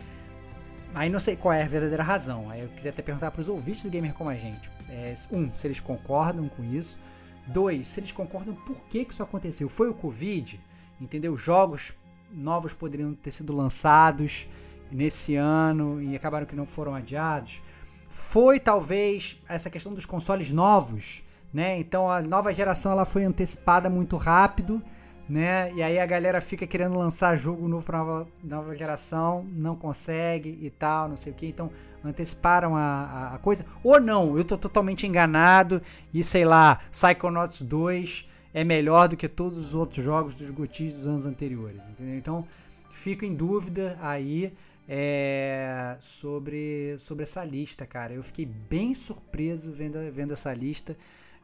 [0.95, 2.51] aí não sei qual é a verdadeira razão.
[2.51, 4.69] Aí eu queria até perguntar para os ouvintes do Gamer como a gente.
[4.89, 6.99] É, um, se eles concordam com isso.
[7.47, 9.69] Dois, se eles concordam por que, que isso aconteceu.
[9.69, 10.61] Foi o Covid?
[11.01, 11.37] Entendeu?
[11.37, 11.93] Jogos
[12.33, 14.47] novos poderiam ter sido lançados
[14.91, 17.61] nesse ano e acabaram que não foram adiados.
[18.09, 21.79] Foi talvez essa questão dos consoles novos, né?
[21.79, 24.83] Então a nova geração ela foi antecipada muito rápido,
[25.29, 25.73] né?
[25.75, 30.59] E aí a galera fica querendo lançar jogo novo para nova, nova geração, não consegue
[30.63, 31.47] e tal, não sei o que.
[31.47, 31.71] Então
[32.07, 33.65] anteciparam a, a, coisa.
[33.83, 39.29] Ou não, eu tô totalmente enganado e sei lá, Psychonauts 2 é melhor do que
[39.29, 42.17] todos os outros jogos dos GOTYs dos anos anteriores, entendeu?
[42.17, 42.47] Então
[42.91, 44.53] fico em dúvida aí
[44.89, 48.13] é, sobre, sobre essa lista, cara.
[48.13, 50.97] Eu fiquei bem surpreso vendo, vendo essa lista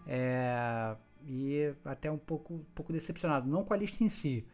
[0.07, 0.95] é,
[1.27, 3.49] e até um pouco, um pouco decepcionado.
[3.49, 4.47] Não com a lista em si,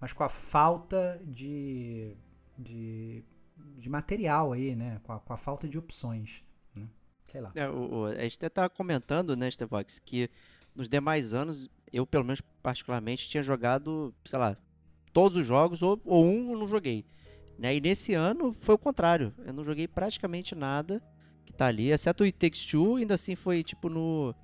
[0.00, 2.12] mas com a falta de,
[2.58, 3.22] de,
[3.76, 5.00] de material aí, né?
[5.04, 6.42] Com a, com a falta de opções.
[6.76, 6.88] Né?
[7.30, 7.52] Sei lá.
[7.54, 10.30] É, o, a gente até estava comentando, né, Stevox, que
[10.74, 14.56] nos demais anos, eu pelo menos particularmente tinha jogado, sei lá,
[15.12, 17.04] todos os jogos, ou, ou um eu não joguei.
[17.58, 17.76] Né?
[17.76, 19.32] E nesse ano foi o contrário.
[19.44, 21.02] Eu não joguei praticamente nada
[21.44, 24.34] que tá ali, exceto o It Takes Two, ainda assim foi tipo no,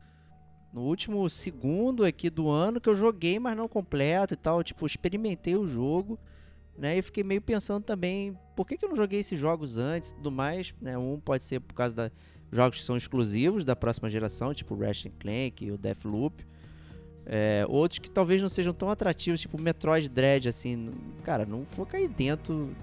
[0.72, 4.62] no último segundo aqui do ano que eu joguei, mas não completo e tal.
[4.62, 6.18] Tipo, experimentei o jogo,
[6.76, 6.98] né?
[6.98, 10.14] E fiquei meio pensando também, por que, que eu não joguei esses jogos antes e
[10.14, 10.96] tudo mais, né?
[10.98, 12.10] Um pode ser por causa da
[12.50, 16.44] jogos que são exclusivos da próxima geração, tipo Ratchet Clank e o Deathloop.
[17.24, 20.90] É, outros que talvez não sejam tão atrativos, tipo o Metroid Dread, assim,
[21.22, 22.74] cara, não vou cair dentro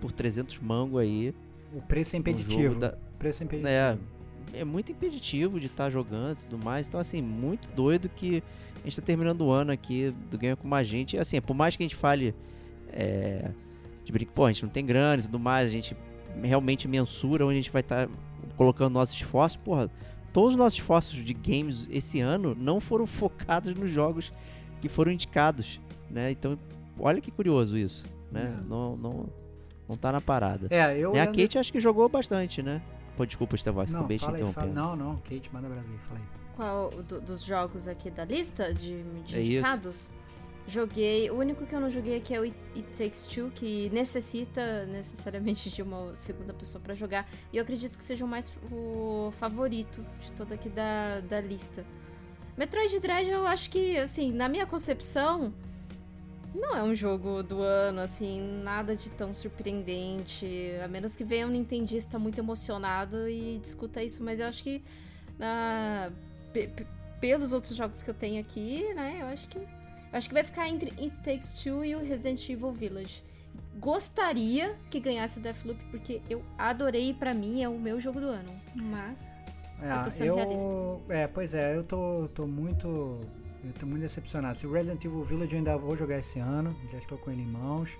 [0.00, 1.32] por 300 mango aí.
[1.72, 2.78] O preço é impeditivo.
[2.78, 3.70] da- preço é impeditivo.
[3.72, 3.98] É,
[4.52, 6.88] é muito impeditivo de estar jogando e tudo mais.
[6.88, 8.42] Então, assim, muito doido que
[8.76, 11.16] a gente tá terminando o ano aqui do Ganha com a gente.
[11.16, 12.34] Assim, por mais que a gente fale
[12.94, 13.50] é,
[14.04, 15.96] de brinco, pô, a gente não tem grana e tudo mais, a gente
[16.42, 18.08] realmente mensura onde a gente vai estar
[18.56, 19.56] colocando nossos esforços.
[19.56, 19.90] Porra,
[20.32, 24.32] todos os nossos esforços de games esse ano não foram focados nos jogos
[24.80, 26.30] que foram indicados, né?
[26.30, 26.58] Então,
[26.98, 28.54] olha que curioso isso, né?
[28.60, 28.68] É.
[28.68, 29.26] Não, não,
[29.88, 30.66] não tá na parada.
[30.70, 32.80] É, eu Né, A Kate acho que jogou bastante, né?
[33.16, 34.74] Pô, desculpa, Estevox, Não, acabei te interrompendo.
[34.74, 36.24] Não, não, Kate, manda Brasil, fala aí.
[36.56, 39.62] Qual do- dos jogos aqui da lista de, de É isso.
[40.66, 41.30] Joguei.
[41.30, 42.56] O único que eu não joguei aqui é o It,
[42.96, 47.28] Takes Two, que necessita necessariamente de uma segunda pessoa pra jogar.
[47.52, 51.84] E eu acredito que seja o mais o favorito de toda aqui da, da lista.
[52.56, 55.52] Metroid Dread, eu acho que, assim, na minha concepção,
[56.54, 60.46] não é um jogo do ano, assim, nada de tão surpreendente.
[60.82, 64.82] A menos que venha um nintendista muito emocionado e discuta isso, mas eu acho que
[66.52, 66.70] pe-
[67.20, 69.58] pelos outros jogos que eu tenho aqui, né, eu acho que
[70.14, 73.20] eu acho que vai ficar entre It Takes Two e o Resident Evil Village.
[73.80, 78.20] Gostaria que ganhasse o Deathloop porque eu adorei e pra mim é o meu jogo
[78.20, 78.48] do ano.
[78.76, 79.36] Mas
[79.82, 80.68] É, Eu tô sendo eu, realista.
[81.08, 83.20] é, pois é, eu tô, tô muito
[83.64, 84.56] Eu tô muito decepcionado.
[84.68, 87.46] O Resident Evil Village eu ainda vou jogar esse ano, já estou com ele em
[87.46, 87.90] mãos.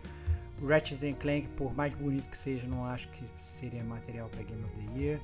[0.63, 4.63] O Ratchet Clank, por mais bonito que seja, não acho que seria material para Game
[4.63, 5.21] of the Year.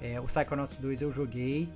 [0.00, 1.68] É, o Psychonauts 2 eu joguei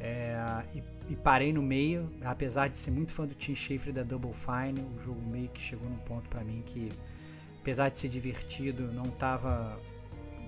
[0.00, 4.02] é, e, e, parei no meio, apesar de ser muito fã do Tim Schafer da
[4.02, 6.90] Double Fine, o jogo meio que chegou num ponto para mim que,
[7.60, 9.78] apesar de ser divertido, não tava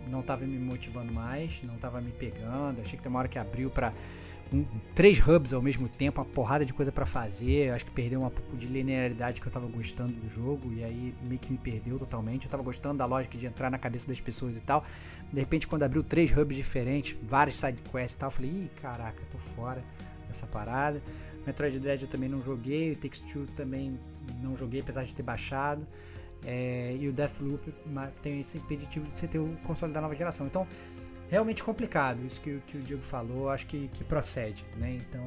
[0.09, 2.81] não tava me motivando mais, não tava me pegando.
[2.81, 3.93] Achei que tem uma hora que abriu para
[4.53, 4.65] um,
[4.95, 7.71] três hubs ao mesmo tempo, uma porrada de coisa para fazer.
[7.71, 11.15] Acho que perdeu um pouco de linearidade que eu tava gostando do jogo e aí
[11.23, 12.45] meio que me perdeu totalmente.
[12.45, 14.85] Eu tava gostando da lógica de entrar na cabeça das pessoas e tal.
[15.33, 18.71] De repente, quando abriu três hubs diferentes, vários side quests e tal, eu falei: ih,
[18.81, 19.83] caraca, tô fora
[20.29, 21.03] dessa parada.
[21.47, 23.99] Metroid Dread eu também não joguei, o Takes Two também
[24.41, 25.87] não joguei, apesar de ter baixado.
[26.45, 27.73] É, e o Deathloop
[28.21, 30.47] tem esse impeditivo de você ter o console da nova geração.
[30.47, 30.67] Então,
[31.33, 32.25] realmente complicado.
[32.27, 35.01] Isso que, que o Diego falou, acho que, que procede, né?
[35.01, 35.25] Então,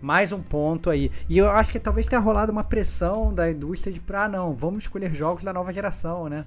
[0.00, 1.10] mais um ponto aí.
[1.28, 4.54] E eu acho que talvez tenha rolado uma pressão da indústria de pra, ah, não,
[4.54, 6.46] vamos escolher jogos da nova geração, né?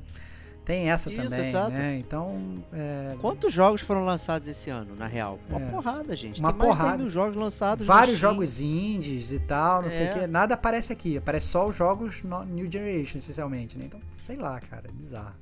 [0.64, 1.72] Tem essa Isso, também, exato.
[1.72, 1.98] né?
[1.98, 2.64] Então.
[2.72, 3.18] É...
[3.20, 5.38] Quantos jogos foram lançados esse ano, na real?
[5.50, 5.70] Uma é.
[5.70, 6.40] porrada, gente.
[6.40, 6.98] Uma Tem porrada.
[7.00, 7.86] mil jogos lançados.
[7.86, 9.92] Vários jogos indies e tal, não é.
[9.92, 10.14] sei o é.
[10.14, 10.28] que.
[10.28, 11.18] Nada aparece aqui.
[11.18, 13.86] Aparece só os jogos New Generation, essencialmente, né?
[13.86, 14.84] Então, sei lá, cara.
[14.88, 15.36] É bizarro.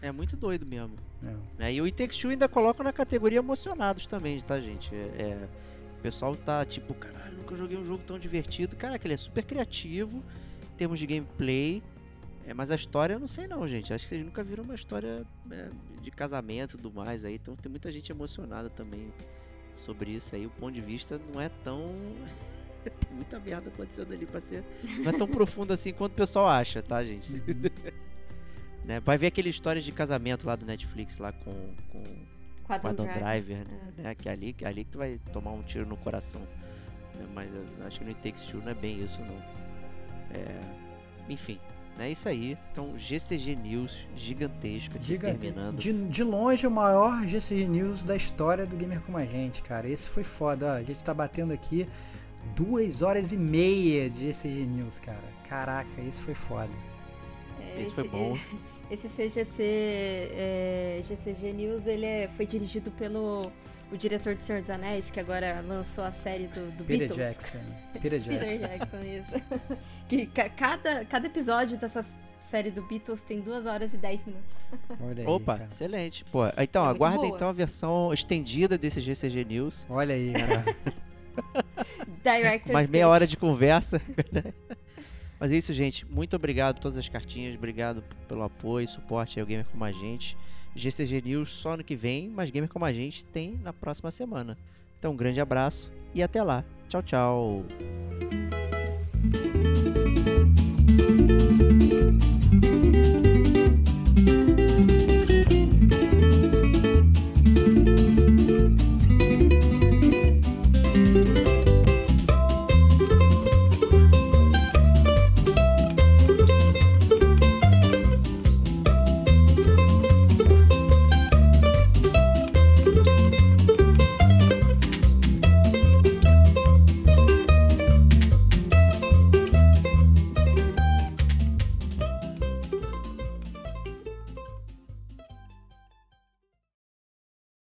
[0.00, 0.96] É muito doido mesmo.
[1.58, 1.66] É.
[1.66, 4.94] É, e o It Takes Two ainda coloca na categoria emocionados também, tá, gente?
[4.94, 5.48] É, é,
[5.98, 8.76] o pessoal tá tipo, caralho, nunca joguei um jogo tão divertido.
[8.76, 10.22] Cara, que ele é super criativo
[10.72, 11.82] em termos de gameplay.
[12.46, 13.92] É, mas a história eu não sei não, gente.
[13.92, 15.68] Acho que vocês nunca viram uma história é,
[16.00, 17.34] de casamento e tudo mais aí.
[17.34, 19.12] Então tem muita gente emocionada também
[19.74, 20.46] sobre isso aí.
[20.46, 21.80] O ponto de vista não é tão.
[22.84, 24.62] tem muita merda acontecendo ali pra ser.
[24.98, 27.32] Não é tão profundo assim quanto o pessoal acha, tá, gente?
[28.86, 29.00] Né?
[29.00, 31.52] Vai ver aquele histórias de casamento lá do Netflix lá com,
[31.90, 32.04] com,
[32.62, 33.66] com Adam Driver, Driver
[33.98, 34.02] é.
[34.02, 34.14] né?
[34.14, 36.40] Que é ali, que ali que tu vai tomar um tiro no coração.
[37.14, 37.26] Né?
[37.34, 39.36] Mas eu acho que no It Takes Two não é bem isso não.
[40.30, 40.60] É...
[41.28, 41.58] Enfim,
[41.98, 42.56] é isso aí.
[42.70, 45.38] Então, GCG News gigantesco Gigante.
[45.38, 45.78] terminando.
[45.78, 49.88] De, de longe o maior GCG News da história do Gamer Como a Gente, cara.
[49.88, 50.66] Esse foi foda.
[50.66, 50.72] Ó.
[50.74, 51.88] A gente tá batendo aqui
[52.54, 55.24] duas horas e meia de GCG News, cara.
[55.48, 56.70] Caraca, esse foi foda.
[57.60, 58.38] É, esse, esse foi bom.
[58.90, 63.50] Esse CGC, é, GCG News, ele é, foi dirigido pelo
[63.90, 67.16] o diretor de Senhor dos Anéis, que agora lançou a série do, do Peter Beatles.
[67.16, 67.58] Jackson.
[68.00, 68.38] Peter Jackson.
[68.40, 69.32] Peter Jackson, isso.
[70.08, 72.04] que cada, cada episódio dessa
[72.40, 74.56] série do Beatles tem 2 horas e 10 minutos.
[75.00, 75.68] Olha aí, Opa, cara.
[75.70, 76.24] excelente.
[76.24, 79.86] Pô, então, é aguarda então a versão estendida desse GCG News.
[79.88, 80.76] Olha aí, cara.
[82.22, 84.00] Director's Mais meia hora de conversa.
[85.38, 86.06] Mas é isso, gente.
[86.06, 87.56] Muito obrigado por todas as cartinhas.
[87.56, 90.36] Obrigado pelo apoio suporte ao Gamer Como a Gente.
[90.74, 94.56] GCG News só ano que vem, mas Gamer Como a Gente tem na próxima semana.
[94.98, 96.64] Então, um grande abraço e até lá.
[96.88, 97.64] Tchau, tchau.